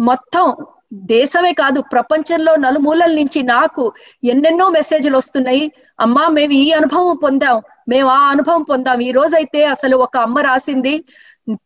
మొత్తం 0.00 0.56
దేశమే 0.94 1.52
కాదు 1.52 1.80
ప్రపంచంలో 1.80 2.56
నలుమూలల 2.56 3.12
నుంచి 3.14 3.42
నాకు 3.42 3.92
ఎన్నెన్నో 4.24 4.68
మెసేజ్లు 4.68 5.16
వస్తున్నాయి. 5.16 5.72
అమ్మా 6.00 6.28
మేము 6.28 6.52
ఈ 6.52 6.72
అనుభవం 6.72 7.16
పొందాం. 7.16 7.62
మేము 7.88 8.08
ఆ 8.10 8.22
అనుభవం 8.32 8.62
పొందాం. 8.64 8.98
ఈ 9.00 9.10
రోజైతే 9.12 9.60
అసలు 9.74 9.96
ఒక 10.04 10.14
అమ్మ 10.18 10.38
రాసింది 10.48 10.94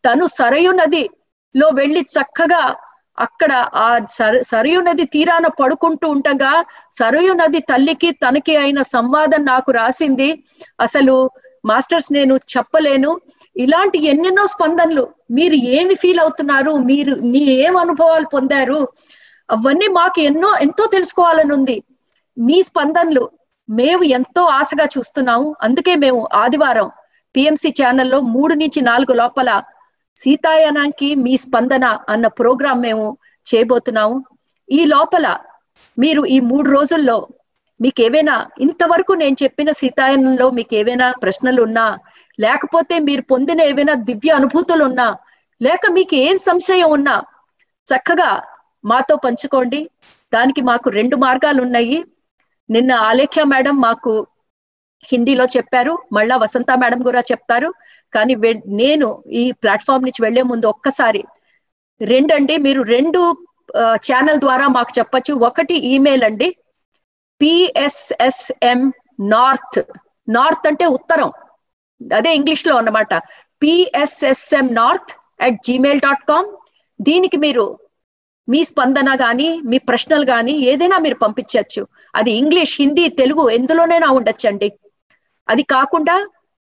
తను 0.05 0.25
సరయు 0.37 0.71
నది 0.73 1.03
లో 1.55 1.67
వెళ్ళి 1.79 2.01
చక్కగా 2.13 2.63
అక్కడ 3.17 3.51
ఆ 3.79 3.87
సర 4.11 4.33
సరయు 4.51 4.79
నది 4.81 5.05
తీరాన 5.13 5.47
పడుకుంటూ 5.59 6.07
ఉండగా 6.15 6.53
సరయు 6.93 7.33
నది 7.33 7.59
తల్లికి 7.65 8.09
తనకి 8.23 8.53
అయిన 8.57 8.79
సంవాదం 8.93 9.41
నాకు 9.45 9.71
రాసింది. 9.73 10.29
అసలు 10.85 11.15
మాస్టర్స్ 11.63 12.09
నేను 12.11 12.35
చెప్పలేను. 12.53 13.11
ఇలాంటి 13.55 13.97
ఎన్నెన్నో 14.11 14.45
స్పందనలు. 14.53 15.03
మీరు 15.37 15.57
ఏమి 15.75 15.95
ఫీల్ 15.95 16.21
అవుతున్నారు? 16.23 16.73
మీరు 16.89 17.13
మీ 17.31 17.41
ఏం 17.59 17.73
అనుభవాలు 17.77 18.27
పొందారు? 18.33 18.79
అవన్నీ 19.49 19.87
మాకు 19.97 20.19
ఎన్నో 20.21 20.49
ఎంతో 20.65 20.83
తెలుసుకోవాలని 20.87 21.53
ఉంది 21.57 21.77
మీ 22.37 22.57
స్పందనలు 22.67 23.23
మేము 23.69 24.03
ఎంతో 24.17 24.41
ఆశగా 24.59 24.85
చూస్తున్నాము. 24.95 25.47
అందుకే 25.65 25.93
మేము 25.95 26.21
ఆదివారం 26.43 26.87
పిఎంసి 27.35 27.69
ఛానల్లో 27.79 28.19
మూడు 28.35 28.53
నుంచి 28.53 28.79
నాలుగు 28.89 29.13
లోపల 29.21 29.49
సీతాయనానికి 30.17 31.09
మీ 31.25 31.33
స్పందన 31.43 31.85
అన్న 32.13 32.25
ప్రోగ్రాం 32.39 32.77
మేము 32.87 33.05
చేయబోతున్నాము. 33.45 34.17
ఈ 34.69 34.81
లోపల 34.85 35.27
మీరు 35.97 36.21
ఈ 36.35 36.37
మూడు 36.49 36.67
రోజుల్లో 36.69 37.17
మీకు 37.79 37.99
ఏవైనా 38.01 38.35
ఇంతవరకు 38.65 39.13
నేను 39.21 39.35
చెప్పిన 39.43 39.69
సీతాయనంలో 39.79 40.47
మీకు 40.57 40.73
ఏవైనా 40.81 41.07
ప్రశ్నలు 41.23 41.61
ఉన్నా 41.67 41.85
లేకపోతే 42.39 42.95
మీరు 43.07 43.23
పొందిన 43.31 43.61
ఏవైనా 43.71 43.93
దివ్య 44.09 44.31
అనుభూతులు 44.31 44.83
ఉన్నా 44.89 45.07
లేక 45.61 45.91
మీకు 45.97 46.15
ఏం 46.27 46.37
సంశయం 46.47 46.89
ఉన్నా 46.97 47.15
చక్కగా 47.87 48.29
మాతో 48.83 49.15
పంచుకోండి. 49.25 49.81
దానికి 50.33 50.61
మాకు 50.69 50.87
రెండు 50.89 51.15
మార్గాలు 51.15 51.59
ఉన్నాయి 51.65 51.97
నిన్న 52.75 52.91
ఆలేఖ్య 53.09 53.43
మేడం 53.53 53.75
మాకు 53.87 54.11
హిందీలో 55.11 55.45
చెప్పారు 55.55 55.93
మళ్ళా 56.15 56.35
వసంత 56.43 56.71
మేడం 56.81 56.99
కూడా 57.07 57.21
చెప్తారు. 57.31 57.69
కానీ 58.13 58.33
నేను 58.81 59.07
ఈ 59.41 59.43
ప్లాట్ఫామ్ 59.63 60.05
నుంచి 60.07 60.23
వెళ్ళే 60.25 60.43
ముందు 60.51 60.65
ఒక్కసారి 60.73 61.21
రెండండి 62.01 62.55
మీరు 62.65 62.81
రెండు 62.95 63.19
ఛానల్ 64.07 64.39
ద్వారా 64.45 64.65
మాకు 64.77 64.91
చెప్పచ్చు. 64.99 65.33
ఒకటి 65.47 65.75
ఈమెయిల్ 65.93 66.23
అండి. 66.29 66.49
పిఎస్ఎస్ఎం 67.41 68.79
నార్త్ 69.33 69.79
నార్త్ 70.27 70.67
అంటే 70.71 70.85
ఉత్తరం. 70.97 71.29
అదే 72.01 72.31
ఇంగ్లీష్లో 72.39 72.73
అన్నమాట 72.79 73.13
PSSM 73.61 74.65
north 74.79 75.11
at 75.45 75.59
Gmail 75.67 76.03
dot 76.05 76.23
com 76.31 76.49
దీనికి 76.99 77.37
మీరు 77.45 77.65
మీ 78.47 78.63
స్పందన 78.63 79.15
కానీ 79.15 79.49
మీ 79.65 79.77
ప్రశ్నలు 79.77 80.25
కానీ 80.25 80.53
ఏదైనా 80.71 80.97
మీరు 80.97 81.15
పంపించవచ్చు 81.15 81.87
అది 82.15 82.31
ఇంగ్లీష్ 82.31 82.81
హిందీ 82.81 83.05
తెలుగు 83.09 83.49
ఎందులోనైనా 83.49 84.09
ఉండొచ్చండి. 84.09 84.69
అది 85.49 85.63
కాకుండా 85.63 86.15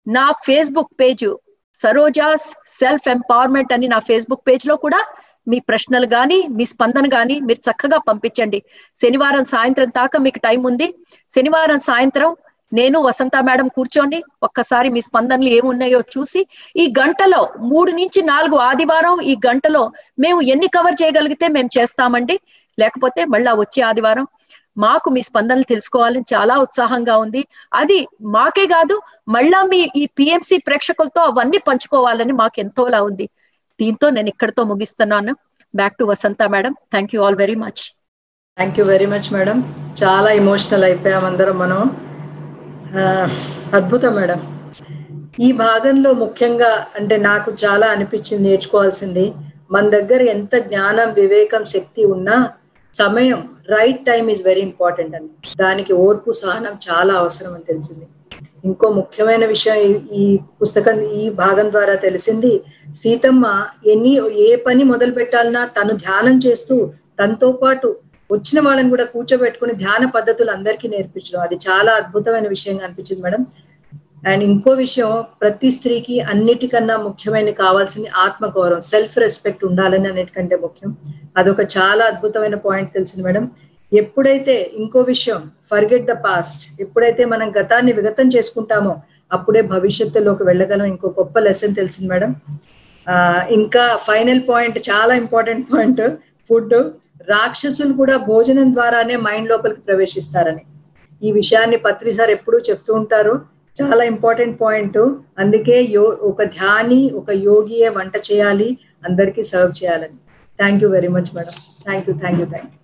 నా 0.07 0.25
Facebook 0.45 0.93
page 1.01 1.27
Saroja's 1.75 2.47
self 2.67 3.07
empowerment 3.09 3.73
అని 3.73 3.87
నా 3.87 3.99
ఫేస్బుక్ 3.99 4.47
పేజ్లో 4.47 4.75
కూడా 4.75 4.99
మీ 5.47 5.59
ప్రశ్నలు 5.59 6.05
కానీ 6.05 6.47
మీ 6.47 6.65
స్పందన 6.65 7.09
కానీ 7.09 7.39
మీరు 7.39 7.71
చక్కగా 7.71 7.97
పంపించండి. 7.97 8.59
శనివారం 8.95 9.45
సాయంత్రం 9.45 9.89
దాకా 9.89 10.19
మీకు 10.19 10.39
టైం 10.39 10.63
ఉంది. 10.63 10.87
శనివారం 11.35 11.79
సాయంత్రం 11.79 12.35
నేను 12.73 12.97
వసంత 13.07 13.35
మేడం 13.47 13.67
కూర్చొని 13.75 14.19
ఒక్కసారి 14.47 14.87
మీ 14.95 15.01
స్పందనలు 15.07 15.49
ఏమున్నాయో 15.57 15.99
చూసి 16.13 16.41
ఈ 16.83 16.85
గంటలో 16.99 17.41
మూడు 17.71 17.91
నుంచి 17.99 18.21
నాలుగు 18.31 18.57
ఆదివారం 18.69 19.17
ఈ 19.31 19.35
గంటలో 19.47 19.83
మేము 20.25 20.39
ఎన్ని 20.53 20.69
కవర్ 20.77 20.99
చేయగలిగితే 21.01 21.47
మేము 21.57 21.69
చేస్తామండి. 21.77 22.35
లేకపోతే 22.77 23.21
మళ్ళా 23.33 23.51
వచ్చే 23.61 23.81
ఆదివారం 23.89 24.27
మాకు 24.77 25.07
మీ 25.15 25.21
స్పందనలు 25.27 25.65
తెలుసుకోవాలని 25.71 26.25
చాలా 26.33 26.53
ఉత్సాహంగా 26.65 27.15
ఉంది. 27.23 27.41
అది 27.81 27.97
మాకే 28.35 28.65
కాదు 28.75 28.95
మళ్ళా 29.35 29.59
మీ 29.71 29.79
ఈ 30.01 30.03
పిఎంసి 30.19 30.57
ప్రేక్షకులతో 30.67 31.21
అవన్నీ 31.31 31.59
పంచుకోవాలని 31.67 32.33
మాకు 32.41 32.57
ఎంతోలా 32.63 33.01
ఉంది. 33.09 33.25
దీంతో 33.79 34.07
నేను 34.17 34.29
ఇక్కడితో 34.33 34.63
ముగిస్తున్నాను. 34.71 35.33
Back 35.73 35.97
to 35.99 36.05
Vasantha 36.11 36.43
madam. 36.53 36.73
Thank 36.93 37.13
you 37.15 37.21
all 37.25 37.37
very 37.43 37.57
much 37.65 37.83
thank 38.57 38.75
you 38.79 38.83
very 38.85 39.07
much 39.13 39.29
madam 39.35 39.59
చాలా 40.01 40.31
ఇమోషనల్ 40.41 40.85
అయిపోయాం 40.89 41.23
అందరం 41.29 41.55
మనం 41.63 41.79
అద్భుతం 42.93 44.15
మేడం. 44.15 44.39
ఈ 45.39 45.51
భాగంలో 45.51 46.13
ముఖ్యంగా 46.13 46.87
అంటే 46.95 47.17
నాకు 47.17 47.53
చాలా 47.63 47.87
అనిపించింది 47.87 48.49
నేర్చుకోవాల్సింది. 48.49 49.33
మన 49.71 49.89
దగ్గర 49.89 50.21
ఎంత 50.21 50.55
జ్ఞానం 50.55 51.13
వివేకం 51.13 51.65
శక్తి 51.65 52.05
ఉన్నా 52.05 52.53
సమయం 52.93 53.49
right 53.69 54.05
time 54.05 54.29
is 54.29 54.43
very 54.45 54.61
important 54.61 55.15
అని 55.15 55.29
దానికి 55.59 55.93
ఓర్పు 55.93 56.31
సహనం 56.31 56.77
చాలా 56.89 57.13
అవసరం 57.13 57.53
అని 57.53 57.63
తెలిసింది. 57.63 58.05
ఇంకో 58.65 58.89
ముఖ్యమైన 58.89 59.45
విషయం 59.45 59.77
ఈ 60.11 60.39
పుస్తకం 60.61 61.01
ఈ 61.01 61.29
భాగం 61.29 61.71
ద్వారా 61.71 61.95
తెలిసింది 61.95 62.63
సీతమ్మ 62.95 63.65
ఎన్ని 63.87 64.21
ఏ 64.37 64.55
పని 64.55 64.83
మొదలు 64.83 65.11
పెట్టాలన్నా 65.11 65.65
తను 65.65 65.93
ధ్యానం 65.93 66.37
చేస్తూ 66.37 66.91
తనతో 67.19 67.51
పాటు 67.51 67.95
వచ్చిన 68.33 68.59
వాళ్ళని 68.67 68.89
కూడా 68.93 69.05
కూర్చోబెట్టుకుని 69.13 69.73
ధ్యాన 69.83 70.05
పద్ధతులు 70.15 70.51
అందరికీ 70.57 70.87
నేర్పించడం. 70.93 71.41
అది 71.47 71.57
చాలా 71.67 71.91
అద్భుతమైన 72.01 72.47
విషయంగా 72.55 72.83
అనిపించింది 72.87 73.23
మేడం. 73.25 73.43
అండ్ 74.31 74.43
ఇంకో 74.49 74.71
విషయం 74.83 75.09
ప్రతి 75.41 75.69
స్త్రీకి 75.77 76.15
అన్నిటికన్నా 76.31 76.95
ముఖ్యమైన 77.07 77.49
కావాల్సింది 77.63 78.09
ఆత్మగౌరవం 78.25 78.83
సెల్ఫ్ 78.91 79.15
రెస్పెక్ట్ 79.23 79.63
ఉండాలని 79.69 80.07
అన్నిటికంటే 80.11 80.55
ముఖ్యం. 80.65 80.91
అదొక 81.37 81.61
చాలా 81.75 82.03
అద్భుతమైన 82.11 82.57
పాయింట్ 82.67 82.91
తెలిసింది 82.97 83.23
మేడం. 83.27 83.45
ఎప్పుడైతే 83.91 84.53
ఇంకో 84.81 84.99
విషయం 85.13 85.41
ఫర్గెట్ 85.71 86.05
ద 86.11 86.13
పాస్ట్ 86.27 86.63
ఎప్పుడైతే 86.81 87.23
మనం 87.33 87.47
గతాన్ని 87.57 87.91
విగతం 87.99 88.27
చేసుకుంటామో 88.35 88.93
అప్పుడే 89.31 89.61
భవిష్యత్తులోకి 89.73 90.43
వెళ్ళగలం. 90.49 90.87
ఇంకో 90.93 91.07
గొప్ప 91.19 91.39
లెసన్ 91.39 91.75
తెలిసింది 91.75 92.09
మేడం. 92.13 92.31
ఇంకా 93.57 93.83
ఫైనల్ 94.07 94.41
పాయింట్ 94.49 94.77
చాలా 94.89 95.13
ఇంపార్టెంట్ 95.23 95.65
పాయింట్ 95.73 96.01
ఫుడ్ 96.49 96.75
రాక్షసులు 97.29 97.93
కూడా 97.93 98.17
భోజనం 98.17 98.73
ద్వారానే 98.73 99.15
మైండ్ 99.15 99.49
లోపలికి 99.49 99.81
ప్రవేశిస్తారని. 99.81 100.63
ఈ 101.23 101.31
విషయాన్ని 101.31 101.77
పత్రి 101.77 102.13
సార్ 102.13 102.29
ఎప్పుడూ 102.29 102.59
చెప్తూ 102.59 102.93
ఉంటారు. 102.93 103.41
చాలా 103.81 104.03
ఇంపార్టెంట్ 104.03 104.61
పాయింట్. 104.61 104.97
అందుకే 105.39 105.87
యో 105.89 106.03
ఒక 106.21 106.43
ధ్యాని 106.43 107.11
ఒక 107.15 107.31
యోగియే 107.31 107.89
వంట 107.89 108.13
చేయాలి 108.31 108.77
అందరికీ 109.07 109.43
సర్వ్ 109.43 109.83
చేయాలని. 109.83 110.17
Thank 110.59 110.83
you 110.83 110.89
very 110.89 111.07
much 111.07 111.35
madam. 111.35 111.51
Thank 111.85 112.09
you 112.09 112.15
thank 112.19 112.39
you 112.39 112.45
thank 112.45 112.71
you. 112.73 112.82